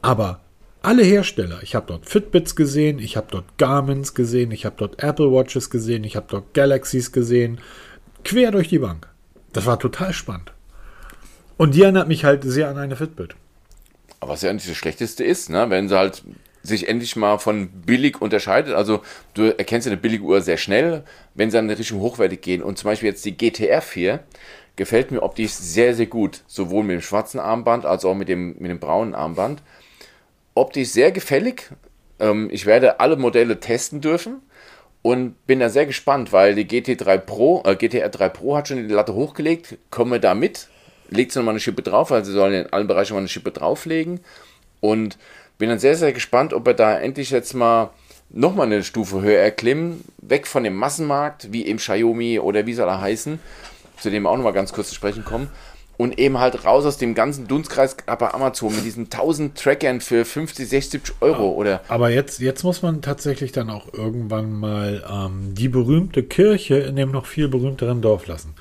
Aber 0.01 0.39
alle 0.81 1.03
Hersteller, 1.03 1.59
ich 1.61 1.75
habe 1.75 1.87
dort 1.87 2.07
Fitbits 2.07 2.55
gesehen, 2.55 2.99
ich 2.99 3.17
habe 3.17 3.27
dort 3.29 3.57
Garmins 3.57 4.13
gesehen, 4.13 4.51
ich 4.51 4.65
habe 4.65 4.75
dort 4.77 5.03
Apple 5.03 5.31
Watches 5.31 5.69
gesehen, 5.69 6.03
ich 6.03 6.15
habe 6.15 6.27
dort 6.29 6.53
Galaxies 6.53 7.11
gesehen, 7.11 7.59
quer 8.23 8.51
durch 8.51 8.69
die 8.69 8.79
Bank. 8.79 9.07
Das 9.51 9.65
war 9.65 9.79
total 9.79 10.13
spannend. 10.13 10.53
Und 11.57 11.75
die 11.75 11.81
erinnert 11.81 12.07
mich 12.07 12.23
halt 12.23 12.43
sehr 12.43 12.69
an 12.69 12.77
eine 12.77 12.95
Fitbit. 12.95 13.35
Aber 14.21 14.33
was 14.33 14.41
ja 14.41 14.53
nicht 14.53 14.69
das 14.69 14.77
Schlechteste 14.77 15.23
ist, 15.23 15.49
ne? 15.49 15.69
wenn 15.69 15.89
sie 15.89 15.97
halt 15.97 16.23
sich 16.61 16.87
endlich 16.87 17.15
mal 17.15 17.37
von 17.37 17.69
billig 17.69 18.21
unterscheidet. 18.21 18.73
Also 18.73 19.01
du 19.33 19.43
erkennst 19.43 19.87
ja 19.87 19.91
eine 19.91 20.01
billige 20.01 20.23
Uhr 20.23 20.41
sehr 20.41 20.57
schnell, 20.57 21.03
wenn 21.33 21.49
sie 21.49 21.57
dann 21.57 21.69
in 21.69 21.75
Richtung 21.75 21.99
hochwertig 21.99 22.41
gehen. 22.41 22.61
Und 22.61 22.77
zum 22.77 22.89
Beispiel 22.89 23.09
jetzt 23.09 23.25
die 23.25 23.37
GTR 23.37 23.81
4 23.81 24.23
gefällt 24.75 25.11
mir 25.11 25.23
optisch 25.23 25.51
sehr, 25.51 25.95
sehr 25.95 26.05
gut. 26.05 26.43
Sowohl 26.47 26.83
mit 26.83 26.95
dem 26.95 27.01
schwarzen 27.01 27.39
Armband 27.39 27.85
als 27.85 28.05
auch 28.05 28.15
mit 28.15 28.29
dem, 28.29 28.55
mit 28.59 28.69
dem 28.71 28.79
braunen 28.79 29.15
Armband. 29.15 29.61
Optisch 30.59 30.89
sehr 30.89 31.11
gefällig. 31.11 31.71
Ähm, 32.19 32.49
ich 32.51 32.65
werde 32.65 32.99
alle 32.99 33.15
Modelle 33.15 33.59
testen 33.59 34.01
dürfen 34.01 34.41
und 35.01 35.35
bin 35.47 35.59
da 35.59 35.69
sehr 35.69 35.85
gespannt, 35.85 36.33
weil 36.33 36.55
die 36.55 36.65
GT3 36.65 37.17
Pro, 37.17 37.63
äh, 37.65 37.75
GTR 37.75 38.09
3 38.09 38.29
Pro 38.29 38.57
hat 38.57 38.67
schon 38.67 38.87
die 38.87 38.93
Latte 38.93 39.13
hochgelegt. 39.13 39.77
Komme 39.89 40.19
da 40.19 40.33
mit, 40.33 40.67
legt 41.09 41.31
sie 41.31 41.39
nochmal 41.39 41.53
eine 41.53 41.59
Schippe 41.59 41.81
drauf, 41.81 42.11
weil 42.11 42.25
sie 42.25 42.33
sollen 42.33 42.53
in 42.53 42.73
allen 42.73 42.87
Bereichen 42.87 43.13
mal 43.13 43.19
eine 43.19 43.29
Schippe 43.29 43.51
drauflegen. 43.51 44.19
Und 44.81 45.17
bin 45.57 45.69
dann 45.69 45.79
sehr, 45.79 45.95
sehr 45.95 46.13
gespannt, 46.13 46.53
ob 46.53 46.67
er 46.67 46.73
da 46.73 46.99
endlich 46.99 47.31
jetzt 47.31 47.53
mal 47.53 47.91
nochmal 48.29 48.67
eine 48.67 48.83
Stufe 48.83 49.21
höher 49.21 49.39
erklimmen, 49.39 50.03
weg 50.17 50.47
von 50.47 50.63
dem 50.63 50.75
Massenmarkt, 50.75 51.51
wie 51.51 51.65
eben 51.65 51.79
Xiaomi 51.79 52.39
oder 52.39 52.65
wie 52.65 52.73
soll 52.73 52.87
er 52.87 53.01
heißen, 53.01 53.39
zu 53.99 54.09
dem 54.09 54.23
wir 54.23 54.29
auch 54.29 54.37
nochmal 54.37 54.53
ganz 54.53 54.71
kurz 54.71 54.89
zu 54.89 54.95
sprechen 54.95 55.25
kommen, 55.25 55.49
und 55.99 56.17
eben 56.17 56.39
halt 56.39 56.63
raus 56.63 56.85
aus 56.85 56.97
dem 56.97 57.13
ganzen 57.13 57.49
Dunstkreis 57.49 57.97
bei 58.05 58.33
Amazon 58.33 58.73
mit 58.73 58.85
diesen 58.85 59.05
1000 59.11 59.57
Trackern 59.57 59.99
für 59.99 60.23
50, 60.23 60.69
60 60.69 61.01
Euro 61.19 61.49
oder. 61.49 61.81
Aber 61.89 62.09
jetzt, 62.09 62.39
jetzt 62.39 62.63
muss 62.63 62.81
man 62.81 63.01
tatsächlich 63.01 63.51
dann 63.51 63.69
auch 63.69 63.93
irgendwann 63.93 64.53
mal 64.53 65.03
ähm, 65.11 65.53
die 65.55 65.67
berühmte 65.67 66.23
Kirche 66.23 66.75
in 66.77 66.95
dem 66.95 67.11
noch 67.11 67.25
viel 67.25 67.49
berühmteren 67.49 68.01
Dorf 68.01 68.27
lassen. 68.27 68.55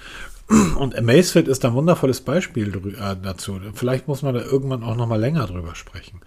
Und 0.78 0.98
Amazfit 0.98 1.46
ist 1.46 1.64
ein 1.64 1.74
wundervolles 1.74 2.22
Beispiel 2.22 2.74
äh, 2.74 3.14
dazu. 3.22 3.60
Vielleicht 3.72 4.08
muss 4.08 4.22
man 4.22 4.34
da 4.34 4.40
irgendwann 4.40 4.82
auch 4.82 4.96
noch 4.96 5.06
mal 5.06 5.20
länger 5.20 5.46
drüber 5.46 5.76
sprechen. 5.76 6.20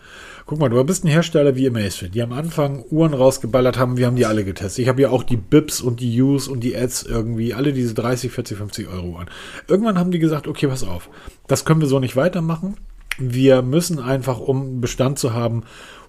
Guck 0.46 0.60
mal, 0.60 0.70
du 0.70 0.84
bist 0.84 1.04
ein 1.04 1.08
Hersteller 1.08 1.56
wie 1.56 1.68
Amazfit, 1.68 2.16
die 2.16 2.22
am 2.22 2.34
Anfang 2.34 2.84
Uhren 2.90 3.14
rausgeballert 3.14 3.78
haben, 3.78 3.98
wir 3.98 4.08
haben 4.08 4.16
die 4.16 4.26
alle 4.26 4.44
getestet. 4.44 4.84
Ich 4.84 4.90
habe 4.90 5.02
ja 5.02 5.10
auch 5.10 5.24
die 5.24 5.38
Bips 5.38 5.82
und 5.82 6.00
die 6.00 6.22
Us 6.22 6.48
und 6.48 6.62
die 6.62 6.76
Ads 6.76 7.04
irgendwie, 7.04 7.54
alle 7.54 7.74
diese 7.74 7.94
30, 7.94 8.32
40, 8.32 8.58
50 8.58 8.88
Euro 8.88 9.08
Uhren. 9.08 9.30
Irgendwann 9.68 10.00
haben 10.00 10.12
die 10.12 10.20
gesagt, 10.20 10.48
okay, 10.48 10.68
pass 10.68 10.84
auf, 10.84 11.10
das 11.48 11.66
können 11.66 11.82
wir 11.82 11.88
so 11.88 12.00
nicht 12.00 12.16
weitermachen. 12.16 12.76
Wir 13.18 13.62
müssen 13.62 14.00
einfach, 14.00 14.40
um 14.40 14.82
Bestand 14.82 15.20
zu 15.20 15.34
haben, 15.34 15.64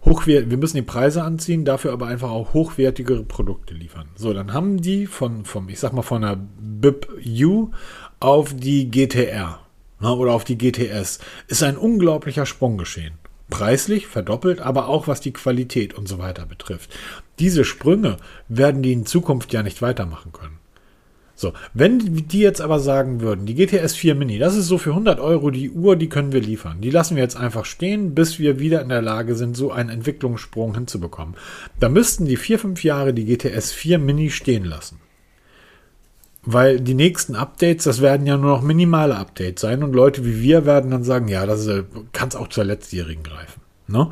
hochwert, 0.04 0.50
wir 0.50 0.56
müssen 0.56 0.76
die 0.76 0.82
Preise 0.82 1.22
anziehen, 1.22 1.64
dafür 1.64 1.92
aber 1.92 2.06
einfach 2.06 2.30
auch 2.30 2.54
hochwertigere 2.54 3.24
Produkte 3.24 3.74
liefern. 3.74 4.08
So, 4.14 4.32
dann 4.32 4.52
haben 4.52 4.80
die 4.80 5.06
von, 5.06 5.44
vom, 5.44 5.68
ich 5.68 5.78
sag 5.78 5.92
mal, 5.92 6.02
von 6.02 6.22
der 6.22 6.38
BIP 6.58 7.08
U 7.42 7.70
auf 8.18 8.54
die 8.54 8.90
GTR 8.90 9.58
na, 10.00 10.12
oder 10.14 10.32
auf 10.32 10.44
die 10.44 10.58
GTS 10.58 11.20
ist 11.46 11.62
ein 11.62 11.76
unglaublicher 11.76 12.46
Sprung 12.46 12.76
geschehen 12.76 13.14
preislich 13.53 14.07
verdoppelt, 14.07 14.61
aber 14.61 14.88
auch 14.88 15.07
was 15.09 15.20
die 15.20 15.34
Qualität 15.34 15.92
und 15.92 16.09
so 16.09 16.18
weiter 16.18 16.46
betrifft. 16.46 16.90
Diese 17.38 17.66
Sprünge 17.66 18.16
werden 18.48 18.82
die 18.82 18.92
in 18.92 19.05
Zukunft 19.05 19.53
ja 19.53 19.62
nicht 19.62 19.82
weitermachen 19.82 20.32
können. 20.32 20.59
So, 21.34 21.53
wenn 21.74 21.98
die 22.28 22.38
jetzt 22.38 22.62
aber 22.62 22.80
sagen 22.80 23.20
würden, 23.20 23.44
die 23.44 23.55
GTS 23.55 23.94
4 23.94 24.14
Mini, 24.14 24.38
das 24.38 24.57
ist 24.57 24.68
so 24.68 24.78
für 24.78 24.90
100 24.90 25.20
Euro 25.20 25.50
die 25.50 25.70
Uhr, 25.70 25.96
die 25.96 26.09
können 26.09 26.32
wir 26.32 26.40
liefern. 26.40 26.80
Die 26.80 26.90
lassen 26.90 27.16
wir 27.16 27.22
jetzt 27.22 27.36
einfach 27.36 27.66
stehen, 27.66 28.14
bis 28.14 28.38
wir 28.38 28.59
wieder 28.59 28.80
in 28.80 28.88
der 28.88 29.03
Lage 29.03 29.34
sind, 29.34 29.55
so 29.55 29.70
einen 29.70 29.90
Entwicklungssprung 29.90 30.74
hinzubekommen. 30.74 31.34
Da 31.78 31.90
müssten 31.90 32.24
die 32.24 32.36
4, 32.38 32.59
5 32.59 32.84
Jahre 32.84 33.12
die 33.12 33.26
GTS 33.26 33.72
4 33.72 33.98
Mini 33.98 34.30
stehen 34.30 34.64
lassen. 34.64 35.01
Weil 36.45 36.80
die 36.80 36.95
nächsten 36.95 37.36
Updates, 37.36 37.84
das 37.84 38.01
werden 38.01 38.26
ja 38.26 38.36
nur 38.36 38.51
noch 38.51 38.62
minimale 38.62 39.16
Updates 39.16 39.61
sein 39.61 39.84
und 39.84 39.93
Leute 39.93 40.24
wie 40.24 40.40
wir 40.40 40.66
werden 40.66 40.90
dann 40.90 41.05
sagen, 41.05 41.28
ja, 41.28 41.47
das 41.47 41.68
kann 42.12 42.28
es 42.28 42.36
auch 42.36 42.49
zur 42.49 42.64
letztjährigen 42.64 43.22
greifen. 43.22 43.61
Ne? 43.86 44.11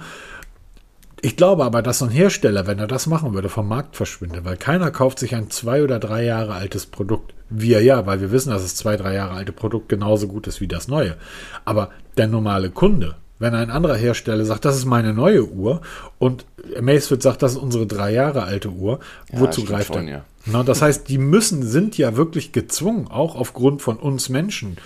Ich 1.23 1.37
glaube 1.37 1.65
aber, 1.65 1.83
dass 1.83 1.99
so 1.99 2.07
ein 2.07 2.11
Hersteller, 2.11 2.67
wenn 2.67 2.79
er 2.79 2.87
das 2.87 3.07
machen 3.07 3.35
würde, 3.35 3.51
vom 3.51 3.69
Markt 3.69 3.97
verschwindet, 3.97 4.45
weil 4.45 4.57
keiner 4.57 4.91
kauft 4.91 5.19
sich 5.19 5.35
ein 5.35 5.51
zwei 5.51 5.83
oder 5.83 5.99
drei 5.99 6.25
Jahre 6.25 6.55
altes 6.55 6.87
Produkt. 6.87 7.35
Wir 7.51 7.83
ja, 7.83 8.07
weil 8.07 8.21
wir 8.21 8.31
wissen, 8.31 8.51
dass 8.51 8.63
das 8.63 8.77
zwei, 8.77 8.97
drei 8.97 9.15
Jahre 9.15 9.35
alte 9.35 9.53
Produkt 9.53 9.89
genauso 9.89 10.29
gut 10.29 10.47
ist 10.47 10.61
wie 10.61 10.69
das 10.69 10.89
neue. 10.89 11.17
Aber 11.65 11.91
der 12.17 12.29
normale 12.29 12.71
Kunde, 12.71 13.17
wenn 13.41 13.55
ein 13.55 13.71
anderer 13.71 13.97
Hersteller 13.97 14.45
sagt, 14.45 14.65
das 14.65 14.77
ist 14.77 14.85
meine 14.85 15.13
neue 15.13 15.45
Uhr 15.45 15.81
und 16.19 16.45
Amazfit 16.79 17.23
sagt, 17.23 17.43
das 17.43 17.53
ist 17.53 17.59
unsere 17.59 17.87
drei 17.87 18.13
Jahre 18.13 18.45
alte 18.45 18.69
Uhr, 18.69 19.01
ja, 19.33 19.41
wozu 19.41 19.65
greift 19.65 19.97
er? 19.97 20.03
Ja. 20.03 20.25
Na, 20.47 20.63
das 20.63 20.83
heißt, 20.83 21.09
die 21.09 21.19
müssen, 21.19 21.65
sind 21.65 21.99
ja 21.99 22.17
wirklich 22.17 22.53
gezwungen, 22.53 23.09
auch 23.09 23.35
aufgrund 23.35 23.83
von 23.83 23.97
uns 23.97 24.29
Menschen, 24.29 24.77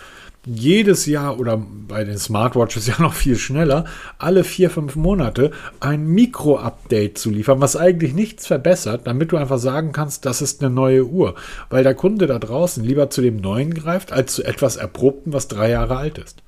jedes 0.46 1.06
Jahr 1.06 1.40
oder 1.40 1.60
bei 1.88 2.04
den 2.04 2.18
Smartwatches 2.18 2.86
ja 2.86 2.94
noch 3.00 3.14
viel 3.14 3.36
schneller, 3.36 3.86
alle 4.18 4.44
vier, 4.44 4.70
fünf 4.70 4.94
Monate 4.94 5.50
ein 5.80 6.06
Mikro-Update 6.06 7.18
zu 7.18 7.30
liefern, 7.30 7.60
was 7.60 7.76
eigentlich 7.76 8.14
nichts 8.14 8.46
verbessert, 8.46 9.02
damit 9.06 9.32
du 9.32 9.36
einfach 9.36 9.58
sagen 9.58 9.90
kannst, 9.90 10.26
das 10.26 10.42
ist 10.42 10.62
eine 10.62 10.72
neue 10.72 11.04
Uhr. 11.04 11.34
Weil 11.70 11.82
der 11.82 11.94
Kunde 11.94 12.28
da 12.28 12.38
draußen 12.38 12.84
lieber 12.84 13.10
zu 13.10 13.20
dem 13.20 13.38
neuen 13.38 13.74
greift, 13.74 14.12
als 14.12 14.34
zu 14.34 14.44
etwas 14.44 14.76
Erprobten, 14.76 15.32
was 15.32 15.48
drei 15.48 15.70
Jahre 15.70 15.96
alt 15.96 16.18
ist. 16.18 16.43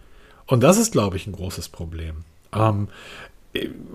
Und 0.47 0.63
das 0.63 0.79
ist, 0.79 0.93
glaube 0.93 1.17
ich, 1.17 1.27
ein 1.27 1.33
großes 1.33 1.69
Problem. 1.69 2.25
Ähm, 2.53 2.89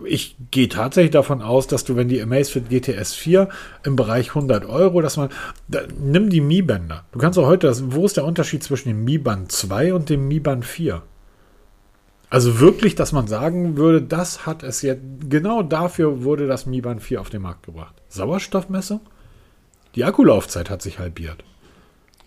ich 0.06 0.36
gehe 0.52 0.70
tatsächlich 0.70 1.12
davon 1.12 1.42
aus, 1.42 1.68
dass 1.68 1.84
du, 1.84 1.96
wenn 1.96 2.08
die 2.08 2.22
Amazfit 2.22 2.70
GTS 2.70 3.14
4 3.14 3.50
im 3.84 3.96
Bereich 3.96 4.30
100 4.30 4.66
Euro, 4.66 5.02
dass 5.02 5.18
man, 5.18 5.30
da, 5.68 5.82
nimm 6.00 6.30
die 6.30 6.42
Mi-Bänder. 6.42 7.06
Du 7.12 7.20
kannst 7.20 7.38
auch 7.38 7.46
heute, 7.46 7.68
das, 7.68 7.92
wo 7.92 8.06
ist 8.06 8.18
der 8.18 8.26
Unterschied 8.26 8.64
zwischen 8.64 8.90
dem 8.90 9.04
Mi 9.04 9.18
Band 9.18 9.52
2 9.52 9.94
und 9.94 10.10
dem 10.10 10.28
Mi 10.28 10.40
Band 10.40 10.66
4? 10.66 11.02
Also 12.30 12.60
wirklich, 12.60 12.96
dass 12.96 13.12
man 13.12 13.28
sagen 13.28 13.78
würde, 13.78 14.02
das 14.02 14.46
hat 14.46 14.64
es 14.64 14.82
jetzt, 14.82 15.02
genau 15.30 15.64
dafür 15.64 16.24
wurde 16.24 16.48
das 16.48 16.66
Mi 16.66 16.82
Band 16.82 17.04
4 17.04 17.22
auf 17.22 17.30
den 17.30 17.42
Markt 17.42 17.66
gebracht. 17.66 17.96
Sauerstoffmessung? 18.08 19.02
Die 19.96 20.06
Akkulaufzeit 20.06 20.70
hat 20.70 20.82
sich 20.82 21.00
halbiert. 21.00 21.44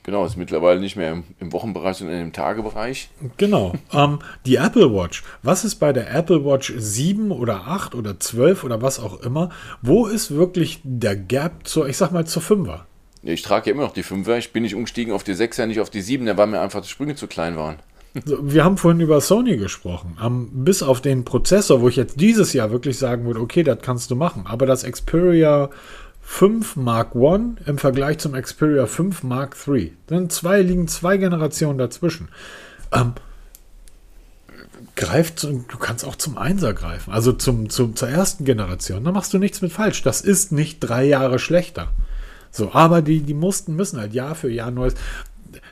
Genau, 0.04 0.26
ist 0.26 0.36
mittlerweile 0.36 0.80
nicht 0.80 0.96
mehr 0.96 1.12
im, 1.12 1.24
im 1.40 1.52
Wochenbereich, 1.52 1.96
sondern 1.96 2.20
im 2.20 2.32
Tagebereich. 2.34 3.08
Genau. 3.38 3.72
ähm, 3.92 4.18
die 4.44 4.56
Apple 4.56 4.94
Watch. 4.94 5.24
Was 5.42 5.64
ist 5.64 5.76
bei 5.76 5.94
der 5.94 6.14
Apple 6.14 6.44
Watch 6.44 6.74
7 6.76 7.32
oder 7.32 7.66
8 7.66 7.94
oder 7.94 8.20
12 8.20 8.64
oder 8.64 8.82
was 8.82 9.00
auch 9.00 9.20
immer? 9.22 9.48
Wo 9.80 10.06
ist 10.06 10.30
wirklich 10.30 10.80
der 10.84 11.16
Gap 11.16 11.66
zur, 11.66 11.88
ich 11.88 11.96
sag 11.96 12.12
mal, 12.12 12.26
zur 12.26 12.42
5er? 12.42 12.80
Ich 13.22 13.40
trage 13.40 13.70
ja 13.70 13.74
immer 13.74 13.84
noch 13.84 13.94
die 13.94 14.04
5er. 14.04 14.36
Ich 14.36 14.52
bin 14.52 14.62
nicht 14.62 14.74
umgestiegen 14.74 15.14
auf 15.14 15.24
die 15.24 15.32
6er, 15.32 15.64
nicht 15.64 15.80
auf 15.80 15.88
die 15.88 16.02
7er, 16.02 16.36
weil 16.36 16.48
mir 16.48 16.60
einfach 16.60 16.82
die 16.82 16.88
Sprünge 16.88 17.14
zu 17.14 17.26
klein 17.26 17.56
waren. 17.56 17.76
Wir 18.24 18.62
haben 18.62 18.76
vorhin 18.76 19.00
über 19.00 19.22
Sony 19.22 19.56
gesprochen. 19.56 20.18
Um, 20.22 20.64
bis 20.64 20.82
auf 20.82 21.00
den 21.00 21.24
Prozessor, 21.24 21.80
wo 21.80 21.88
ich 21.88 21.96
jetzt 21.96 22.20
dieses 22.20 22.52
Jahr 22.52 22.70
wirklich 22.70 22.98
sagen 22.98 23.24
würde, 23.24 23.40
okay, 23.40 23.62
das 23.62 23.78
kannst 23.80 24.10
du 24.10 24.16
machen. 24.16 24.44
Aber 24.46 24.66
das 24.66 24.84
Xperia 24.84 25.70
5 26.24 26.76
Mark 26.76 27.14
I 27.14 27.38
im 27.66 27.78
Vergleich 27.78 28.18
zum 28.18 28.32
Xperia 28.32 28.86
5 28.86 29.22
Mark 29.22 29.56
III. 29.66 29.92
Dann 30.06 30.30
zwei 30.30 30.62
liegen 30.62 30.88
zwei 30.88 31.16
Generationen 31.16 31.78
dazwischen. 31.78 32.28
Ähm, 32.92 33.12
greift, 34.96 35.44
du 35.44 35.78
kannst 35.78 36.04
auch 36.04 36.16
zum 36.16 36.38
Einser 36.38 36.72
greifen, 36.72 37.12
also 37.12 37.32
zum, 37.32 37.68
zum, 37.68 37.94
zur 37.94 38.08
ersten 38.08 38.44
Generation. 38.44 39.04
Da 39.04 39.12
machst 39.12 39.32
du 39.32 39.38
nichts 39.38 39.60
mit 39.62 39.72
falsch. 39.72 40.02
Das 40.02 40.20
ist 40.22 40.50
nicht 40.50 40.80
drei 40.80 41.04
Jahre 41.04 41.38
schlechter. 41.38 41.92
So, 42.50 42.72
aber 42.72 43.02
die, 43.02 43.20
die 43.20 43.34
mussten, 43.34 43.76
müssen 43.76 44.00
halt 44.00 44.14
Jahr 44.14 44.34
für 44.34 44.50
Jahr 44.50 44.70
neues. 44.70 44.94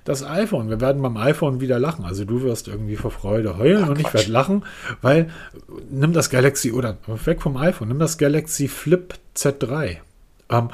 Das 0.04 0.24
iPhone, 0.24 0.68
wir 0.68 0.80
werden 0.80 1.02
beim 1.02 1.16
iPhone 1.16 1.60
wieder 1.60 1.78
lachen. 1.78 2.04
Also 2.04 2.24
du 2.24 2.42
wirst 2.42 2.68
irgendwie 2.68 2.96
vor 2.96 3.10
Freude 3.10 3.56
heulen 3.56 3.84
Ach, 3.84 3.90
und 3.90 4.00
ich 4.00 4.12
werde 4.12 4.30
lachen, 4.30 4.64
weil 5.00 5.30
nimm 5.90 6.12
das 6.12 6.30
Galaxy 6.30 6.72
oder 6.72 6.98
weg 7.24 7.42
vom 7.42 7.56
iPhone, 7.56 7.88
nimm 7.88 7.98
das 7.98 8.18
Galaxy 8.18 8.68
Flip 8.68 9.14
Z3. 9.36 9.98
Ähm, 10.52 10.70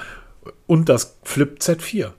und 0.66 0.89
das 0.89 1.16
Flip 1.22 1.59
Z4. 1.61 2.12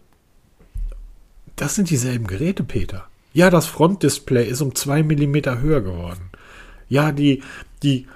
Das 1.56 1.76
sind 1.76 1.90
dieselben 1.90 2.26
Geräte, 2.26 2.64
Peter. 2.64 3.08
Ja, 3.34 3.50
das 3.50 3.68
Frontdisplay 3.68 4.48
ist 4.48 4.62
um 4.62 4.74
2 4.74 5.04
mm 5.04 5.62
höher 5.62 5.82
geworden. 5.82 6.32
Ja, 6.88 7.12
die, 7.12 7.44
die 7.84 8.08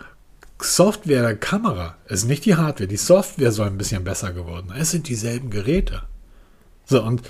Software 0.60 1.22
der 1.22 1.38
Kamera 1.38 1.98
ist 2.08 2.26
nicht 2.26 2.46
die 2.46 2.56
Hardware. 2.56 2.88
Die 2.88 2.98
Software 2.98 3.52
soll 3.52 3.68
ein 3.68 3.78
bisschen 3.78 4.04
besser 4.04 4.32
geworden. 4.32 4.74
Es 4.76 4.92
sind 4.92 5.10
dieselben 5.10 5.50
Geräte. 5.50 6.04
So, 6.86 7.04
und 7.04 7.22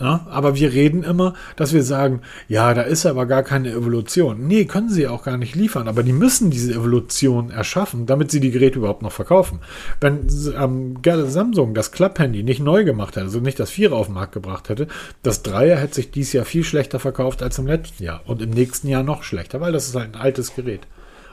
ja, 0.00 0.26
aber 0.30 0.54
wir 0.54 0.72
reden 0.72 1.02
immer, 1.02 1.34
dass 1.56 1.72
wir 1.72 1.82
sagen, 1.82 2.20
ja, 2.46 2.72
da 2.72 2.82
ist 2.82 3.04
aber 3.04 3.26
gar 3.26 3.42
keine 3.42 3.70
Evolution. 3.70 4.46
Nee, 4.46 4.64
können 4.64 4.88
sie 4.88 5.08
auch 5.08 5.24
gar 5.24 5.36
nicht 5.36 5.56
liefern, 5.56 5.88
aber 5.88 6.04
die 6.04 6.12
müssen 6.12 6.50
diese 6.50 6.72
Evolution 6.72 7.50
erschaffen, 7.50 8.06
damit 8.06 8.30
sie 8.30 8.38
die 8.38 8.52
Geräte 8.52 8.78
überhaupt 8.78 9.02
noch 9.02 9.10
verkaufen. 9.10 9.58
Wenn 10.00 10.26
ähm, 10.56 10.98
Samsung 11.26 11.74
das 11.74 11.90
Klapphandy 11.90 12.44
nicht 12.44 12.60
neu 12.60 12.84
gemacht 12.84 13.16
hätte, 13.16 13.26
also 13.26 13.40
nicht 13.40 13.58
das 13.58 13.70
Vierer 13.70 13.96
auf 13.96 14.06
den 14.06 14.14
Markt 14.14 14.32
gebracht 14.32 14.68
hätte, 14.68 14.86
das 15.24 15.42
Dreier 15.42 15.76
hätte 15.76 15.96
sich 15.96 16.12
dieses 16.12 16.32
Jahr 16.32 16.44
viel 16.44 16.62
schlechter 16.62 17.00
verkauft 17.00 17.42
als 17.42 17.58
im 17.58 17.66
letzten 17.66 18.04
Jahr 18.04 18.22
und 18.26 18.40
im 18.40 18.50
nächsten 18.50 18.86
Jahr 18.86 19.02
noch 19.02 19.24
schlechter, 19.24 19.60
weil 19.60 19.72
das 19.72 19.88
ist 19.88 19.96
halt 19.96 20.14
ein 20.14 20.20
altes 20.20 20.54
Gerät. 20.54 20.86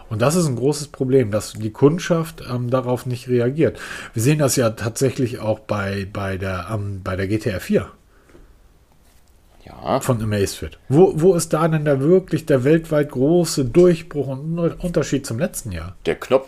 Und 0.09 0.21
das 0.21 0.35
ist 0.35 0.47
ein 0.47 0.55
großes 0.55 0.87
Problem, 0.87 1.31
dass 1.31 1.53
die 1.53 1.71
Kundschaft 1.71 2.43
ähm, 2.49 2.69
darauf 2.69 3.05
nicht 3.05 3.27
reagiert. 3.27 3.79
Wir 4.13 4.21
sehen 4.21 4.39
das 4.39 4.55
ja 4.55 4.71
tatsächlich 4.71 5.39
auch 5.39 5.59
bei, 5.59 6.07
bei, 6.11 6.37
der, 6.37 6.67
ähm, 6.71 7.01
bei 7.03 7.15
der 7.15 7.27
GTR 7.27 7.59
4. 7.59 7.87
Ja. 9.65 9.99
Von 9.99 10.21
Amazfit. 10.21 10.77
Wo, 10.89 11.13
wo 11.15 11.33
ist 11.35 11.53
da 11.53 11.67
denn 11.67 11.85
da 11.85 11.99
wirklich 11.99 12.45
der 12.45 12.63
weltweit 12.63 13.11
große 13.11 13.65
Durchbruch 13.65 14.27
und 14.27 14.59
Unterschied 14.59 15.25
zum 15.25 15.39
letzten 15.39 15.71
Jahr? 15.71 15.95
Der 16.05 16.15
Knopf 16.15 16.47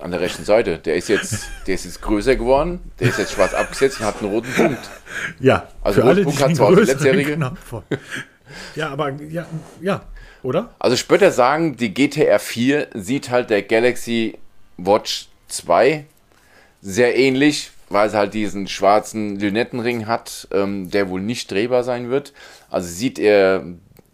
an 0.00 0.10
der 0.10 0.20
rechten 0.20 0.44
Seite, 0.44 0.78
der 0.78 0.96
ist 0.96 1.08
jetzt, 1.08 1.46
der 1.66 1.74
ist 1.74 1.84
jetzt 1.84 2.02
größer 2.02 2.36
geworden, 2.36 2.80
der 2.98 3.08
ist 3.08 3.18
jetzt 3.18 3.32
schwarz 3.32 3.54
abgesetzt 3.54 4.00
und 4.00 4.06
hat 4.06 4.20
einen 4.20 4.30
roten 4.30 4.52
Punkt. 4.52 4.90
Ja, 5.38 5.68
also 5.82 6.00
für 6.00 6.08
alle, 6.08 6.24
Punkt 6.24 6.42
hat 6.42 6.56
zwar 6.56 6.68
auch 6.68 6.76
die 6.76 6.82
letztjährige. 6.82 7.38
Ja, 8.74 8.90
aber 8.90 9.10
ja, 9.10 9.46
ja, 9.80 10.02
oder? 10.42 10.74
Also 10.78 10.96
Spötter 10.96 11.30
sagen, 11.30 11.76
die 11.76 11.94
GTR 11.94 12.38
4 12.38 12.88
sieht 12.94 13.30
halt 13.30 13.50
der 13.50 13.62
Galaxy 13.62 14.38
Watch 14.76 15.28
2 15.48 16.04
sehr 16.80 17.16
ähnlich, 17.16 17.70
weil 17.92 18.08
es 18.08 18.14
halt 18.14 18.34
diesen 18.34 18.66
schwarzen 18.68 19.38
Lünettenring 19.38 20.06
hat, 20.06 20.48
ähm, 20.52 20.90
der 20.90 21.08
wohl 21.08 21.20
nicht 21.20 21.50
drehbar 21.50 21.84
sein 21.84 22.10
wird. 22.10 22.32
Also 22.70 22.88
sieht 22.88 23.18
er 23.18 23.64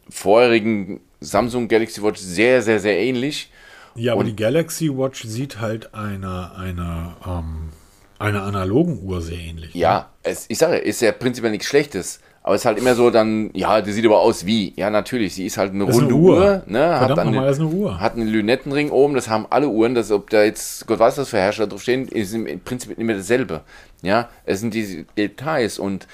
vorherigen 0.08 1.00
Samsung 1.20 1.68
Galaxy 1.68 2.02
Watch 2.02 2.20
sehr, 2.20 2.62
sehr, 2.62 2.80
sehr 2.80 2.98
ähnlich. 2.98 3.50
Ja, 3.94 4.12
aber 4.12 4.20
Und 4.20 4.26
die 4.26 4.36
Galaxy 4.36 4.90
Watch 4.96 5.24
sieht 5.24 5.60
halt 5.60 5.94
einer, 5.94 6.56
einer, 6.56 7.16
ähm, 7.26 7.70
einer 8.18 8.42
analogen 8.42 9.02
Uhr 9.02 9.20
sehr 9.20 9.38
ähnlich. 9.38 9.74
Ja, 9.74 9.98
ne? 9.98 10.06
es, 10.22 10.46
ich 10.48 10.58
sage, 10.58 10.76
ist 10.76 11.00
ja 11.00 11.12
prinzipiell 11.12 11.50
nichts 11.50 11.66
Schlechtes. 11.66 12.20
Aber 12.42 12.54
es 12.54 12.62
ist 12.62 12.66
halt 12.66 12.78
immer 12.78 12.94
so 12.94 13.10
dann, 13.10 13.50
ja, 13.52 13.80
die 13.80 13.92
sieht 13.92 14.06
aber 14.06 14.20
aus 14.20 14.46
wie. 14.46 14.72
Ja, 14.76 14.90
natürlich, 14.90 15.34
sie 15.34 15.46
ist 15.46 15.58
halt 15.58 15.72
eine 15.72 15.84
runde 15.84 16.06
eine 16.06 16.14
Uhr. 16.14 16.36
Uhr 16.36 16.62
ne? 16.66 17.00
hat, 17.00 17.10
dann 17.10 17.28
eine, 17.28 17.42
eine 17.42 17.66
Uhr. 17.66 18.00
hat 18.00 18.14
einen 18.14 18.28
Lünettenring 18.28 18.90
oben, 18.90 19.14
das 19.14 19.28
haben 19.28 19.46
alle 19.50 19.68
Uhren, 19.68 19.94
das, 19.94 20.10
ob 20.10 20.30
da 20.30 20.44
jetzt, 20.44 20.86
Gott 20.86 20.98
weiß, 20.98 21.18
was 21.18 21.28
für 21.28 21.38
Hersteller 21.38 21.68
drauf 21.68 21.82
stehen, 21.82 22.08
ist 22.08 22.32
im 22.32 22.60
Prinzip 22.60 22.98
immer 22.98 23.14
dasselbe. 23.14 23.62
Ja, 24.02 24.28
es 24.46 24.60
sind 24.60 24.72
diese 24.72 25.04
Details 25.16 25.78
und 25.78 26.06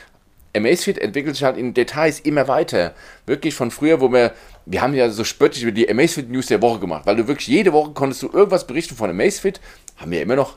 Amazfit 0.56 0.98
entwickelt 0.98 1.34
sich 1.34 1.44
halt 1.44 1.56
in 1.56 1.74
Details 1.74 2.20
immer 2.20 2.48
weiter. 2.48 2.94
Wirklich 3.26 3.55
von 3.55 3.70
früher, 3.70 4.01
wo 4.01 4.12
wir, 4.12 4.32
wir 4.66 4.82
haben 4.82 4.94
ja 4.94 5.10
so 5.10 5.24
spöttisch 5.24 5.62
über 5.62 5.72
die 5.72 5.88
Amazfit 5.90 6.30
News 6.30 6.46
der 6.46 6.62
Woche 6.62 6.78
gemacht, 6.78 7.06
weil 7.06 7.16
du 7.16 7.28
wirklich 7.28 7.48
jede 7.48 7.72
Woche 7.72 7.90
konntest 7.92 8.22
du 8.22 8.30
irgendwas 8.32 8.66
berichten 8.66 8.94
von 8.94 9.10
Amazfit, 9.10 9.60
haben 9.96 10.10
wir 10.10 10.22
immer 10.22 10.36
noch 10.36 10.56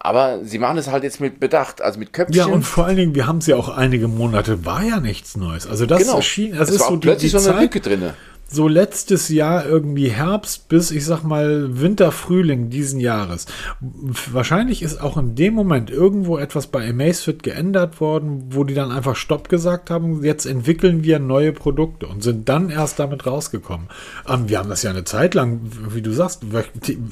aber 0.00 0.44
sie 0.44 0.58
machen 0.58 0.78
es 0.78 0.88
halt 0.88 1.02
jetzt 1.02 1.20
mit 1.20 1.40
Bedacht, 1.40 1.82
also 1.82 1.98
mit 1.98 2.12
Köpfchen. 2.12 2.36
Ja, 2.36 2.46
und 2.46 2.62
vor 2.62 2.86
allen 2.86 2.96
Dingen, 2.96 3.14
wir 3.16 3.26
haben 3.26 3.38
es 3.38 3.46
ja 3.46 3.56
auch 3.56 3.68
einige 3.68 4.06
Monate, 4.06 4.64
war 4.64 4.82
ja 4.82 5.00
nichts 5.00 5.36
Neues. 5.36 5.66
Also 5.66 5.86
das 5.86 6.02
genau. 6.02 6.16
erschien, 6.16 6.56
das 6.56 6.68
es 6.68 6.76
ist 6.76 6.80
war 6.82 6.88
so 6.90 6.96
plötzlich 6.98 7.32
die, 7.32 7.36
die 7.36 7.42
so 7.42 7.50
eine 7.50 7.58
Zeit, 7.58 7.74
Lücke 7.74 7.80
drin 7.80 8.12
so 8.50 8.66
letztes 8.66 9.28
Jahr 9.28 9.66
irgendwie 9.66 10.08
Herbst 10.08 10.68
bis, 10.68 10.90
ich 10.90 11.04
sag 11.04 11.22
mal, 11.22 11.80
Winter, 11.80 12.12
Frühling 12.12 12.70
diesen 12.70 12.98
Jahres. 12.98 13.46
Wahrscheinlich 14.32 14.82
ist 14.82 15.00
auch 15.02 15.18
in 15.18 15.34
dem 15.34 15.52
Moment 15.52 15.90
irgendwo 15.90 16.38
etwas 16.38 16.66
bei 16.66 16.88
Amazfit 16.88 17.42
geändert 17.42 18.00
worden, 18.00 18.46
wo 18.50 18.64
die 18.64 18.72
dann 18.72 18.90
einfach 18.90 19.16
Stopp 19.16 19.50
gesagt 19.50 19.90
haben, 19.90 20.24
jetzt 20.24 20.46
entwickeln 20.46 21.04
wir 21.04 21.18
neue 21.18 21.52
Produkte 21.52 22.06
und 22.06 22.22
sind 22.22 22.48
dann 22.48 22.70
erst 22.70 22.98
damit 22.98 23.26
rausgekommen. 23.26 23.88
Ähm, 24.26 24.48
wir 24.48 24.58
haben 24.58 24.70
das 24.70 24.82
ja 24.82 24.90
eine 24.90 25.04
Zeit 25.04 25.34
lang, 25.34 25.60
wie 25.90 26.02
du 26.02 26.12
sagst, 26.12 26.42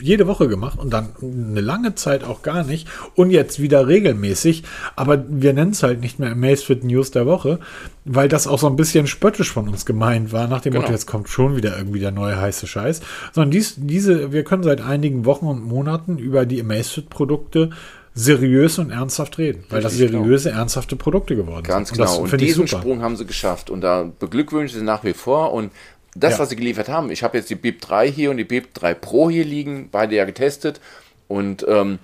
jede 0.01 0.27
Woche 0.27 0.49
gemacht 0.49 0.79
und 0.79 0.91
dann 0.91 1.11
eine 1.21 1.61
lange 1.61 1.95
Zeit 1.95 2.25
auch 2.25 2.43
gar 2.43 2.65
nicht 2.65 2.89
und 3.15 3.31
jetzt 3.31 3.61
wieder 3.61 3.87
regelmäßig, 3.87 4.65
aber 4.97 5.25
wir 5.29 5.53
nennen 5.53 5.73
es 5.73 5.83
halt 5.83 6.01
nicht 6.01 6.19
mehr 6.19 6.33
Amazfit 6.33 6.83
News 6.83 7.11
der 7.11 7.27
Woche, 7.27 7.59
weil 8.07 8.29
das 8.29 8.47
auch 8.47 8.59
so 8.59 8.69
ein 8.69 8.77
bisschen 8.77 9.07
spöttisch 9.07 9.53
von 9.53 9.69
uns 9.69 9.85
gemeint 9.85 10.33
war, 10.33 10.47
nach 10.47 10.61
dem 10.61 10.73
genau. 10.73 10.83
Motto, 10.83 10.93
jetzt 10.93 11.07
kommt 11.07 11.29
schon 11.29 11.57
wieder 11.57 11.77
irgendwie 11.77 11.99
der 11.99 12.13
neue 12.13 12.41
heiße 12.41 12.67
Scheiß. 12.67 13.01
Sondern 13.33 13.51
dies, 13.51 13.75
diese, 13.77 14.33
wir 14.33 14.45
können 14.45 14.63
seit 14.63 14.81
einigen 14.81 15.25
Wochen 15.25 15.47
und 15.47 15.67
Monaten 15.67 16.19
über 16.19 16.47
die 16.47 16.61
Amazfit-Produkte 16.61 17.71
seriös 18.15 18.79
und 18.79 18.91
ernsthaft 18.91 19.39
reden, 19.39 19.65
weil 19.69 19.83
das 19.83 19.99
genau. 19.99 20.23
seriöse, 20.23 20.49
genau. 20.49 20.63
ernsthafte 20.63 20.97
Produkte 20.97 21.37
geworden 21.37 21.65
Ganz 21.65 21.89
sind. 21.89 21.99
Ganz 21.99 22.13
genau. 22.13 22.23
Und, 22.25 22.33
und 22.33 22.41
diesen 22.41 22.69
Sprung 22.69 23.03
haben 23.03 23.17
sie 23.17 23.27
geschafft. 23.27 23.71
Und 23.71 23.81
da 23.81 24.09
beglückwünsche 24.19 24.79
sie 24.79 24.85
nach 24.85 25.03
wie 25.03 25.13
vor. 25.13 25.53
Und 25.53 25.73
das, 26.15 26.35
ja. 26.35 26.39
was 26.39 26.49
sie 26.49 26.57
geliefert 26.57 26.89
haben, 26.89 27.11
ich 27.11 27.25
habe 27.25 27.37
jetzt 27.37 27.51
die 27.51 27.57
BIP 27.57 27.81
3 27.83 28.11
hier 28.11 28.31
und 28.31 28.37
die 28.37 28.45
BIP 28.45 28.73
3 28.73 28.95
Pro 28.95 29.29
hier 29.29 29.45
liegen, 29.45 29.89
beide 29.91 30.15
ja 30.15 30.25
getestet 30.25 30.81
und 31.29 31.67
ähm, 31.69 31.99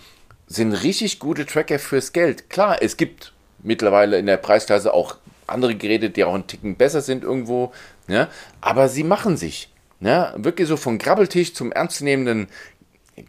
sind 0.48 0.72
richtig 0.72 1.18
gute 1.18 1.46
Tracker 1.46 1.78
fürs 1.78 2.12
Geld. 2.12 2.50
Klar, 2.50 2.82
es 2.82 2.96
gibt 2.96 3.32
mittlerweile 3.62 4.18
in 4.18 4.26
der 4.26 4.36
Preisklasse 4.36 4.92
auch 4.92 5.16
andere 5.52 5.74
Geräte, 5.74 6.10
die 6.10 6.24
auch 6.24 6.34
einen 6.34 6.46
Ticken 6.46 6.76
besser 6.76 7.00
sind 7.00 7.24
irgendwo. 7.24 7.72
Ja? 8.08 8.28
Aber 8.60 8.88
sie 8.88 9.04
machen 9.04 9.36
sich. 9.36 9.70
Ja? 10.00 10.34
Wirklich 10.36 10.68
so 10.68 10.76
von 10.76 10.98
Grabbeltisch 10.98 11.54
zum 11.54 11.72
ernstzunehmenden 11.72 12.48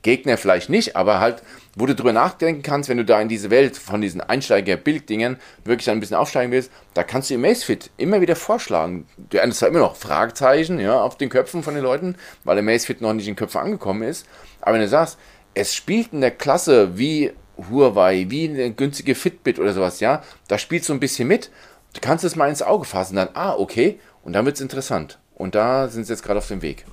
Gegner 0.01 0.37
vielleicht 0.37 0.69
nicht, 0.69 0.95
aber 0.95 1.19
halt, 1.19 1.43
wo 1.75 1.85
du 1.85 1.93
drüber 1.93 2.13
nachdenken 2.13 2.61
kannst, 2.61 2.87
wenn 2.87 2.97
du 2.97 3.03
da 3.03 3.19
in 3.19 3.27
diese 3.27 3.49
Welt 3.49 3.75
von 3.75 3.99
diesen 3.99 4.21
Einsteiger-Bilddingen 4.21 5.37
wirklich 5.65 5.89
ein 5.89 5.99
bisschen 5.99 6.15
aufsteigen 6.15 6.53
willst, 6.53 6.71
da 6.93 7.03
kannst 7.03 7.29
du 7.29 7.33
im 7.33 7.41
Macefit 7.41 7.91
immer 7.97 8.21
wieder 8.21 8.37
vorschlagen. 8.37 9.05
Du 9.29 9.37
ernst 9.37 9.59
zwar 9.59 9.69
immer 9.69 9.79
noch 9.79 9.97
Fragezeichen 9.97 10.79
ja, 10.79 11.01
auf 11.01 11.17
den 11.17 11.29
Köpfen 11.29 11.63
von 11.63 11.73
den 11.73 11.83
Leuten, 11.83 12.15
weil 12.45 12.55
der 12.55 12.63
Macefit 12.63 13.01
noch 13.01 13.11
nicht 13.11 13.27
in 13.27 13.33
den 13.33 13.37
Köpfen 13.37 13.59
angekommen 13.59 14.03
ist, 14.03 14.25
aber 14.61 14.75
wenn 14.75 14.81
du 14.81 14.87
sagst, 14.87 15.17
es 15.53 15.75
spielt 15.75 16.13
in 16.13 16.21
der 16.21 16.31
Klasse 16.31 16.97
wie 16.97 17.31
Huawei, 17.69 18.25
wie 18.29 18.47
eine 18.47 18.71
günstige 18.71 19.15
Fitbit 19.15 19.59
oder 19.59 19.73
sowas, 19.73 19.99
ja, 19.99 20.23
da 20.47 20.57
spielst 20.57 20.89
du 20.89 20.93
ein 20.93 20.99
bisschen 20.99 21.27
mit 21.27 21.51
Du 21.93 22.01
kannst 22.01 22.23
es 22.23 22.35
mal 22.35 22.49
ins 22.49 22.61
Auge 22.61 22.85
fassen, 22.85 23.15
dann, 23.15 23.29
ah, 23.33 23.53
okay, 23.53 23.99
und 24.23 24.33
dann 24.33 24.45
wird 24.45 24.55
es 24.55 24.61
interessant. 24.61 25.19
Und 25.35 25.55
da 25.55 25.87
sind 25.87 26.05
sie 26.05 26.13
jetzt 26.13 26.23
gerade 26.23 26.39
auf 26.39 26.47
dem 26.47 26.61
Weg. 26.61 26.85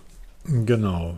Genau. 0.44 1.14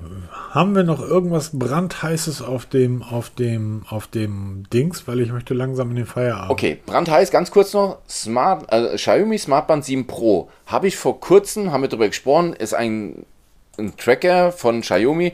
Haben 0.51 0.75
wir 0.75 0.83
noch 0.83 1.01
irgendwas 1.01 1.51
brandheißes 1.53 2.43
auf 2.43 2.67
dem, 2.67 3.03
auf 3.03 3.31
dem, 3.31 3.85
auf 3.89 4.09
dem 4.09 4.65
Dings, 4.73 5.07
weil 5.07 5.21
ich 5.21 5.31
möchte 5.31 5.55
langsam 5.55 5.91
in 5.91 5.97
den 5.97 6.07
Feierabend. 6.07 6.51
Okay, 6.51 6.81
brandheiß, 6.85 7.31
ganz 7.31 7.51
kurz 7.51 7.73
noch. 7.73 7.99
Smart, 8.09 8.71
äh, 8.73 8.97
Xiaomi 8.97 9.39
Smartband 9.39 9.85
7 9.85 10.07
Pro. 10.07 10.51
Habe 10.67 10.89
ich 10.89 10.97
vor 10.97 11.21
kurzem, 11.21 11.73
haben 11.73 11.83
wir 11.83 11.89
darüber 11.89 12.09
gesprochen, 12.09 12.53
ist 12.53 12.75
ein, 12.75 13.25
ein 13.79 13.97
Tracker 13.97 14.51
von 14.51 14.81
Xiaomi, 14.81 15.33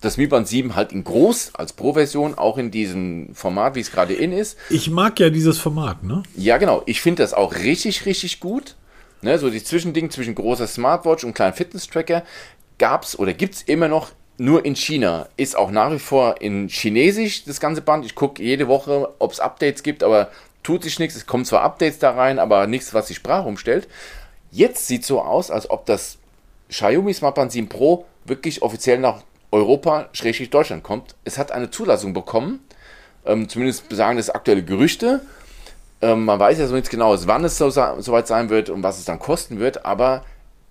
das 0.00 0.16
Mi 0.16 0.26
Band 0.26 0.48
7 0.48 0.76
halt 0.76 0.92
in 0.92 1.04
groß 1.04 1.54
als 1.54 1.72
Pro-Version, 1.72 2.36
auch 2.36 2.56
in 2.58 2.70
diesem 2.70 3.34
Format, 3.34 3.74
wie 3.74 3.80
es 3.80 3.92
gerade 3.92 4.14
in 4.14 4.32
ist. 4.32 4.56
Ich 4.70 4.90
mag 4.90 5.20
ja 5.20 5.30
dieses 5.30 5.58
Format, 5.58 6.02
ne? 6.02 6.22
Ja, 6.36 6.56
genau. 6.58 6.82
Ich 6.86 7.00
finde 7.00 7.22
das 7.22 7.34
auch 7.34 7.54
richtig, 7.54 8.06
richtig 8.06 8.40
gut. 8.40 8.76
Ne, 9.22 9.38
so 9.38 9.50
die 9.50 9.62
Zwischending 9.62 10.10
zwischen 10.10 10.34
großer 10.34 10.66
Smartwatch 10.66 11.24
und 11.24 11.34
kleinen 11.34 11.52
Fitness-Tracker 11.52 12.22
gab 12.78 13.02
es 13.02 13.18
oder 13.18 13.34
gibt 13.34 13.54
es 13.56 13.62
immer 13.62 13.86
noch 13.86 14.12
nur 14.38 14.64
in 14.64 14.74
China. 14.74 15.28
Ist 15.36 15.54
auch 15.56 15.70
nach 15.70 15.92
wie 15.92 15.98
vor 15.98 16.40
in 16.40 16.68
Chinesisch 16.68 17.44
das 17.44 17.60
ganze 17.60 17.82
Band. 17.82 18.06
Ich 18.06 18.14
gucke 18.14 18.42
jede 18.42 18.66
Woche, 18.66 19.10
ob 19.18 19.32
es 19.32 19.40
Updates 19.40 19.82
gibt, 19.82 20.02
aber 20.02 20.30
tut 20.62 20.84
sich 20.84 20.98
nichts. 20.98 21.16
Es 21.16 21.26
kommen 21.26 21.44
zwar 21.44 21.60
Updates 21.60 21.98
da 21.98 22.12
rein, 22.12 22.38
aber 22.38 22.66
nichts, 22.66 22.94
was 22.94 23.08
die 23.08 23.14
Sprache 23.14 23.46
umstellt. 23.46 23.86
Jetzt 24.50 24.86
sieht 24.86 25.04
so 25.04 25.20
aus, 25.20 25.50
als 25.50 25.68
ob 25.68 25.84
das 25.84 26.16
Xiaomi 26.70 27.12
Smartband 27.12 27.52
7 27.52 27.68
Pro 27.68 28.06
wirklich 28.24 28.62
offiziell 28.62 28.98
nach 28.98 29.22
Europa, 29.52 30.08
Schrägstrich 30.12 30.50
Deutschland 30.50 30.82
kommt. 30.82 31.14
Es 31.24 31.38
hat 31.38 31.52
eine 31.52 31.70
Zulassung 31.70 32.12
bekommen, 32.12 32.60
ähm, 33.24 33.48
zumindest 33.48 33.88
besagen 33.88 34.16
das 34.16 34.30
aktuelle 34.30 34.62
Gerüchte. 34.62 35.20
Ähm, 36.02 36.24
man 36.24 36.38
weiß 36.38 36.58
ja 36.58 36.66
so 36.66 36.74
nichts 36.74 36.90
genaues, 36.90 37.26
wann 37.26 37.44
es 37.44 37.58
so, 37.58 37.70
soweit 37.70 38.26
sein 38.26 38.48
wird 38.48 38.70
und 38.70 38.82
was 38.82 38.98
es 38.98 39.04
dann 39.04 39.18
kosten 39.18 39.58
wird, 39.58 39.84
aber 39.84 40.24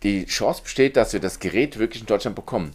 die 0.03 0.25
Chance 0.25 0.63
besteht, 0.63 0.95
dass 0.95 1.13
wir 1.13 1.19
das 1.19 1.39
Gerät 1.39 1.77
wirklich 1.77 2.01
in 2.01 2.07
Deutschland 2.07 2.35
bekommen. 2.35 2.73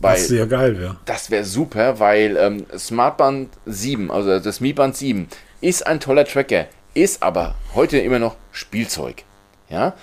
Weil, 0.00 0.16
das 0.16 0.28
sehr 0.28 0.46
geil 0.46 0.78
wäre. 0.78 0.96
Das 1.06 1.30
wäre 1.30 1.44
super, 1.44 1.98
weil 1.98 2.36
ähm, 2.36 2.66
Smartband 2.76 3.50
7, 3.66 4.10
also 4.10 4.38
das 4.38 4.60
Mi 4.60 4.72
Band 4.72 4.96
7, 4.96 5.28
ist 5.60 5.86
ein 5.86 5.98
toller 5.98 6.24
Tracker, 6.24 6.66
ist 6.94 7.22
aber 7.22 7.54
heute 7.74 7.98
immer 7.98 8.18
noch 8.18 8.36
Spielzeug. 8.52 9.24
Ja, 9.68 9.94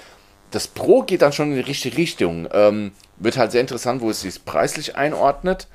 das 0.51 0.67
Pro 0.67 1.03
geht 1.03 1.21
dann 1.21 1.33
schon 1.33 1.49
in 1.51 1.55
die 1.55 1.61
richtige 1.61 1.97
Richtung. 1.97 2.47
Ähm, 2.51 2.91
wird 3.17 3.37
halt 3.37 3.51
sehr 3.51 3.61
interessant, 3.61 4.01
wo 4.01 4.09
es 4.09 4.21
sich 4.21 4.43
preislich 4.45 4.95
einordnet. 4.95 5.67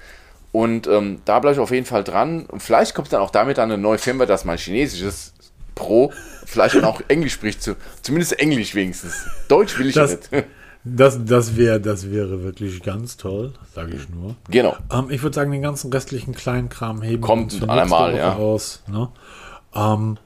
Und 0.52 0.86
ähm, 0.88 1.20
da 1.24 1.38
bleibe 1.38 1.54
ich 1.54 1.60
auf 1.60 1.70
jeden 1.70 1.86
Fall 1.86 2.04
dran. 2.04 2.46
Und 2.46 2.62
vielleicht 2.62 2.94
kommt 2.94 3.12
dann 3.12 3.20
auch 3.20 3.30
damit 3.30 3.58
eine 3.58 3.78
neue 3.78 3.98
Firma, 3.98 4.26
dass 4.26 4.44
mein 4.44 4.58
chinesisches 4.58 5.32
Pro 5.74 6.12
vielleicht 6.44 6.74
dann 6.74 6.84
auch 6.84 7.00
Englisch 7.08 7.34
spricht. 7.34 7.62
Zu, 7.62 7.76
zumindest 8.02 8.38
Englisch 8.38 8.74
wenigstens. 8.74 9.26
Deutsch 9.48 9.78
will 9.78 9.88
ich 9.88 9.94
das, 9.94 10.10
nicht. 10.10 10.44
Das, 10.82 11.22
das, 11.26 11.56
wär, 11.56 11.78
das 11.78 12.10
wäre 12.10 12.42
wirklich 12.42 12.82
ganz 12.82 13.18
toll, 13.18 13.52
sage 13.74 13.92
ich 13.96 14.08
nur. 14.08 14.36
Genau. 14.48 14.78
Ähm, 14.90 15.10
ich 15.10 15.22
würde 15.22 15.34
sagen, 15.34 15.52
den 15.52 15.60
ganzen 15.60 15.92
restlichen 15.92 16.34
kleinen 16.34 16.70
Kram 16.70 17.02
heben 17.02 17.20
Kommt 17.20 17.68
einmal, 17.68 18.16
ja. 18.16 18.36
aus. 18.36 18.82
Ne? 18.86 19.10
Ähm, 19.74 20.16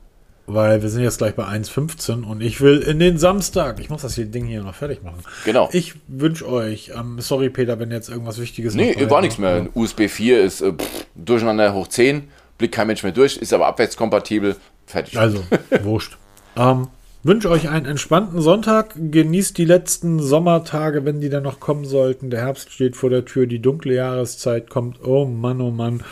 weil 0.46 0.82
wir 0.82 0.88
sind 0.88 1.02
jetzt 1.02 1.18
gleich 1.18 1.34
bei 1.34 1.44
1,15 1.44 2.24
und 2.24 2.42
ich 2.42 2.60
will 2.60 2.78
in 2.78 2.98
den 2.98 3.18
Samstag. 3.18 3.80
Ich 3.80 3.88
muss 3.88 4.02
das 4.02 4.14
hier 4.14 4.26
Ding 4.26 4.44
hier 4.44 4.62
noch 4.62 4.74
fertig 4.74 5.02
machen. 5.02 5.22
Genau. 5.44 5.68
Ich 5.72 5.94
wünsche 6.06 6.48
euch, 6.48 6.92
ähm, 6.94 7.16
sorry 7.20 7.50
Peter, 7.50 7.78
wenn 7.78 7.90
jetzt 7.90 8.08
irgendwas 8.08 8.40
Wichtiges 8.40 8.74
Nee, 8.74 8.94
war 9.08 9.22
nichts 9.22 9.38
mehr. 9.38 9.68
USB 9.74 10.08
4 10.08 10.42
ist 10.42 10.60
äh, 10.60 10.72
pff, 10.72 11.06
durcheinander 11.14 11.72
hoch 11.72 11.88
10, 11.88 12.24
blickt 12.58 12.74
kein 12.74 12.86
Mensch 12.86 13.02
mehr 13.02 13.12
durch, 13.12 13.36
ist 13.36 13.52
aber 13.52 13.66
abwärtskompatibel. 13.66 14.56
Fertig. 14.86 15.18
Also, 15.18 15.42
wurscht. 15.82 16.18
Ähm, 16.56 16.88
wünsche 17.22 17.48
euch 17.48 17.70
einen 17.70 17.86
entspannten 17.86 18.42
Sonntag. 18.42 18.94
Genießt 18.96 19.56
die 19.56 19.64
letzten 19.64 20.20
Sommertage, 20.20 21.06
wenn 21.06 21.20
die 21.20 21.30
dann 21.30 21.42
noch 21.42 21.58
kommen 21.58 21.86
sollten. 21.86 22.28
Der 22.28 22.42
Herbst 22.42 22.70
steht 22.70 22.96
vor 22.96 23.08
der 23.08 23.24
Tür, 23.24 23.46
die 23.46 23.60
dunkle 23.60 23.94
Jahreszeit 23.94 24.68
kommt. 24.68 25.02
Oh 25.02 25.24
Mann, 25.24 25.62
oh 25.62 25.70
Mann. 25.70 26.02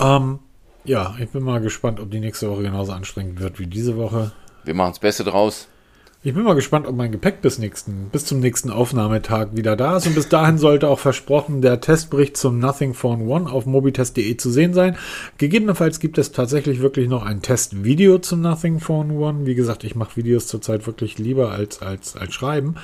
Ähm, 0.00 0.40
ja, 0.84 1.14
ich 1.20 1.30
bin 1.30 1.42
mal 1.42 1.60
gespannt, 1.60 2.00
ob 2.00 2.10
die 2.10 2.20
nächste 2.20 2.50
Woche 2.50 2.62
genauso 2.62 2.92
anstrengend 2.92 3.40
wird 3.40 3.58
wie 3.58 3.66
diese 3.66 3.96
Woche. 3.96 4.32
Wir 4.64 4.74
machen 4.74 4.92
das 4.92 4.98
Beste 4.98 5.24
draus. 5.24 5.68
Ich 6.22 6.34
bin 6.34 6.42
mal 6.42 6.54
gespannt, 6.54 6.86
ob 6.86 6.94
mein 6.94 7.12
Gepäck 7.12 7.40
bis, 7.40 7.58
nächsten, 7.58 8.10
bis 8.10 8.26
zum 8.26 8.40
nächsten 8.40 8.68
Aufnahmetag 8.68 9.48
wieder 9.52 9.74
da 9.74 9.96
ist. 9.96 10.06
Und 10.06 10.14
bis 10.14 10.28
dahin 10.28 10.58
sollte 10.58 10.86
auch 10.88 10.98
versprochen 10.98 11.62
der 11.62 11.80
Testbericht 11.80 12.36
zum 12.36 12.58
Nothing 12.58 12.92
Phone 12.92 13.26
One 13.26 13.50
auf 13.50 13.64
mobitest.de 13.64 14.36
zu 14.36 14.50
sehen 14.50 14.74
sein. 14.74 14.98
Gegebenenfalls 15.38 15.98
gibt 15.98 16.18
es 16.18 16.30
tatsächlich 16.32 16.80
wirklich 16.80 17.08
noch 17.08 17.24
ein 17.24 17.40
Testvideo 17.40 18.18
zum 18.18 18.42
Nothing 18.42 18.80
Phone 18.80 19.12
One. 19.12 19.46
Wie 19.46 19.54
gesagt, 19.54 19.82
ich 19.82 19.94
mache 19.94 20.16
Videos 20.16 20.46
zurzeit 20.46 20.86
wirklich 20.86 21.18
lieber 21.18 21.52
als, 21.52 21.80
als, 21.80 22.16
als 22.16 22.34
schreiben. 22.34 22.74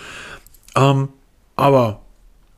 Ähm, 0.75 1.11
aber 1.57 2.06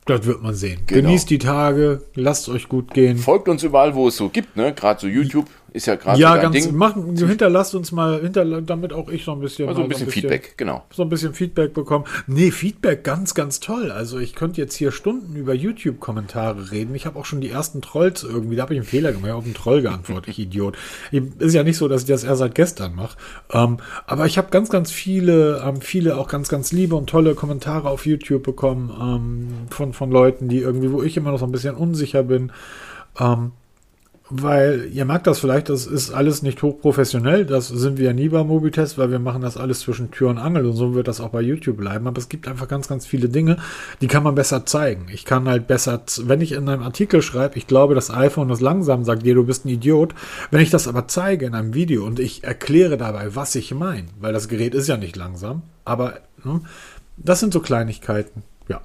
Das 0.09 0.25
wird 0.25 0.41
man 0.41 0.55
sehen. 0.55 0.79
Genau. 0.87 1.03
Genießt 1.03 1.29
die 1.29 1.37
Tage, 1.37 2.01
lasst 2.15 2.49
euch 2.49 2.67
gut 2.67 2.95
gehen. 2.95 3.19
Folgt 3.19 3.47
uns 3.47 3.61
überall, 3.61 3.93
wo 3.93 4.07
es 4.07 4.17
so 4.17 4.29
gibt, 4.29 4.57
ne? 4.57 4.73
Gerade 4.73 4.99
so 5.01 5.05
YouTube 5.05 5.45
ist 5.73 5.85
ja 5.85 5.95
gerade 5.95 6.19
Ja, 6.19 6.35
so 6.35 6.41
ganz, 6.41 6.55
Ding. 6.55 6.75
machen, 6.75 7.15
hinterlasst 7.15 7.75
uns 7.75 7.91
mal, 7.91 8.21
hinter, 8.21 8.61
damit 8.61 8.93
auch 8.93 9.09
ich 9.09 9.23
so 9.23 9.31
ein 9.31 9.39
bisschen, 9.39 9.67
Also 9.67 9.81
mal 9.81 9.85
ein 9.85 9.89
bisschen 9.89 10.09
Feedback, 10.09 10.57
genau. 10.57 10.85
so 10.91 11.03
ein 11.03 11.09
bisschen 11.09 11.33
Feedback 11.33 11.73
bekommen. 11.73 12.05
Nee, 12.27 12.51
Feedback 12.51 13.03
ganz, 13.03 13.33
ganz 13.33 13.59
toll. 13.59 13.91
Also 13.91 14.19
ich 14.19 14.35
könnte 14.35 14.61
jetzt 14.61 14.75
hier 14.75 14.91
Stunden 14.91 15.35
über 15.35 15.53
YouTube-Kommentare 15.53 16.71
reden. 16.71 16.95
Ich 16.95 17.05
habe 17.05 17.19
auch 17.19 17.25
schon 17.25 17.41
die 17.41 17.49
ersten 17.49 17.81
Trolls 17.81 18.23
irgendwie, 18.23 18.55
da 18.55 18.63
habe 18.63 18.73
ich 18.73 18.79
einen 18.79 18.87
Fehler 18.87 19.11
gemacht, 19.11 19.25
ich 19.25 19.31
habe 19.31 19.39
auf 19.39 19.45
einen 19.45 19.53
Troll 19.53 19.81
geantwortet, 19.81 20.27
ich 20.29 20.39
Idiot. 20.39 20.77
Ist 21.11 21.53
ja 21.53 21.63
nicht 21.63 21.77
so, 21.77 21.87
dass 21.87 22.01
ich 22.01 22.07
das 22.07 22.23
erst 22.23 22.39
seit 22.39 22.55
gestern 22.55 22.95
mache. 22.95 23.17
Ähm, 23.51 23.77
aber 24.07 24.25
ich 24.25 24.37
habe 24.37 24.49
ganz, 24.49 24.69
ganz 24.69 24.91
viele, 24.91 25.61
ähm, 25.65 25.81
viele 25.81 26.17
auch 26.17 26.27
ganz, 26.27 26.49
ganz 26.49 26.71
liebe 26.71 26.95
und 26.95 27.09
tolle 27.09 27.35
Kommentare 27.35 27.89
auf 27.89 28.05
YouTube 28.05 28.43
bekommen 28.43 28.91
ähm, 28.99 29.47
von, 29.69 29.93
von 29.93 30.11
Leuten, 30.11 30.47
die 30.47 30.59
irgendwie, 30.59 30.91
wo 30.91 31.03
ich 31.03 31.17
immer 31.17 31.31
noch 31.31 31.39
so 31.39 31.45
ein 31.45 31.51
bisschen 31.51 31.75
unsicher 31.75 32.23
bin. 32.23 32.51
Ähm, 33.19 33.51
weil 34.29 34.89
ihr 34.91 35.05
merkt 35.05 35.25
das 35.25 35.39
vielleicht, 35.39 35.69
das 35.69 35.87
ist 35.87 36.11
alles 36.11 36.43
nicht 36.43 36.61
hochprofessionell. 36.61 37.45
Das 37.45 37.67
sind 37.67 37.97
wir 37.97 38.05
ja 38.05 38.13
nie 38.13 38.29
bei 38.29 38.43
Mobitest, 38.43 38.97
weil 38.97 39.09
wir 39.09 39.19
machen 39.19 39.41
das 39.41 39.57
alles 39.57 39.79
zwischen 39.79 40.11
Tür 40.11 40.29
und 40.29 40.37
Angel 40.37 40.65
und 40.65 40.73
so 40.73 40.93
wird 40.93 41.07
das 41.07 41.19
auch 41.19 41.29
bei 41.29 41.41
YouTube 41.41 41.77
bleiben. 41.77 42.07
Aber 42.07 42.19
es 42.19 42.29
gibt 42.29 42.47
einfach 42.47 42.67
ganz, 42.67 42.87
ganz 42.87 43.05
viele 43.07 43.29
Dinge, 43.29 43.57
die 44.01 44.07
kann 44.07 44.23
man 44.23 44.35
besser 44.35 44.65
zeigen. 44.65 45.07
Ich 45.11 45.25
kann 45.25 45.47
halt 45.47 45.67
besser, 45.67 46.03
wenn 46.23 46.41
ich 46.41 46.51
in 46.51 46.69
einem 46.69 46.83
Artikel 46.83 47.21
schreibe, 47.21 47.57
ich 47.57 47.65
glaube, 47.65 47.95
das 47.95 48.11
iPhone 48.11 48.51
ist 48.51 48.61
langsam, 48.61 49.03
sagt 49.03 49.25
dir, 49.25 49.33
du 49.33 49.45
bist 49.45 49.65
ein 49.65 49.69
Idiot. 49.69 50.13
Wenn 50.51 50.61
ich 50.61 50.69
das 50.69 50.87
aber 50.87 51.07
zeige 51.07 51.45
in 51.45 51.55
einem 51.55 51.73
Video 51.73 52.05
und 52.05 52.19
ich 52.19 52.43
erkläre 52.43 52.97
dabei, 52.97 53.35
was 53.35 53.55
ich 53.55 53.73
meine, 53.73 54.07
weil 54.19 54.33
das 54.33 54.47
Gerät 54.47 54.75
ist 54.75 54.87
ja 54.87 54.97
nicht 54.97 55.15
langsam, 55.15 55.63
aber 55.85 56.19
ne, 56.43 56.61
das 57.17 57.39
sind 57.39 57.53
so 57.53 57.59
Kleinigkeiten. 57.59 58.43
Ja. 58.67 58.81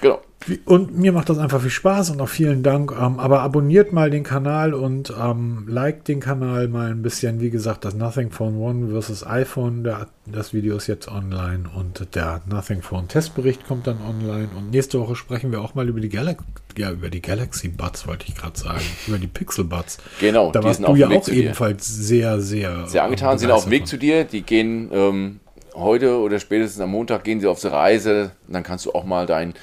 Genau. 0.00 0.20
Und 0.64 0.98
mir 0.98 1.12
macht 1.12 1.28
das 1.28 1.38
einfach 1.38 1.60
viel 1.60 1.70
Spaß 1.70 2.10
und 2.10 2.20
auch 2.20 2.28
vielen 2.28 2.62
Dank. 2.62 2.92
Ähm, 2.92 3.18
aber 3.18 3.40
abonniert 3.40 3.92
mal 3.92 4.10
den 4.10 4.24
Kanal 4.24 4.74
und 4.74 5.12
ähm, 5.18 5.66
liked 5.68 6.08
den 6.08 6.20
Kanal 6.20 6.68
mal 6.68 6.90
ein 6.90 7.02
bisschen. 7.02 7.40
Wie 7.40 7.50
gesagt, 7.50 7.84
das 7.84 7.94
Nothing 7.94 8.30
Phone 8.30 8.56
One 8.56 8.90
versus 8.90 9.26
iPhone, 9.26 9.84
der, 9.84 10.08
das 10.26 10.52
Video 10.52 10.76
ist 10.76 10.86
jetzt 10.86 11.08
online 11.08 11.64
und 11.74 12.14
der 12.14 12.42
Nothing 12.48 12.82
Phone 12.82 13.08
Testbericht 13.08 13.66
kommt 13.66 13.86
dann 13.86 13.98
online. 14.00 14.48
Und 14.56 14.70
nächste 14.70 15.00
Woche 15.00 15.16
sprechen 15.16 15.52
wir 15.52 15.60
auch 15.60 15.74
mal 15.74 15.88
über 15.88 16.00
die, 16.00 16.08
Galax 16.08 16.42
ja, 16.76 16.90
über 16.90 17.10
die 17.10 17.22
Galaxy 17.22 17.68
Buds, 17.68 18.06
wollte 18.06 18.26
ich 18.28 18.34
gerade 18.34 18.58
sagen. 18.58 18.82
über 19.06 19.18
die 19.18 19.26
Pixel 19.26 19.64
Buds. 19.64 19.98
Genau, 20.20 20.52
Da 20.52 20.62
warst 20.62 20.80
du 20.80 20.94
ja 20.94 21.08
auch 21.08 21.28
ebenfalls 21.28 21.86
sehr, 21.86 22.40
sehr. 22.40 22.86
Sehr 22.86 23.04
angetan, 23.04 23.38
sind 23.38 23.50
auf 23.50 23.64
dem 23.64 23.70
Weg 23.70 23.86
zu 23.86 23.96
dir. 23.96 24.24
Die 24.24 24.42
gehen 24.42 24.90
ähm, 24.92 25.40
heute 25.74 26.18
oder 26.18 26.38
spätestens 26.38 26.80
am 26.80 26.90
Montag 26.90 27.24
gehen 27.24 27.40
sie 27.40 27.46
auf 27.46 27.60
die 27.60 27.68
Reise. 27.68 28.32
Dann 28.48 28.62
kannst 28.62 28.86
du 28.86 28.92
auch 28.92 29.04
mal 29.04 29.26
dein, 29.26 29.54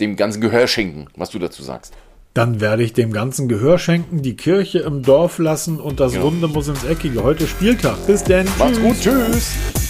dem 0.00 0.16
ganzen 0.16 0.40
Gehör 0.40 0.66
schenken, 0.66 1.06
was 1.16 1.30
du 1.30 1.38
dazu 1.38 1.62
sagst. 1.62 1.94
Dann 2.34 2.60
werde 2.60 2.82
ich 2.82 2.92
dem 2.92 3.12
ganzen 3.12 3.48
Gehör 3.48 3.78
schenken, 3.78 4.22
die 4.22 4.34
Kirche 4.36 4.80
im 4.80 5.02
Dorf 5.02 5.38
lassen 5.38 5.78
und 5.78 6.00
das 6.00 6.12
Genau. 6.14 6.24
Runde 6.24 6.48
muss 6.48 6.66
ins 6.66 6.82
Eckige. 6.84 7.22
Heute 7.22 7.46
Spieltag. 7.46 7.96
Bis 8.08 8.24
denn. 8.24 8.46
Macht's 8.58 8.80
gut, 8.80 9.00
tschüss! 9.00 9.83